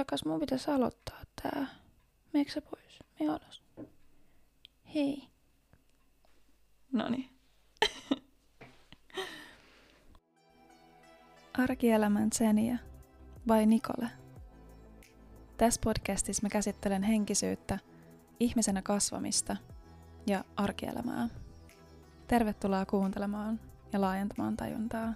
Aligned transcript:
Rakas, 0.00 0.24
mun 0.24 0.40
pitäisi 0.40 0.70
aloittaa 0.70 1.20
tää. 1.42 1.66
Meekö 2.32 2.52
sä 2.52 2.60
pois? 2.60 2.98
Me 3.20 3.28
alas. 3.28 3.62
Hei. 4.94 5.28
Noniin. 6.92 7.30
Arkielämän 11.64 12.30
Zenia 12.34 12.78
vai 13.48 13.66
Nikole? 13.66 14.08
Tässä 15.56 15.80
podcastissa 15.84 16.42
mä 16.42 16.48
käsittelen 16.48 17.02
henkisyyttä, 17.02 17.78
ihmisenä 18.40 18.82
kasvamista 18.82 19.56
ja 20.26 20.44
arkielämää. 20.56 21.28
Tervetuloa 22.28 22.86
kuuntelemaan 22.86 23.60
ja 23.92 24.00
laajentamaan 24.00 24.56
tajuntaa. 24.56 25.14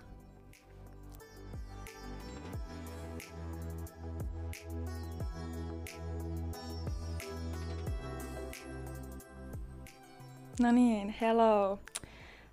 No 10.61 10.73
niin, 10.73 11.15
hello. 11.21 11.79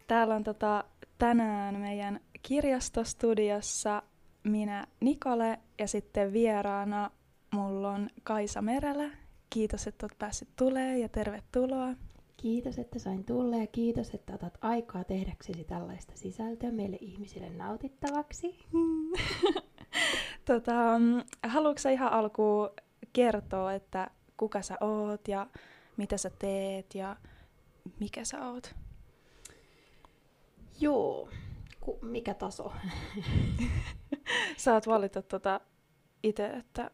Täällä 0.07 0.35
on 0.35 0.43
tota, 0.43 0.83
tänään 1.17 1.79
meidän 1.79 2.19
kirjastostudiossa 2.41 4.03
minä 4.43 4.87
Nikole 4.99 5.59
ja 5.79 5.87
sitten 5.87 6.33
vieraana 6.33 7.11
mulla 7.51 7.91
on 7.91 8.09
Kaisa 8.23 8.61
Merelä. 8.61 9.09
Kiitos, 9.49 9.87
että 9.87 10.05
olet 10.05 10.19
päässyt 10.19 10.49
tulee 10.55 10.97
ja 10.97 11.09
tervetuloa. 11.09 11.93
Kiitos, 12.37 12.79
että 12.79 12.99
sain 12.99 13.25
tulla 13.25 13.55
ja 13.55 13.67
kiitos, 13.67 14.09
että 14.13 14.33
otat 14.33 14.57
aikaa 14.61 15.03
tehdäksesi 15.03 15.63
tällaista 15.63 16.13
sisältöä 16.15 16.71
meille 16.71 16.97
ihmisille 17.01 17.49
nautittavaksi. 17.49 18.59
tota, 20.45 20.73
haluatko 21.43 21.89
ihan 21.89 22.11
alkuun 22.11 22.69
kertoa, 23.13 23.73
että 23.73 24.09
kuka 24.37 24.61
sä 24.61 24.77
oot 24.81 25.27
ja 25.27 25.47
mitä 25.97 26.17
sä 26.17 26.31
teet 26.39 26.95
ja 26.95 27.15
mikä 27.99 28.25
sä 28.25 28.47
oot? 28.47 28.75
Joo, 30.79 31.29
Ku, 31.81 31.99
mikä 32.01 32.33
taso? 32.33 32.73
Saat 34.57 34.87
valita 34.87 35.21
tota 35.21 35.61
itse, 36.23 36.45
että 36.45 36.91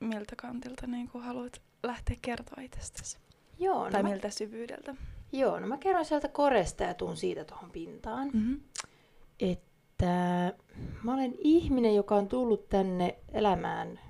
miltä 0.00 0.36
kantilta 0.36 0.86
niin 0.86 1.10
haluat 1.14 1.62
lähteä 1.82 2.16
kertoa 2.22 2.62
itsestäsi. 2.62 3.18
Joo, 3.58 3.84
no 3.84 3.90
tai 3.90 4.02
mä... 4.02 4.08
miltä 4.08 4.30
syvyydeltä. 4.30 4.94
Joo, 5.32 5.60
no 5.60 5.66
mä 5.66 5.78
kerron 5.78 6.04
sieltä 6.04 6.28
koresta 6.28 6.84
ja 6.84 6.94
tuun 6.94 7.16
siitä 7.16 7.44
tuohon 7.44 7.70
pintaan. 7.70 8.30
Mm-hmm. 8.32 8.60
Että 9.40 10.52
mä 11.02 11.14
olen 11.14 11.34
ihminen, 11.38 11.94
joka 11.94 12.14
on 12.16 12.28
tullut 12.28 12.68
tänne 12.68 13.18
elämään 13.32 14.00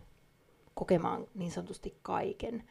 kokemaan 0.74 1.26
niin 1.34 1.50
sanotusti 1.50 1.98
kaiken. 2.02 2.64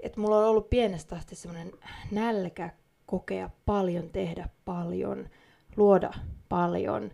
Et 0.00 0.16
mulla 0.16 0.38
on 0.38 0.44
ollut 0.44 0.70
pienestä 0.70 1.16
asti 1.16 1.36
semmoinen 1.36 1.72
nälkä 2.10 2.70
kokea 3.06 3.50
paljon, 3.66 4.08
tehdä 4.08 4.48
paljon, 4.64 5.28
luoda 5.76 6.12
paljon 6.48 7.10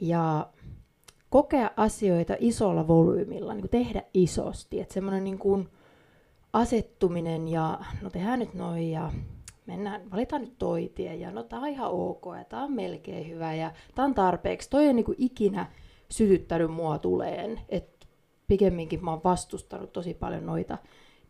ja 0.00 0.50
kokea 1.30 1.70
asioita 1.76 2.36
isolla 2.38 2.88
volyymilla, 2.88 3.54
niin 3.54 3.62
kuin 3.62 3.84
tehdä 3.84 4.02
isosti. 4.14 4.80
Että 4.80 4.94
semmoinen 4.94 5.24
niin 5.24 5.38
kuin 5.38 5.68
asettuminen 6.52 7.48
ja 7.48 7.80
no 8.02 8.10
tehdään 8.10 8.38
nyt 8.38 8.54
noin 8.54 8.90
ja 8.90 9.12
mennään, 9.66 10.10
valitaan 10.10 10.42
nyt 10.42 10.58
toi 10.58 10.92
tie 10.94 11.14
ja 11.14 11.30
no 11.30 11.42
tää 11.42 11.58
on 11.58 11.68
ihan 11.68 11.90
ok 11.90 12.24
ja 12.38 12.44
tää 12.44 12.62
on 12.62 12.72
melkein 12.72 13.28
hyvä 13.28 13.54
ja 13.54 13.70
tää 13.94 14.04
on 14.04 14.14
tarpeeksi. 14.14 14.70
Toi 14.70 14.88
on 14.88 14.96
niin 14.96 15.04
kuin 15.04 15.16
ikinä 15.18 15.66
sytyttänyt 16.10 16.70
mua 16.70 16.98
tuleen, 16.98 17.60
että 17.68 18.06
pikemminkin 18.46 19.04
mä 19.04 19.10
oon 19.10 19.20
vastustanut 19.24 19.92
tosi 19.92 20.14
paljon 20.14 20.46
noita 20.46 20.78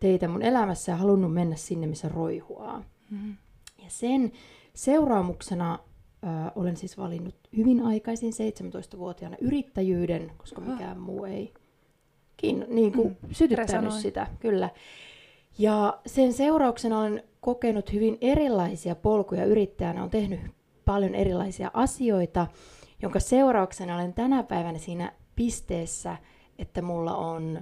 teitä 0.01 0.29
mun 0.29 0.43
elämässä 0.43 0.93
ja 0.93 0.97
halunnut 0.97 1.35
mennä 1.35 1.57
sinne, 1.57 1.87
missä 1.87 2.09
roihuaa. 2.09 2.85
Mm-hmm. 3.11 3.37
Ja 3.79 3.87
sen 3.89 4.33
seuraamuksena 4.75 5.79
ö, 6.25 6.27
olen 6.55 6.77
siis 6.77 6.99
valinnut 6.99 7.35
hyvin 7.57 7.83
aikaisin 7.83 8.33
17-vuotiaana 8.33 9.37
yrittäjyyden, 9.41 10.33
koska 10.37 10.61
mikään 10.61 10.99
oh. 10.99 11.05
muu 11.05 11.25
ei 11.25 11.55
kiinno, 12.37 12.67
niin 12.69 12.93
kuin 12.93 13.09
mm. 13.09 13.29
sytyttänyt 13.33 13.93
sitä. 13.93 14.27
Kyllä. 14.41 14.71
Ja 15.59 16.01
sen 16.07 16.33
seurauksena 16.33 16.99
olen 16.99 17.23
kokenut 17.41 17.93
hyvin 17.93 18.19
erilaisia 18.21 18.95
polkuja 18.95 19.45
yrittäjänä, 19.45 20.03
on 20.03 20.11
tehnyt 20.11 20.41
paljon 20.85 21.15
erilaisia 21.15 21.71
asioita, 21.75 22.47
jonka 23.03 23.21
seurauksena 23.21 23.95
olen 23.95 24.15
tänä 24.15 24.43
päivänä 24.43 24.79
siinä 24.79 25.13
pisteessä, 25.37 26.17
että 26.59 26.83
mulla 26.83 27.17
on 27.17 27.61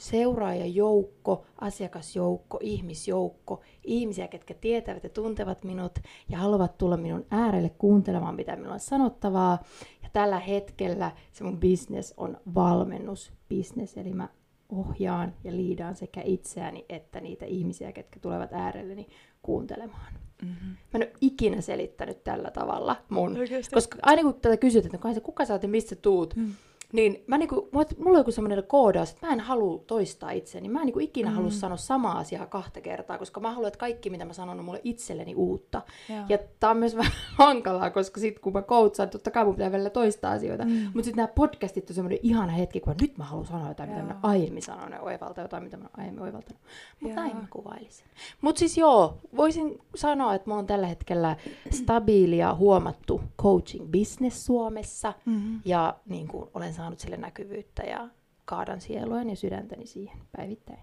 seuraajajoukko, 0.00 1.44
asiakasjoukko, 1.60 2.58
ihmisjoukko, 2.62 3.60
ihmisiä, 3.84 4.28
ketkä 4.28 4.54
tietävät 4.54 5.04
ja 5.04 5.10
tuntevat 5.10 5.64
minut 5.64 5.98
ja 6.28 6.38
haluavat 6.38 6.78
tulla 6.78 6.96
minun 6.96 7.26
äärelle 7.30 7.68
kuuntelemaan, 7.68 8.34
mitä 8.34 8.56
minulla 8.56 8.74
on 8.74 8.80
sanottavaa. 8.80 9.62
Ja 10.02 10.08
tällä 10.12 10.38
hetkellä 10.38 11.10
se 11.32 11.44
mun 11.44 11.60
business 11.60 12.14
on 12.16 12.36
valmennusbusiness, 12.54 13.96
eli 13.96 14.12
mä 14.12 14.28
ohjaan 14.68 15.34
ja 15.44 15.52
liidaan 15.52 15.96
sekä 15.96 16.22
itseäni 16.24 16.84
että 16.88 17.20
niitä 17.20 17.44
ihmisiä, 17.44 17.92
ketkä 17.92 18.20
tulevat 18.20 18.52
äärelleni 18.52 19.06
kuuntelemaan. 19.42 20.12
Mm-hmm. 20.42 20.68
Mä 20.68 20.76
en 20.94 21.02
ole 21.02 21.12
ikinä 21.20 21.60
selittänyt 21.60 22.24
tällä 22.24 22.50
tavalla 22.50 22.96
mun, 23.08 23.36
Oikeasti? 23.36 23.74
koska 23.74 23.98
aina 24.02 24.22
kun 24.22 24.34
tätä 24.34 24.56
kysytään, 24.56 24.94
että 24.94 25.20
kuka 25.20 25.44
sä 25.44 25.52
oot 25.52 25.62
ja 25.62 25.68
mistä 25.68 25.96
tuut, 25.96 26.36
mm 26.36 26.52
niin 26.92 27.24
mä 27.26 27.38
niinku, 27.38 27.68
mulla 27.98 28.10
on 28.10 28.20
joku 28.20 28.30
semmoinen 28.30 28.64
koodaus, 28.66 29.10
että 29.10 29.26
mä 29.26 29.32
en 29.32 29.40
halua 29.40 29.78
toistaa 29.86 30.30
itseäni. 30.30 30.68
Mä 30.68 30.80
en 30.80 30.86
niinku 30.86 31.00
ikinä 31.00 31.30
mm. 31.30 31.36
halua 31.36 31.50
sanoa 31.50 31.76
samaa 31.76 32.18
asiaa 32.18 32.46
kahta 32.46 32.80
kertaa, 32.80 33.18
koska 33.18 33.40
mä 33.40 33.50
haluan, 33.50 33.68
että 33.68 33.78
kaikki 33.78 34.10
mitä 34.10 34.24
mä 34.24 34.32
sanon 34.32 34.58
on 34.58 34.64
mulle 34.64 34.80
itselleni 34.84 35.34
uutta. 35.34 35.82
Joo. 36.08 36.24
Ja 36.28 36.38
tää 36.60 36.70
on 36.70 36.76
myös 36.76 36.96
vähän 37.00 37.12
hankalaa, 37.38 37.90
koska 37.90 38.20
sit 38.20 38.38
kun 38.38 38.52
mä 38.52 38.62
koutsaan, 38.62 39.10
totta 39.10 39.30
kai 39.30 39.44
mun 39.44 39.54
pitää 39.54 39.72
välillä 39.72 39.90
toistaa 39.90 40.32
asioita. 40.32 40.64
Mm. 40.64 40.70
Mutta 40.70 41.02
sitten 41.02 41.16
nämä 41.16 41.28
podcastit 41.34 41.90
on 41.90 41.94
semmoinen 41.94 42.18
ihana 42.22 42.52
hetki, 42.52 42.80
kun 42.80 42.94
nyt 43.00 43.18
mä 43.18 43.24
haluan 43.24 43.46
sanoa 43.46 43.68
jotain, 43.68 43.90
joo. 43.90 44.02
mitä 44.02 44.14
mä 44.14 44.20
aiemmin 44.22 44.62
sanoin, 44.62 44.92
ja 44.92 45.00
oivaltaa 45.00 45.44
jotain, 45.44 45.62
mitä 45.62 45.76
mä 45.76 45.88
aiemmin 45.96 46.22
oivaltanut. 46.22 46.62
Mutta 47.00 47.16
näin 47.16 47.36
mä 47.36 47.46
kuvailisin. 47.50 48.06
Mutta 48.40 48.58
siis 48.58 48.78
joo, 48.78 49.18
voisin 49.36 49.78
sanoa, 49.94 50.34
että 50.34 50.50
mulla 50.50 50.58
on 50.58 50.66
tällä 50.66 50.86
hetkellä 50.86 51.36
stabiili 51.70 52.38
ja 52.38 52.54
huomattu 52.54 53.20
coaching 53.42 53.90
business 53.90 54.46
Suomessa. 54.46 55.12
Mm-hmm. 55.24 55.60
Ja 55.64 55.96
niin 56.06 56.28
kuin 56.28 56.50
olen 56.54 56.74
saanut 56.80 57.00
sille 57.00 57.16
näkyvyyttä 57.16 57.82
ja 57.82 58.08
kaadan 58.44 58.80
sielueni 58.80 59.32
ja 59.32 59.36
sydäntäni 59.36 59.86
siihen 59.86 60.18
päivittäin. 60.36 60.80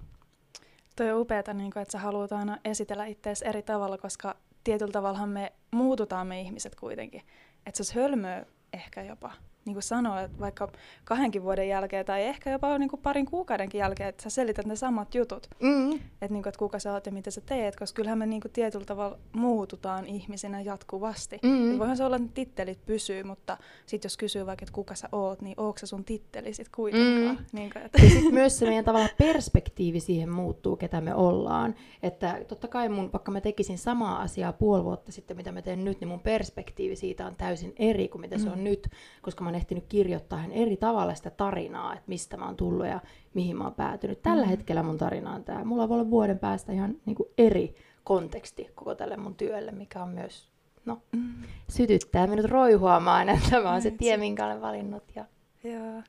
Toi 0.95 1.11
on 1.11 1.21
upeata, 1.21 1.53
niin 1.53 1.79
että 1.79 1.91
sä 1.91 1.99
haluat 1.99 2.31
aina 2.31 2.57
esitellä 2.65 3.05
itseäsi 3.05 3.47
eri 3.47 3.63
tavalla, 3.63 3.97
koska 3.97 4.35
tietyllä 4.63 4.91
tavalla 4.91 5.25
me 5.25 5.53
muututaan 5.71 6.27
me 6.27 6.41
ihmiset 6.41 6.75
kuitenkin. 6.75 7.21
Että 7.65 7.77
se 7.77 7.81
olisi 7.81 7.95
hölmöä 7.95 8.45
ehkä 8.73 9.01
jopa 9.03 9.31
niin 9.67 9.75
kuin 9.75 9.83
sanoa, 9.83 10.21
että 10.21 10.39
vaikka 10.39 10.71
kahdenkin 11.05 11.43
vuoden 11.43 11.69
jälkeen 11.69 12.05
tai 12.05 12.23
ehkä 12.23 12.51
jopa 12.51 12.77
niin 12.77 12.89
kuin 12.89 13.01
parin 13.01 13.25
kuukaudenkin 13.25 13.79
jälkeen, 13.79 14.09
että 14.09 14.23
sä 14.23 14.29
selität 14.29 14.65
ne 14.65 14.75
samat 14.75 15.15
jutut. 15.15 15.47
Mm-hmm. 15.59 15.93
Että, 15.93 16.33
niin 16.33 16.43
kuin, 16.43 16.47
että 16.47 16.59
kuka 16.59 16.79
sä 16.79 16.93
oot 16.93 17.05
ja 17.05 17.11
mitä 17.11 17.31
sä 17.31 17.41
teet, 17.41 17.75
koska 17.75 17.95
kyllähän 17.95 18.17
me 18.17 18.25
niin 18.25 18.41
kuin 18.41 18.51
tietyllä 18.51 18.85
tavalla 18.85 19.17
muututaan 19.33 20.05
ihmisinä 20.05 20.61
jatkuvasti. 20.61 21.39
Mm-hmm. 21.43 21.71
Ja 21.71 21.79
voihan 21.79 21.97
se 21.97 22.03
olla, 22.03 22.15
että 22.15 22.27
tittelit 22.33 22.85
pysyy, 22.85 23.23
mutta 23.23 23.57
sitten 23.85 24.09
jos 24.09 24.17
kysyy 24.17 24.45
vaikka, 24.45 24.63
että 24.63 24.73
kuka 24.73 24.95
sä 24.95 25.09
oot, 25.11 25.41
niin 25.41 25.55
onko 25.57 25.77
se 25.77 25.85
sun 25.85 26.05
titteli 26.05 26.53
sitten 26.53 26.71
kuitenkaan. 26.75 27.35
Mm-hmm. 27.35 27.45
Niin 27.51 27.69
kuin, 27.73 27.85
että... 27.85 28.03
Ja 28.03 28.09
sitten 28.09 28.33
myös 28.33 28.59
se 28.59 28.65
meidän 28.65 28.85
tavalla 28.85 29.09
perspektiivi 29.17 29.99
siihen 29.99 30.29
muuttuu, 30.29 30.75
ketä 30.75 31.01
me 31.01 31.13
ollaan. 31.13 31.75
Että 32.03 32.41
totta 32.47 32.67
kai 32.67 32.89
mun, 32.89 33.11
vaikka 33.13 33.31
mä 33.31 33.41
tekisin 33.41 33.77
samaa 33.77 34.21
asiaa 34.21 34.53
puoli 34.53 34.83
vuotta 34.83 35.11
sitten, 35.11 35.37
mitä 35.37 35.51
mä 35.51 35.61
teen 35.61 35.85
nyt, 35.85 35.99
niin 35.99 36.07
mun 36.07 36.19
perspektiivi 36.19 36.95
siitä 36.95 37.25
on 37.25 37.35
täysin 37.35 37.73
eri 37.75 38.07
kuin 38.07 38.21
mitä 38.21 38.37
se 38.37 38.49
on 38.49 38.63
nyt, 38.63 38.87
koska 39.21 39.43
mä 39.43 39.51
ehtinyt 39.57 39.85
kirjoittaa 39.89 40.39
hän 40.39 40.51
eri 40.51 40.77
tavalla 40.77 41.15
sitä 41.15 41.29
tarinaa, 41.29 41.93
että 41.93 42.05
mistä 42.07 42.37
mä 42.37 42.45
oon 42.45 42.55
tullut 42.55 42.87
ja 42.87 42.99
mihin 43.33 43.57
mä 43.57 43.63
oon 43.63 43.73
päätynyt. 43.73 44.21
Tällä 44.21 44.43
mm. 44.43 44.49
hetkellä 44.49 44.83
mun 44.83 44.97
tarina 44.97 45.33
on 45.33 45.43
tämä. 45.43 45.65
Mulla 45.65 45.89
voi 45.89 45.99
olla 45.99 46.09
vuoden 46.09 46.39
päästä 46.39 46.73
ihan 46.73 46.95
niin 47.05 47.15
kuin 47.15 47.29
eri 47.37 47.75
konteksti 48.03 48.69
koko 48.75 48.95
tälle 48.95 49.17
mun 49.17 49.35
työlle, 49.35 49.71
mikä 49.71 50.03
on 50.03 50.09
myös, 50.09 50.49
no, 50.85 51.01
mm. 51.11 51.33
sytyttää 51.69 52.27
minut 52.27 52.45
roihuamaan, 52.45 53.29
että 53.29 53.49
tämä 53.49 53.71
on 53.71 53.81
se 53.81 53.91
tie, 53.91 54.17
minkä 54.17 54.45
olen 54.45 54.61
valinnut. 54.61 55.03
Ja... 55.15 55.25
Joo. 55.63 56.01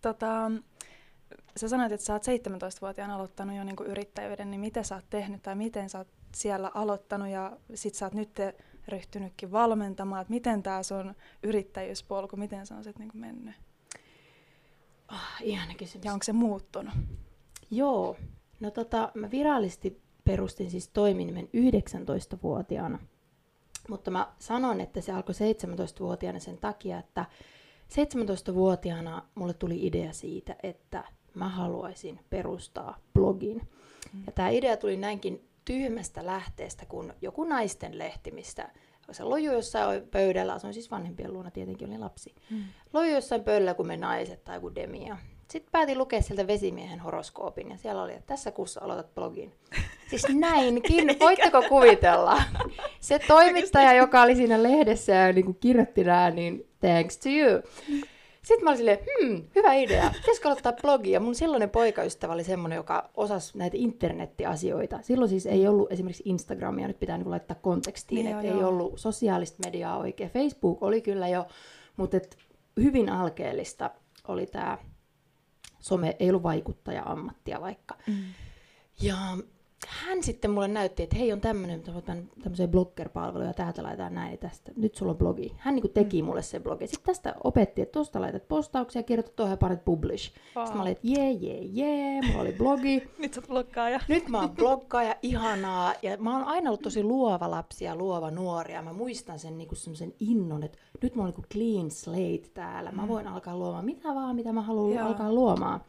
Tota, 0.00 0.50
sä 1.56 1.68
sanoit, 1.68 1.92
että 1.92 2.06
sä 2.06 2.12
oot 2.12 2.22
17-vuotiaana 2.26 3.14
aloittanut 3.14 3.56
jo 3.56 3.64
niin 3.64 3.76
kuin 3.76 3.90
yrittäjyyden, 3.90 4.50
niin 4.50 4.60
mitä 4.60 4.82
sä 4.82 4.94
oot 4.94 5.04
tehnyt 5.10 5.42
tai 5.42 5.54
miten 5.54 5.90
sä 5.90 5.98
oot 5.98 6.08
siellä 6.34 6.70
aloittanut 6.74 7.28
ja 7.28 7.56
sit 7.74 7.94
sä 7.94 8.06
oot 8.06 8.14
nyt 8.14 8.30
ryhtynytkin 8.88 9.52
valmentamaan, 9.52 10.22
että 10.22 10.34
miten 10.34 10.62
tämä 10.62 10.82
sun 10.82 11.14
yrittäjyyspolku, 11.42 12.36
miten 12.36 12.66
se 12.66 12.74
on 12.74 12.84
sitten 12.84 13.00
niinku 13.00 13.18
mennyt? 13.18 13.54
Oh, 15.12 15.18
ihana 15.40 15.74
kysymys. 15.74 16.04
Ja 16.04 16.12
onko 16.12 16.22
se 16.22 16.32
muuttunut? 16.32 16.94
Joo. 17.70 18.16
No 18.60 18.70
tota, 18.70 19.12
mä 19.14 19.30
virallisesti 19.30 20.02
perustin 20.24 20.70
siis 20.70 20.88
toiminimen 20.88 21.48
19-vuotiaana. 21.48 22.98
Mutta 23.88 24.10
mä 24.10 24.32
sanon, 24.38 24.80
että 24.80 25.00
se 25.00 25.12
alkoi 25.12 25.34
17-vuotiaana 25.34 26.38
sen 26.38 26.58
takia, 26.58 26.98
että 26.98 27.24
17-vuotiaana 27.92 29.22
mulle 29.34 29.54
tuli 29.54 29.86
idea 29.86 30.12
siitä, 30.12 30.56
että 30.62 31.04
mä 31.34 31.48
haluaisin 31.48 32.20
perustaa 32.30 32.98
blogin. 33.14 33.68
Mm. 34.12 34.22
Ja 34.26 34.32
tämä 34.32 34.48
idea 34.48 34.76
tuli 34.76 34.96
näinkin 34.96 35.45
tyhmästä 35.66 36.26
lähteestä 36.26 36.86
kuin 36.86 37.12
joku 37.22 37.44
naisten 37.44 37.98
lehti, 37.98 38.30
mistä 38.30 38.70
se 39.10 39.24
loju 39.24 39.52
jossain 39.52 40.02
pöydällä, 40.08 40.52
asuin 40.52 40.74
siis 40.74 40.90
vanhempien 40.90 41.32
luona, 41.32 41.50
tietenkin 41.50 41.88
oli 41.88 41.98
lapsi. 41.98 42.34
Mm. 42.50 42.64
Loju 42.92 43.14
jossain 43.14 43.44
pöydällä, 43.44 43.74
kun 43.74 43.86
me 43.86 43.96
naiset 43.96 44.44
tai 44.44 44.56
joku 44.56 44.74
demia. 44.74 45.16
Sitten 45.50 45.72
päätin 45.72 45.98
lukea 45.98 46.22
sieltä 46.22 46.46
vesimiehen 46.46 47.00
horoskoopin 47.00 47.70
ja 47.70 47.76
siellä 47.76 48.02
oli, 48.02 48.12
että 48.12 48.26
tässä 48.26 48.50
kuussa 48.50 48.80
aloitat 48.84 49.14
blogin. 49.14 49.52
Siis 50.10 50.26
näinkin, 50.38 51.16
voitteko 51.20 51.62
kuvitella? 51.68 52.42
Se 53.00 53.18
toimittaja, 53.18 53.92
joka 53.92 54.22
oli 54.22 54.36
siinä 54.36 54.62
lehdessä 54.62 55.12
ja 55.12 55.32
niin 55.32 55.44
kuin 55.44 55.56
kirjoitti 55.60 56.04
nämä, 56.04 56.30
niin 56.30 56.68
thanks 56.80 57.18
to 57.18 57.28
you. 57.28 57.62
Sitten 58.46 58.64
mä 58.64 58.70
olin 58.70 58.78
silleen, 58.78 58.98
hmm, 58.98 59.44
hyvä 59.54 59.74
idea. 59.74 60.10
Pitäisikö 60.20 60.48
aloittaa 60.48 60.72
blogia? 60.72 61.20
Mun 61.20 61.34
silloinen 61.34 61.70
poikaystävä 61.70 62.32
oli 62.32 62.44
semmoinen, 62.44 62.76
joka 62.76 63.10
osasi 63.14 63.58
näitä 63.58 63.76
internettiasioita. 63.80 64.98
Silloin 65.02 65.28
siis 65.28 65.46
ei 65.46 65.68
ollut 65.68 65.92
esimerkiksi 65.92 66.22
Instagramia, 66.26 66.88
nyt 66.88 66.98
pitää 66.98 67.18
niin 67.18 67.30
laittaa 67.30 67.56
kontekstiin, 67.62 68.24
niin 68.24 68.36
että 68.36 68.54
ei 68.54 68.64
ollut 68.64 68.98
sosiaalista 68.98 69.62
mediaa 69.64 69.98
oikein. 69.98 70.30
Facebook 70.30 70.82
oli 70.82 71.00
kyllä 71.00 71.28
jo, 71.28 71.46
mutta 71.96 72.16
et 72.16 72.38
hyvin 72.80 73.08
alkeellista 73.08 73.90
oli 74.28 74.46
tämä 74.46 74.78
some, 75.78 76.16
ei 76.18 76.30
ollut 76.30 76.42
vaikuttaja-ammattia 76.42 77.60
vaikka. 77.60 77.94
Mm. 78.06 78.14
Ja 79.02 79.16
hän 79.86 80.22
sitten 80.22 80.50
mulle 80.50 80.68
näytti, 80.68 81.02
että 81.02 81.16
hei 81.16 81.32
on 81.32 81.40
tämmöinen, 81.40 81.82
tämmöisiä 82.42 82.68
blogger-palveluja, 82.68 83.54
täältä 83.54 83.82
laitetaan 83.82 84.14
näin 84.14 84.38
tästä, 84.38 84.72
nyt 84.76 84.94
sulla 84.94 85.12
on 85.12 85.18
blogi. 85.18 85.54
Hän 85.56 85.74
niin 85.74 85.90
teki 85.94 86.22
mm. 86.22 86.26
mulle 86.26 86.42
sen 86.42 86.62
blogi. 86.62 86.86
Sitten 86.86 87.06
tästä 87.06 87.34
opetti, 87.44 87.82
että 87.82 87.92
tuosta 87.92 88.20
laitat 88.20 88.48
postauksia, 88.48 89.02
kirjoitat 89.02 89.36
tuohon 89.36 89.52
ja 89.52 89.56
panet 89.56 89.84
publish. 89.84 90.32
Wow. 90.56 90.64
Sitten 90.64 90.76
mä 90.76 90.82
olin, 90.82 90.92
että 90.92 91.06
jee, 91.06 91.30
jee, 91.30 91.60
jee, 91.60 92.20
mulla 92.22 92.40
oli 92.40 92.52
blogi. 92.52 93.02
nyt 93.18 93.34
sä 93.34 93.42
bloggaaja. 93.48 94.00
Nyt 94.08 94.28
mä 94.28 94.40
oon 94.40 94.50
bloggaaja, 94.50 95.16
ihanaa. 95.22 95.94
Ja 96.02 96.16
mä 96.16 96.36
oon 96.36 96.44
aina 96.44 96.70
ollut 96.70 96.82
tosi 96.82 97.02
luova 97.02 97.50
lapsi 97.50 97.84
ja 97.84 97.96
luova 97.96 98.30
nuori. 98.30 98.72
Ja 98.72 98.82
mä 98.82 98.92
muistan 98.92 99.38
sen 99.38 99.58
niin 99.58 99.68
semmoisen 99.72 100.14
innon, 100.20 100.62
että 100.62 100.78
nyt 101.02 101.14
mulla 101.14 101.28
on 101.28 101.34
niin 101.36 101.48
clean 101.52 101.90
slate 101.90 102.50
täällä. 102.54 102.92
Mä 102.92 103.02
mm. 103.02 103.08
voin 103.08 103.26
alkaa 103.26 103.56
luomaan 103.56 103.84
mitä 103.84 104.14
vaan, 104.14 104.36
mitä 104.36 104.52
mä 104.52 104.62
haluan 104.62 104.98
alkaa 104.98 105.32
luomaan. 105.32 105.80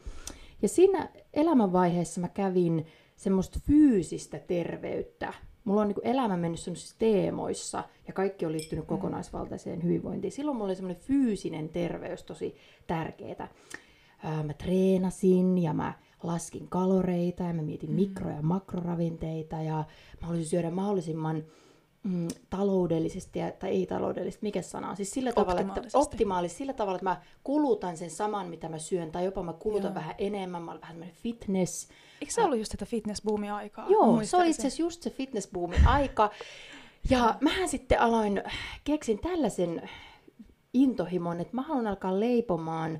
Ja 0.61 0.67
siinä 0.67 1.09
elämänvaiheessa 1.33 2.21
mä 2.21 2.27
kävin 2.27 2.85
semmoista 3.17 3.59
fyysistä 3.65 4.39
terveyttä. 4.39 5.33
Mulla 5.63 5.81
on 5.81 5.87
niin 5.87 5.97
elämä 6.03 6.37
mennyt 6.37 6.59
semmoisissa 6.59 6.95
teemoissa 6.99 7.83
ja 8.07 8.13
kaikki 8.13 8.45
on 8.45 8.51
liittynyt 8.51 8.85
mm. 8.85 8.89
kokonaisvaltaiseen 8.89 9.83
hyvinvointiin. 9.83 10.31
Silloin 10.31 10.57
mulla 10.57 10.69
oli 10.69 10.75
semmoinen 10.75 11.03
fyysinen 11.03 11.69
terveys 11.69 12.23
tosi 12.23 12.55
tärkeää. 12.87 13.47
Mä 14.43 14.53
treenasin 14.53 15.57
ja 15.57 15.73
mä 15.73 15.93
laskin 16.23 16.67
kaloreita 16.67 17.43
ja 17.43 17.53
mä 17.53 17.61
mietin 17.61 17.89
mm. 17.89 17.95
mikro- 17.95 18.29
ja 18.29 18.41
makroravinteita 18.41 19.55
ja 19.55 19.75
mä 20.21 20.27
haluaisin 20.27 20.49
syödä 20.49 20.71
mahdollisimman 20.71 21.43
mm, 22.07 22.27
taloudellisesti, 22.49 23.39
ja, 23.39 23.51
tai 23.51 23.69
ei 23.69 23.85
taloudellisesti, 23.85 24.45
mikä 24.45 24.61
sana 24.61 24.95
Siis 24.95 25.11
sillä 25.11 25.33
tavalla, 25.33 25.61
että 25.61 25.81
optimaalisesti, 25.93 26.57
sillä 26.57 26.73
tavalla, 26.73 26.95
että 26.95 27.09
mä 27.09 27.21
kulutan 27.43 27.97
sen 27.97 28.09
saman, 28.09 28.49
mitä 28.49 28.69
mä 28.69 28.79
syön, 28.79 29.11
tai 29.11 29.25
jopa 29.25 29.43
mä 29.43 29.53
kulutan 29.53 29.89
Joo. 29.89 29.95
vähän 29.95 30.15
enemmän, 30.17 30.61
mä 30.61 30.71
olen 30.71 30.81
vähän 30.81 31.05
fitness. 31.23 31.89
Eikö 32.21 32.33
se 32.33 32.41
ollut 32.41 32.59
just 32.59 32.71
tätä 32.71 32.85
fitnessboomia 32.85 33.55
aikaa? 33.55 33.85
Joo, 33.89 34.23
se 34.23 34.37
oli 34.37 34.49
itse 34.49 34.61
asiassa 34.61 34.81
just 34.81 35.01
se 35.01 35.09
fitnessboomin 35.09 35.87
aika. 35.87 36.31
Ja 37.09 37.35
mähän 37.41 37.69
sitten 37.69 38.01
aloin, 38.01 38.43
keksin 38.83 39.19
tällaisen 39.19 39.89
intohimon, 40.73 41.41
että 41.41 41.55
mä 41.55 41.61
haluan 41.61 41.87
alkaa 41.87 42.19
leipomaan 42.19 42.99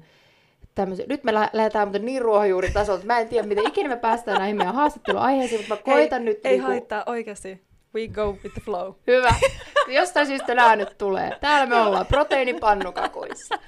tämmöisen, 0.75 1.06
nyt 1.09 1.24
me 1.24 1.33
lähdetään 1.33 1.88
mutta 1.88 2.00
niin 2.00 2.21
ruohonjuuritasolta, 2.21 3.06
mä 3.06 3.19
en 3.19 3.27
tiedä 3.27 3.48
miten 3.48 3.68
ikinä 3.68 3.89
me 3.89 3.98
päästään 3.98 4.38
näihin 4.38 4.57
meidän 4.57 4.75
haastatteluaiheisiin, 4.75 5.62
mutta 5.62 5.75
mä 5.75 5.81
koitan 5.94 6.21
ei, 6.21 6.25
nyt... 6.25 6.45
Ei 6.45 6.51
niinku... 6.51 6.68
haittaa 6.68 7.04
oikeasti. 7.06 7.66
We 7.97 8.07
go 8.07 8.31
with 8.44 8.53
the 8.53 8.61
flow. 8.61 8.94
Hyvä. 9.07 9.35
Jostain 9.88 10.27
syystä 10.27 10.55
nämä 10.55 10.75
nyt 10.75 10.97
tulee. 10.97 11.38
Täällä 11.41 11.65
me 11.65 11.75
ollaan 11.81 12.05
proteiinipannukakuissa. 12.05 13.59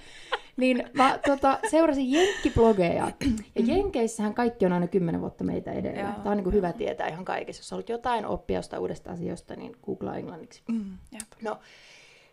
Niin 0.58 0.90
mä 0.94 1.20
tota, 1.26 1.60
seurasin 1.70 2.12
jenkkiblogeja. 2.12 3.12
Ja 3.56 3.64
Jenkeissähän 3.66 4.34
kaikki 4.34 4.66
on 4.66 4.74
aina 4.74 4.88
kymmenen 4.88 5.22
vuotta 5.22 5.44
meitä 5.44 5.72
edellä. 5.72 6.00
Joo. 6.00 6.12
Tämä 6.12 6.30
on 6.30 6.38
niin 6.38 6.44
kuin 6.44 6.54
hyvä 6.54 6.74
tietää 6.74 7.08
ihan 7.08 7.26
kaikessa. 7.26 7.60
Jos 7.60 7.72
haluat 7.72 7.90
jotain 7.90 8.26
oppia 8.26 8.58
jostain 8.58 8.81
uudesta 8.81 9.12
asioista, 9.12 9.56
niin 9.56 9.76
googlaa 9.86 10.18
englanniksi. 10.18 10.62
Mm, 10.68 10.98
no, 11.42 11.60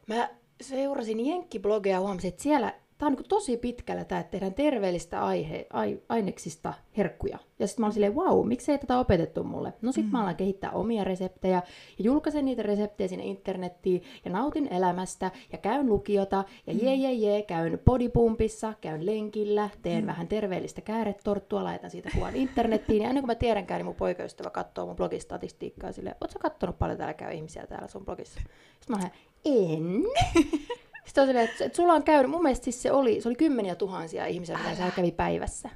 mä 0.07 0.29
seurasin 0.61 1.27
jenkkiblogeja 1.27 1.97
ja 1.97 2.01
huomasin, 2.01 2.29
että 2.29 2.43
siellä 2.43 2.75
tämä 2.99 3.07
on 3.07 3.13
niin 3.13 3.29
tosi 3.29 3.57
pitkällä 3.57 4.05
tämä, 4.05 4.21
että 4.21 4.31
tehdään 4.31 4.55
terveellistä 4.55 5.25
aihe, 5.25 5.67
ai, 5.73 6.01
aineksista 6.09 6.75
herkkuja. 6.97 7.39
Ja 7.59 7.67
sitten 7.67 7.83
mä 7.83 7.87
olin 7.87 7.93
silleen, 7.95 8.15
wow, 8.15 8.49
miksei 8.49 8.79
tätä 8.79 8.99
opetettu 8.99 9.45
mulle? 9.45 9.73
No 9.83 9.93
sitten 9.93 10.11
mm. 10.11 10.13
mä 10.13 10.23
alan 10.23 10.37
kehittää 10.37 10.71
omia 10.71 11.05
reseptejä 11.05 11.63
ja 11.99 12.05
julkaisen 12.05 12.45
niitä 12.45 12.63
reseptejä 12.63 13.09
sinne 13.09 13.25
internettiin 13.25 14.03
ja 14.25 14.31
nautin 14.31 14.73
elämästä 14.73 15.31
ja 15.53 15.59
käyn 15.59 15.87
lukiota 15.87 16.45
ja 16.67 16.75
mm. 16.75 16.81
jee 16.83 16.95
jee 16.95 17.13
jee, 17.13 17.43
käyn 17.43 17.79
bodypumpissa, 17.85 18.73
käyn 18.81 19.07
lenkillä, 19.07 19.71
teen 19.83 20.05
mm. 20.05 20.07
vähän 20.07 20.29
terveellistä 20.29 20.81
kääretorttua, 20.81 21.65
laitan 21.65 21.91
siitä 21.91 22.11
kuvan 22.15 22.37
internettiin 22.37 23.03
ja 23.03 23.09
ennen 23.09 23.23
kuin 23.23 23.31
mä 23.31 23.35
tiedänkään, 23.35 23.79
niin 23.79 23.87
mun 23.87 23.95
poikaystävä 23.95 24.51
katsoo 24.51 24.87
mun 24.87 24.97
blogistatistiikkaa 24.97 25.93
silleen, 25.93 26.17
ootko 26.21 26.39
kattonut 26.39 26.79
paljon 26.79 26.99
täällä 26.99 27.15
käy 27.15 27.35
ihmisiä 27.35 27.67
täällä 27.67 27.89
sun 27.89 28.05
blogissa? 28.05 28.41
Sitten 28.81 28.97
mä 28.97 28.97
olen, 28.97 29.11
en. 29.45 30.03
Sitten 31.07 31.23
on 31.23 31.29
silleen, 31.29 31.49
että, 31.49 31.65
että 31.65 31.77
sulla 31.77 31.93
on 31.93 32.03
käynyt, 32.03 32.31
mun 32.31 32.43
mielestä 32.43 32.65
siis 32.65 32.83
se 32.83 32.93
oli, 32.93 33.21
se 33.21 33.29
oli 33.29 33.37
kymmeniä 33.37 33.75
tuhansia 33.75 34.27
ihmisiä, 34.27 34.59
mitä 34.59 34.75
sä 34.75 34.91
kävi 34.97 35.13
päivässä. 35.13 35.71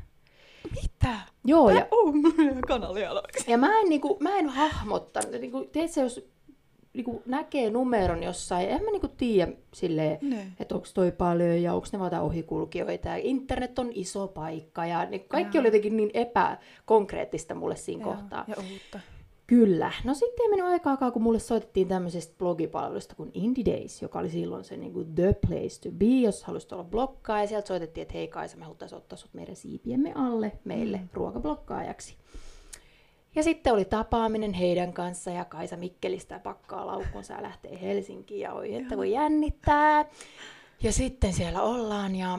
Mitä? 0.82 1.19
Joo. 1.44 1.71
Ja, 1.71 1.87
oh, 1.91 2.15
kanalia 2.69 3.11
Ja 3.47 3.59
mä 3.59 3.81
en, 3.81 3.88
niinku, 3.88 4.17
mä 4.21 4.38
en 4.38 4.49
hahmottanut. 4.49 5.31
Niinku, 5.31 5.69
tiedätkö, 5.73 6.00
jos 6.00 6.31
niinku, 6.94 7.23
näkee 7.27 7.71
numeron 7.71 8.23
jossain, 8.23 8.69
en 8.69 8.85
mä 8.85 8.91
niinku 8.91 9.09
tiedä 9.09 9.53
silleen, 9.75 10.19
että 10.61 10.75
onko 10.75 10.87
toi 10.94 11.12
paljon 11.12 11.62
ja 11.62 11.75
onko 11.75 11.87
ne 11.93 11.99
vaan 11.99 12.21
ohikulkijoita. 12.21 13.09
Ja 13.09 13.17
internet 13.17 13.79
on 13.79 13.91
iso 13.94 14.29
paikka 14.29 14.87
ja 14.87 15.05
niin 15.05 15.25
kaikki 15.29 15.59
ja. 15.59 15.61
oli 15.61 15.69
jotenkin 15.69 15.97
niin 15.97 16.11
epäkonkreettista 16.15 17.55
mulle 17.55 17.77
siinä 17.77 18.03
ja, 18.03 18.06
kohtaa. 18.06 18.44
Ja 18.49 18.56
uutta. 18.56 19.00
Kyllä. 19.50 19.93
No 20.05 20.14
sitten 20.14 20.43
ei 20.43 20.49
mennyt 20.49 20.67
aikaa, 20.67 21.11
kun 21.11 21.23
mulle 21.23 21.38
soitettiin 21.38 21.88
tämmöisestä 21.88 22.35
blogipalvelusta 22.38 23.14
kuin 23.14 23.31
Indie 23.35 23.64
Days, 23.64 24.02
joka 24.02 24.19
oli 24.19 24.31
silloin 24.31 24.64
se 24.64 24.76
niin 24.76 24.93
kuin 24.93 25.14
the 25.14 25.35
place 25.47 25.81
to 25.81 25.91
be, 25.97 26.05
jos 26.05 26.44
halusit 26.44 26.73
olla 26.73 26.85
blokkaa. 26.85 27.41
Ja 27.41 27.47
sieltä 27.47 27.69
soitettiin, 27.69 28.02
että 28.02 28.14
hei 28.14 28.29
Kaisa, 28.29 28.56
me 28.56 28.64
haluttaisiin 28.64 28.97
ottaa 28.97 29.17
sut 29.17 29.35
meidän 29.35 29.56
siipiemme 29.56 30.12
alle 30.14 30.52
meille 30.64 30.96
mm. 30.96 31.08
ruokablokkaajaksi. 31.13 32.17
Ja 33.34 33.43
sitten 33.43 33.72
oli 33.72 33.84
tapaaminen 33.84 34.53
heidän 34.53 34.93
kanssa 34.93 35.31
ja 35.31 35.44
Kaisa 35.44 35.77
Mikkelistä 35.77 36.39
pakkaa 36.39 36.86
laukkunsa 36.86 37.34
ja 37.34 37.43
lähtee 37.43 37.81
Helsinkiin 37.81 38.41
ja 38.41 38.53
oi, 38.53 38.74
että 38.74 38.96
voi 38.96 39.13
jännittää. 39.13 40.05
Ja 40.82 40.93
sitten 40.93 41.32
siellä 41.32 41.63
ollaan 41.63 42.17
ja 42.17 42.39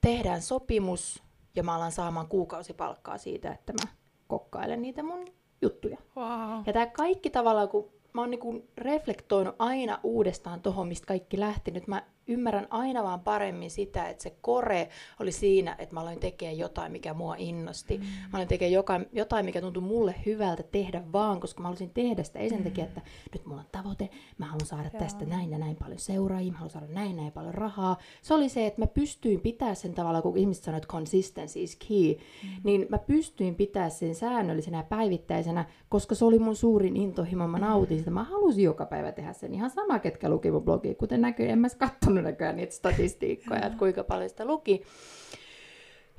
tehdään 0.00 0.42
sopimus 0.42 1.22
ja 1.56 1.62
mä 1.62 1.74
alan 1.74 1.92
saamaan 1.92 2.28
kuukausipalkkaa 2.28 3.18
siitä, 3.18 3.52
että 3.52 3.72
mä 3.72 3.96
kokkailen 4.28 4.82
niitä 4.82 5.02
mun 5.02 5.26
juttuja. 5.62 5.98
Wow. 6.16 6.62
Ja 6.66 6.72
tämä 6.72 6.86
kaikki 6.86 7.30
tavallaan, 7.30 7.68
kun 7.68 7.92
mä 8.12 8.20
oon 8.20 8.30
niinku 8.30 8.64
reflektoinut 8.76 9.54
aina 9.58 10.00
uudestaan 10.02 10.62
tohon, 10.62 10.88
mistä 10.88 11.06
kaikki 11.06 11.40
lähti. 11.40 11.70
Nyt 11.70 11.86
mä 11.86 12.02
ymmärrän 12.28 12.66
aina 12.70 13.02
vaan 13.02 13.20
paremmin 13.20 13.70
sitä, 13.70 14.08
että 14.08 14.22
se 14.22 14.36
kore 14.40 14.88
oli 15.20 15.32
siinä, 15.32 15.76
että 15.78 15.94
mä 15.94 16.00
aloin 16.00 16.20
tekemään 16.20 16.58
jotain, 16.58 16.92
mikä 16.92 17.14
mua 17.14 17.34
innosti. 17.38 17.98
Mm. 17.98 18.04
Mä 18.04 18.28
aloin 18.32 18.48
tekemään 18.48 18.72
jotain, 18.72 19.06
jotain, 19.12 19.44
mikä 19.44 19.60
tuntui 19.60 19.82
mulle 19.82 20.14
hyvältä 20.26 20.62
tehdä 20.62 21.02
vaan, 21.12 21.40
koska 21.40 21.62
mä 21.62 21.68
halusin 21.68 21.90
tehdä 21.90 22.22
sitä. 22.22 22.38
Ei 22.38 22.48
sen 22.48 22.58
mm. 22.58 22.64
takia, 22.64 22.84
että 22.84 23.00
nyt 23.32 23.46
mulla 23.46 23.60
on 23.60 23.66
tavoite, 23.72 24.10
mä 24.38 24.46
haluan 24.46 24.66
saada 24.66 24.90
Joo. 24.92 25.02
tästä 25.02 25.24
näin 25.24 25.50
ja 25.50 25.58
näin 25.58 25.76
paljon 25.76 25.98
seuraajia, 25.98 26.52
mä 26.52 26.58
haluan 26.58 26.70
saada 26.70 26.86
näin 26.86 27.16
näin 27.16 27.32
paljon 27.32 27.54
rahaa. 27.54 27.96
Se 28.22 28.34
oli 28.34 28.48
se, 28.48 28.66
että 28.66 28.82
mä 28.82 28.86
pystyin 28.86 29.40
pitää 29.40 29.74
sen 29.74 29.94
tavalla, 29.94 30.22
kun 30.22 30.36
ihmiset 30.36 30.64
sanoivat, 30.64 30.84
että 30.84 30.92
consistency 30.92 31.60
is 31.60 31.76
key, 31.88 32.14
mm. 32.14 32.48
niin 32.64 32.86
mä 32.88 32.98
pystyin 32.98 33.54
pitää 33.54 33.88
sen 33.88 34.14
säännöllisenä 34.14 34.76
ja 34.76 34.82
päivittäisenä, 34.82 35.64
koska 35.88 36.14
se 36.14 36.24
oli 36.24 36.38
mun 36.38 36.56
suurin 36.56 36.96
intohimo. 36.96 37.48
Mä 37.48 37.58
nautin 37.58 37.98
sitä. 37.98 38.10
Mä 38.10 38.24
halusin 38.24 38.64
joka 38.64 38.86
päivä 38.86 39.12
tehdä 39.12 39.32
sen. 39.32 39.54
Ihan 39.54 39.70
sama, 39.70 39.98
ketkä 39.98 40.28
luki 40.28 40.50
mun 40.50 40.62
blogia. 40.62 40.94
Kuten 40.94 41.20
näkyy, 41.20 41.48
en 41.48 41.58
mä 41.58 41.68
katsonut 41.78 42.15
näköjään 42.22 42.56
niitä 42.56 42.74
statistiikkoja, 42.74 43.66
että 43.66 43.78
kuinka 43.78 44.04
paljon 44.04 44.28
sitä 44.28 44.44
luki. 44.44 44.82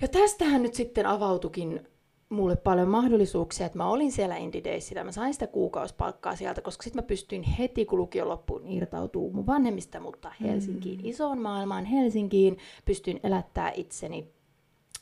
Ja 0.01 0.08
tästähän 0.08 0.63
nyt 0.63 0.74
sitten 0.74 1.06
avautukin 1.06 1.88
mulle 2.30 2.56
paljon 2.56 2.88
mahdollisuuksia, 2.88 3.66
että 3.66 3.77
mä 3.77 3.89
olin 3.89 4.12
siellä 4.12 4.38
Indie 4.38 4.63
Daysillä, 4.63 5.04
mä 5.04 5.12
sain 5.12 5.34
sitä 5.34 5.48
kuukausipalkkaa 5.48 6.36
sieltä, 6.36 6.62
koska 6.62 6.84
sitten 6.84 7.04
mä 7.04 7.08
pystyin 7.08 7.44
heti, 7.44 7.86
kun 7.86 8.00
lukio 8.00 8.27
loppuun, 8.27 8.68
irtautuu 8.68 9.34
mun 9.34 9.48
vanhemmista, 9.48 10.00
mutta 10.00 10.32
Helsinkiin, 10.42 11.00
mm. 11.00 11.06
isoon 11.06 11.39
maailmaan 11.39 11.86
Helsinkiin, 11.86 12.58
pystyin 12.86 13.20
elättää 13.24 13.72
itseni 13.75 14.32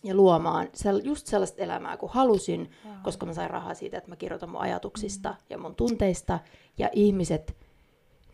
ja 0.04 0.16
luomaan 0.16 0.68
just 1.04 1.28
sellaista 1.28 1.62
elämää 1.62 1.98
kuin 1.98 2.12
halusin, 2.12 2.72
wow. 2.86 2.96
koska 3.04 3.26
mä 3.26 3.34
sain 3.34 3.50
rahaa 3.50 3.74
siitä, 3.74 3.98
että 3.98 4.10
mä 4.10 4.16
kirjoitan 4.16 4.50
mun 4.50 4.62
ajatuksista 4.62 5.30
mm. 5.30 5.36
ja 5.50 5.58
mun 5.58 5.76
tunteista, 5.76 6.40
ja 6.78 6.90
ihmiset 6.94 7.65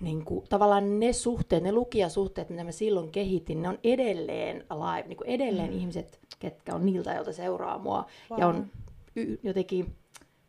niin 0.01 0.25
kuin, 0.25 0.45
tavallaan 0.49 0.99
ne 0.99 1.13
suhteet, 1.13 1.63
ne 1.63 1.71
lukijasuhteet, 1.71 2.49
mitä 2.49 2.63
mä 2.63 2.71
silloin 2.71 3.11
kehitin, 3.11 3.61
ne 3.61 3.69
on 3.69 3.79
edelleen 3.83 4.65
alive, 4.69 5.07
niin 5.07 5.17
kuin 5.17 5.29
edelleen 5.29 5.69
mm. 5.69 5.77
ihmiset, 5.77 6.19
ketkä 6.39 6.75
on 6.75 6.85
niiltä, 6.85 7.13
joilta 7.13 7.33
seuraa 7.33 7.77
mua, 7.77 8.05
wow. 8.31 8.39
ja 8.39 8.47
on 8.47 8.67
y- 9.15 9.37
jotenkin 9.43 9.95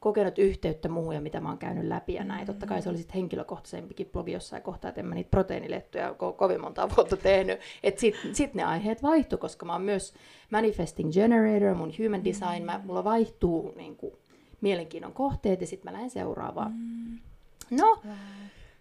kokenut 0.01 0.39
yhteyttä 0.39 0.89
muuhun 0.89 1.15
ja 1.15 1.21
mitä 1.21 1.41
mä 1.41 1.49
oon 1.49 1.59
käynyt 1.59 1.85
läpi 1.85 2.15
ja 2.15 2.25
näin. 2.25 2.41
Mm-hmm. 2.41 2.47
Totta 2.47 2.67
kai 2.67 2.83
se 2.83 2.89
oli 2.89 2.99
sitten 2.99 3.15
henkilökohtaisempikin 3.15 4.09
blogi 4.13 4.33
jossain 4.33 4.63
kohtaa, 4.63 4.89
että 4.89 5.01
en 5.01 5.07
mä 5.07 5.15
niitä 5.15 5.31
proteiinilettuja 5.31 6.11
ko- 6.11 6.33
kovin 6.37 6.61
monta 6.61 6.89
vuotta 6.97 7.17
tehnyt. 7.17 7.61
Että 7.83 8.01
sitten 8.01 8.35
sit 8.35 8.55
ne 8.55 8.63
aiheet 8.65 9.03
vaihtu, 9.03 9.39
koska 9.39 9.67
mä 9.67 9.73
oon 9.73 9.83
myös 9.83 10.15
manifesting 10.51 11.13
generator, 11.13 11.75
mun 11.75 11.93
human 11.99 12.25
design, 12.25 12.65
mä, 12.65 12.81
mulla 12.85 13.05
vaihtuu 13.05 13.73
niin 13.77 13.97
kuin, 13.97 14.15
mielenkiinnon 14.61 15.13
kohteet 15.13 15.61
ja 15.61 15.67
sitten 15.67 15.93
mä 15.93 15.95
lähden 15.95 16.11
seuraavaan. 16.11 16.73
Mm. 16.73 17.19
No, 17.71 17.99
wow. 18.07 18.15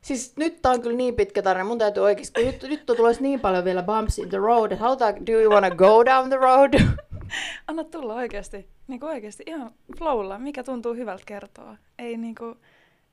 Siis 0.01 0.37
nyt 0.37 0.61
tää 0.61 0.71
on 0.71 0.81
kyllä 0.81 0.97
niin 0.97 1.15
pitkä 1.15 1.41
tarina, 1.41 1.65
mun 1.65 1.77
täytyy 1.77 2.03
oikeesti, 2.03 2.41
kun 2.41 2.51
nyt, 2.51 2.63
nyt 2.63 2.89
on 2.89 2.97
tulossa 2.97 3.21
niin 3.21 3.39
paljon 3.39 3.65
vielä 3.65 3.83
bumps 3.83 4.19
in 4.19 4.29
the 4.29 4.37
road, 4.37 4.71
että 4.71 4.83
halutaan, 4.83 5.25
do 5.25 5.31
you 5.31 5.53
wanna 5.53 5.69
go 5.69 6.05
down 6.05 6.29
the 6.29 6.37
road? 6.37 6.73
Anna 7.67 7.83
tulla 7.83 8.13
oikeasti, 8.13 8.67
niin 8.87 8.99
kuin 8.99 9.09
oikeasti 9.09 9.43
ihan 9.47 9.71
flowlla, 9.97 10.39
mikä 10.39 10.63
tuntuu 10.63 10.93
hyvältä 10.93 11.23
kertoa. 11.25 11.77
Ei, 11.99 12.17
niin 12.17 12.35
kuin, 12.35 12.55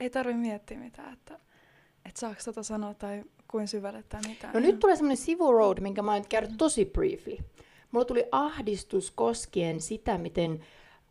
ei 0.00 0.10
tarvi 0.10 0.34
miettiä 0.34 0.78
mitään, 0.78 1.12
että, 1.12 1.34
että 2.04 2.20
saako 2.20 2.40
tota 2.44 2.62
sanoa 2.62 2.94
tai 2.94 3.24
kuin 3.48 3.68
syvälle 3.68 4.04
tai 4.08 4.20
mitään. 4.28 4.54
No 4.54 4.60
nyt 4.60 4.78
tulee 4.78 4.96
semmoinen 4.96 5.16
sivuroad, 5.16 5.80
minkä 5.80 6.02
mä 6.02 6.12
oon 6.12 6.24
käynyt 6.28 6.50
tosi 6.58 6.84
briefly. 6.84 7.36
Mulla 7.90 8.04
tuli 8.04 8.24
ahdistus 8.32 9.10
koskien 9.10 9.80
sitä, 9.80 10.18
miten 10.18 10.60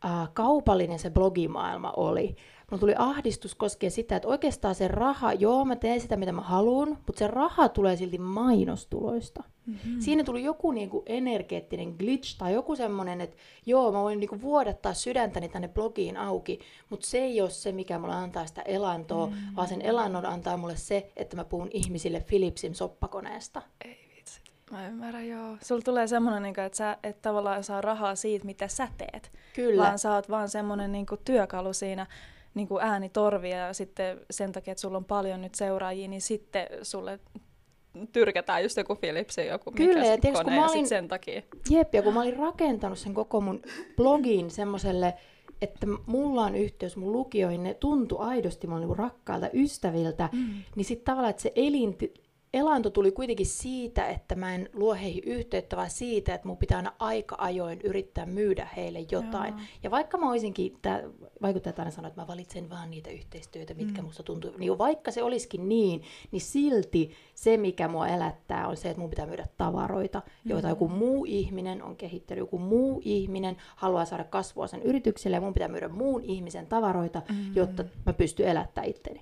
äh, 0.05 0.29
kaupallinen 0.33 0.99
se 0.99 1.09
blogimaailma 1.09 1.91
oli. 1.91 2.35
Mulla 2.71 2.79
tuli 2.79 2.93
ahdistus 2.97 3.55
koskien 3.55 3.91
sitä, 3.91 4.15
että 4.15 4.27
oikeastaan 4.27 4.75
se 4.75 4.87
raha, 4.87 5.33
joo 5.33 5.65
mä 5.65 5.75
teen 5.75 6.01
sitä 6.01 6.17
mitä 6.17 6.31
mä 6.31 6.41
haluan, 6.41 6.89
mutta 6.89 7.19
se 7.19 7.27
raha 7.27 7.69
tulee 7.69 7.95
silti 7.95 8.17
mainostuloista. 8.17 9.43
Mm-hmm. 9.65 9.99
Siinä 9.99 10.23
tuli 10.23 10.43
joku 10.43 10.71
niinku 10.71 11.03
energeettinen 11.05 11.95
glitch 11.99 12.37
tai 12.37 12.53
joku 12.53 12.75
semmoinen, 12.75 13.21
että 13.21 13.37
joo 13.65 13.91
mä 13.91 14.01
voin 14.01 14.19
niinku 14.19 14.41
vuodattaa 14.41 14.93
sydäntäni 14.93 15.49
tänne 15.49 15.67
blogiin 15.67 16.17
auki, 16.17 16.59
mutta 16.89 17.07
se 17.07 17.17
ei 17.17 17.41
ole 17.41 17.49
se, 17.49 17.71
mikä 17.71 17.99
mulle 17.99 18.15
antaa 18.15 18.45
sitä 18.45 18.61
elantoa, 18.61 19.25
mm-hmm. 19.25 19.55
vaan 19.55 19.67
sen 19.67 19.81
elannon 19.81 20.25
antaa 20.25 20.57
mulle 20.57 20.75
se, 20.75 21.11
että 21.15 21.35
mä 21.35 21.43
puhun 21.43 21.69
ihmisille 21.71 22.23
Philipsin 22.27 22.75
soppakoneesta. 22.75 23.61
Ei 23.85 24.09
vitsi. 24.17 24.41
Mä 24.71 24.87
ymmärrän, 24.87 25.27
joo. 25.27 25.57
Sulla 25.61 25.81
tulee 25.81 26.07
semmoinen, 26.07 26.43
niinku, 26.43 26.61
että 26.61 26.77
sä 26.77 26.97
et 27.03 27.21
tavallaan 27.21 27.63
saa 27.63 27.81
rahaa 27.81 28.15
siitä, 28.15 28.45
mitä 28.45 28.67
sä 28.67 28.87
teet. 28.97 29.31
Kyllä. 29.55 29.83
Vaan 29.83 29.99
sä 29.99 30.13
oot 30.13 30.29
vaan 30.29 30.49
semmoinen 30.49 30.91
niinku 30.91 31.17
työkalu 31.17 31.73
siinä 31.73 32.07
niin 32.57 32.67
kuin 32.67 32.83
äänitorvia 32.83 33.57
ja 33.57 33.73
sitten 33.73 34.21
sen 34.31 34.51
takia, 34.51 34.71
että 34.71 34.81
sulla 34.81 34.97
on 34.97 35.05
paljon 35.05 35.41
nyt 35.41 35.55
seuraajia, 35.55 36.07
niin 36.07 36.21
sitten 36.21 36.67
sulle 36.81 37.19
tyrkätään 38.11 38.63
just 38.63 38.77
joku 38.77 38.95
Philipsin 38.95 39.47
joku 39.47 39.71
Kyllä, 39.71 39.99
mikä 39.99 40.11
ja, 40.11 40.17
tiiäks, 40.17 40.39
kone, 40.39 40.43
kun 40.43 40.53
mä 40.53 40.65
ja 40.65 40.71
olin, 40.71 40.87
sen 40.87 41.07
takia. 41.07 41.41
Jep, 41.69 41.93
ja 41.93 42.01
kun 42.01 42.13
mä 42.13 42.21
olin 42.21 42.37
rakentanut 42.37 42.99
sen 42.99 43.13
koko 43.13 43.41
mun 43.41 43.61
blogin 43.95 44.51
semmoiselle, 44.51 45.13
että 45.61 45.87
mulla 46.05 46.43
on 46.43 46.55
yhteys 46.55 46.97
mun 46.97 47.11
lukijoihin, 47.11 47.63
ne 47.63 47.73
tuntui 47.73 48.17
aidosti 48.21 48.67
mun 48.67 48.79
niinku 48.79 48.95
rakkailta 48.95 49.49
ystäviltä, 49.53 50.29
mm. 50.31 50.53
niin 50.75 50.85
sitten 50.85 51.05
tavallaan, 51.05 51.29
että 51.29 51.41
se 51.41 51.51
elin, 51.55 51.97
elanto 52.57 52.89
tuli 52.89 53.11
kuitenkin 53.11 53.45
siitä, 53.45 54.07
että 54.07 54.35
mä 54.35 54.55
en 54.55 54.69
luo 54.73 54.93
heihin 54.93 55.23
yhteyttä, 55.23 55.77
vaan 55.77 55.89
siitä, 55.89 56.33
että 56.33 56.47
mun 56.47 56.57
pitää 56.57 56.77
aina 56.77 56.93
aika 56.99 57.35
ajoin 57.39 57.81
yrittää 57.81 58.25
myydä 58.25 58.67
heille 58.77 58.99
jotain. 59.11 59.53
Joo. 59.53 59.65
Ja 59.83 59.91
vaikka 59.91 60.17
mä 60.17 60.29
olisinkin, 60.29 60.77
tää 60.81 61.03
vaikuttajat 61.41 61.79
aina 61.79 61.91
sanoa, 61.91 62.07
että 62.07 62.21
mä 62.21 62.27
valitsen 62.27 62.69
vaan 62.69 62.91
niitä 62.91 63.09
yhteistyötä, 63.09 63.73
mitkä 63.73 64.01
mm. 64.01 64.05
musta 64.05 64.23
tuntuu, 64.23 64.51
niin 64.57 64.77
vaikka 64.77 65.11
se 65.11 65.23
olisikin 65.23 65.69
niin, 65.69 66.01
niin 66.31 66.41
silti 66.41 67.11
se, 67.33 67.57
mikä 67.57 67.87
mua 67.87 68.07
elättää, 68.07 68.67
on 68.67 68.77
se, 68.77 68.89
että 68.89 69.01
mun 69.01 69.09
pitää 69.09 69.25
myydä 69.25 69.47
tavaroita, 69.57 70.19
mm. 70.19 70.49
joita 70.49 70.69
joku 70.69 70.87
muu 70.87 71.25
ihminen 71.25 71.83
on 71.83 71.95
kehittänyt, 71.95 72.39
joku 72.39 72.59
muu 72.59 73.01
ihminen 73.05 73.57
haluaa 73.75 74.05
saada 74.05 74.23
kasvua 74.23 74.67
sen 74.67 74.81
yritykselle, 74.81 75.37
ja 75.37 75.41
mun 75.41 75.53
pitää 75.53 75.67
myydä 75.67 75.89
muun 75.89 76.23
ihmisen 76.23 76.67
tavaroita, 76.67 77.21
mm. 77.29 77.55
jotta 77.55 77.83
mä 78.05 78.13
pystyn 78.13 78.47
elättämään 78.47 78.89
itteni. 78.89 79.21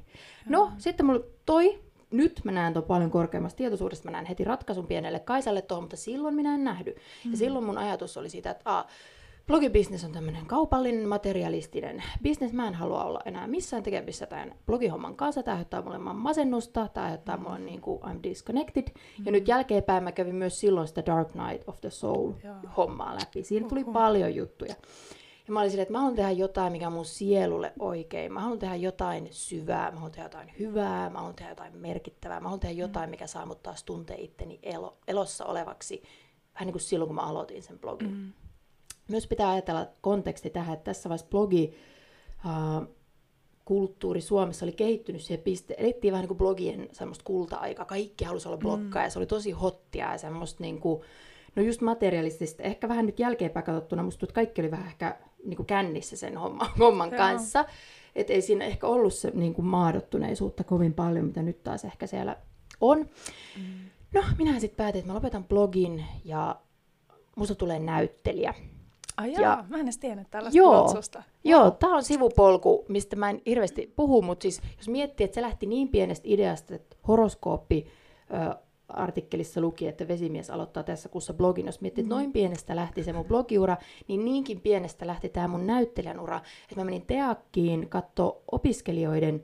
No, 0.49 0.71
sitten 0.77 1.05
mulla 1.05 1.25
toi 1.45 1.79
nyt 2.17 2.41
mä 2.43 2.51
näen 2.51 2.73
tuon 2.73 2.85
paljon 2.85 3.11
korkeammasta 3.11 3.57
tietoisuudesta, 3.57 4.05
mä 4.05 4.11
näen 4.11 4.25
heti 4.25 4.43
ratkaisun 4.43 4.87
pienelle 4.87 5.19
Kaisalle 5.19 5.61
tuohon, 5.61 5.83
mutta 5.83 5.97
silloin 5.97 6.35
minä 6.35 6.55
en 6.55 6.63
nähdy. 6.63 6.91
Mm-hmm. 6.91 7.31
Ja 7.31 7.37
silloin 7.37 7.65
mun 7.65 7.77
ajatus 7.77 8.17
oli 8.17 8.29
siitä, 8.29 8.51
että 8.51 8.77
a, 8.77 8.85
blogibisnes 9.47 10.03
on 10.03 10.11
tämmöinen 10.11 10.45
kaupallinen, 10.45 11.07
materialistinen 11.07 12.03
bisnes. 12.21 12.53
Mä 12.53 12.67
en 12.67 12.73
halua 12.73 13.03
olla 13.03 13.21
enää 13.25 13.47
missään 13.47 13.83
tekemisissä 13.83 14.25
tämän 14.25 14.55
blogihomman 14.65 15.15
kanssa. 15.15 15.43
Tämä 15.43 15.55
aiheuttaa 15.55 15.81
mulle 15.81 15.97
masennusta, 15.97 16.87
tämä 16.93 17.05
aiheuttaa 17.05 17.37
mulle 17.37 17.59
niin 17.59 17.81
kuin 17.81 18.01
I'm 18.01 18.23
disconnected. 18.23 18.83
Mm-hmm. 18.87 19.25
Ja 19.25 19.31
nyt 19.31 19.47
jälkeenpäin 19.47 20.03
mä 20.03 20.11
kävin 20.11 20.35
myös 20.35 20.59
silloin 20.59 20.87
sitä 20.87 21.03
Dark 21.05 21.29
Night 21.35 21.69
of 21.69 21.81
the 21.81 21.89
Soul 21.89 22.31
Joo. 22.43 22.55
hommaa 22.77 23.15
läpi. 23.15 23.43
Siinä 23.43 23.67
tuli 23.67 23.81
uh-huh. 23.81 23.93
paljon 23.93 24.35
juttuja. 24.35 24.75
Ja 25.47 25.53
mä 25.53 25.59
olin 25.59 25.71
silleen, 25.71 25.83
että 25.83 25.91
mä 25.91 25.99
haluan 25.99 26.15
tehdä 26.15 26.31
jotain, 26.31 26.71
mikä 26.71 26.87
on 26.87 26.93
mun 26.93 27.05
sielulle 27.05 27.73
oikein. 27.79 28.33
Mä 28.33 28.39
haluan 28.39 28.59
tehdä 28.59 28.75
jotain 28.75 29.27
syvää, 29.31 29.91
mä 29.91 29.95
haluan 29.95 30.11
tehdä 30.11 30.25
jotain 30.25 30.51
hyvää, 30.59 31.09
mä 31.09 31.17
haluan 31.17 31.35
tehdä 31.35 31.51
jotain 31.51 31.77
merkittävää. 31.77 32.39
Mä 32.39 32.43
haluan 32.43 32.59
tehdä 32.59 32.75
jotain, 32.75 33.09
mikä 33.09 33.27
saa 33.27 33.45
mut 33.45 33.63
taas 33.63 33.83
tuntee 33.83 34.17
itteni 34.21 34.59
elo, 34.63 34.97
elossa 35.07 35.45
olevaksi. 35.45 36.03
Vähän 36.53 36.65
niin 36.65 36.73
kuin 36.73 36.81
silloin, 36.81 37.09
kun 37.09 37.15
mä 37.15 37.21
aloitin 37.21 37.63
sen 37.63 37.79
blogin. 37.79 38.11
Mm. 38.11 38.33
Myös 39.07 39.27
pitää 39.27 39.49
ajatella 39.49 39.87
konteksti 40.01 40.49
tähän, 40.49 40.73
että 40.73 40.83
tässä 40.83 41.09
vaiheessa 41.09 41.29
blogi, 41.29 41.73
uh, 42.45 42.87
kulttuuri 43.65 44.21
Suomessa 44.21 44.65
oli 44.65 44.71
kehittynyt 44.71 45.21
siihen 45.21 45.43
piste, 45.43 45.75
elettiin 45.77 46.11
vähän 46.11 46.23
niin 46.23 46.27
kuin 46.27 46.37
blogien 46.37 46.89
semmoista 46.91 47.23
kulta-aikaa, 47.23 47.85
kaikki 47.85 48.25
halusi 48.25 48.47
olla 48.47 48.57
bloggaa 48.57 49.01
mm. 49.01 49.05
ja 49.05 49.09
se 49.09 49.19
oli 49.19 49.25
tosi 49.25 49.51
hottia 49.51 50.11
ja 50.11 50.17
semmoista 50.17 50.63
niin 50.63 50.79
kuin, 50.79 51.01
no 51.55 51.63
just 51.63 51.81
materialistista, 51.81 52.63
ehkä 52.63 52.89
vähän 52.89 53.05
nyt 53.05 53.19
jälkeenpäin 53.19 53.65
katsottuna, 53.65 54.03
musta 54.03 54.25
että 54.25 54.33
kaikki 54.33 54.61
oli 54.61 54.71
vähän 54.71 54.87
ehkä 54.87 55.17
niin 55.45 55.57
kuin 55.57 55.67
kännissä 55.67 56.17
sen 56.17 56.37
homman, 56.43 56.69
homman 56.79 57.11
kanssa. 57.11 57.65
Että 58.15 58.33
ei 58.33 58.41
siinä 58.41 58.65
ehkä 58.65 58.87
ollut 58.87 59.13
se 59.13 59.31
niin 59.33 59.53
kuin 59.53 59.65
maadottuneisuutta 59.65 60.63
kovin 60.63 60.93
paljon, 60.93 61.25
mitä 61.25 61.41
nyt 61.41 61.63
taas 61.63 61.85
ehkä 61.85 62.07
siellä 62.07 62.35
on. 62.81 62.99
Mm. 63.57 63.89
No, 64.13 64.23
minä 64.37 64.59
sitten 64.59 64.77
päätin, 64.77 64.99
että 64.99 65.11
mä 65.11 65.15
lopetan 65.15 65.43
blogin 65.43 66.05
ja 66.25 66.55
musta 67.35 67.55
tulee 67.55 67.79
näyttelijä. 67.79 68.53
Ai 69.17 69.33
jaa, 69.33 69.41
ja, 69.41 69.65
mä 69.69 69.77
en 69.77 69.83
edes 69.83 69.97
tiennyt 69.97 70.27
tällaista 70.31 70.57
joo, 70.57 70.87
susta. 70.87 71.23
Joo, 71.43 71.71
tää 71.71 71.89
on 71.89 72.03
sivupolku, 72.03 72.85
mistä 72.87 73.15
mä 73.15 73.29
en 73.29 73.41
hirveästi 73.45 73.93
puhu, 73.95 74.21
mutta 74.21 74.43
siis 74.43 74.61
jos 74.77 74.87
miettii, 74.87 75.23
että 75.23 75.35
se 75.35 75.41
lähti 75.41 75.65
niin 75.65 75.89
pienestä 75.89 76.25
ideasta, 76.27 76.75
että 76.75 76.95
horoskooppi 77.07 77.87
ö, 78.33 78.55
artikkelissa 78.89 79.61
luki, 79.61 79.87
että 79.87 80.07
vesimies 80.07 80.49
aloittaa 80.49 80.83
tässä 80.83 81.09
kuussa 81.09 81.33
blogin. 81.33 81.65
Jos 81.65 81.81
miettii, 81.81 82.01
että 82.01 82.15
mm. 82.15 82.19
noin 82.19 82.33
pienestä 82.33 82.75
lähti 82.75 83.03
se 83.03 83.13
mun 83.13 83.25
blogiura, 83.25 83.77
niin 84.07 84.25
niinkin 84.25 84.61
pienestä 84.61 85.07
lähti 85.07 85.29
tämä 85.29 85.47
mun 85.47 85.67
näyttelijän 85.67 86.19
ura. 86.19 86.41
Että 86.63 86.75
mä 86.75 86.85
menin 86.85 87.05
Teakkiin 87.05 87.89
katsoa 87.89 88.41
opiskelijoiden 88.51 89.43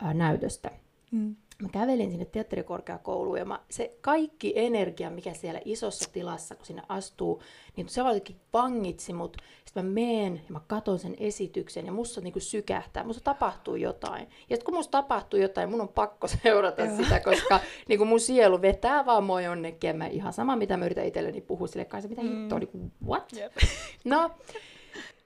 ää, 0.00 0.14
näytöstä. 0.14 0.70
Mm 1.10 1.36
mä 1.62 1.68
kävelin 1.68 2.10
sinne 2.10 2.24
teatterikorkeakouluun 2.24 3.38
ja 3.38 3.44
mä, 3.44 3.60
se 3.70 3.96
kaikki 4.00 4.52
energia, 4.56 5.10
mikä 5.10 5.34
siellä 5.34 5.60
isossa 5.64 6.10
tilassa, 6.12 6.54
kun 6.54 6.66
sinne 6.66 6.82
astuu, 6.88 7.42
niin 7.76 7.88
se 7.88 8.00
jotenkin 8.00 8.36
vangitsi 8.52 9.12
mut. 9.12 9.36
Sitten 9.64 9.84
mä 9.84 9.90
meen 9.90 10.34
ja 10.34 10.52
mä 10.52 10.60
katon 10.66 10.98
sen 10.98 11.16
esityksen 11.18 11.86
ja 11.86 11.92
musta 11.92 12.20
niinku 12.20 12.40
sykähtää, 12.40 13.04
musta 13.04 13.24
tapahtuu 13.24 13.76
jotain. 13.76 14.28
Ja 14.50 14.56
kun 14.64 14.74
musta 14.74 14.90
tapahtuu 14.90 15.40
jotain, 15.40 15.70
mun 15.70 15.80
on 15.80 15.88
pakko 15.88 16.28
seurata 16.42 16.96
sitä, 16.96 17.20
koska 17.20 17.60
niinku 17.88 18.04
mun 18.04 18.20
sielu 18.20 18.62
vetää 18.62 19.06
vaan 19.06 19.24
mua 19.24 19.40
jonnekin 19.40 19.88
ja 19.88 19.94
mä 19.94 20.06
ihan 20.06 20.32
sama, 20.32 20.56
mitä 20.56 20.76
mä 20.76 20.84
yritän 20.84 21.06
itselleni 21.06 21.40
puhua 21.40 21.66
sille 21.66 21.84
kanssa, 21.84 22.08
mitä 22.08 22.22
mm. 22.22 22.40
hittoa, 22.40 22.58
niinku 22.58 22.90
what? 23.06 23.32
Yep. 23.36 23.52
No, 24.04 24.30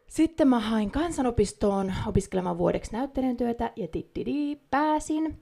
sitten 0.06 0.48
mä 0.48 0.60
hain 0.60 0.90
kansanopistoon 0.90 1.94
opiskelemaan 2.06 2.58
vuodeksi 2.58 2.92
näyttelijän 2.92 3.36
työtä 3.36 3.72
ja 3.76 3.88
tittidi, 3.88 4.56
pääsin. 4.70 5.40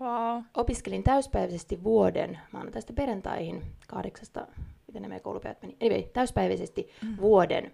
Wow. 0.00 0.42
Opiskelin 0.54 1.02
täyspäiväisesti 1.02 1.84
vuoden 1.84 2.38
maanantaista 2.52 2.92
perjantaihin 2.92 3.62
kahdeksasta, 3.88 4.46
miten 4.86 5.02
nämä 5.02 5.20
koulupäivät 5.20 5.62
meni, 5.62 5.76
anyway, 5.82 6.02
täyspäiväisesti 6.12 6.88
mm. 7.02 7.16
vuoden. 7.16 7.72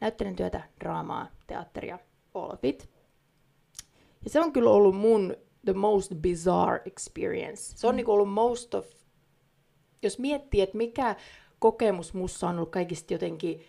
Näyttelen 0.00 0.36
työtä, 0.36 0.62
draamaa, 0.80 1.26
teatteria, 1.46 1.98
all 2.34 2.50
of 2.50 2.64
it. 2.64 2.90
Ja 4.24 4.30
se 4.30 4.40
on 4.40 4.52
kyllä 4.52 4.70
ollut 4.70 4.96
mun 4.96 5.36
the 5.64 5.72
most 5.72 6.12
bizarre 6.14 6.82
experience. 6.84 7.76
Se 7.76 7.86
on 7.86 7.94
mm. 7.94 7.96
niin 7.96 8.08
ollut 8.08 8.32
most 8.32 8.74
of, 8.74 8.86
jos 10.02 10.18
miettii, 10.18 10.60
että 10.60 10.76
mikä 10.76 11.16
kokemus 11.58 12.14
mussa 12.14 12.48
on 12.48 12.56
ollut 12.56 12.70
kaikista 12.70 13.14
jotenkin 13.14 13.60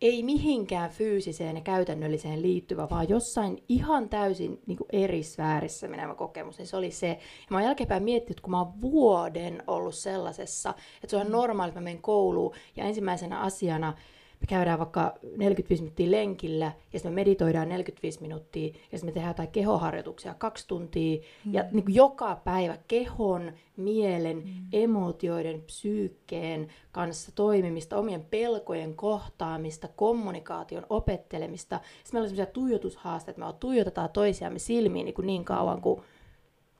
ei 0.00 0.22
mihinkään 0.22 0.90
fyysiseen 0.90 1.56
ja 1.56 1.62
käytännölliseen 1.62 2.42
liittyvä, 2.42 2.90
vaan 2.90 3.08
jossain 3.08 3.62
ihan 3.68 4.08
täysin 4.08 4.62
niin 4.66 4.78
kuin 4.78 4.88
eri 4.92 5.22
sfäärissä 5.22 5.88
menevä 5.88 6.14
kokemus, 6.14 6.58
niin 6.58 6.66
se 6.66 6.76
oli 6.76 6.90
se. 6.90 7.08
Ja 7.08 7.46
mä 7.50 7.56
oon 7.56 7.64
jälkeenpäin 7.64 8.02
miettinyt, 8.02 8.40
kun 8.40 8.50
mä 8.50 8.58
oon 8.58 8.80
vuoden 8.80 9.62
ollut 9.66 9.94
sellaisessa, 9.94 10.74
että 10.94 11.10
se 11.10 11.16
on 11.16 11.32
normaali, 11.32 11.68
että 11.68 11.80
mä 11.80 11.84
menen 11.84 12.02
kouluun 12.02 12.54
ja 12.76 12.84
ensimmäisenä 12.84 13.40
asiana 13.40 13.94
me 14.40 14.46
käydään 14.48 14.78
vaikka 14.78 15.14
45 15.36 15.82
minuuttia 15.82 16.10
lenkillä, 16.10 16.64
ja 16.64 16.98
sitten 16.98 17.12
me 17.12 17.14
meditoidaan 17.14 17.68
45 17.68 18.22
minuuttia, 18.22 18.66
ja 18.66 18.98
sitten 18.98 19.06
me 19.06 19.12
tehdään 19.12 19.30
jotain 19.30 19.48
kehoharjoituksia 19.48 20.34
kaksi 20.34 20.68
tuntia, 20.68 21.20
mm. 21.44 21.54
ja 21.54 21.64
niin 21.72 21.84
kuin 21.84 21.94
joka 21.94 22.40
päivä 22.44 22.78
kehon, 22.88 23.52
mielen, 23.76 24.36
mm. 24.36 24.52
emotioiden, 24.72 25.62
psyykkeen 25.62 26.68
kanssa 26.92 27.32
toimimista, 27.34 27.96
omien 27.96 28.24
pelkojen 28.30 28.94
kohtaamista, 28.94 29.88
kommunikaation 29.96 30.86
opettelemista. 30.90 31.76
Sitten 31.76 32.12
meillä 32.12 32.24
on 32.24 32.28
sellaisia 32.28 32.52
tuijotushaasteita, 32.52 33.30
että 33.30 33.52
me 33.52 33.58
tuijotetaan 33.60 34.10
toisiamme 34.10 34.58
silmiin 34.58 35.04
niin, 35.04 35.14
kuin 35.14 35.26
niin 35.26 35.44
kauan 35.44 35.80
kuin 35.80 36.02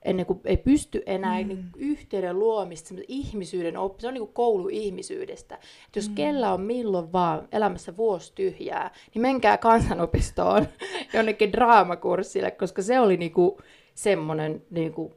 ennen 0.08 0.26
kuin 0.26 0.40
ei 0.44 0.56
pysty 0.56 1.02
enää 1.06 1.42
mm. 1.42 1.48
niin 1.48 1.64
yhteyden 1.76 2.38
luomista, 2.38 2.94
ihmisyyden 3.08 3.76
oppi, 3.76 4.00
se 4.00 4.08
on 4.08 4.14
niin 4.14 4.24
kuin 4.26 4.34
koulu 4.34 4.68
ihmisyydestä. 4.68 5.54
Että 5.54 5.98
jos 5.98 6.08
mm. 6.08 6.14
kellä 6.14 6.52
on 6.52 6.60
milloin 6.60 7.12
vaan 7.12 7.48
elämässä 7.52 7.96
vuosi 7.96 8.32
tyhjää, 8.34 8.90
niin 9.14 9.22
menkää 9.22 9.58
kansanopistoon 9.58 10.66
jonnekin 11.14 11.52
draamakurssille, 11.52 12.50
koska 12.50 12.82
se 12.82 13.00
oli 13.00 13.16
niin 13.16 13.32
kuin 13.32 13.56
semmoinen, 13.94 14.62
niin 14.70 14.92
kuin, 14.92 15.12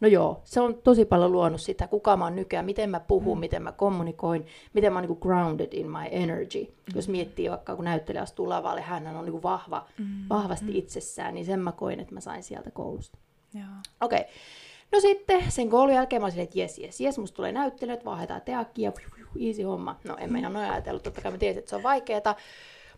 no 0.00 0.08
joo, 0.08 0.40
se 0.44 0.60
on 0.60 0.74
tosi 0.74 1.04
paljon 1.04 1.32
luonut 1.32 1.60
sitä, 1.60 1.86
kuka 1.86 2.16
mä 2.16 2.24
oon 2.24 2.36
nykyään, 2.36 2.64
miten 2.64 2.90
mä 2.90 3.00
puhun, 3.00 3.38
mm. 3.38 3.40
miten 3.40 3.62
mä 3.62 3.72
kommunikoin, 3.72 4.46
miten 4.72 4.92
mä 4.92 4.98
oon 4.98 5.08
niin 5.08 5.18
kuin 5.18 5.30
grounded 5.32 5.72
in 5.72 5.90
my 5.90 6.06
energy. 6.10 6.64
Mm. 6.64 6.96
Jos 6.96 7.08
miettii 7.08 7.50
vaikka, 7.50 7.76
kun 7.76 7.84
näyttelijä 7.84 8.22
astuu 8.22 8.48
lavalle, 8.48 8.80
hän 8.80 9.06
on 9.06 9.24
niin 9.24 9.32
kuin 9.32 9.42
vahva, 9.42 9.86
mm. 9.98 10.06
vahvasti 10.30 10.70
mm. 10.70 10.76
itsessään, 10.76 11.34
niin 11.34 11.46
sen 11.46 11.60
mä 11.60 11.72
koin, 11.72 12.00
että 12.00 12.14
mä 12.14 12.20
sain 12.20 12.42
sieltä 12.42 12.70
koulusta. 12.70 13.18
Okei. 14.00 14.20
Okay. 14.20 14.32
No 14.92 15.00
sitten 15.00 15.52
sen 15.52 15.70
koulun 15.70 15.94
jälkeen 15.94 16.22
mä 16.22 16.26
olin 16.26 16.38
että 16.38 16.58
jes, 16.58 16.78
jes, 16.78 17.00
jes, 17.00 17.18
musta 17.18 17.36
tulee 17.36 17.52
näyttelyt, 17.52 18.04
vaihdetaan 18.04 18.42
teakki 18.42 18.82
ja 18.82 18.92
easy 19.46 19.62
homma. 19.62 20.00
No 20.04 20.16
en 20.16 20.32
mä 20.32 20.38
ihan 20.38 20.52
noin 20.52 20.70
ajatellut, 20.70 21.02
totta 21.02 21.20
kai 21.20 21.32
mä 21.32 21.38
tiesin, 21.38 21.58
että 21.58 21.70
se 21.70 21.76
on 21.76 21.82
vaikeeta. 21.82 22.34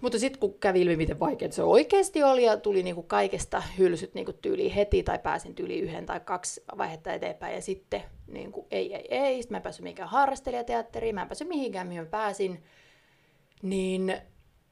Mutta 0.00 0.18
sitten 0.18 0.40
kun 0.40 0.54
kävi 0.54 0.82
ilmi, 0.82 0.96
miten 0.96 1.20
vaikeaa 1.20 1.52
se 1.52 1.62
oikeasti 1.62 2.22
oli 2.22 2.44
ja 2.44 2.56
tuli 2.56 2.82
niinku 2.82 3.02
kaikesta 3.02 3.62
hylsyt 3.78 4.14
niinku 4.14 4.32
tyyli 4.32 4.74
heti 4.74 5.02
tai 5.02 5.18
pääsin 5.18 5.54
tyyli 5.54 5.78
yhden 5.78 6.06
tai 6.06 6.20
kaksi 6.20 6.62
vaihetta 6.78 7.12
eteenpäin 7.12 7.54
ja 7.54 7.62
sitten 7.62 8.02
niinku, 8.26 8.66
ei, 8.70 8.94
ei, 8.94 9.06
ei. 9.10 9.42
Sitten 9.42 9.54
mä 9.54 9.56
en 9.56 9.62
päässyt 9.62 9.82
mihinkään 9.82 10.08
harrastelijateatteriin, 10.08 11.14
mä 11.14 11.22
en 11.22 11.28
päässyt 11.28 11.48
mihinkään, 11.48 11.86
mihin 11.86 12.02
mä 12.02 12.08
pääsin. 12.08 12.64
Niin 13.62 14.16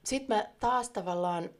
sitten 0.04 0.37
mä 0.37 0.47
taas 0.61 0.90
tavallaan 0.90 1.50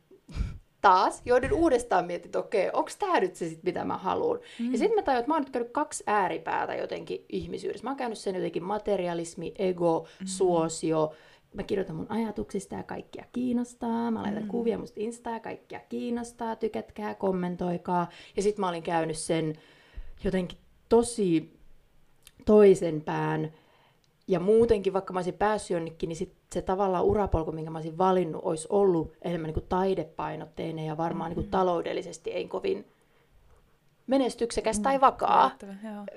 taas 0.81 1.23
joudun 1.25 1.53
uudestaan 1.53 2.07
miettimään, 2.07 2.29
että 2.29 2.39
okei, 2.39 2.71
onko 2.73 2.91
tämä 2.99 3.21
nyt 3.21 3.35
se, 3.35 3.49
sit, 3.49 3.63
mitä 3.63 3.85
mä 3.85 3.97
haluan. 3.97 4.41
Mm. 4.59 4.73
Ja 4.73 4.79
sitten 4.79 4.95
mä 4.95 5.03
tajuin, 5.03 5.21
että 5.21 5.29
mä 5.29 5.35
oon 5.35 5.43
nyt 5.43 5.51
käynyt 5.51 5.73
kaksi 5.73 6.05
ääripäätä 6.07 6.75
jotenkin 6.75 7.25
ihmisyydessä. 7.29 7.85
Mä 7.85 7.91
oon 7.91 7.97
käynyt 7.97 8.19
sen 8.19 8.35
jotenkin 8.35 8.65
materialismi, 8.65 9.55
ego, 9.59 10.07
mm. 10.21 10.27
suosio. 10.27 11.15
Mä 11.55 11.63
kirjoitan 11.63 11.97
mun 11.97 12.11
ajatuksista 12.11 12.75
ja 12.75 12.83
kaikkia 12.83 13.25
kiinnostaa. 13.33 14.11
Mä 14.11 14.23
laitan 14.23 14.43
mm. 14.43 14.49
kuvia 14.49 14.79
musta 14.79 15.01
Insta 15.01 15.31
ja 15.31 15.41
kaikkia 15.41 15.81
kiinnostaa. 15.89 16.57
Tykätkää, 16.57 17.15
kommentoikaa. 17.15 18.09
Ja 18.37 18.43
sitten 18.43 18.61
mä 18.61 18.69
olin 18.69 18.83
käynyt 18.83 19.19
sen 19.19 19.55
jotenkin 20.25 20.59
tosi 20.89 21.59
toisen 22.45 23.01
pään 23.01 23.53
ja 24.29 24.41
muutenkin, 24.41 24.93
vaikka 24.93 25.13
mä 25.13 25.19
olisin 25.19 25.35
päässyt 25.35 25.71
jonnekin, 25.71 26.09
niin 26.09 26.17
sit 26.17 26.38
se 26.53 26.63
tavallaan 26.63 27.05
urapolku, 27.05 27.53
minkä 27.53 27.71
mä 27.71 27.79
olisin 27.79 27.99
valinnut, 27.99 28.43
olisi 28.45 28.67
ollut 28.71 29.13
enemmän 29.23 29.49
niin 29.49 29.55
kuin 29.55 29.67
taidepainotteinen 29.69 30.87
ja 30.87 30.97
varmaan 30.97 31.31
mm-hmm. 31.31 31.41
niin 31.41 31.45
kuin 31.45 31.51
taloudellisesti 31.51 32.31
ei 32.31 32.49
kovin 32.49 32.87
menestyksekäs 34.07 34.79
mm, 34.79 34.83
tai 34.83 35.01
vakaa. 35.01 35.51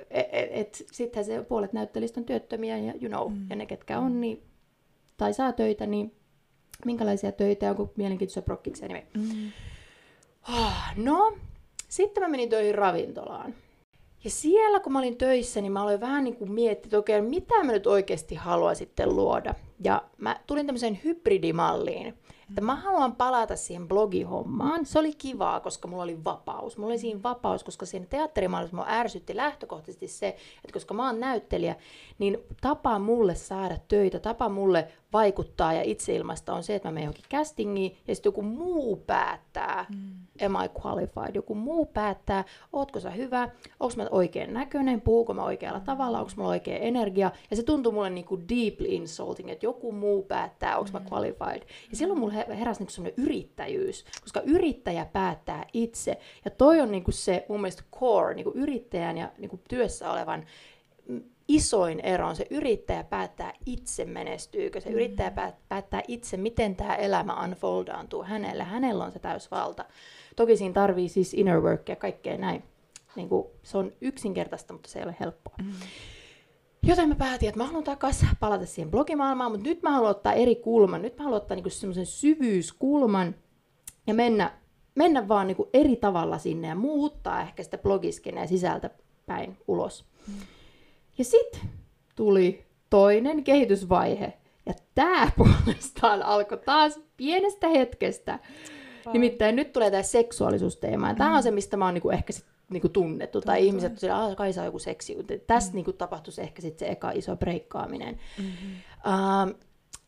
Et, 0.10 0.30
et, 0.32 0.50
et, 0.52 0.86
Sittenhän 0.92 1.26
se 1.26 1.44
puolet 1.44 1.74
näyttelijistä 1.74 2.20
on 2.20 2.26
työttömiä 2.26 2.78
ja 2.78 2.94
you 3.02 3.10
know, 3.10 3.32
mm. 3.32 3.48
ja 3.50 3.56
ne 3.56 3.66
ketkä 3.66 4.00
on 4.00 4.22
niin, 4.22 4.44
tai 5.18 5.34
saa 5.34 5.54
töitä, 5.54 5.86
niin 5.86 6.16
minkälaisia 6.86 7.32
töitä, 7.32 7.70
onko 7.70 7.94
mielenkiintoisia 7.96 8.42
prokkiksia, 8.42 8.88
niin 8.88 9.08
mm. 9.14 9.52
No, 10.96 11.38
sitten 11.90 12.24
mä 12.24 12.30
menin 12.30 12.50
töihin 12.50 12.76
ravintolaan. 12.76 13.54
Ja 14.24 14.30
siellä 14.30 14.80
kun 14.80 14.94
mä 14.94 15.00
olin 15.00 15.18
töissä, 15.18 15.62
niin 15.62 15.72
mä 15.72 15.82
aloin 15.82 16.00
vähän 16.00 16.24
niin 16.24 16.36
kuin 16.36 16.52
miettiä, 16.52 16.88
että 16.88 16.98
okei, 16.98 17.22
mitä 17.22 17.64
mä 17.64 17.72
nyt 17.72 17.88
oikeasti 17.88 18.36
haluan 18.36 18.76
sitten 18.76 19.16
luoda. 19.16 19.54
Ja 19.84 20.04
mä 20.18 20.40
tulin 20.48 20.66
tämmöiseen 20.66 21.00
hybridimalliin, 21.04 22.14
että 22.52 22.62
mä 22.62 22.76
haluan 22.76 23.16
palata 23.16 23.56
siihen 23.56 23.88
blogihommaan. 23.88 24.86
Se 24.86 25.00
oli 25.00 25.14
kivaa, 25.14 25.60
koska 25.60 25.88
mulla 25.88 26.04
oli 26.04 26.24
vapaus. 26.24 26.78
Mulla 26.78 26.92
oli 26.92 26.98
siinä 26.98 27.24
vapaus, 27.24 27.64
koska 27.64 27.86
siinä 27.86 28.06
teatterimaailmassa 28.10 28.76
mua 28.76 28.86
ärsytti 28.90 29.36
lähtökohtaisesti 29.36 30.08
se, 30.08 30.28
että 30.28 30.74
koska 30.74 30.94
mä 30.94 31.06
oon 31.06 31.20
näyttelijä, 31.20 31.76
niin 32.20 32.38
tapa 32.62 33.00
mulle 33.00 33.36
saada 33.36 33.78
töitä, 33.88 34.20
tapa 34.20 34.50
mulle 34.50 34.88
vaikuttaa 35.14 35.74
ja 35.74 35.82
itseilmaista 35.82 36.54
on 36.54 36.64
se, 36.64 36.76
että 36.76 36.88
mä 36.88 36.94
menen 36.94 37.06
johonkin 37.06 37.26
castingiin 37.32 37.98
ja 38.08 38.16
sitten 38.16 38.30
joku 38.30 38.42
muu 38.42 38.96
päättää, 38.96 39.86
mm. 39.90 40.46
am 40.46 40.66
I 40.66 40.70
qualified, 40.86 41.36
joku 41.36 41.56
muu 41.56 41.86
päättää, 41.86 42.44
ootko 42.74 43.00
sä 43.00 43.10
hyvä, 43.10 43.50
onko 43.80 43.96
mä 43.98 44.08
oikein 44.12 44.54
näköinen, 44.54 45.02
puhuuko 45.02 45.34
mä 45.34 45.44
oikealla 45.44 45.80
mm. 45.80 45.86
tavalla, 45.86 46.20
onko 46.20 46.32
mulla 46.36 46.50
oikea 46.50 46.78
energia, 46.78 47.32
ja 47.50 47.56
se 47.56 47.64
tuntuu 47.64 47.92
mulle 47.92 48.10
niinku 48.10 48.40
deeply 48.40 48.88
insulting, 48.88 49.50
että 49.50 49.66
joku 49.66 49.92
muu 49.92 50.24
päättää, 50.24 50.78
onko 50.78 50.90
mm. 50.94 50.94
mä 50.94 51.10
qualified. 51.12 51.62
Ja 51.92 51.98
silloin 51.98 52.20
mulle 52.20 52.41
heräsi 52.50 52.80
niinku 52.80 52.92
semmoinen 52.92 53.24
yrittäjyys, 53.24 54.06
koska 54.22 54.42
yrittäjä 54.42 55.06
päättää 55.06 55.66
itse, 55.74 56.18
ja 56.46 56.52
toi 56.52 56.82
on 56.82 56.92
niinku 56.92 57.12
se 57.12 57.46
mun 57.50 57.62
mielestä 57.62 57.84
core, 58.00 58.34
niinku 58.34 58.52
yrittäjän 58.56 59.18
ja 59.18 59.32
niinku 59.38 59.60
työssä 59.70 60.12
olevan 60.12 60.46
isoin 61.48 62.00
ero 62.00 62.28
on 62.28 62.36
se 62.36 62.46
yrittäjä 62.50 63.04
päättää 63.04 63.54
itse 63.66 64.06
menestyykö, 64.06 64.82
se 64.82 64.90
mm. 64.90 64.96
yrittäjä 64.96 65.32
päättää 65.70 66.02
itse, 66.08 66.38
miten 66.38 66.76
tämä 66.76 66.96
elämä 66.96 67.44
unfoldaantuu 67.44 68.24
hänelle. 68.24 68.64
Hänellä 68.64 69.04
on 69.04 69.12
se 69.12 69.20
täysvalta. 69.20 69.86
Toki 70.36 70.58
siinä 70.58 70.74
tarvii 70.74 71.10
siis 71.10 71.34
inner 71.34 71.62
work 71.62 71.90
ja 71.90 71.96
kaikkea 71.96 72.38
näin. 72.38 72.64
Niin 73.16 73.30
kuin, 73.30 73.48
se 73.64 73.78
on 73.78 73.94
yksinkertaista, 74.02 74.74
mutta 74.74 74.90
se 74.90 75.00
ei 75.00 75.06
ole 75.06 75.16
helppoa. 75.20 75.56
Mm. 75.64 75.72
Joten 76.88 77.10
mä 77.10 77.16
päätin, 77.16 77.50
että 77.50 77.60
mä 77.60 77.66
haluan 77.66 77.84
takaisin 77.84 78.30
palata 78.40 78.66
siihen 78.66 78.92
blogimaailmaan, 78.92 79.52
mutta 79.52 79.70
nyt 79.70 79.84
mä 79.84 79.92
haluan 79.92 80.12
ottaa 80.12 80.34
eri 80.34 80.56
kulman. 80.56 81.02
Nyt 81.02 81.18
mä 81.18 81.24
haluan 81.24 81.42
ottaa 81.42 81.56
niinku 81.56 81.70
semmoisen 81.70 82.06
syvyyskulman 82.06 83.36
ja 84.08 84.14
mennä, 84.14 84.58
mennä 84.96 85.28
vaan 85.28 85.48
niinku 85.48 85.70
eri 85.74 85.96
tavalla 85.96 86.38
sinne 86.38 86.68
ja 86.68 86.76
muuttaa 86.76 87.42
ehkä 87.42 87.64
sitä 87.64 87.78
blogiskeneä 87.78 88.48
sisältä 88.48 88.90
päin 89.26 89.58
ulos. 89.68 90.06
Mm. 90.28 90.34
Ja 91.18 91.24
sitten 91.24 91.62
tuli 92.16 92.66
toinen 92.90 93.44
kehitysvaihe. 93.44 94.34
Ja 94.66 94.74
tämä 94.96 95.32
puolestaan 95.38 96.24
alkoi 96.24 96.58
taas 96.58 97.00
pienestä 97.18 97.68
hetkestä. 97.68 98.40
Wow. 99.06 99.14
Nimittäin 99.14 99.56
nyt 99.56 99.74
tulee 99.74 99.92
tämä 99.92 100.04
seksuaalisuusteema. 100.04 101.08
Ja 101.08 101.16
tämä 101.16 101.38
on 101.38 101.44
se, 101.44 101.52
mistä 101.52 101.78
mä 101.78 101.86
oon 101.86 101.94
niinku 101.94 102.10
ehkä 102.10 102.34
sit 102.34 102.46
niinku 102.72 102.90
tunnettu. 102.90 103.32
Tuntuu. 103.32 103.46
Tai 103.46 103.66
ihmiset 103.66 103.94
että 103.94 104.24
että 104.24 104.36
kai 104.36 104.54
saa 104.54 104.66
joku 104.66 104.80
seksi. 104.80 105.18
Tässä 105.48 105.72
mm. 105.72 105.76
niinku 105.76 105.94
tapahtuisi 105.94 106.42
ehkä 106.42 106.62
sit 106.62 106.80
se 106.80 106.88
eka 106.88 107.12
iso 107.12 107.36
breikkaaminen. 107.36 108.20
Mm-hmm. 108.38 108.72
Uh, 109.06 109.60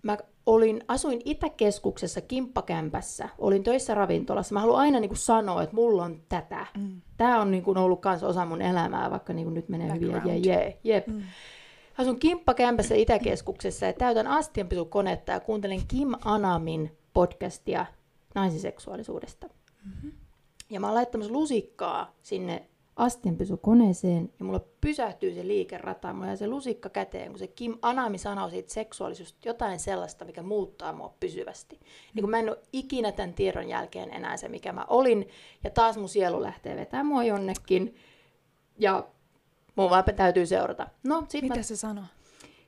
mä 0.03 0.17
olin, 0.45 0.83
asuin 0.87 1.21
Itäkeskuksessa 1.25 2.21
kimppakämpässä, 2.21 3.29
olin 3.37 3.63
töissä 3.63 3.93
ravintolassa. 3.93 4.53
Mä 4.53 4.59
haluan 4.59 4.79
aina 4.79 4.99
niin 4.99 5.09
kuin 5.09 5.17
sanoa, 5.17 5.63
että 5.63 5.75
mulla 5.75 6.03
on 6.03 6.21
tätä. 6.29 6.65
Mm. 6.77 7.01
Tämä 7.17 7.41
on 7.41 7.51
niin 7.51 7.63
kuin 7.63 7.77
ollut 7.77 8.01
myös 8.05 8.23
osa 8.23 8.45
mun 8.45 8.61
elämää, 8.61 9.11
vaikka 9.11 9.33
niin 9.33 9.45
kuin 9.45 9.53
nyt 9.53 9.69
menee 9.69 9.87
Background. 9.87 10.21
hyvin. 10.21 10.43
Ja 10.43 10.53
jee, 10.53 10.79
jep. 10.83 11.07
Mm. 11.07 11.21
Asun 11.97 12.19
kimppakämpässä 12.19 12.95
Itäkeskuksessa 12.95 13.85
ja 13.85 13.93
täytän 13.93 14.27
astianpisukonetta 14.27 15.31
ja 15.31 15.39
kuuntelen 15.39 15.81
Kim 15.87 16.13
Anamin 16.25 16.97
podcastia 17.13 17.85
naisiseksuaalisuudesta. 18.35 19.47
Mm-hmm. 19.85 20.11
Ja 20.69 20.79
mä 20.79 20.87
oon 20.87 20.95
laittamassa 20.95 21.33
lusikkaa 21.33 22.15
sinne 22.21 22.69
astianpesukoneeseen 22.95 24.33
ja 24.39 24.45
mulla 24.45 24.65
pysähtyy 24.81 25.33
se 25.33 25.47
liikerata, 25.47 26.13
mulla 26.13 26.25
jää 26.25 26.35
se 26.35 26.47
lusikka 26.47 26.89
käteen, 26.89 27.29
kun 27.29 27.39
se 27.39 27.47
Kim 27.47 27.77
Anami 27.81 28.17
sanoo 28.17 28.49
siitä 28.49 28.73
seksuaalisuudesta 28.73 29.47
jotain 29.47 29.79
sellaista, 29.79 30.25
mikä 30.25 30.43
muuttaa 30.43 30.93
mua 30.93 31.13
pysyvästi. 31.19 31.79
Niin 32.13 32.23
kun 32.23 32.29
mä 32.29 32.39
en 32.39 32.49
ole 32.49 32.59
ikinä 32.73 33.11
tämän 33.11 33.33
tiedon 33.33 33.69
jälkeen 33.69 34.13
enää 34.13 34.37
se, 34.37 34.49
mikä 34.49 34.73
mä 34.73 34.85
olin, 34.89 35.27
ja 35.63 35.69
taas 35.69 35.97
mun 35.97 36.09
sielu 36.09 36.41
lähtee 36.41 36.75
vetämään 36.75 37.05
mua 37.05 37.23
jonnekin, 37.23 37.95
ja 38.79 39.07
mun 39.75 39.89
vaan 39.89 40.03
täytyy 40.15 40.45
seurata. 40.45 40.87
No, 41.03 41.25
sit 41.29 41.41
mitä 41.41 41.55
mä... 41.55 41.63
se 41.63 41.75
sanoo? 41.75 42.05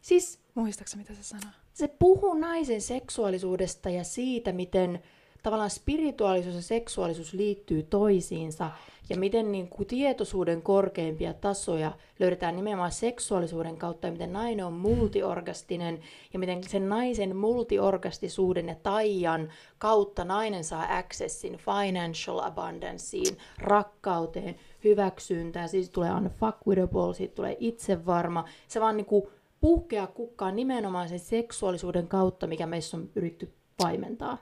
Siis... 0.01 0.39
Muistaaksä, 0.55 0.97
mitä 0.97 1.13
se 1.13 1.23
sanoo? 1.23 1.49
Se 1.73 1.87
puhuu 1.87 2.33
naisen 2.33 2.81
seksuaalisuudesta 2.81 3.89
ja 3.89 4.03
siitä, 4.03 4.51
miten 4.51 5.03
tavallaan 5.45 5.69
spirituaalisuus 5.69 6.55
ja 6.55 6.61
seksuaalisuus 6.61 7.33
liittyy 7.33 7.83
toisiinsa. 7.83 8.71
Ja 9.09 9.17
miten 9.17 9.51
niin 9.51 9.69
kuin 9.69 9.87
tietoisuuden 9.87 10.61
korkeimpia 10.61 11.33
tasoja 11.33 11.91
löydetään 12.19 12.55
nimenomaan 12.55 12.91
seksuaalisuuden 12.91 13.77
kautta 13.77 14.07
ja 14.07 14.11
miten 14.11 14.33
nainen 14.33 14.65
on 14.65 14.73
multiorgastinen 14.73 15.99
ja 16.33 16.39
miten 16.39 16.63
sen 16.63 16.89
naisen 16.89 17.35
multiorgastisuuden 17.35 18.67
ja 18.67 18.75
taian 18.83 19.51
kautta 19.77 20.23
nainen 20.23 20.63
saa 20.63 20.97
accessin 20.97 21.57
financial 21.57 22.39
abundanceen, 22.39 23.37
rakkauteen, 23.57 24.55
hyväksyntään, 24.83 25.69
siis 25.69 25.89
tulee 25.89 26.11
unfuckwittable, 26.11 27.13
siitä 27.13 27.35
tulee 27.35 27.57
itsevarma, 27.59 28.45
se 28.67 28.81
vaan 28.81 28.97
niin 28.97 29.05
kuin 29.05 29.27
puhkea 29.61 30.07
kukkaan 30.07 30.55
nimenomaan 30.55 31.09
sen 31.09 31.19
seksuaalisuuden 31.19 32.07
kautta, 32.07 32.47
mikä 32.47 32.65
meissä 32.65 32.97
on 32.97 33.09
yritetty 33.15 33.53
paimentaa. 33.77 34.37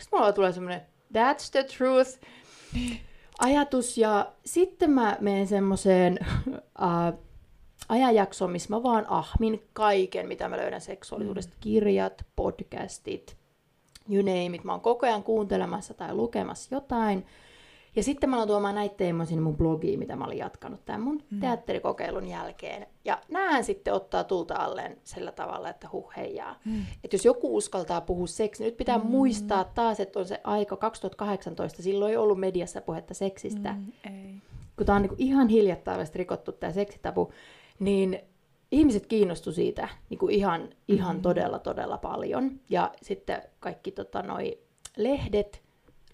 Sitten 0.00 0.18
mulla 0.18 0.32
tulee 0.32 0.52
semmoinen, 0.52 0.80
that's 1.14 1.50
the 1.50 1.64
truth, 1.64 2.18
ajatus. 3.38 3.98
Ja 3.98 4.32
sitten 4.46 4.90
mä 4.90 5.16
menen 5.20 5.46
semmoiseen 5.46 6.18
uh, 6.56 7.18
ajanjaksoon, 7.88 8.50
missä 8.50 8.70
mä 8.70 8.82
vaan 8.82 9.06
ahmin 9.08 9.62
kaiken, 9.72 10.28
mitä 10.28 10.48
mä 10.48 10.56
löydän 10.56 10.80
seksuaalisuudesta. 10.80 11.52
Mm. 11.54 11.60
Kirjat, 11.60 12.26
podcastit, 12.36 13.36
you 14.10 14.22
name 14.22 14.56
it. 14.56 14.64
Mä 14.64 14.72
oon 14.72 14.80
koko 14.80 15.06
ajan 15.06 15.22
kuuntelemassa 15.22 15.94
tai 15.94 16.14
lukemassa 16.14 16.74
jotain. 16.74 17.26
Ja 17.96 18.02
sitten 18.02 18.30
mä 18.30 18.36
aloin 18.36 18.48
tuomaan 18.48 18.74
näitä 18.74 18.94
teemoja 18.96 19.26
sinne 19.26 19.42
mun 19.42 19.56
blogiin, 19.56 19.98
mitä 19.98 20.16
mä 20.16 20.24
olin 20.24 20.38
jatkanut 20.38 20.84
tämän 20.84 21.00
mun 21.00 21.22
mm. 21.30 21.40
teatterikokeilun 21.40 22.28
jälkeen. 22.28 22.86
Ja 23.04 23.18
näähän 23.28 23.64
sitten 23.64 23.94
ottaa 23.94 24.24
tulta 24.24 24.54
alleen 24.54 24.98
sillä 25.04 25.32
tavalla, 25.32 25.70
että 25.70 25.88
huh 25.92 26.12
heijaa. 26.16 26.60
Mm. 26.64 26.82
Että 27.04 27.14
jos 27.14 27.24
joku 27.24 27.56
uskaltaa 27.56 28.00
puhua 28.00 28.26
seksi, 28.26 28.64
nyt 28.64 28.76
pitää 28.76 28.98
mm. 28.98 29.06
muistaa 29.06 29.64
taas, 29.64 30.00
että 30.00 30.18
on 30.18 30.26
se 30.26 30.40
aika 30.44 30.76
2018, 30.76 31.82
silloin 31.82 32.10
ei 32.10 32.16
ollut 32.16 32.40
mediassa 32.40 32.80
puhetta 32.80 33.14
seksistä. 33.14 33.72
Mm, 33.72 33.92
ei. 34.12 34.34
Kun 34.76 34.86
tää 34.86 34.96
on 34.96 35.02
niinku 35.02 35.16
ihan 35.18 35.48
hiljattain 35.48 36.06
rikottu 36.14 36.52
tämä 36.52 36.72
seksitapu, 36.72 37.32
niin 37.78 38.20
ihmiset 38.72 39.06
kiinnostu 39.06 39.52
siitä 39.52 39.88
niin 40.10 40.18
kuin 40.18 40.34
ihan, 40.34 40.68
ihan 40.88 41.16
mm. 41.16 41.22
todella, 41.22 41.58
todella 41.58 41.98
paljon. 41.98 42.60
Ja 42.70 42.92
sitten 43.02 43.42
kaikki 43.60 43.90
tota, 43.90 44.22
noi 44.22 44.58
lehdet, 44.96 45.62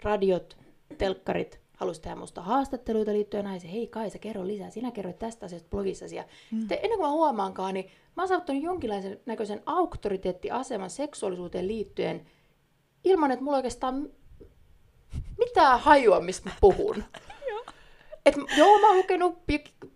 radiot, 0.03 0.57
telkkarit 0.97 1.66
halusi 1.77 2.01
tehdä 2.01 2.15
musta 2.15 2.41
haastatteluita 2.41 3.13
liittyen 3.13 3.45
naisiin. 3.45 3.73
Hei 3.73 3.87
Kaisa, 3.87 4.19
kerro 4.19 4.47
lisää. 4.47 4.69
Sinä 4.69 4.91
kerroit 4.91 5.19
tästä 5.19 5.45
asiasta 5.45 5.69
blogissasi. 5.69 6.15
Ja 6.15 6.23
mm. 6.51 6.59
sitten 6.59 6.79
ennen 6.83 6.99
kuin 6.99 7.09
mä 7.09 7.11
huomaankaan, 7.11 7.73
niin 7.73 7.85
mä 8.15 8.23
oon 8.23 8.27
saavuttanut 8.27 8.63
jonkinlaisen 8.63 9.19
näköisen 9.25 9.61
auktoriteettiaseman 9.65 10.89
seksuaalisuuteen 10.89 11.67
liittyen 11.67 12.25
ilman, 13.03 13.31
että 13.31 13.43
mulla 13.43 13.57
oikeastaan 13.57 14.09
mitään 15.37 15.79
hajua, 15.79 16.19
mistä 16.19 16.49
mä 16.49 16.55
puhun. 16.61 17.03
Et, 18.25 18.35
joo, 18.57 18.79
mä 18.79 18.87
oon 18.87 18.97
lukenut, 18.97 19.37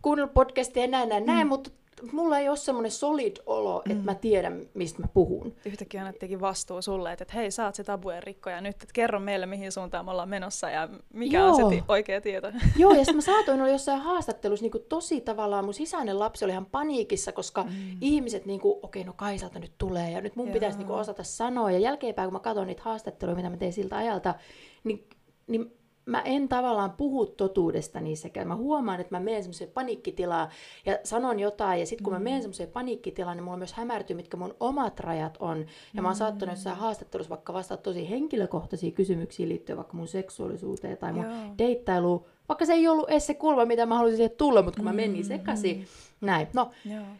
kuunnellut 0.02 0.34
podcastia 0.34 0.84
ja 0.84 0.88
näin, 0.88 1.10
näin, 1.10 1.24
mm. 1.24 1.28
näin, 1.28 1.48
mutta 1.48 1.70
mulla 2.12 2.40
ei 2.40 2.50
ole 2.50 2.58
semmoinen 2.58 2.92
solid 2.92 3.38
olo, 3.46 3.82
mm. 3.86 3.92
että 3.92 4.04
mä 4.04 4.16
tiedän, 4.16 4.62
mistä 4.74 5.02
mä 5.02 5.08
puhun. 5.14 5.56
Yhtäkkiä 5.66 6.02
annettiinkin 6.02 6.42
vastuu 6.42 6.82
sulle, 6.82 7.12
että, 7.12 7.24
että 7.24 7.34
hei, 7.34 7.52
sä 7.52 7.66
oot 7.66 7.76
se 7.76 7.84
tabujen 7.84 8.24
rikkoja 8.24 8.62
nyt, 8.62 8.76
että 8.76 8.94
kerro 8.94 9.20
meille, 9.20 9.46
mihin 9.46 9.72
suuntaan 9.72 10.06
me 10.06 10.12
ollaan 10.12 10.30
menossa 10.30 10.70
ja 10.70 10.90
mikä 11.14 11.38
Joo. 11.38 11.50
on 11.50 11.56
se 11.56 11.76
ti- 11.76 11.84
oikea 11.88 12.22
tieto. 12.22 12.52
Joo, 12.78 12.92
ja 12.92 12.98
sitten 12.98 13.16
mä 13.16 13.22
saatoin 13.32 13.62
olla 13.62 13.72
jossain 13.72 14.02
haastattelussa 14.02 14.64
niin 14.66 14.86
tosi 14.90 15.22
tavallaan, 15.22 15.66
mun 15.66 15.74
sisäinen 15.74 16.20
lapsi 16.20 16.46
oli 16.46 16.52
ihan 16.52 16.66
paniikissa, 16.66 17.32
koska 17.32 17.64
mm. 17.64 17.70
ihmiset, 18.02 18.46
niin 18.46 18.62
okei, 18.64 18.82
okay, 18.82 19.04
no 19.04 19.14
Kaisalta 19.14 19.60
nyt 19.60 19.74
tulee 19.78 20.12
ja 20.12 20.22
nyt 20.22 20.36
mun 20.36 20.48
Joo. 20.48 20.54
pitäisi 20.54 20.78
niin 20.78 20.90
osata 20.90 21.24
sanoa. 21.24 21.72
Ja 21.72 21.80
jälkeenpäin, 21.80 22.28
kun 22.28 22.34
mä 22.34 22.40
katson 22.40 22.68
niitä 22.68 22.84
haastatteluja, 22.86 23.36
mitä 23.36 23.50
mä 23.50 23.58
tein 23.58 23.74
siltä 23.74 23.98
ajalta, 23.98 24.36
niin, 24.84 25.08
niin 25.48 25.81
mä 26.12 26.21
en 26.21 26.50
tavallaan 26.50 26.91
puhu 26.91 27.26
totuudesta 27.26 28.00
niissäkään. 28.00 28.47
Mä 28.47 28.56
huomaan, 28.56 29.02
että 29.02 29.15
mä 29.15 29.19
menen 29.19 29.43
semmoiseen 29.43 29.69
paniikkitilaan 29.69 30.50
ja 30.86 30.97
sanon 31.04 31.39
jotain, 31.39 31.80
ja 31.80 31.86
sitten 31.86 32.04
kun 32.04 32.13
mä 32.13 32.19
mm. 32.19 32.24
menen 32.24 32.41
semmoiseen 32.41 32.69
paniikkitilaan, 32.69 33.38
niin 33.38 33.43
mulla 33.43 33.58
myös 33.58 33.74
hämärtyy, 33.74 34.15
mitkä 34.15 34.38
mun 34.38 34.56
omat 34.60 35.00
rajat 35.00 35.38
on. 35.39 35.65
Ja 35.93 36.02
mä 36.02 36.08
oon 36.08 36.15
saattanut 36.15 36.56
jossain 36.56 36.76
mm. 36.76 36.82
haastattelussa 36.82 37.30
vaikka 37.30 37.54
vastata 37.54 37.84
tosi 37.84 38.10
henkilökohtaisia 38.10 38.91
kysymyksiä 38.91 39.47
liittyen 39.47 39.78
vaikka 39.78 39.97
mun 39.97 40.08
seksuaalisuuteen 40.08 40.97
tai 40.97 41.13
mun 41.13 41.26
Joo. 41.26 41.34
deittailuun, 41.58 42.26
vaikka 42.50 42.65
se 42.65 42.74
ei 42.74 42.88
ollut 42.88 43.10
edes 43.10 43.28
se 43.28 43.34
kulma, 43.34 43.65
mitä 43.65 43.86
mä 43.86 43.95
haluaisin 43.95 44.17
siihen 44.17 44.38
tulla, 44.38 44.62
mutta 44.62 44.78
kun 44.78 44.86
mä 44.86 44.93
menin 44.93 45.26
mm. 45.26 45.28
sekaisin, 45.28 45.86
näin. 46.22 46.48
No, 46.54 46.72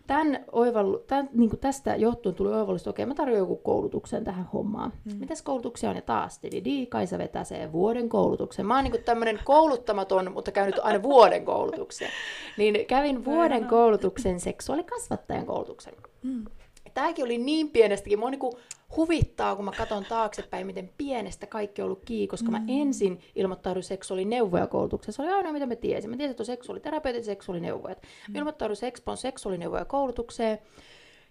tämän 0.08 0.46
oivallu, 0.52 1.00
tämän, 1.00 1.30
niin 1.34 1.50
kuin 1.50 1.60
tästä 1.60 1.96
johtuen 1.96 2.36
tuli 2.36 2.54
oivallus, 2.54 2.82
että 2.82 2.90
okei, 2.90 3.06
mä 3.06 3.14
tarjoan 3.16 3.40
joku 3.40 3.56
koulutuksen 3.56 4.24
tähän 4.24 4.50
hommaan. 4.54 4.94
Mm. 5.06 5.16
Mitäs 5.20 5.42
koulutuksia 5.42 5.90
on? 5.90 5.96
Ja 5.96 6.02
taas, 6.02 6.40
Didi, 6.44 6.86
Kaisa 6.86 7.18
vetää 7.18 7.44
sen 7.44 7.72
vuoden 7.72 8.10
koulutuksen. 8.10 8.66
Mä 8.66 8.76
oon 8.76 8.84
niin 8.84 9.04
tämmöinen 9.04 9.40
kouluttamaton, 9.44 10.32
mutta 10.34 10.52
käynyt 10.52 10.80
aina 10.84 11.04
vuoden 11.12 11.46
koulutuksen. 11.46 12.10
Niin 12.58 12.86
kävin 12.86 13.26
vuoden 13.26 13.66
koulutuksen, 13.66 14.40
seksuaalikasvattajan 14.40 15.46
koulutuksen. 15.46 15.94
Mm. 16.24 16.46
Tämäkin 16.94 17.26
oli 17.26 17.38
niin 17.38 17.70
pienestäkin. 17.70 18.20
Mä 18.20 18.26
oon 18.26 18.32
niin 18.32 18.58
huvittaa, 18.98 19.56
kun 19.56 19.66
mä 19.66 19.72
katson 19.72 20.06
taaksepäin, 20.06 20.68
miten 20.68 20.90
pienestä 20.98 21.48
kaikki 21.48 21.82
on 21.82 21.86
ollut 21.86 22.06
kiinni, 22.06 22.28
koska 22.28 22.52
mm. 22.52 22.58
mä 22.58 22.64
ensin 22.68 23.20
ilmoittauduin 23.36 23.84
seksuaalineuvoja 23.84 24.68
koulutuksessa. 24.68 25.24
Se 25.24 25.28
oli 25.28 25.38
aina, 25.38 25.52
mitä 25.52 25.66
mä 25.66 25.76
tiesin. 25.76 26.10
Mä 26.10 26.18
tiesin, 26.18 26.32
että 26.32 26.42
on 26.42 26.46
seksuaaliterapeutit 26.46 27.22
ja 27.22 27.26
seksuaalineuvojat. 27.26 28.02
Mm. 28.02 28.34
Mä 28.34 28.40
ilmoittauduin 28.40 28.86
Expon 28.86 29.18
seksuaalineuvoja 29.18 29.86
koulutukseen. 29.86 30.60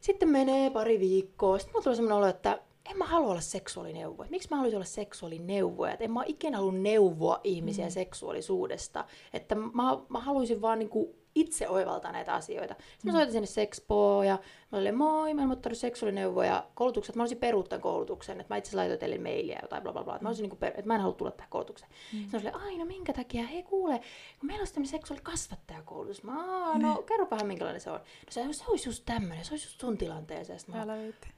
Sitten 0.01 0.29
menee 0.29 0.71
pari 0.71 1.01
viikkoa. 1.01 1.59
Sitten 1.59 1.73
mulla 1.73 1.85
tuli 1.85 1.97
sellainen 1.97 2.19
olo, 2.19 2.27
että 2.27 2.59
en 2.91 2.99
mä 2.99 3.05
halua 3.05 3.31
olla 3.31 3.41
seksuaalineuvoja. 3.41 4.31
Miksi 4.31 4.49
mä 4.51 4.57
haluaisin 4.57 4.77
olla 4.77 4.87
seksuaalineuvoja? 4.87 5.95
En 5.95 6.13
mä 6.13 6.23
ikinä 6.27 6.57
halua 6.57 6.73
neuvoa 6.73 7.41
ihmisiä 7.45 7.85
mm. 7.85 7.91
seksuaalisuudesta. 7.91 9.05
Että 9.33 9.55
mä, 9.55 9.99
mä 10.09 10.21
haluaisin 10.21 10.63
vaan 10.63 10.79
niinku 10.79 11.20
itse 11.35 11.69
oivaltaa 11.69 12.13
näitä 12.13 12.35
asioita. 12.35 12.75
Sitten 12.93 13.13
mä 13.13 13.13
soitin 13.13 13.33
sinne 13.33 13.47
Sexpoon 13.47 14.27
ja 14.27 14.39
mä 14.73 14.79
olin, 14.79 14.95
moi, 14.95 15.35
mä 15.35 15.43
oon 15.43 15.59
seksuaalineuvoja 15.73 16.67
koulutukset. 16.75 17.17
Mä 17.17 17.23
olisin 17.23 17.39
peruuttaa 17.39 17.79
koulutuksen, 17.79 18.41
että 18.41 18.55
mä 18.55 18.59
itse 18.59 18.77
laitoin 18.77 18.99
teille 18.99 19.19
mailia 19.19 19.59
jotain 19.63 19.83
bla 19.83 19.93
bla 19.93 20.05
bla. 20.05 20.15
Että 20.15 20.25
mä, 20.25 20.29
olisin 20.29 20.49
niin 20.49 20.65
että 20.65 20.87
mä 20.87 20.95
en 20.95 21.01
halua 21.01 21.15
tulla 21.15 21.31
tähän 21.31 21.51
koulutukseen. 21.51 21.91
Mm. 22.13 22.21
Sitten 22.21 22.43
mä 22.43 22.51
olin, 22.51 22.67
ai 22.67 22.79
no 22.79 22.85
minkä 22.85 23.13
takia? 23.13 23.47
Hei 23.47 23.63
kuule, 23.63 24.01
kun 24.41 24.47
meillä 24.47 24.63
on 24.63 24.69
tämmöinen 24.69 24.91
seksuaalikasvattajakoulutus. 24.91 26.23
Mä, 26.23 26.35
no 26.79 26.95
mm. 26.95 27.05
kerro 27.05 27.27
vähän 27.31 27.47
minkälainen 27.47 27.81
se 27.81 27.91
on. 27.91 28.01
No 28.01 28.31
se, 28.31 28.47
se 28.51 28.65
olisi 28.69 28.89
just 28.89 29.03
tämmöinen, 29.07 29.45
se 29.45 29.53
olisi 29.55 29.67
just 29.67 29.81
sun 29.81 29.99
tilanteeseen. 29.99 30.61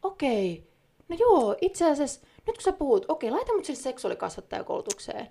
Okei, 0.03 0.53
okay. 0.53 0.73
no 1.09 1.17
joo, 1.21 1.57
itse 1.61 1.91
asiassa, 1.91 2.21
nyt 2.47 2.57
kun 2.57 2.63
sä 2.63 2.73
puhut, 2.73 3.05
okei, 3.09 3.31
okay, 3.31 3.39
laita 3.39 3.53
mut 3.53 3.65
sinne 3.65 3.81
seksuaalikasvattajakoulutukseen. 3.81 5.29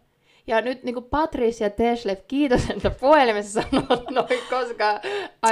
Ja 0.47 0.61
nyt 0.61 0.83
niin 0.83 0.93
kuin 0.93 1.05
Patricia 1.05 1.69
Teslev, 1.69 2.17
kiitos, 2.27 2.69
että 2.69 2.89
puhelimessa 2.89 3.61
sanot 3.61 4.09
noin, 4.09 4.39
koska 4.49 5.01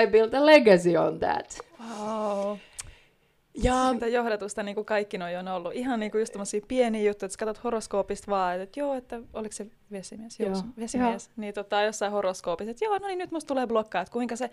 I 0.02 0.08
built 0.08 0.34
a 0.34 0.45
legacy 0.45 0.95
on 0.95 1.19
that. 1.19 1.60
Wow. 1.80 2.58
Ja... 3.63 3.93
Mitä 3.93 4.08
johdatusta 4.08 4.63
niin 4.63 4.75
kuin 4.75 4.86
kaikki 4.86 5.17
noi 5.17 5.36
on 5.36 5.47
ollut. 5.47 5.73
Ihan 5.73 5.99
niin 5.99 6.12
kuin 6.12 6.19
just 6.19 6.34
pieniä 6.67 7.02
juttuja, 7.02 7.25
että 7.25 7.34
sä 7.34 7.45
katsot 7.45 7.63
horoskoopista 7.63 8.32
vaan, 8.32 8.62
että 8.62 8.80
joo, 8.80 8.93
että 8.93 9.19
oliko 9.34 9.52
se 9.54 9.67
vesimies? 9.91 10.39
Joo, 10.39 10.49
joo. 10.49 10.62
vesimies. 10.78 11.25
Joo. 11.25 11.34
Niin 11.38 11.54
tota, 11.54 11.82
jossain 11.82 12.12
horoskoopissa, 12.12 12.71
että 12.71 12.86
joo, 12.86 12.97
no 12.97 13.08
niin 13.08 13.19
nyt 13.19 13.32
musta 13.32 13.47
tulee 13.47 13.67
blokkaa, 13.67 14.02
että 14.02 14.12
kuinka 14.12 14.36
se 14.36 14.49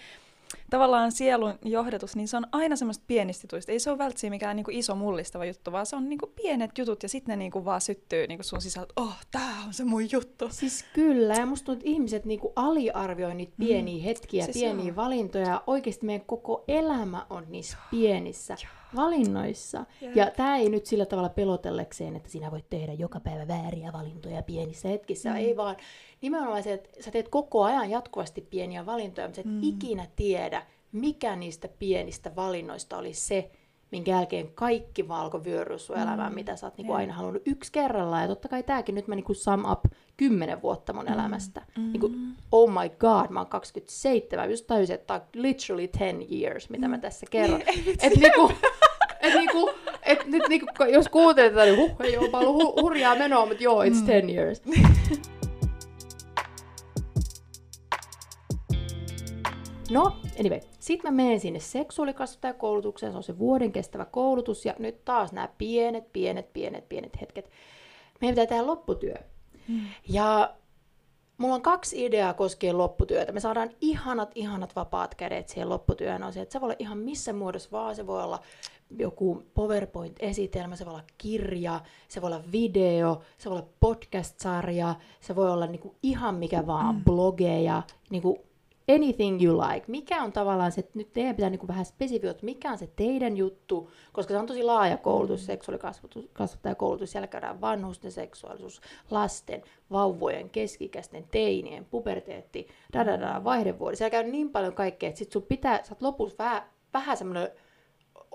tavallaan 0.70 1.12
sielun 1.12 1.54
johdatus, 1.64 2.16
niin 2.16 2.28
se 2.28 2.36
on 2.36 2.46
aina 2.52 2.76
semmoista 2.76 3.04
pienistituista. 3.06 3.72
Ei 3.72 3.78
se 3.78 3.90
ole 3.90 3.98
välttämättä 3.98 4.30
mikään 4.30 4.56
niinku 4.56 4.70
iso 4.74 4.94
mullistava 4.94 5.44
juttu, 5.44 5.72
vaan 5.72 5.86
se 5.86 5.96
on 5.96 6.08
niinku 6.08 6.26
pienet 6.26 6.78
jutut 6.78 7.02
ja 7.02 7.08
sitten 7.08 7.32
ne 7.32 7.36
niinku 7.36 7.64
vaan 7.64 7.80
syttyy 7.80 8.26
niinku 8.26 8.42
sun 8.42 8.60
sisältä, 8.60 8.92
oh, 8.96 9.16
tää 9.30 9.54
on 9.66 9.74
se 9.74 9.84
mun 9.84 10.12
juttu. 10.12 10.48
Siis 10.50 10.84
kyllä, 10.94 11.34
ja 11.34 11.46
musta 11.46 11.66
tuntuu, 11.66 11.80
että 11.80 11.90
ihmiset 11.90 12.24
niinku 12.24 12.52
aliarvioi 12.56 13.34
niitä 13.34 13.52
mm. 13.56 13.66
pieniä 13.66 13.98
mm. 13.98 14.04
hetkiä, 14.04 14.44
siis 14.44 14.56
pieniä 14.56 14.86
joo. 14.86 14.96
valintoja. 14.96 15.62
Oikeasti 15.66 16.06
meidän 16.06 16.26
koko 16.26 16.64
elämä 16.68 17.26
on 17.30 17.44
niissä 17.48 17.76
pienissä 17.90 18.56
valinnoissa. 18.96 19.84
Yeah. 20.02 20.16
Ja 20.16 20.30
tämä 20.30 20.56
ei 20.56 20.68
nyt 20.68 20.86
sillä 20.86 21.06
tavalla 21.06 21.28
pelotellekseen, 21.28 22.16
että 22.16 22.28
sinä 22.28 22.50
voit 22.50 22.70
tehdä 22.70 22.92
joka 22.92 23.20
päivä 23.20 23.48
vääriä 23.48 23.92
valintoja 23.92 24.42
pienissä 24.42 24.88
hetkissä. 24.88 25.30
Mm. 25.30 25.36
Ei 25.36 25.56
vaan 25.56 25.76
nimenomaan 26.22 26.62
se, 26.62 26.72
että 26.72 27.02
sä 27.02 27.10
teet 27.10 27.28
koko 27.28 27.62
ajan 27.64 27.90
jatkuvasti 27.90 28.40
pieniä 28.40 28.86
valintoja, 28.86 29.26
mutta 29.26 29.36
sä 29.36 29.40
et 29.40 29.54
mm. 29.54 29.62
ikinä 29.62 30.06
tiedä, 30.16 30.62
mikä 30.92 31.36
niistä 31.36 31.68
pienistä 31.68 32.36
valinnoista 32.36 32.96
oli 32.96 33.14
se, 33.14 33.50
minkä 33.90 34.10
jälkeen 34.10 34.50
kaikki 34.54 35.08
valko 35.08 35.44
vyöryy 35.44 35.78
sun 35.78 35.96
elämään, 35.96 36.32
mm. 36.32 36.34
mitä 36.34 36.56
sä 36.56 36.66
oot 36.66 36.76
niinku 36.76 36.92
aina 36.92 37.14
halunnut 37.14 37.42
yksi 37.46 37.72
kerrallaan. 37.72 38.22
Ja 38.22 38.28
totta 38.28 38.48
kai 38.48 38.62
tääkin 38.62 38.94
nyt 38.94 39.08
mä 39.08 39.14
niinku 39.14 39.34
sum 39.34 39.64
up 39.72 39.84
kymmenen 40.16 40.62
vuotta 40.62 40.92
mun 40.92 41.04
mm. 41.04 41.12
elämästä. 41.12 41.62
Mm. 41.78 41.92
Niinku, 41.92 42.10
oh 42.52 42.70
my 42.70 42.88
god, 42.98 43.30
mä 43.30 43.40
oon 43.40 43.46
27, 43.46 44.50
just 44.50 44.66
tajusin, 44.66 44.94
että 44.94 45.06
tää 45.06 45.16
on 45.16 45.42
literally 45.42 45.88
10 45.88 46.26
years, 46.32 46.70
mitä 46.70 46.88
mm. 46.88 46.90
mä 46.90 46.98
tässä 46.98 47.26
kerron. 47.30 47.62
että 48.02 48.20
niinku, 48.20 48.52
et 49.26 49.34
niinku, 49.34 49.70
et 50.02 50.26
nyt 50.26 50.42
niinku, 50.48 50.66
jos 50.92 51.08
kuuntelet 51.08 51.52
tätä, 51.54 51.64
niin 51.64 51.76
huh, 51.76 52.00
ei 52.00 52.16
ole 52.16 52.30
ollut 52.32 52.62
hu- 52.62 52.82
hurjaa 52.82 53.14
menoa, 53.14 53.46
mutta 53.46 53.62
joo, 53.62 53.84
it's 53.84 54.00
mm. 54.00 54.06
10 54.06 54.30
years. 54.30 54.62
No, 59.90 60.16
anyway. 60.40 60.60
Sitten 60.78 61.12
mä 61.12 61.22
menen 61.22 61.40
sinne 61.40 61.60
seksuaalikasvattajakoulutukseen, 61.60 63.12
se 63.12 63.16
on 63.16 63.22
se 63.22 63.38
vuoden 63.38 63.72
kestävä 63.72 64.04
koulutus, 64.04 64.66
ja 64.66 64.74
nyt 64.78 65.04
taas 65.04 65.32
nämä 65.32 65.48
pienet, 65.58 66.12
pienet, 66.12 66.52
pienet, 66.52 66.88
pienet 66.88 67.20
hetket. 67.20 67.50
Meidän 68.20 68.34
pitää 68.34 68.46
tehdä 68.46 68.66
lopputyö. 68.66 69.14
Mm. 69.68 69.80
Ja 70.08 70.54
mulla 71.38 71.54
on 71.54 71.62
kaksi 71.62 72.04
ideaa 72.04 72.34
koskien 72.34 72.78
lopputyötä. 72.78 73.32
Me 73.32 73.40
saadaan 73.40 73.70
ihanat, 73.80 74.30
ihanat 74.34 74.76
vapaat 74.76 75.14
kädet 75.14 75.48
siihen 75.48 75.68
lopputyöhön. 75.68 76.22
On 76.22 76.32
se, 76.32 76.40
että 76.40 76.52
se 76.52 76.60
voi 76.60 76.66
olla 76.66 76.76
ihan 76.78 76.98
missä 76.98 77.32
muodossa 77.32 77.70
vaan. 77.72 77.96
Se 77.96 78.06
voi 78.06 78.22
olla 78.22 78.40
joku 78.98 79.42
PowerPoint-esitelmä, 79.54 80.76
se 80.76 80.84
voi 80.84 80.92
olla 80.92 81.04
kirja, 81.18 81.80
se 82.08 82.22
voi 82.22 82.28
olla 82.28 82.44
video, 82.52 83.20
se 83.38 83.50
voi 83.50 83.58
olla 83.58 83.68
podcast-sarja, 83.80 84.94
se 85.20 85.36
voi 85.36 85.50
olla 85.50 85.66
niinku 85.66 85.94
ihan 86.02 86.34
mikä 86.34 86.66
vaan, 86.66 86.94
mm. 86.94 87.04
blogeja, 87.04 87.82
niinku 88.10 88.46
anything 88.94 89.42
you 89.42 89.60
like. 89.60 89.84
Mikä 89.88 90.22
on 90.22 90.32
tavallaan 90.32 90.72
se, 90.72 90.88
nyt 90.94 91.12
teidän 91.12 91.36
pitää 91.36 91.50
niinku 91.50 91.68
vähän 91.68 91.84
spesifioida, 91.84 92.38
mikä 92.42 92.70
on 92.70 92.78
se 92.78 92.86
teidän 92.96 93.36
juttu, 93.36 93.90
koska 94.12 94.34
se 94.34 94.38
on 94.38 94.46
tosi 94.46 94.62
laaja 94.62 94.96
koulutus, 94.96 95.46
seksuaalikasvattajakoulutus, 95.46 97.12
siellä 97.12 97.26
käydään 97.26 97.60
vanhusten 97.60 98.12
seksuaalisuus, 98.12 98.80
lasten, 99.10 99.62
vauvojen, 99.90 100.50
keskikäisten, 100.50 101.24
teinien, 101.30 101.84
puberteetti, 101.84 102.68
dadada, 102.92 103.44
vaihdevuodi. 103.44 103.96
Siellä 103.96 104.10
käy 104.10 104.24
niin 104.24 104.50
paljon 104.50 104.74
kaikkea, 104.74 105.08
että 105.08 105.18
sit 105.18 105.32
sun 105.32 105.42
pitää, 105.42 105.82
sä 105.82 105.92
oot 105.94 106.02
lopussa 106.02 106.38
vähän, 106.38 106.62
vähän 106.94 107.16
semmoinen 107.16 107.50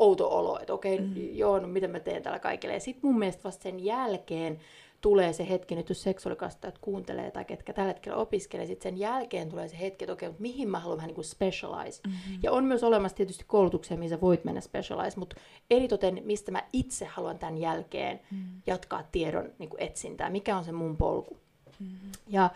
outo 0.01 0.29
olo, 0.29 0.59
että 0.59 0.73
okei, 0.73 0.95
okay, 0.95 1.07
mm. 1.07 1.13
joo, 1.35 1.59
no 1.59 1.67
mitä 1.67 1.87
mä 1.87 1.99
teen 1.99 2.23
tällä 2.23 2.39
kaikille. 2.39 2.73
Ja 2.73 2.79
sitten 2.79 3.01
mun 3.03 3.19
mielestä 3.19 3.43
vasta 3.43 3.63
sen 3.63 3.85
jälkeen 3.85 4.59
tulee 5.01 5.33
se 5.33 5.49
hetki, 5.49 5.75
nyt 5.75 5.89
jos 5.89 6.03
seksuaalikasvattajat 6.03 6.77
kuuntelee 6.77 7.31
tai 7.31 7.45
ketkä 7.45 7.73
tällä 7.73 7.87
hetkellä 7.87 8.17
opiskelee, 8.17 8.65
sitten 8.65 8.91
sen 8.91 8.99
jälkeen 8.99 9.49
tulee 9.49 9.67
se 9.67 9.79
hetki, 9.79 10.05
että 10.05 10.13
okei, 10.13 10.29
okay, 10.29 10.41
mihin 10.41 10.69
mä 10.69 10.79
haluan 10.79 10.97
vähän 10.97 11.07
niin 11.07 11.15
kuin 11.15 11.25
specialize. 11.25 12.01
Mm-hmm. 12.07 12.39
Ja 12.43 12.51
on 12.51 12.65
myös 12.65 12.83
olemassa 12.83 13.17
tietysti 13.17 13.43
koulutuksia, 13.47 13.97
missä 13.97 14.21
voit 14.21 14.43
mennä 14.43 14.61
specialize, 14.61 15.19
mutta 15.19 15.35
eritoten, 15.69 16.21
mistä 16.25 16.51
mä 16.51 16.63
itse 16.73 17.05
haluan 17.05 17.39
tämän 17.39 17.57
jälkeen 17.57 18.19
mm-hmm. 18.31 18.61
jatkaa 18.67 19.03
tiedon 19.11 19.49
niin 19.59 19.69
kuin 19.69 19.81
etsintää, 19.81 20.29
mikä 20.29 20.57
on 20.57 20.63
se 20.63 20.71
mun 20.71 20.97
polku. 20.97 21.37
Mm-hmm. 21.79 22.11
Ja 22.29 22.49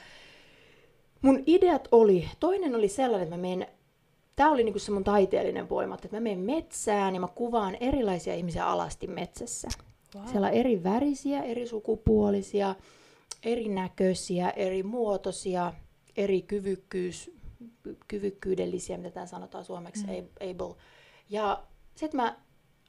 mun 1.21 1.43
ideat 1.45 1.87
oli, 1.91 2.29
toinen 2.39 2.75
oli 2.75 2.89
sellainen, 2.89 3.23
että 3.23 3.35
mä 3.35 3.41
menen 3.41 3.67
Tämä 4.35 4.51
oli 4.51 4.63
niinku 4.63 4.79
se 4.79 4.91
mun 4.91 5.03
taiteellinen 5.03 5.69
voima, 5.69 5.95
että 5.95 6.07
mä 6.11 6.19
menen 6.19 6.39
metsään 6.39 7.13
ja 7.13 7.19
mä 7.19 7.27
kuvaan 7.27 7.77
erilaisia 7.79 8.35
ihmisiä 8.35 8.67
alasti 8.67 9.07
metsässä. 9.07 9.67
Wow. 10.15 10.27
Siellä 10.27 10.47
on 10.47 10.53
eri 10.53 10.83
värisiä, 10.83 11.43
eri 11.43 11.67
sukupuolisia, 11.67 12.75
erinäköisiä, 13.43 14.49
eri 14.49 14.83
muotoisia, 14.83 15.73
eri 16.17 16.41
kyvykkyys, 16.41 17.31
kyvykkyydellisiä, 18.07 18.97
mitä 18.97 19.11
tämä 19.11 19.25
sanotaan 19.25 19.65
suomeksi, 19.65 20.05
mm. 20.05 20.51
able. 20.51 20.75
Ja 21.29 21.63
sitten 21.95 22.21
mä 22.21 22.37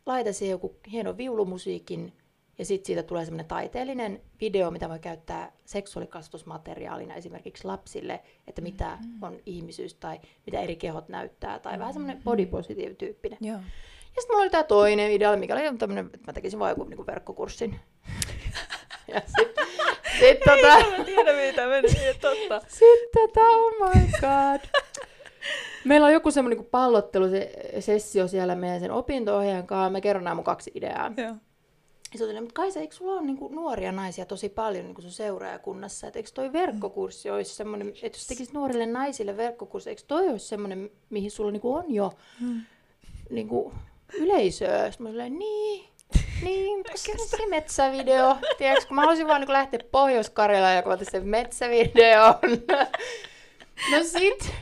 laitan 0.06 0.34
siihen 0.34 0.52
joku 0.52 0.76
hieno 0.92 1.16
viulumusiikin, 1.16 2.12
ja 2.58 2.64
sitten 2.64 2.86
siitä 2.86 3.02
tulee 3.02 3.24
semmoinen 3.24 3.46
taiteellinen 3.46 4.20
video, 4.40 4.70
mitä 4.70 4.88
voi 4.88 4.98
käyttää 4.98 5.52
seksuaalikasvatusmateriaalina 5.64 7.14
esimerkiksi 7.14 7.64
lapsille, 7.64 8.20
että 8.46 8.62
mitä 8.62 8.98
mm. 9.06 9.22
on 9.22 9.38
ihmisyys 9.46 9.94
tai 9.94 10.20
mitä 10.46 10.60
eri 10.60 10.76
kehot 10.76 11.08
näyttää, 11.08 11.58
tai 11.58 11.72
mm. 11.72 11.78
vähän 11.78 11.92
semmoinen 11.92 12.22
body 12.22 12.46
positive 12.46 12.94
tyyppinen. 12.94 13.38
Joo. 13.40 13.58
Ja 14.16 14.22
sitten 14.22 14.34
mulla 14.34 14.42
oli 14.42 14.50
tämä 14.50 14.62
toinen 14.62 15.10
idea, 15.10 15.36
mikä 15.36 15.54
oli 15.54 15.78
tämmöinen, 15.78 16.06
että 16.06 16.26
mä 16.26 16.32
tekisin 16.32 16.58
vaan 16.58 16.70
joku 16.70 16.84
niinku 16.84 17.06
verkkokurssin. 17.06 17.80
ja 19.14 19.22
sitten 19.38 19.66
sit, 20.18 20.40
tota... 20.40 20.76
Ei, 20.76 20.98
mä 20.98 21.04
tiedä 21.04 21.32
mitä 21.32 21.66
meni, 21.66 21.88
totta. 22.20 22.60
Sitten 22.68 23.28
tota, 23.28 23.40
oh 23.40 23.72
my 23.94 24.00
god. 24.20 24.60
Meillä 25.84 26.06
on 26.06 26.12
joku 26.12 26.30
semmoinen 26.30 26.58
niin 26.58 26.70
pallottelusessio 26.70 28.28
siellä 28.28 28.54
meidän 28.54 28.80
sen 28.80 28.90
opinto-ohjaajan 28.90 29.66
kanssa. 29.66 29.90
Mä 29.90 30.00
kerron 30.00 30.24
nämä 30.24 30.34
mun 30.34 30.44
kaksi 30.44 30.70
ideaa. 30.74 31.12
Joo. 31.16 31.34
Ja 32.20 32.26
se 32.26 32.40
mutta 32.40 32.54
Kaisa, 32.54 32.80
eikö 32.80 32.94
sulla 32.94 33.12
ole 33.12 33.22
niin 33.22 33.36
kuin, 33.36 33.54
nuoria 33.54 33.92
naisia 33.92 34.26
tosi 34.26 34.48
paljon 34.48 34.84
niin 34.84 34.94
kuin 34.94 35.02
sun 35.02 35.12
seuraajakunnassa? 35.12 36.06
Et 36.06 36.16
eikö 36.16 36.30
toi 36.34 36.52
verkkokurssi 36.52 37.30
olisi 37.30 37.54
semmoinen, 37.54 37.88
että 37.88 38.18
jos 38.18 38.26
tekisit 38.26 38.54
nuorille 38.54 38.86
naisille 38.86 39.36
verkkokurssi, 39.36 39.90
eikö 39.90 40.02
toi 40.06 40.28
olisi 40.28 40.48
semmoinen, 40.48 40.90
mihin 41.10 41.30
sulla 41.30 41.50
niin 41.50 41.60
kuin 41.60 41.84
on 41.84 41.94
jo 41.94 42.12
hmm. 42.40 42.60
niin 43.30 43.48
kuin, 43.48 43.74
yleisöä. 44.14 44.90
Sitten 44.90 45.06
mä 45.06 45.22
olin, 45.22 45.38
niin, 45.38 45.88
niin, 46.42 46.84
se 47.36 47.46
metsävideo. 47.48 48.36
Tiedätkö, 48.58 48.86
kun 48.86 48.94
mä 48.94 49.00
haluaisin 49.00 49.26
vaan 49.26 49.40
niin 49.40 49.52
lähteä 49.52 49.80
Pohjois-Karjalaan 49.90 50.76
ja 50.76 50.82
kuvata 50.82 51.04
sen 51.04 51.28
metsävideon. 51.28 52.34
No 53.92 53.98
sit, 54.02 54.52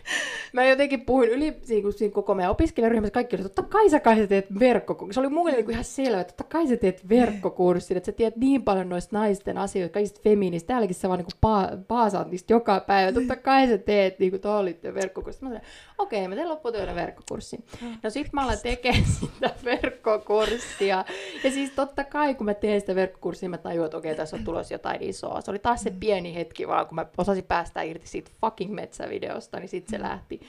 mä 0.52 0.64
jotenkin 0.64 1.00
puhuin 1.00 1.28
yli 1.28 1.56
siinä, 1.62 1.90
siinä 1.90 2.14
koko 2.14 2.34
meidän 2.34 2.50
opiskelijaryhmässä, 2.50 3.12
kaikki 3.12 3.36
oli, 3.36 3.42
totta 3.42 3.62
kai 3.62 3.90
sä 3.90 4.00
kai 4.00 4.16
sä 4.16 4.26
teet 4.26 4.58
verkkokurssin. 4.58 5.14
Se 5.14 5.20
oli 5.20 5.28
mulle 5.28 5.52
niin 5.52 5.70
ihan 5.70 5.84
selvä, 5.84 6.20
että 6.20 6.32
totta 6.32 6.52
kai 6.52 6.66
sä 6.66 6.76
teet 6.76 7.08
verkkokurssin, 7.08 7.96
että 7.96 8.06
sä 8.06 8.12
tiedät 8.12 8.36
niin 8.36 8.62
paljon 8.62 8.88
noista 8.88 9.18
naisten 9.18 9.58
asioista, 9.58 9.94
kaikista 9.94 10.20
feminististä. 10.24 10.68
Täälläkin 10.68 10.94
sä 10.94 11.08
vaan 11.08 11.18
niin 11.18 11.38
pa- 11.46 11.84
paasaat 11.88 12.30
niistä 12.30 12.52
joka 12.52 12.80
päivä. 12.80 13.12
Totta 13.12 13.36
kai 13.36 13.68
sä 13.68 13.78
teet 13.78 14.18
niin 14.18 14.40
tuohon 14.40 14.64
verkkokurssin. 14.94 15.44
Mä 15.44 15.48
sanoin, 15.48 15.66
okei, 15.98 16.18
okay, 16.18 16.28
mä 16.28 16.34
teen 16.34 16.48
lopputyönä 16.48 16.94
verkkokurssin. 16.94 17.64
No 18.02 18.10
sit 18.10 18.32
mä 18.32 18.44
alan 18.44 18.58
tekemään 18.62 19.04
sitä 19.20 19.50
verkkokurssia. 19.64 21.04
Ja 21.44 21.50
siis 21.50 21.70
totta 21.70 22.04
kai, 22.04 22.34
kun 22.34 22.46
mä 22.46 22.54
teen 22.54 22.80
sitä 22.80 22.94
verkkokurssia, 22.94 23.48
mä 23.48 23.58
tajuan, 23.58 23.84
että 23.84 23.96
okei, 23.96 24.12
okay, 24.12 24.16
tässä 24.16 24.36
on 24.36 24.44
tulossa 24.44 24.74
jotain 24.74 25.02
isoa. 25.02 25.40
Se 25.40 25.50
oli 25.50 25.58
taas 25.58 25.82
se 25.82 25.90
pieni 26.00 26.34
hetki 26.34 26.68
vaan, 26.68 26.86
kun 26.86 26.94
mä 26.94 27.06
osasin 27.18 27.44
päästä 27.44 27.82
irti 27.82 28.08
siitä 28.08 28.30
fucking 28.40 28.74
metsävideosta, 29.04 29.60
niin 29.60 29.68
sit 29.68 29.88
se 29.88 30.00
lähti. 30.00 30.40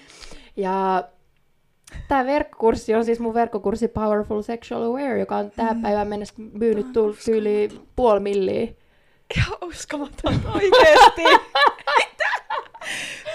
Ja 0.56 1.04
Tämä 2.08 2.26
verkkokurssi 2.26 2.96
on 2.96 3.06
siis 3.06 3.20
mun 3.20 3.34
verkkokurssi 3.34 3.88
Powerful 3.88 4.42
Sexual 4.42 4.84
Aware, 4.84 5.20
joka 5.20 5.38
on 5.38 5.52
tähän 5.52 5.78
mm. 5.78 5.82
päivään 5.82 6.08
mennessä 6.08 6.34
myynyt 6.54 6.88
yli 7.32 7.70
puoli 7.96 8.20
milliä. 8.20 8.68
Ihan 9.38 9.58
uskomatonta 9.62 10.52
oikeesti. 10.52 11.22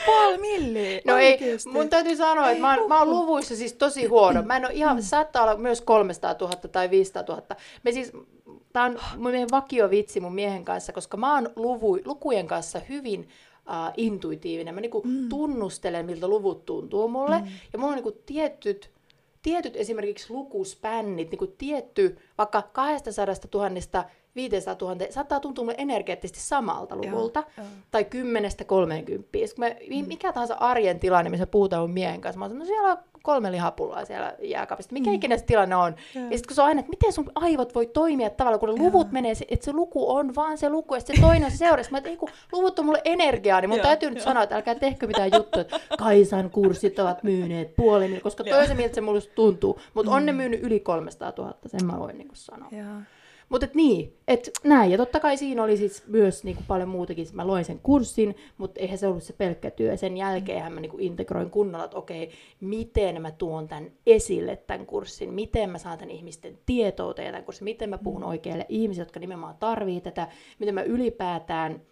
Puoli 0.07 0.39
milliä. 0.39 1.01
No 1.07 1.15
oikeesti. 1.15 1.69
ei, 1.69 1.73
mun 1.73 1.89
täytyy 1.89 2.17
sanoa, 2.17 2.51
että 2.51 2.61
mä 2.61 2.77
oon, 2.77 2.89
mä 2.89 2.99
oon 2.99 3.11
luvuissa 3.11 3.57
siis 3.57 3.73
tosi 3.73 4.07
huono. 4.07 4.43
Mä 4.43 4.57
en 4.57 4.65
ole 4.65 4.75
ihan, 4.75 4.97
mm. 4.97 5.03
saattaa 5.03 5.43
olla 5.43 5.57
myös 5.57 5.81
300 5.81 6.35
000 6.41 6.55
tai 6.73 6.91
500 6.91 7.23
000. 7.29 7.43
Me 7.83 7.93
siis, 7.93 8.13
tää 8.73 8.85
on 8.85 8.99
meidän 9.17 9.49
vakiovitsi 9.51 10.21
mun 10.21 10.35
miehen 10.35 10.65
kanssa, 10.65 10.93
koska 10.93 11.17
mä 11.17 11.35
oon 11.35 11.51
luvu, 11.57 11.99
lukujen 12.05 12.47
kanssa 12.47 12.81
hyvin 12.89 13.29
uh, 13.71 13.93
intuitiivinen. 13.97 14.75
Mä 14.75 14.81
niinku 14.81 15.03
mm. 15.05 15.29
tunnustelen, 15.29 16.07
miltä 16.07 16.29
luvut 16.29 16.65
tuntuu 16.65 17.09
mulle. 17.09 17.39
Mm. 17.39 17.47
Ja 17.73 17.79
mulla 17.79 17.93
on 17.93 17.97
niinku 17.97 18.23
tietyt, 18.27 18.91
tietyt 19.43 19.77
esimerkiksi 19.77 20.33
lukuspännit, 20.33 21.31
niinku 21.31 21.47
tietty 21.47 22.19
vaikka 22.39 22.63
200 22.63 23.27
000 23.55 23.71
500 24.37 24.77
000, 24.81 25.07
saattaa 25.11 25.41
tuntua 25.41 25.65
mulle 25.65 25.75
energeettisesti 25.79 26.41
samalta 26.41 26.97
luvulta, 26.97 27.45
joo, 27.57 27.67
joo. 27.67 27.77
tai 27.91 28.05
10 28.05 28.51
30. 28.67 29.29
mm. 29.91 30.07
Mikä 30.07 30.33
tahansa 30.33 30.55
arjen 30.55 31.01
tilanne, 31.01 31.31
missä 31.31 31.47
puhutaan 31.47 31.83
mun 31.83 31.91
miehen 31.91 32.21
kanssa, 32.21 32.39
mä 32.39 32.49
sanon, 32.49 32.59
no 32.59 32.65
siellä 32.65 32.91
on 32.91 32.99
kolme 33.23 33.53
lihapulloa 33.53 34.05
siellä 34.05 34.35
jääkaapissa. 34.43 34.93
Mikä 34.93 35.11
mm. 35.11 35.17
ikinä 35.17 35.39
se 35.39 35.45
tilanne 35.45 35.77
on. 35.77 35.95
Ja, 36.15 36.21
ja 36.21 36.27
sitten 36.31 36.49
kun 36.49 36.55
se 36.55 36.63
on 36.63 36.69
aina, 36.69 36.81
että 36.81 36.91
miten 36.91 37.13
sun 37.13 37.33
aivot 37.35 37.75
voi 37.75 37.87
toimia 37.87 38.31
tavalla, 38.31 38.59
kun 38.59 38.69
ne 38.69 38.75
luvut 38.85 39.13
menee, 39.13 39.33
että 39.49 39.65
se 39.65 39.73
luku 39.73 40.13
on 40.13 40.35
vaan 40.35 40.59
se 40.59 40.69
luku, 40.69 40.95
ja 40.95 41.01
se 41.01 41.13
toinen 41.21 41.51
se 41.51 41.57
seuraava. 41.57 41.91
Mä 41.91 41.99
että 41.99 42.11
ei 42.11 42.17
kun 42.17 42.29
luvut 42.53 42.79
on 42.79 42.85
mulle 42.85 43.03
energiaa, 43.05 43.61
niin 43.61 43.69
mun 43.69 43.79
ja, 43.79 43.83
täytyy 43.83 44.11
nyt 44.11 44.23
sanoa, 44.23 44.43
että 44.43 44.57
älkää 44.57 44.75
tehkö 44.75 45.07
mitään 45.07 45.31
juttuja, 45.35 45.63
että 45.63 45.81
Kaisan 45.99 46.51
kurssit 46.51 46.99
ovat 46.99 47.23
myyneet 47.23 47.77
puoli 47.77 48.21
koska 48.23 48.45
toisen 48.45 48.77
miltä 48.77 48.95
se 48.95 49.01
mulle 49.01 49.21
tuntuu. 49.21 49.81
Mutta 49.95 50.11
mm. 50.11 50.17
on 50.17 50.27
ne 50.27 50.33
myynyt 50.33 50.63
yli 50.63 50.81
300 50.81 51.33
000, 51.39 51.55
sen 51.67 51.87
mä 51.87 51.99
voin 51.99 52.19
niin 52.19 52.31
sanoa. 52.33 52.69
Ja. 52.73 52.85
Mutta 53.51 53.65
et 53.65 53.75
niin, 53.75 54.17
että 54.29 54.51
näin. 54.65 54.91
Ja 54.91 54.99
totta 54.99 55.21
kai 55.21 55.37
siinä 55.37 55.63
oli 55.63 55.77
siis 55.77 56.07
myös 56.07 56.45
niinku 56.45 56.63
paljon 56.69 56.89
muutakin. 56.89 57.27
Mä 57.33 57.47
loin 57.47 57.65
sen 57.65 57.79
kurssin, 57.83 58.37
mutta 58.59 58.81
eihän 58.81 58.99
se 58.99 59.07
ollut 59.07 59.23
se 59.23 59.33
pelkkä 59.33 59.71
työ. 59.71 59.97
Sen 59.97 60.17
jälkeen 60.17 60.73
mä 60.73 60.81
niinku 60.81 60.97
integroin 61.01 61.51
kunnolla, 61.51 61.85
että 61.85 61.97
okei, 61.97 62.31
miten 62.61 63.23
mä 63.23 63.31
tuon 63.31 63.69
tämän 63.69 63.91
esille 64.07 64.57
tämän 64.57 64.87
kurssin, 64.87 65.35
miten 65.35 65.71
mä 65.71 65.79
saan 65.79 65.99
tämän 65.99 66.11
ihmisten 66.11 66.59
tietouteen 66.67 67.33
tämän 67.33 67.45
kurssin, 67.45 67.65
miten 67.65 67.91
mä 67.91 67.99
puhun 67.99 68.25
oikeille 68.25 68.67
ihmisille, 68.69 69.07
jotka 69.07 69.21
nimenomaan 69.21 69.57
tarvii 69.57 70.01
tätä, 70.01 70.29
miten 70.59 70.75
mä 70.75 70.83
ylipäätään, 70.83 71.83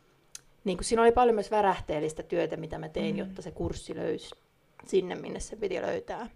niin 0.64 0.78
siinä 0.80 1.02
oli 1.02 1.12
paljon 1.12 1.34
myös 1.34 1.50
värähteellistä 1.50 2.22
työtä, 2.22 2.56
mitä 2.56 2.78
mä 2.78 2.88
tein, 2.88 3.14
mm. 3.14 3.18
jotta 3.18 3.42
se 3.42 3.50
kurssi 3.50 3.96
löysi 3.96 4.34
sinne, 4.86 5.14
minne 5.14 5.40
se 5.40 5.56
piti 5.56 5.82
löytää. 5.82 6.30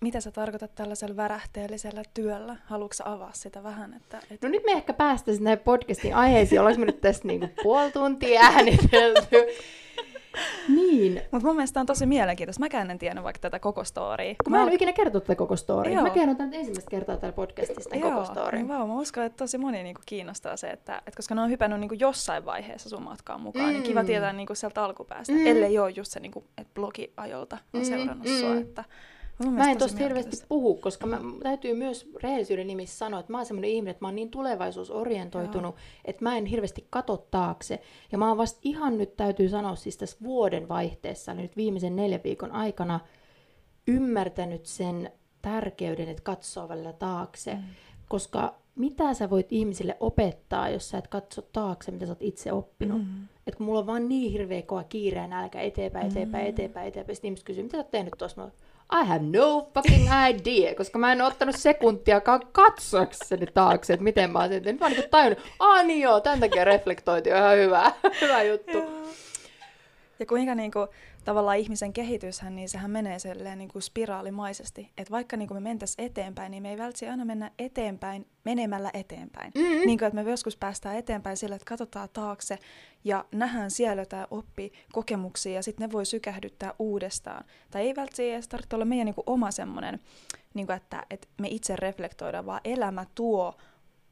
Mitä 0.00 0.20
sä 0.20 0.30
tarkoitat 0.30 0.74
tällaisella 0.74 1.16
värähteellisellä 1.16 2.02
työllä? 2.14 2.56
Haluatko 2.64 2.96
avaa 3.04 3.30
sitä 3.32 3.62
vähän? 3.62 3.94
Että, 3.94 4.18
että... 4.30 4.46
No 4.46 4.50
nyt 4.50 4.62
me 4.66 4.72
ehkä 4.72 4.92
päästäisiin 4.92 5.44
näihin 5.44 5.64
podcastin 5.64 6.14
aiheisiin. 6.14 6.60
Ollaanko 6.60 6.80
me 6.80 6.86
nyt 6.86 7.00
tässä 7.00 7.28
niinku 7.28 7.48
puoli 7.62 7.92
tuntia 7.92 8.40
äänitelty? 8.40 9.36
niin. 10.68 11.22
Mutta 11.30 11.46
mun 11.46 11.56
mielestä 11.56 11.80
on 11.80 11.86
tosi 11.86 12.06
mielenkiintoista. 12.06 12.60
Mäkään 12.60 12.90
en 12.90 12.98
tiennyt 12.98 13.24
vaikka 13.24 13.40
tätä 13.40 13.58
koko 13.58 13.84
storya. 13.84 14.34
Kun 14.44 14.50
mä, 14.52 14.56
mä 14.56 14.62
en 14.62 14.68
ole 14.68 14.74
ikinä 14.74 14.92
kertonut 14.92 15.24
tätä 15.24 15.34
koko 15.34 15.56
storya. 15.56 16.02
Mä 16.02 16.10
kerron 16.10 16.36
tämän 16.36 16.54
ensimmäistä 16.54 16.90
kertaa 16.90 17.16
täällä 17.16 17.36
podcastista 17.36 17.96
Joo, 17.96 18.10
koko 18.10 18.24
story. 18.24 18.58
Niin 18.58 18.68
vau, 18.68 18.86
mä 18.86 18.94
uskon, 18.94 19.24
että 19.24 19.36
tosi 19.36 19.58
moni 19.58 19.82
niinku 19.82 20.00
kiinnostaa 20.06 20.56
se, 20.56 20.70
että, 20.70 20.96
että 20.96 21.16
koska 21.16 21.34
ne 21.34 21.40
on 21.40 21.50
hypännyt 21.50 21.80
niinku 21.80 21.96
jossain 21.98 22.44
vaiheessa 22.44 22.88
sun 22.88 23.02
matkaan 23.02 23.40
mukaan, 23.40 23.66
mm. 23.66 23.72
niin 23.72 23.82
kiva 23.82 24.02
mm. 24.02 24.06
tietää 24.06 24.32
niinku 24.32 24.54
sieltä 24.54 24.84
alkupäästä. 24.84 25.32
Mm. 25.32 25.46
Ellei 25.46 25.78
ole 25.78 25.90
just 25.90 26.12
se, 26.12 26.20
niinku, 26.20 26.44
että 26.58 26.74
blogiajolta 26.74 27.58
on 27.74 27.80
mm. 27.80 27.84
seurannut 27.84 28.28
mm. 28.28 28.40
sua. 28.40 28.56
Että, 28.56 28.84
Mä 29.50 29.70
en 29.70 29.78
tosta 29.78 29.98
hirveästi 29.98 30.36
puhu, 30.48 30.74
koska 30.74 31.06
mä, 31.06 31.20
täytyy 31.42 31.74
myös 31.74 32.10
rehellisyyden 32.22 32.66
nimissä 32.66 32.98
sanoa, 32.98 33.20
että 33.20 33.32
mä 33.32 33.38
oon 33.38 33.46
semmoinen 33.46 33.70
ihminen, 33.70 33.90
että 33.90 34.04
mä 34.04 34.08
oon 34.08 34.14
niin 34.14 34.30
tulevaisuusorientoitunut, 34.30 35.74
Joo. 35.74 35.84
että 36.04 36.24
mä 36.24 36.36
en 36.36 36.46
hirveästi 36.46 36.86
kato 36.90 37.26
taakse. 37.30 37.80
Ja 38.12 38.18
mä 38.18 38.28
oon 38.28 38.36
vasta 38.36 38.60
ihan 38.62 38.98
nyt 38.98 39.16
täytyy 39.16 39.48
sanoa 39.48 39.76
siis 39.76 39.96
tässä 39.96 40.16
vuoden 40.22 40.68
vaihteessa, 40.68 41.34
nyt 41.34 41.56
viimeisen 41.56 41.96
neljän 41.96 42.20
viikon 42.24 42.52
aikana, 42.52 43.00
ymmärtänyt 43.86 44.66
sen 44.66 45.10
tärkeyden, 45.42 46.08
että 46.08 46.22
katsoo 46.22 46.68
välillä 46.68 46.92
taakse. 46.92 47.54
Mm. 47.54 47.62
koska 48.08 48.54
mitä 48.76 49.14
sä 49.14 49.30
voit 49.30 49.52
ihmisille 49.52 49.96
opettaa, 50.00 50.68
jos 50.68 50.88
sä 50.88 50.98
et 50.98 51.08
katso 51.08 51.42
taakse, 51.42 51.92
mitä 51.92 52.06
sä 52.06 52.12
oot 52.12 52.22
itse 52.22 52.52
oppinut. 52.52 52.98
Mm. 52.98 53.28
Et 53.46 53.54
kun 53.54 53.66
mulla 53.66 53.78
on 53.78 53.86
vaan 53.86 54.08
niin 54.08 54.32
hirveä 54.32 54.62
kova 54.62 54.84
kiire 54.84 55.20
ja 55.20 55.26
nälkä 55.26 55.60
eteenpäin, 55.60 56.06
eteenpäin, 56.06 56.44
mm. 56.44 56.48
eteenpäin, 56.48 56.88
eteenpäin, 56.88 57.16
sitten 57.16 57.28
ihmiset 57.28 57.46
kysyy, 57.46 57.62
mitä 57.62 57.76
sä 57.76 57.78
oot 57.78 57.90
tehnyt 57.90 58.14
tuossa? 58.18 58.50
I 58.92 59.04
have 59.04 59.24
no 59.24 59.70
fucking 59.74 60.08
idea, 60.28 60.74
koska 60.74 60.98
mä 60.98 61.12
en 61.12 61.20
ole 61.20 61.28
ottanut 61.28 61.56
sekuntiakaan 61.56 62.40
katsoakseni 62.52 63.46
taakse, 63.46 63.92
että 63.92 64.04
miten 64.04 64.30
mä 64.30 64.38
oon. 64.38 64.50
Nyt 64.50 64.80
mä 64.80 64.86
oon 64.86 64.92
niin 64.92 65.10
tajunnut, 65.10 65.38
aah 65.58 65.84
niin 65.84 66.00
joo, 66.00 66.20
tämän 66.20 66.40
takia 66.40 66.64
reflektointi 66.64 67.32
on 67.32 67.38
ihan 67.38 67.56
hyvä, 67.56 67.92
hyvä 68.20 68.42
juttu. 68.42 68.78
Ja 70.18 70.26
kuinka 70.26 70.54
niinku, 70.54 70.88
tavallaan 71.26 71.56
ihmisen 71.56 71.92
kehityshän, 71.92 72.56
niin 72.56 72.68
sehän 72.68 72.90
menee 72.90 73.18
silleen 73.18 73.58
niin 73.58 73.68
kuin 73.68 73.82
spiraalimaisesti. 73.82 74.90
Että 74.98 75.10
vaikka 75.10 75.36
niin 75.36 75.48
kuin 75.48 75.56
me 75.56 75.68
mentäisiin 75.68 76.06
eteenpäin, 76.06 76.50
niin 76.50 76.62
me 76.62 76.70
ei 76.70 76.78
välttämättä 76.78 77.12
aina 77.12 77.24
mennä 77.24 77.50
eteenpäin 77.58 78.26
menemällä 78.44 78.90
eteenpäin. 78.94 79.52
Mm-hmm. 79.54 79.86
Niin 79.86 79.98
kuin, 79.98 80.06
että 80.06 80.22
me 80.22 80.30
joskus 80.30 80.56
päästään 80.56 80.96
eteenpäin 80.96 81.36
sillä, 81.36 81.56
että 81.56 81.68
katsotaan 81.68 82.08
taakse 82.12 82.58
ja 83.04 83.24
nähdään 83.32 83.70
siellä 83.70 84.02
jotain 84.02 84.26
oppi 84.30 84.72
kokemuksia 84.92 85.52
ja 85.52 85.62
sitten 85.62 85.88
ne 85.88 85.92
voi 85.92 86.06
sykähdyttää 86.06 86.74
uudestaan. 86.78 87.44
Tai 87.70 87.82
ei 87.82 87.96
välttämättä 87.96 88.22
edes 88.22 88.48
tarvitse 88.48 88.76
olla 88.76 88.84
meidän 88.84 89.06
niin 89.06 89.14
kuin 89.14 89.24
oma 89.26 89.50
semmoinen, 89.50 90.00
niin 90.54 90.66
kuin, 90.66 90.76
että, 90.76 91.06
että 91.10 91.28
me 91.40 91.48
itse 91.48 91.76
reflektoidaan, 91.76 92.46
vaan 92.46 92.60
elämä 92.64 93.06
tuo 93.14 93.54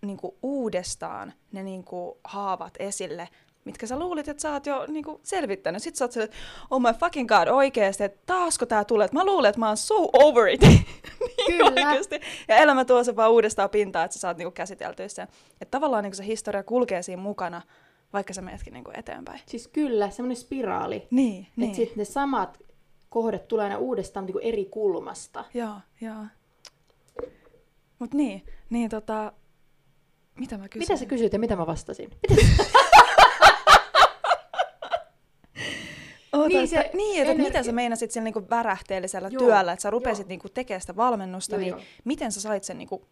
niin 0.06 0.16
kuin 0.16 0.34
uudestaan 0.42 1.32
ne 1.52 1.62
niin 1.62 1.84
kuin 1.84 2.14
haavat 2.24 2.74
esille 2.78 3.28
mitkä 3.64 3.86
sä 3.86 3.98
luulit, 3.98 4.28
että 4.28 4.40
sä 4.40 4.52
oot 4.52 4.66
jo 4.66 4.86
niinku 4.88 5.20
selvittänyt. 5.22 5.82
Sitten 5.82 5.98
sä 5.98 6.04
oot 6.04 6.12
silleen, 6.12 6.32
oh 6.70 6.80
my 6.80 6.88
fucking 7.00 7.28
god, 7.28 7.48
oikeesti, 7.48 8.04
että 8.04 8.22
taasko 8.26 8.66
tää 8.66 8.84
tulee. 8.84 9.08
Mä 9.12 9.24
luulen, 9.24 9.48
että 9.48 9.58
mä 9.58 9.68
oon 9.68 9.76
so 9.76 10.08
over 10.12 10.48
it. 10.48 10.60
niin 10.66 10.84
Kyllä. 11.46 11.64
Oikeasti. 11.64 12.20
Ja 12.48 12.56
elämä 12.56 12.84
tuo 12.84 13.04
se 13.04 13.16
vaan 13.16 13.30
uudestaan 13.30 13.70
pintaan, 13.70 14.04
että 14.04 14.14
sä 14.14 14.20
saat 14.20 14.38
niinku 14.38 14.50
käsiteltyä 14.50 15.08
sen. 15.08 15.28
Että 15.60 15.70
tavallaan 15.70 16.02
niinku 16.02 16.16
se 16.16 16.26
historia 16.26 16.62
kulkee 16.62 17.02
siinä 17.02 17.22
mukana, 17.22 17.62
vaikka 18.12 18.32
sä 18.32 18.42
menetkin 18.42 18.72
niinku 18.72 18.90
eteenpäin. 18.94 19.40
Siis 19.46 19.68
kyllä, 19.68 20.10
semmoinen 20.10 20.36
spiraali. 20.36 21.08
Niin, 21.10 21.40
että 21.40 21.52
niin. 21.56 21.74
sitten 21.74 21.98
ne 21.98 22.04
samat 22.04 22.58
kohdat 23.08 23.48
tulee 23.48 23.64
aina 23.64 23.78
uudestaan 23.78 24.26
niinku 24.26 24.40
eri 24.42 24.64
kulmasta. 24.64 25.44
Joo, 25.54 25.74
joo. 26.00 26.24
Mut 27.98 28.14
niin, 28.14 28.46
niin 28.70 28.90
tota, 28.90 29.32
mitä 30.34 30.58
mä 30.58 30.68
kysyin? 30.68 30.88
Mitä 30.88 30.96
sä 30.96 31.06
kysyit 31.06 31.32
ja 31.32 31.38
mitä 31.38 31.56
mä 31.56 31.66
vastasin? 31.66 32.10
Oota, 36.34 36.48
niin, 36.48 36.68
se 36.68 36.80
että, 36.80 36.96
niin, 36.96 37.22
että 37.22 37.42
mitä 37.42 37.62
sä 37.62 37.72
meinasit 37.72 38.10
sillä 38.10 38.24
niinku 38.24 38.42
värähteellisellä 38.50 39.28
joo, 39.28 39.38
työllä, 39.38 39.72
että 39.72 39.82
sä 39.82 39.90
rupesit 39.90 40.28
niinku 40.28 40.48
tekemään 40.48 40.80
sitä 40.80 40.96
valmennusta, 40.96 41.54
joo, 41.54 41.60
niin 41.60 41.70
joo. 41.70 41.80
miten 42.04 42.32
sä 42.32 42.40
sait 42.40 42.64
sen 42.64 42.78
niinku 42.78 43.06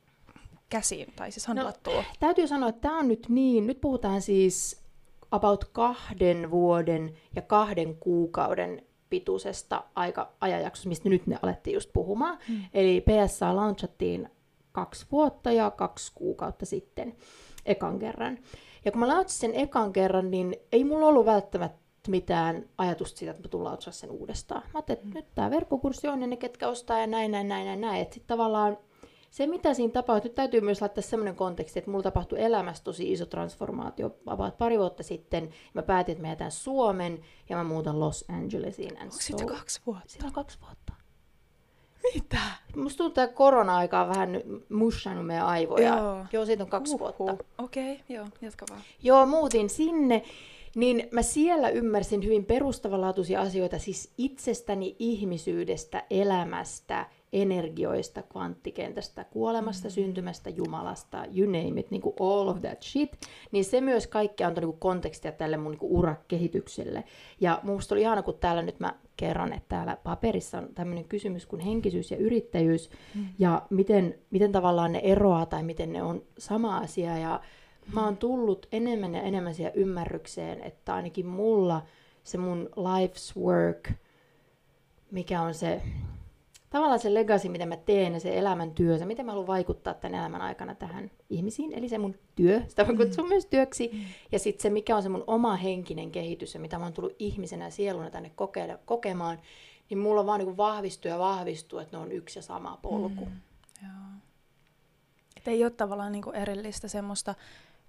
käsiin 0.68 1.12
tai 1.16 1.32
siis 1.32 1.46
handlattua? 1.46 1.94
No, 1.94 2.04
täytyy 2.20 2.46
sanoa, 2.46 2.68
että 2.68 2.80
tämä 2.80 2.98
on 2.98 3.08
nyt 3.08 3.26
niin, 3.28 3.66
nyt 3.66 3.80
puhutaan 3.80 4.22
siis 4.22 4.82
about 5.30 5.64
kahden 5.64 6.50
vuoden 6.50 7.14
ja 7.36 7.42
kahden 7.42 7.96
kuukauden 7.96 8.82
pituisesta 9.10 9.84
aika, 9.94 10.32
ajanjaksosta, 10.40 10.88
mistä 10.88 11.08
nyt 11.08 11.26
ne 11.26 11.38
alettiin 11.42 11.74
just 11.74 11.90
puhumaan. 11.92 12.38
Hmm. 12.48 12.60
Eli 12.74 13.00
PSA 13.00 13.56
launchattiin 13.56 14.28
kaksi 14.72 15.06
vuotta 15.12 15.52
ja 15.52 15.70
kaksi 15.70 16.12
kuukautta 16.14 16.66
sitten 16.66 17.16
ekan 17.66 17.98
kerran. 17.98 18.38
Ja 18.84 18.90
kun 18.90 19.00
mä 19.00 19.08
launchasin 19.08 19.40
sen 19.40 19.54
ekan 19.54 19.92
kerran, 19.92 20.30
niin 20.30 20.56
ei 20.72 20.84
mulla 20.84 21.06
ollut 21.06 21.26
välttämättä 21.26 21.81
mitään 22.10 22.68
ajatusta 22.78 23.18
siitä, 23.18 23.30
että 23.30 23.42
mä 23.42 23.48
tullaan 23.48 23.74
otsaa 23.74 23.92
sen 23.92 24.10
uudestaan. 24.10 24.62
Mä 24.74 24.78
että 24.78 25.06
mm. 25.06 25.14
nyt 25.14 25.34
tämä 25.34 25.50
verkkokurssi 25.50 26.08
on 26.08 26.20
ja 26.20 26.26
ne, 26.26 26.36
ketkä 26.36 26.68
ostaa 26.68 26.98
ja 26.98 27.06
näin, 27.06 27.30
näin, 27.30 27.48
näin, 27.48 27.66
näin, 27.66 27.80
näin. 27.80 28.02
Että 28.02 28.14
sitten 28.14 28.36
tavallaan 28.36 28.78
se, 29.32 29.46
mitä 29.46 29.74
siinä 29.74 29.92
tapahtui, 29.92 30.28
nyt 30.28 30.34
täytyy 30.34 30.60
myös 30.60 30.80
laittaa 30.80 31.02
sellainen 31.02 31.36
konteksti, 31.36 31.78
että 31.78 31.90
mulla 31.90 32.02
tapahtui 32.02 32.42
elämässä 32.42 32.84
tosi 32.84 33.12
iso 33.12 33.26
transformaatio 33.26 34.16
about 34.26 34.58
pari 34.58 34.78
vuotta 34.78 35.02
sitten. 35.02 35.50
Mä 35.74 35.82
päätin, 35.82 36.12
että 36.12 36.22
mä 36.22 36.28
jätän 36.28 36.52
Suomen 36.52 37.20
ja 37.48 37.56
mä 37.56 37.64
muutan 37.64 38.00
Los 38.00 38.24
Angelesiin. 38.28 38.98
Onko 39.00 39.14
so, 39.14 39.20
sitten 39.20 39.46
kaksi 39.46 39.80
vuotta? 39.86 40.04
Siinä 40.06 40.26
on 40.26 40.32
kaksi 40.32 40.58
vuotta. 40.60 40.92
Mitä? 42.14 42.38
Musta 42.76 42.98
tuntuu, 42.98 43.24
että 43.24 43.36
korona-aika 43.36 44.02
on 44.02 44.08
vähän 44.08 44.30
mushannut 44.68 45.26
meidän 45.26 45.46
aivoja. 45.46 45.96
Joo, 45.96 46.26
joo 46.32 46.46
siitä 46.46 46.62
on 46.62 46.70
kaksi 46.70 46.94
Uhuh. 46.94 47.00
vuotta. 47.00 47.44
Okei, 47.58 47.92
okay, 47.92 48.04
joo, 48.08 48.26
jatka 48.40 48.66
vaan. 48.70 48.80
Joo, 49.02 49.26
muutin 49.26 49.70
sinne 49.70 50.22
niin 50.76 51.08
mä 51.10 51.22
siellä 51.22 51.68
ymmärsin 51.68 52.24
hyvin 52.24 52.44
perustavanlaatuisia 52.44 53.40
asioita, 53.40 53.78
siis 53.78 54.12
itsestäni, 54.18 54.96
ihmisyydestä, 54.98 56.04
elämästä, 56.10 57.06
energioista, 57.32 58.22
kvanttikentästä, 58.22 59.24
kuolemasta, 59.24 59.88
mm. 59.88 59.92
syntymästä, 59.92 60.50
Jumalasta, 60.50 61.24
you 61.36 61.46
name 61.46 61.80
it, 61.80 61.90
niin 61.90 62.02
kuin 62.02 62.14
all 62.20 62.48
of 62.48 62.60
that 62.60 62.82
shit, 62.82 63.12
niin 63.52 63.64
se 63.64 63.80
myös 63.80 64.06
kaikki 64.06 64.44
antoi 64.44 64.64
niin 64.64 64.78
kontekstia 64.78 65.32
tälle 65.32 65.56
mun 65.56 65.72
niin 65.72 65.80
urakehitykselle. 65.82 67.04
Ja 67.40 67.60
musta 67.62 67.94
oli 67.94 68.00
ihana, 68.00 68.22
kun 68.22 68.38
täällä 68.40 68.62
nyt 68.62 68.80
mä 68.80 68.94
kerron, 69.16 69.52
että 69.52 69.68
täällä 69.68 69.96
paperissa 70.04 70.58
on 70.58 70.68
tämmöinen 70.74 71.04
kysymys 71.04 71.46
kuin 71.46 71.60
henkisyys 71.60 72.10
ja 72.10 72.16
yrittäjyys, 72.16 72.90
mm. 73.14 73.26
ja 73.38 73.62
miten, 73.70 74.14
miten 74.30 74.52
tavallaan 74.52 74.92
ne 74.92 75.00
eroaa 75.04 75.46
tai 75.46 75.62
miten 75.62 75.92
ne 75.92 76.02
on 76.02 76.22
sama 76.38 76.78
asia, 76.78 77.18
ja 77.18 77.40
mä 77.92 78.04
oon 78.04 78.16
tullut 78.16 78.66
enemmän 78.72 79.14
ja 79.14 79.22
enemmän 79.22 79.54
siihen 79.54 79.72
ymmärrykseen, 79.74 80.60
että 80.60 80.94
ainakin 80.94 81.26
mulla 81.26 81.82
se 82.24 82.38
mun 82.38 82.70
life's 82.76 83.40
work, 83.40 83.90
mikä 85.10 85.42
on 85.42 85.54
se 85.54 85.82
tavallaan 86.70 86.98
se 86.98 87.14
legacy, 87.14 87.48
mitä 87.48 87.66
mä 87.66 87.76
teen 87.76 88.14
ja 88.14 88.20
se 88.20 88.38
elämän 88.38 88.70
työ, 88.70 88.98
se 88.98 89.04
miten 89.04 89.26
mä 89.26 89.32
haluan 89.32 89.46
vaikuttaa 89.46 89.94
tämän 89.94 90.20
elämän 90.20 90.40
aikana 90.40 90.74
tähän 90.74 91.10
ihmisiin, 91.30 91.72
eli 91.72 91.88
se 91.88 91.98
mun 91.98 92.14
työ, 92.36 92.62
sitä 92.68 92.84
mä 92.84 92.96
kutsun 92.96 93.24
mm. 93.24 93.28
myös 93.28 93.46
työksi, 93.46 93.90
mm. 93.92 94.00
ja 94.32 94.38
sitten 94.38 94.62
se, 94.62 94.70
mikä 94.70 94.96
on 94.96 95.02
se 95.02 95.08
mun 95.08 95.24
oma 95.26 95.56
henkinen 95.56 96.10
kehitys 96.10 96.54
ja 96.54 96.60
mitä 96.60 96.78
mä 96.78 96.84
oon 96.84 96.92
tullut 96.92 97.16
ihmisenä 97.18 97.64
ja 97.64 97.70
sieluna 97.70 98.10
tänne 98.10 98.30
kokeile, 98.34 98.78
kokemaan, 98.84 99.38
niin 99.90 99.98
mulla 99.98 100.20
on 100.20 100.26
vaan 100.26 100.40
niin 100.40 100.56
vahvistuu 100.56 101.08
ja 101.10 101.18
vahvistuu, 101.18 101.78
että 101.78 101.96
ne 101.96 102.02
on 102.02 102.12
yksi 102.12 102.38
ja 102.38 102.42
sama 102.42 102.78
polku. 102.82 103.24
Mm. 103.24 103.40
Joo. 103.82 104.20
Et 105.36 105.48
ei 105.48 105.64
ole 105.64 105.70
tavallaan 105.70 106.12
niin 106.12 106.34
erillistä 106.34 106.88
semmoista 106.88 107.34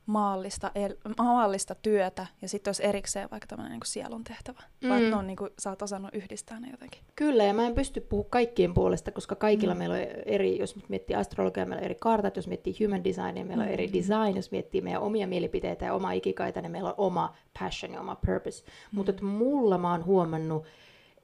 maallista, 0.05 0.71
el, 0.75 0.95
maallista 1.17 1.75
työtä 1.75 2.27
ja 2.41 2.49
sitten 2.49 2.69
olisi 2.69 2.85
erikseen 2.85 3.29
vaikka 3.31 3.47
tämmöinen 3.47 3.71
niin 3.71 3.81
sielun 3.85 4.23
tehtävä. 4.23 4.63
Mm. 4.81 4.89
Vai 4.89 5.01
ne 5.01 5.15
on, 5.15 5.27
niin 5.27 5.37
kuin, 5.37 5.49
sä 5.59 5.69
oot 5.69 5.81
osannut 5.81 6.15
yhdistää 6.15 6.59
ne 6.59 6.67
jotenkin. 6.71 7.01
Kyllä, 7.15 7.43
ja 7.43 7.53
mä 7.53 7.67
en 7.67 7.75
pysty 7.75 8.01
puhumaan 8.01 8.29
kaikkien 8.29 8.73
puolesta, 8.73 9.11
koska 9.11 9.35
kaikilla 9.35 9.73
mm. 9.73 9.77
meillä 9.77 9.95
on 9.95 10.01
eri, 10.25 10.59
jos 10.59 10.89
miettii 10.89 11.15
astrologiaa, 11.15 11.65
meillä 11.65 11.79
on 11.79 11.85
eri 11.85 11.97
kartat, 11.99 12.35
jos 12.35 12.47
miettii 12.47 12.75
human 12.83 13.03
design, 13.03 13.33
niin 13.33 13.47
meillä 13.47 13.63
on 13.63 13.69
eri 13.69 13.87
mm. 13.87 13.93
design, 13.93 14.35
jos 14.35 14.51
miettii 14.51 14.81
meidän 14.81 15.01
omia 15.01 15.27
mielipiteitä 15.27 15.85
ja 15.85 15.93
oma 15.93 16.11
ikikaita, 16.11 16.61
niin 16.61 16.71
meillä 16.71 16.89
on 16.89 16.95
oma 16.97 17.35
passion 17.59 17.93
ja 17.93 17.99
oma 17.99 18.15
purpose. 18.25 18.63
Mm. 18.65 18.95
Mutta 18.97 19.13
mulla 19.21 19.77
mä 19.77 19.91
oon 19.91 20.05
huomannut, 20.05 20.65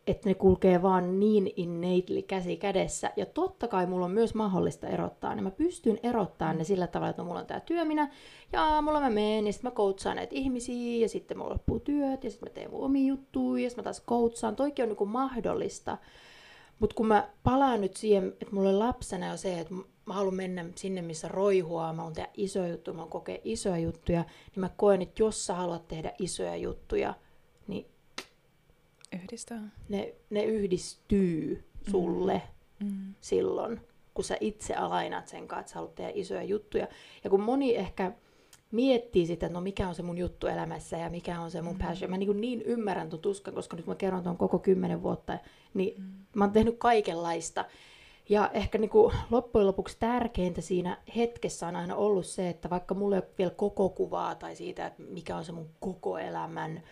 että 0.10 0.30
ne 0.30 0.34
kulkee 0.36 0.82
vaan 0.82 1.20
niin 1.20 1.52
innately 1.56 2.22
käsi 2.22 2.58
kädessä. 2.58 3.12
Ja 3.16 3.26
totta 3.26 3.68
kai 3.68 3.86
mulla 3.86 4.06
on 4.06 4.12
myös 4.12 4.36
mahdollista 4.36 4.88
erottaa 4.88 5.36
niin 5.36 5.44
Mä 5.44 5.52
pystyn 5.52 6.00
erottamaan 6.04 6.58
ne 6.58 6.64
sillä 6.64 6.88
tavalla, 6.88 7.10
että 7.10 7.24
mulla 7.24 7.40
on 7.40 7.46
tää 7.46 7.60
työ 7.60 7.86
minä, 7.86 8.12
ja 8.54 8.82
mulla 8.82 9.00
mä 9.00 9.10
menen, 9.10 9.48
ja 9.48 9.54
sitten 9.54 9.72
mä 9.72 9.76
koutsaan 9.76 10.16
näitä 10.16 10.36
ihmisiä, 10.36 11.02
ja 11.02 11.10
sitten 11.10 11.38
mulla 11.38 11.52
loppuu 11.54 11.80
työt, 11.80 12.24
ja 12.24 12.30
sitten 12.30 12.50
mä 12.50 12.54
teen 12.54 12.72
mun 12.72 12.86
omia 12.86 13.08
juttuja, 13.08 13.64
ja 13.64 13.70
sitten 13.70 13.82
mä 13.82 13.84
taas 13.84 14.02
koutsaan. 14.06 14.56
Toikin 14.56 14.84
on 14.84 14.90
niinku 14.90 15.06
mahdollista. 15.06 15.98
Mutta 16.80 16.96
kun 16.96 17.08
mä 17.08 17.30
palaan 17.44 17.82
nyt 17.82 17.98
siihen, 17.98 18.28
että 18.42 18.56
mulla 18.56 18.70
on 18.70 18.80
lapsena 18.80 19.28
jo 19.28 19.38
se, 19.38 19.60
että 19.60 19.74
mä 20.06 20.14
haluan 20.14 20.36
mennä 20.36 20.66
sinne, 20.76 21.02
missä 21.02 21.28
roihua, 21.28 21.94
mä 21.94 21.98
haluan 21.98 22.14
tehdä 22.14 22.30
isoja 22.34 22.68
juttuja, 22.68 22.94
mä 22.94 22.98
haluan 22.98 23.12
kokea 23.12 23.38
isoja 23.44 23.78
juttuja, 23.78 24.22
niin 24.22 24.60
mä 24.60 24.70
koen, 24.78 25.02
että 25.02 25.24
jos 25.24 25.46
sä 25.46 25.54
haluat 25.54 25.88
tehdä 25.88 26.14
isoja 26.20 26.56
juttuja, 26.56 27.14
niin 27.68 27.86
Yhdistää. 29.14 29.70
Ne, 29.90 30.16
ne 30.30 30.44
yhdistyy 30.44 31.64
sulle 31.92 32.42
mm. 32.80 32.88
mm. 32.88 33.14
silloin, 33.22 33.82
kun 34.14 34.24
sä 34.24 34.38
itse 34.40 34.76
alainat 34.76 35.28
sen 35.28 35.48
kanssa, 35.48 35.60
että 35.60 35.72
sä 35.72 35.76
haluat 35.76 35.96
tehdä 35.96 36.12
isoja 36.14 36.44
juttuja. 36.44 36.88
Ja 37.24 37.30
kun 37.30 37.42
moni 37.42 37.76
ehkä 37.76 38.12
miettii 38.72 39.26
sitä, 39.26 39.46
että 39.46 39.54
no 39.54 39.62
mikä 39.62 39.88
on 39.88 39.96
se 39.96 40.04
mun 40.04 40.18
juttu 40.18 40.48
elämässä 40.48 40.98
ja 40.98 41.10
mikä 41.10 41.42
on 41.42 41.52
se 41.52 41.62
mun 41.62 41.76
mm. 41.76 41.88
passion. 41.88 42.12
Mä 42.12 42.18
niin, 42.18 42.42
niin 42.42 42.62
ymmärrän 42.62 43.10
tuon 43.10 43.22
tuskan, 43.22 43.54
koska 43.54 43.78
nyt 43.78 43.88
mä 43.88 43.96
kerron 43.96 44.24
tuon 44.24 44.38
koko 44.38 44.60
kymmenen 44.60 45.04
vuotta, 45.04 45.38
niin 45.74 46.02
mm. 46.02 46.06
mä 46.36 46.44
oon 46.44 46.54
tehnyt 46.54 46.76
kaikenlaista. 46.78 47.66
Ja 48.30 48.50
ehkä 48.54 48.78
niin 48.78 48.90
kuin 48.90 49.14
loppujen 49.30 49.68
lopuksi 49.68 49.98
tärkeintä 50.00 50.62
siinä 50.62 50.98
hetkessä 51.16 51.68
on 51.68 51.76
aina 51.76 51.96
ollut 51.96 52.26
se, 52.26 52.50
että 52.50 52.70
vaikka 52.70 52.96
mulla 52.96 53.16
ei 53.16 53.22
ole 53.22 53.30
vielä 53.38 53.52
koko 53.52 53.90
kuvaa 53.90 54.36
tai 54.36 54.56
siitä, 54.56 54.88
että 54.88 55.04
mikä 55.04 55.38
on 55.38 55.46
se 55.46 55.52
mun 55.52 55.70
koko 55.80 56.18
elämän 56.18 56.84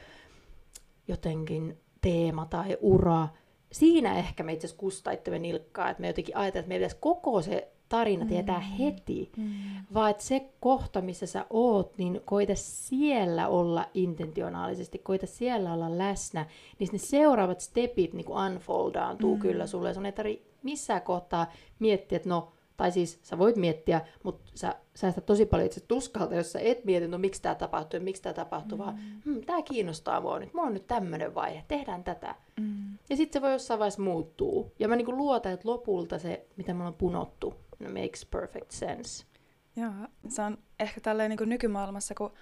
jotenkin 1.08 1.78
teema 2.08 2.46
tai 2.46 2.78
ura, 2.82 3.28
siinä 3.72 4.18
ehkä 4.18 4.44
me 4.44 4.54
itse 4.54 4.68
asiassa 4.68 4.80
kustaittemme 4.80 5.40
nilkkaa, 5.40 5.90
että 5.90 6.02
me 6.02 6.08
jotenkin 6.08 6.38
ajatellaan, 6.38 6.60
että 6.60 6.70
me 6.70 6.76
pitäisi 6.76 6.98
koko 7.00 7.42
se 7.42 7.72
tarina 7.90 8.24
mm. 8.24 8.30
tietää 8.30 8.60
heti, 8.60 9.32
mm. 9.38 9.54
vaan 9.94 10.12
että 10.12 10.24
se 10.24 10.50
kohta, 10.60 11.02
missä 11.02 11.26
sä 11.26 11.46
oot, 11.50 11.98
niin 11.98 12.22
koita 12.26 12.54
siellä 12.56 13.48
olla 13.48 13.86
intentionaalisesti, 13.94 14.98
koita 14.98 15.28
siellä 15.28 15.74
olla 15.74 15.98
läsnä, 15.98 16.46
niin 16.80 16.90
ne 16.92 16.98
seuraavat 16.98 17.60
stepit 17.60 18.14
niin 18.14 18.30
unfoldaantuu 18.30 19.36
mm. 19.36 19.42
kyllä 19.42 19.68
sulle. 19.68 19.94
Sun 19.94 20.06
ei 20.06 20.12
tarvitse 20.12 20.46
missään 20.64 21.02
kohtaa 21.02 21.52
miettiä, 21.80 22.16
että 22.16 22.30
no, 22.30 22.52
Tai 22.78 22.92
siis 22.92 23.20
sä 23.24 23.38
voit 23.38 23.56
miettiä, 23.56 24.02
mutta 24.24 24.52
sä 24.56 24.76
säästät 24.96 25.26
tosi 25.26 25.46
paljon 25.46 25.66
itse 25.66 25.82
tuskalta, 25.82 26.36
jos 26.36 26.52
sä 26.52 26.60
et 26.60 26.86
mieti, 26.86 27.08
no 27.08 27.18
miksi 27.18 27.42
tämä 27.42 27.56
tapahtuu 27.56 27.98
ja 27.98 28.04
miksi 28.04 28.22
tämä 28.22 28.34
tapahtuu, 28.34 28.78
mm. 28.78 28.84
vaan 28.84 29.00
hm, 29.26 29.40
tämä 29.46 29.62
kiinnostaa 29.62 30.22
mua 30.22 30.40
nyt, 30.40 30.54
mulla 30.54 30.68
on 30.68 30.74
nyt 30.74 30.88
tämmöinen 30.88 31.36
vaihe, 31.36 31.64
tehdään 31.68 32.04
tätä. 32.04 32.36
Mm. 32.60 32.98
Ja 33.10 33.18
sitten 33.18 33.40
se 33.40 33.42
voi 33.42 33.52
jossain 33.52 33.80
vaiheessa 33.80 34.02
muuttuu. 34.02 34.74
Ja 34.80 34.88
mä 34.88 34.96
niinku 34.96 35.18
luotan, 35.18 35.52
että 35.52 35.70
lopulta 35.70 36.20
se, 36.20 36.46
mitä 36.58 36.74
me 36.74 36.80
ollaan 36.80 36.94
punottu, 36.94 37.54
no 37.80 37.90
makes 37.90 38.26
perfect 38.26 38.72
sense. 38.72 39.26
Joo, 39.76 39.92
se 40.28 40.42
on 40.42 40.58
ehkä 40.80 41.02
tälleen 41.02 41.30
niin 41.30 41.38
kuin 41.38 41.50
nykymaailmassa, 41.50 42.16
kun 42.16 42.34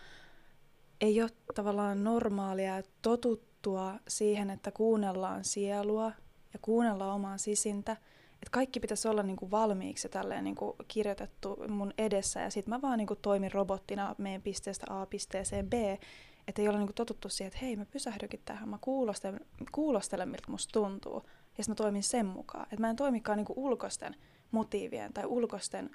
ei 1.02 1.22
ole 1.22 1.30
tavallaan 1.56 2.04
normaalia 2.04 2.84
totuttua 3.02 3.94
siihen, 4.08 4.50
että 4.50 4.72
kuunnellaan 4.72 5.44
sielua 5.44 6.12
ja 6.54 6.60
kuunnellaan 6.62 7.16
omaa 7.16 7.38
sisintä. 7.38 7.98
Että 8.46 8.52
kaikki 8.52 8.80
pitäisi 8.80 9.08
olla 9.08 9.24
niin 9.24 9.36
kuin 9.36 9.52
valmiiksi 9.52 10.10
tälleen 10.10 10.44
niin 10.44 10.56
kuin 10.56 10.74
kirjoitettu 10.88 11.58
mun 11.68 11.94
edessä 11.98 12.40
ja 12.40 12.50
sitten 12.50 12.74
mä 12.74 12.82
vaan 12.82 12.98
niin 12.98 13.08
kuin 13.08 13.20
toimin 13.22 13.52
robottina 13.52 14.16
meidän 14.18 14.42
pisteestä 14.42 14.86
A 14.90 15.06
pisteeseen 15.06 15.70
B. 15.70 15.74
Että 16.48 16.62
ei 16.62 16.68
ole 16.68 16.78
niin 16.78 16.88
kuin 16.88 16.96
totuttu 16.96 17.30
siihen, 17.30 17.48
että 17.48 17.66
hei 17.66 17.76
mä 17.76 17.86
pysähdykin 17.86 18.42
tähän, 18.46 18.70
mä 18.70 18.78
kuulostelen, 18.82 19.40
kuulostelen 19.72 20.30
miltä 20.30 20.52
musta 20.52 20.72
tuntuu. 20.72 21.22
Ja 21.58 21.64
sitten 21.64 21.72
mä 21.72 21.76
toimin 21.76 22.04
sen 22.04 22.26
mukaan. 22.26 22.64
Että 22.64 22.80
mä 22.80 22.90
en 22.90 22.96
toimikaan 22.96 23.38
niin 23.38 23.46
kuin 23.46 23.60
ulkoisten 23.60 24.16
motiivien 24.52 25.14
tai 25.14 25.26
ulkoisten 25.26 25.90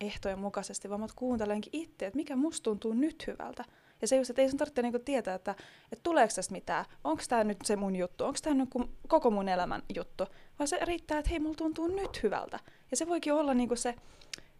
ehtojen 0.00 0.38
mukaisesti, 0.38 0.90
vaan 0.90 1.00
mä 1.00 1.06
kuuntelenkin 1.16 1.70
itse, 1.72 2.06
että 2.06 2.16
mikä 2.16 2.36
musta 2.36 2.64
tuntuu 2.64 2.92
nyt 2.92 3.26
hyvältä. 3.26 3.64
Ja 4.04 4.08
se 4.08 4.16
just, 4.16 4.30
että 4.30 4.42
ei 4.42 4.50
sun 4.50 4.58
tarvitse 4.58 4.82
niinku 4.82 4.98
tietää, 4.98 5.34
että, 5.34 5.54
että 5.92 6.02
tuleeko 6.02 6.34
tästä 6.34 6.52
mitään, 6.52 6.84
onko 7.04 7.22
tämä 7.28 7.44
nyt 7.44 7.58
se 7.64 7.76
mun 7.76 7.96
juttu, 7.96 8.24
onko 8.24 8.38
tämä 8.42 8.54
niinku 8.54 8.84
koko 9.08 9.30
mun 9.30 9.48
elämän 9.48 9.82
juttu, 9.94 10.26
vaan 10.58 10.68
se 10.68 10.78
riittää, 10.82 11.18
että 11.18 11.30
hei, 11.30 11.38
mulla 11.38 11.54
tuntuu 11.54 11.86
nyt 11.86 12.22
hyvältä. 12.22 12.60
Ja 12.90 12.96
se 12.96 13.08
voikin 13.08 13.32
olla 13.32 13.54
niinku 13.54 13.76
se 13.76 13.94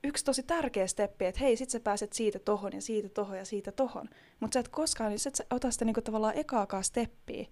yksi 0.04 0.24
tosi 0.24 0.42
tärkeä 0.42 0.86
steppi, 0.86 1.24
että 1.24 1.40
hei, 1.40 1.56
sit 1.56 1.70
sä 1.70 1.80
pääset 1.80 2.12
siitä 2.12 2.38
tohon 2.38 2.72
ja 2.72 2.80
siitä 2.80 3.08
tohon 3.08 3.38
ja 3.38 3.44
siitä 3.44 3.72
tohon. 3.72 4.08
Mutta 4.40 4.54
sä 4.54 4.60
et 4.60 4.68
koskaan, 4.68 5.10
niin 5.10 5.18
sä 5.18 5.28
et 5.28 5.46
ota 5.52 5.70
sitä 5.70 5.84
niinku 5.84 6.02
tavallaan 6.02 6.38
ekaakaan 6.38 6.84
steppiä, 6.84 7.46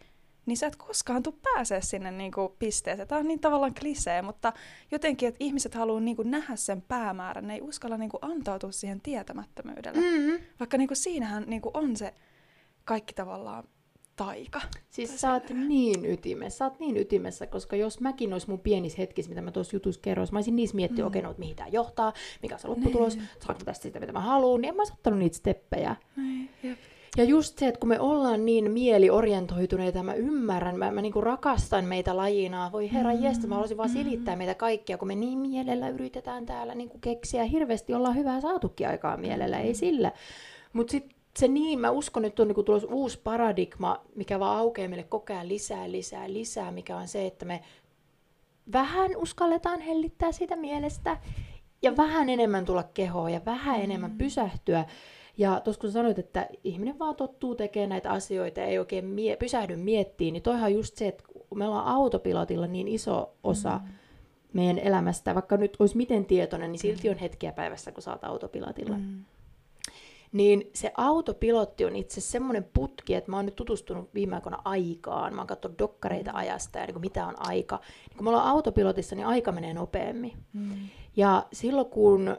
niin 0.46 0.56
sä 0.56 0.66
et 0.66 0.76
koskaan 0.76 1.22
tule 1.22 1.34
pääsee 1.42 1.80
sinne 1.80 2.10
niinku 2.10 2.56
pisteeseen. 2.58 3.08
Tämä 3.08 3.18
on 3.18 3.28
niin 3.28 3.40
tavallaan 3.40 3.74
klisee, 3.74 4.22
mutta 4.22 4.52
jotenkin, 4.90 5.28
että 5.28 5.44
ihmiset 5.44 5.74
haluaa 5.74 6.00
niinku 6.00 6.22
nähdä 6.22 6.56
sen 6.56 6.82
päämäärän, 6.82 7.46
ne 7.46 7.54
ei 7.54 7.60
uskalla 7.60 7.96
niinku 7.96 8.18
antautua 8.22 8.72
siihen 8.72 9.00
tietämättömyydelle. 9.00 10.00
Mm-hmm. 10.00 10.44
Vaikka 10.60 10.78
niinku 10.78 10.94
siinähän 10.94 11.44
niinku 11.46 11.70
on 11.74 11.96
se 11.96 12.14
kaikki 12.84 13.14
tavallaan 13.14 13.64
taika. 14.16 14.60
Siis 14.90 15.20
sä 15.20 15.32
oot 15.32 15.50
niin 15.50 16.06
ytimessä, 16.06 16.58
sä 16.58 16.64
oot 16.64 16.80
niin 16.80 16.96
ytimessä, 16.96 17.46
koska 17.46 17.76
jos 17.76 18.00
mäkin 18.00 18.32
olisi 18.32 18.50
mun 18.50 18.60
pienissä 18.60 18.98
hetkissä, 18.98 19.28
mitä 19.28 19.42
mä 19.42 19.50
tuossa 19.50 19.76
jutussa 19.76 20.00
kerroin, 20.00 20.28
mä 20.32 20.38
olisin 20.38 20.56
niissä 20.56 20.76
miettinyt, 20.76 21.04
mm. 21.04 21.06
okei, 21.06 21.20
okay, 21.20 21.32
no, 21.32 21.38
mihin 21.38 21.56
tämä 21.56 21.68
johtaa, 21.68 22.12
mikä 22.42 22.54
on 22.54 22.60
se 22.60 22.68
lopputulos, 22.68 23.16
niin. 23.16 23.28
saanko 23.46 23.64
tästä 23.64 23.82
sitä, 23.82 24.00
mitä 24.00 24.12
mä 24.12 24.20
haluan, 24.20 24.60
niin 24.60 24.68
en 24.68 24.76
mä 24.76 24.80
olisi 24.80 24.92
ottanut 24.92 25.18
niitä 25.18 25.36
steppejä. 25.36 25.96
Niin, 26.16 26.50
jep. 26.62 26.78
Ja 27.16 27.24
just 27.24 27.58
se, 27.58 27.68
että 27.68 27.80
kun 27.80 27.88
me 27.88 28.00
ollaan 28.00 28.44
niin 28.44 28.70
mieliorientoituneita, 28.70 30.02
mä 30.02 30.14
ymmärrän, 30.14 30.78
mä, 30.78 30.90
mä 30.90 31.02
niinku 31.02 31.20
rakastan 31.20 31.84
meitä 31.84 32.16
lajina. 32.16 32.72
Voi 32.72 32.92
herra 32.92 33.12
mm, 33.12 33.22
jästä, 33.22 33.46
mä 33.46 33.54
haluaisin 33.54 33.76
vaan 33.76 33.88
silittää 33.88 34.36
meitä 34.36 34.54
kaikkia, 34.54 34.98
kun 34.98 35.08
me 35.08 35.14
niin 35.14 35.38
mielellä 35.38 35.88
yritetään 35.88 36.46
täällä 36.46 36.74
niinku 36.74 36.98
keksiä. 36.98 37.44
Hirveästi 37.44 37.94
ollaan 37.94 38.16
hyvää 38.16 38.40
saatukin 38.40 38.88
aikaa 38.88 39.16
mielellä, 39.16 39.58
ei 39.58 39.74
sillä. 39.74 40.12
Mutta 40.72 40.90
sitten 40.90 41.16
se 41.36 41.48
niin, 41.48 41.80
mä 41.80 41.90
uskon, 41.90 42.24
että 42.24 42.42
on 42.42 42.48
niinku 42.48 42.62
tulossa 42.62 42.88
uusi 42.88 43.20
paradigma, 43.24 44.00
mikä 44.14 44.40
vaan 44.40 44.58
aukeaa 44.58 44.88
meille 44.88 45.04
koko 45.04 45.32
ajan 45.32 45.48
lisää, 45.48 45.92
lisää, 45.92 46.32
lisää, 46.32 46.70
mikä 46.70 46.96
on 46.96 47.08
se, 47.08 47.26
että 47.26 47.44
me 47.44 47.62
vähän 48.72 49.10
uskalletaan 49.16 49.80
hellittää 49.80 50.32
siitä 50.32 50.56
mielestä 50.56 51.16
ja 51.82 51.96
vähän 51.96 52.28
enemmän 52.28 52.64
tulla 52.64 52.82
kehoon 52.82 53.32
ja 53.32 53.40
vähän 53.44 53.76
mm. 53.78 53.84
enemmän 53.84 54.18
pysähtyä 54.18 54.84
ja 55.36 55.60
tuossa 55.60 55.80
kun 55.80 55.92
sanoit, 55.92 56.18
että 56.18 56.48
ihminen 56.64 56.98
vaan 56.98 57.16
tottuu 57.16 57.54
tekemään 57.54 57.88
näitä 57.88 58.10
asioita 58.10 58.60
ja 58.60 58.66
ei 58.66 58.78
oikein 58.78 59.04
mie- 59.04 59.36
pysähdy 59.36 59.76
miettimään, 59.76 60.32
niin 60.32 60.42
toihan 60.42 60.64
on 60.64 60.74
just 60.74 60.96
se, 60.96 61.08
että 61.08 61.24
me 61.54 61.66
ollaan 61.66 61.86
autopilotilla 61.86 62.66
niin 62.66 62.88
iso 62.88 63.34
osa 63.44 63.80
mm. 63.84 63.92
meidän 64.52 64.78
elämästä, 64.78 65.34
vaikka 65.34 65.56
nyt 65.56 65.76
olisi 65.78 65.96
miten 65.96 66.24
tietoinen, 66.24 66.72
niin 66.72 66.80
silti 66.80 67.10
on 67.10 67.18
hetkiä 67.18 67.52
päivässä, 67.52 67.92
kun 67.92 68.02
oot 68.06 68.24
autopilotilla. 68.24 68.98
Mm. 68.98 69.24
Niin 70.32 70.70
se 70.74 70.92
autopilotti 70.96 71.84
on 71.84 71.96
itse 71.96 72.20
semmoinen 72.20 72.64
putki, 72.74 73.14
että 73.14 73.30
mä 73.30 73.36
oon 73.36 73.46
nyt 73.46 73.56
tutustunut 73.56 74.14
viime 74.14 74.34
aikoina 74.34 74.58
aikaan. 74.64 75.34
Mä 75.34 75.40
oon 75.40 75.46
katsonut 75.46 75.78
dokkareita 75.78 76.30
mm. 76.30 76.36
ajasta 76.36 76.78
ja 76.78 76.86
niin 76.86 76.94
kuin 76.94 77.00
mitä 77.00 77.26
on 77.26 77.34
aika. 77.38 77.80
Niin 78.08 78.16
kun 78.16 78.24
me 78.24 78.30
ollaan 78.30 78.48
autopilotissa, 78.48 79.16
niin 79.16 79.26
aika 79.26 79.52
menee 79.52 79.74
nopeammin. 79.74 80.32
Mm. 80.52 80.70
Ja 81.16 81.46
silloin 81.52 81.86
kun 81.86 82.36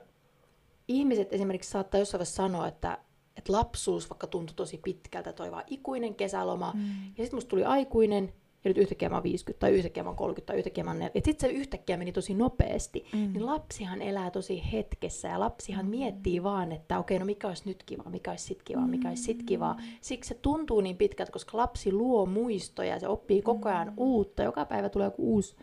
ihmiset 0.87 1.33
esimerkiksi 1.33 1.71
saattaa 1.71 1.99
jossain 1.99 2.19
vaiheessa 2.19 2.35
sanoa, 2.35 2.67
että, 2.67 2.97
että 3.37 3.51
lapsuus 3.51 4.09
vaikka 4.09 4.27
tuntui 4.27 4.55
tosi 4.55 4.79
pitkältä, 4.83 5.33
toi 5.33 5.51
vaan 5.51 5.63
ikuinen 5.67 6.15
kesäloma, 6.15 6.71
mm. 6.75 6.81
ja 7.17 7.23
sitten 7.23 7.37
musta 7.37 7.49
tuli 7.49 7.63
aikuinen, 7.63 8.33
ja 8.63 8.69
nyt 8.69 8.77
yhtäkkiä 8.77 9.09
mä 9.09 9.15
oon 9.15 9.23
50 9.23 9.59
tai 9.59 9.71
yhtäkkiä 9.71 10.03
mä 10.03 10.09
oon 10.09 10.17
30 10.17 10.47
tai 10.47 10.57
yhtäkkiä 10.57 10.83
mä 10.83 10.89
oon 10.89 10.99
40. 10.99 11.31
Sitten 11.31 11.49
se 11.49 11.55
yhtäkkiä 11.55 11.97
meni 11.97 12.11
tosi 12.11 12.33
nopeasti. 12.33 13.05
Mm. 13.13 13.33
Niin 13.33 13.45
lapsihan 13.45 14.01
elää 14.01 14.31
tosi 14.31 14.63
hetkessä 14.71 15.27
ja 15.27 15.39
lapsihan 15.39 15.85
mm. 15.85 15.89
miettii 15.89 16.43
vaan, 16.43 16.71
että 16.71 16.99
okei, 16.99 17.19
no 17.19 17.25
mikä 17.25 17.47
olisi 17.47 17.63
nyt 17.65 17.83
kiva, 17.83 18.03
mikä 18.09 18.31
olisi 18.31 18.45
sit 18.45 18.63
kiva, 18.63 18.87
mikä 18.87 19.09
olisi 19.09 19.23
sit 19.23 19.43
kiva. 19.43 19.73
Mm. 19.73 19.79
Siksi 20.01 20.27
se 20.27 20.35
tuntuu 20.41 20.81
niin 20.81 20.97
pitkältä, 20.97 21.31
koska 21.31 21.57
lapsi 21.57 21.91
luo 21.91 22.25
muistoja, 22.25 22.99
se 22.99 23.07
oppii 23.07 23.41
koko 23.41 23.69
ajan 23.69 23.87
mm. 23.87 23.93
uutta. 23.97 24.43
Joka 24.43 24.65
päivä 24.65 24.89
tulee 24.89 25.07
joku 25.07 25.33
uusi 25.33 25.55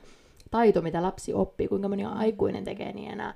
taito, 0.51 0.83
mitä 0.83 1.03
lapsi 1.03 1.35
oppii, 1.35 1.69
kuinka 1.69 1.89
moni 1.89 2.05
aikuinen 2.05 2.65
tekee 2.65 2.93
niin 2.93 3.11
enää. 3.11 3.35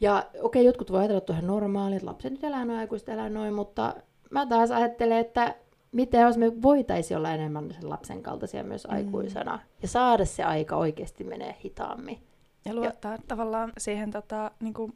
Ja 0.00 0.18
okei, 0.18 0.40
okay, 0.42 0.62
jotkut 0.62 0.92
voi 0.92 0.98
ajatella, 0.98 1.18
että 1.18 1.32
on 1.32 1.46
normaali, 1.46 1.96
että 1.96 2.06
lapset 2.06 2.32
nyt 2.32 2.44
elää 2.44 2.64
noin, 2.64 2.78
aikuiset 2.78 3.08
elää 3.08 3.28
noin, 3.28 3.54
mutta 3.54 3.94
mä 4.30 4.46
taas 4.46 4.70
ajattelen, 4.70 5.18
että 5.18 5.54
mitä 5.92 6.20
jos 6.20 6.36
me 6.36 6.62
voitaisiin 6.62 7.18
olla 7.18 7.30
enemmän 7.30 7.72
sen 7.72 7.90
lapsen 7.90 8.22
kaltaisia 8.22 8.64
myös 8.64 8.86
mm. 8.86 8.94
aikuisena 8.94 9.58
ja 9.82 9.88
saada 9.88 10.24
se 10.24 10.44
aika 10.44 10.76
oikeasti 10.76 11.24
menee 11.24 11.56
hitaammin. 11.64 12.18
Ja 12.64 12.74
luottaa 12.74 13.12
ja, 13.12 13.18
tavallaan 13.28 13.72
siihen 13.78 14.10
tota, 14.10 14.50
niin 14.60 14.74
kuin 14.74 14.94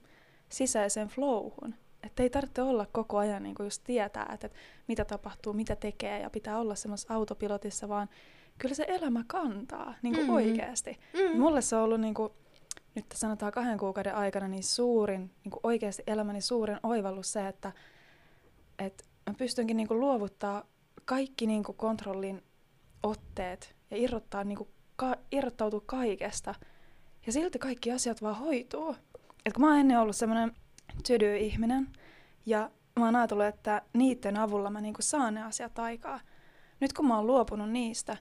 sisäiseen 0.49 1.09
flowhun. 1.09 1.75
Että 2.03 2.23
ei 2.23 2.31
tarvitse 2.31 2.63
olla 2.63 2.87
koko 2.93 3.19
ajan 3.19 3.43
niin 3.43 3.55
kuin 3.55 3.65
just 3.65 3.85
tietää, 3.85 4.31
että, 4.35 4.47
että 4.47 4.59
mitä 4.89 5.05
tapahtuu, 5.05 5.53
mitä 5.53 5.77
tekee 5.77 6.21
ja 6.21 6.31
pitää 6.31 6.59
olla 6.59 6.75
semmoisessa 6.75 7.15
autopilotissa, 7.15 7.89
vaan 7.89 8.09
kyllä 8.59 8.75
se 8.75 8.85
elämä 8.89 9.25
kantaa 9.27 9.95
niin 10.03 10.15
kuin 10.15 10.27
mm-hmm. 10.27 10.35
oikeasti. 10.35 10.99
Mm-hmm. 11.13 11.41
Mulle 11.41 11.63
se 11.63 11.77
on 11.77 11.83
ollut 11.83 12.01
niin 12.01 12.15
kuin, 12.15 12.33
nyt 12.95 13.07
sanotaan 13.15 13.53
kahden 13.53 13.79
kuukauden 13.79 14.15
aikana 14.15 14.49
niin 14.49 14.65
suurin, 14.65 15.21
niin 15.45 15.51
kuin 15.51 15.61
oikeasti 15.63 16.03
elämäni 16.07 16.41
suurin 16.41 16.79
oivallus 16.83 17.33
se, 17.33 17.49
että, 17.49 17.73
että 18.79 19.05
mä 19.27 19.35
pystynkin 19.35 19.77
niin 19.77 19.89
kuin 19.89 20.01
luovuttaa 20.01 20.65
kaikki 21.05 21.47
niin 21.47 21.63
kuin 21.63 21.77
kontrollin 21.77 22.43
otteet 23.03 23.77
ja 23.91 23.97
irrottaa, 23.97 24.45
niin 24.45 24.59
kuin 24.59 24.69
ka- 24.97 25.17
irrottautua 25.33 25.83
kaikesta. 25.87 26.55
Ja 27.27 27.33
silti 27.33 27.59
kaikki 27.59 27.93
asiat 27.93 28.23
vaan 28.23 28.37
hoituu. 28.39 28.97
Et 29.47 29.53
kun 29.53 29.65
mä 29.65 29.69
oon 29.69 29.79
ennen 29.79 30.01
ollut 30.01 30.17
semmoinen 30.17 30.53
tydy-ihminen 31.07 31.89
ja 32.47 32.71
mä 32.99 33.05
oon 33.05 33.17
ajatellut, 33.17 33.47
että 33.47 33.83
niiden 33.93 34.37
avulla 34.37 34.71
mä 34.71 34.81
niin 34.81 34.95
kuin 34.95 35.03
saan 35.03 35.35
ne 35.35 35.43
asiat 35.43 35.79
aikaa. 35.79 36.21
Nyt 36.81 36.93
kun 36.93 37.07
mä 37.07 37.17
oon 37.17 37.27
luopunut 37.27 37.71
niistä, 37.71 38.17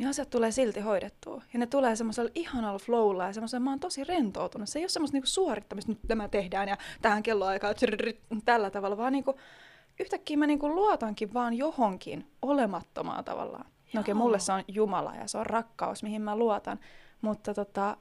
niin 0.00 0.08
asiat 0.08 0.30
tulee 0.30 0.50
silti 0.50 0.80
hoidettua. 0.80 1.42
Ja 1.52 1.58
ne 1.58 1.66
tulee 1.66 1.96
semmoisella 1.96 2.30
ihanalla 2.34 2.78
flowlla 2.78 3.26
ja 3.26 3.32
semmoisella, 3.32 3.64
mä 3.64 3.70
oon 3.70 3.80
tosi 3.80 4.04
rentoutunut. 4.04 4.68
Se 4.68 4.78
ei 4.78 4.82
ole 4.82 4.88
semmoista 4.88 5.14
niinku 5.14 5.26
suorittamista, 5.26 5.92
nyt 5.92 5.98
tämä 6.08 6.28
tehdään 6.28 6.68
ja 6.68 6.76
tähän 7.02 7.22
kelloaikaan 7.22 7.74
tällä 8.44 8.70
tavalla, 8.70 8.96
vaan 8.96 9.12
niinku, 9.12 9.34
yhtäkkiä 10.00 10.36
mä 10.36 10.46
niinku 10.46 10.68
luotankin 10.74 11.34
vaan 11.34 11.54
johonkin 11.54 12.26
olemattomaan 12.42 13.24
tavallaan. 13.24 13.64
No 13.64 14.00
okei, 14.00 14.12
okay, 14.12 14.14
mulle 14.14 14.38
se 14.38 14.52
on 14.52 14.64
Jumala 14.68 15.14
ja 15.14 15.26
se 15.26 15.38
on 15.38 15.46
rakkaus, 15.46 16.02
mihin 16.02 16.22
mä 16.22 16.36
luotan, 16.36 16.80
mutta 17.20 17.54
tota, 17.54 17.96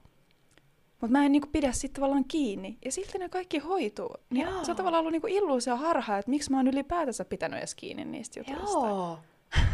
mutta 1.02 1.12
mä 1.12 1.26
en 1.26 1.32
niinku 1.32 1.50
pidä 1.52 1.72
siitä 1.72 1.93
tavallaan 1.93 2.26
kiinni. 2.26 2.78
Ja 2.86 2.91
silti 2.91 3.18
ne 3.18 3.30
kaikki 3.30 3.58
hoituu. 3.58 4.16
Niin 4.30 4.47
se 4.64 4.72
on 4.72 4.78
tavallaan 4.78 5.00
ollut 5.00 5.12
niinku 5.12 5.28
illuusio 5.28 5.76
harhaa, 5.76 6.18
että 6.18 6.30
miksi 6.30 6.52
mä 6.52 6.58
oon 6.58 6.68
ylipäätänsä 6.68 7.26
pitänyt 7.26 7.60
edes 7.60 7.76
kiinni 7.76 8.06
niistä 8.06 8.39
jutuista. 8.39 8.88
Joo. 8.88 9.20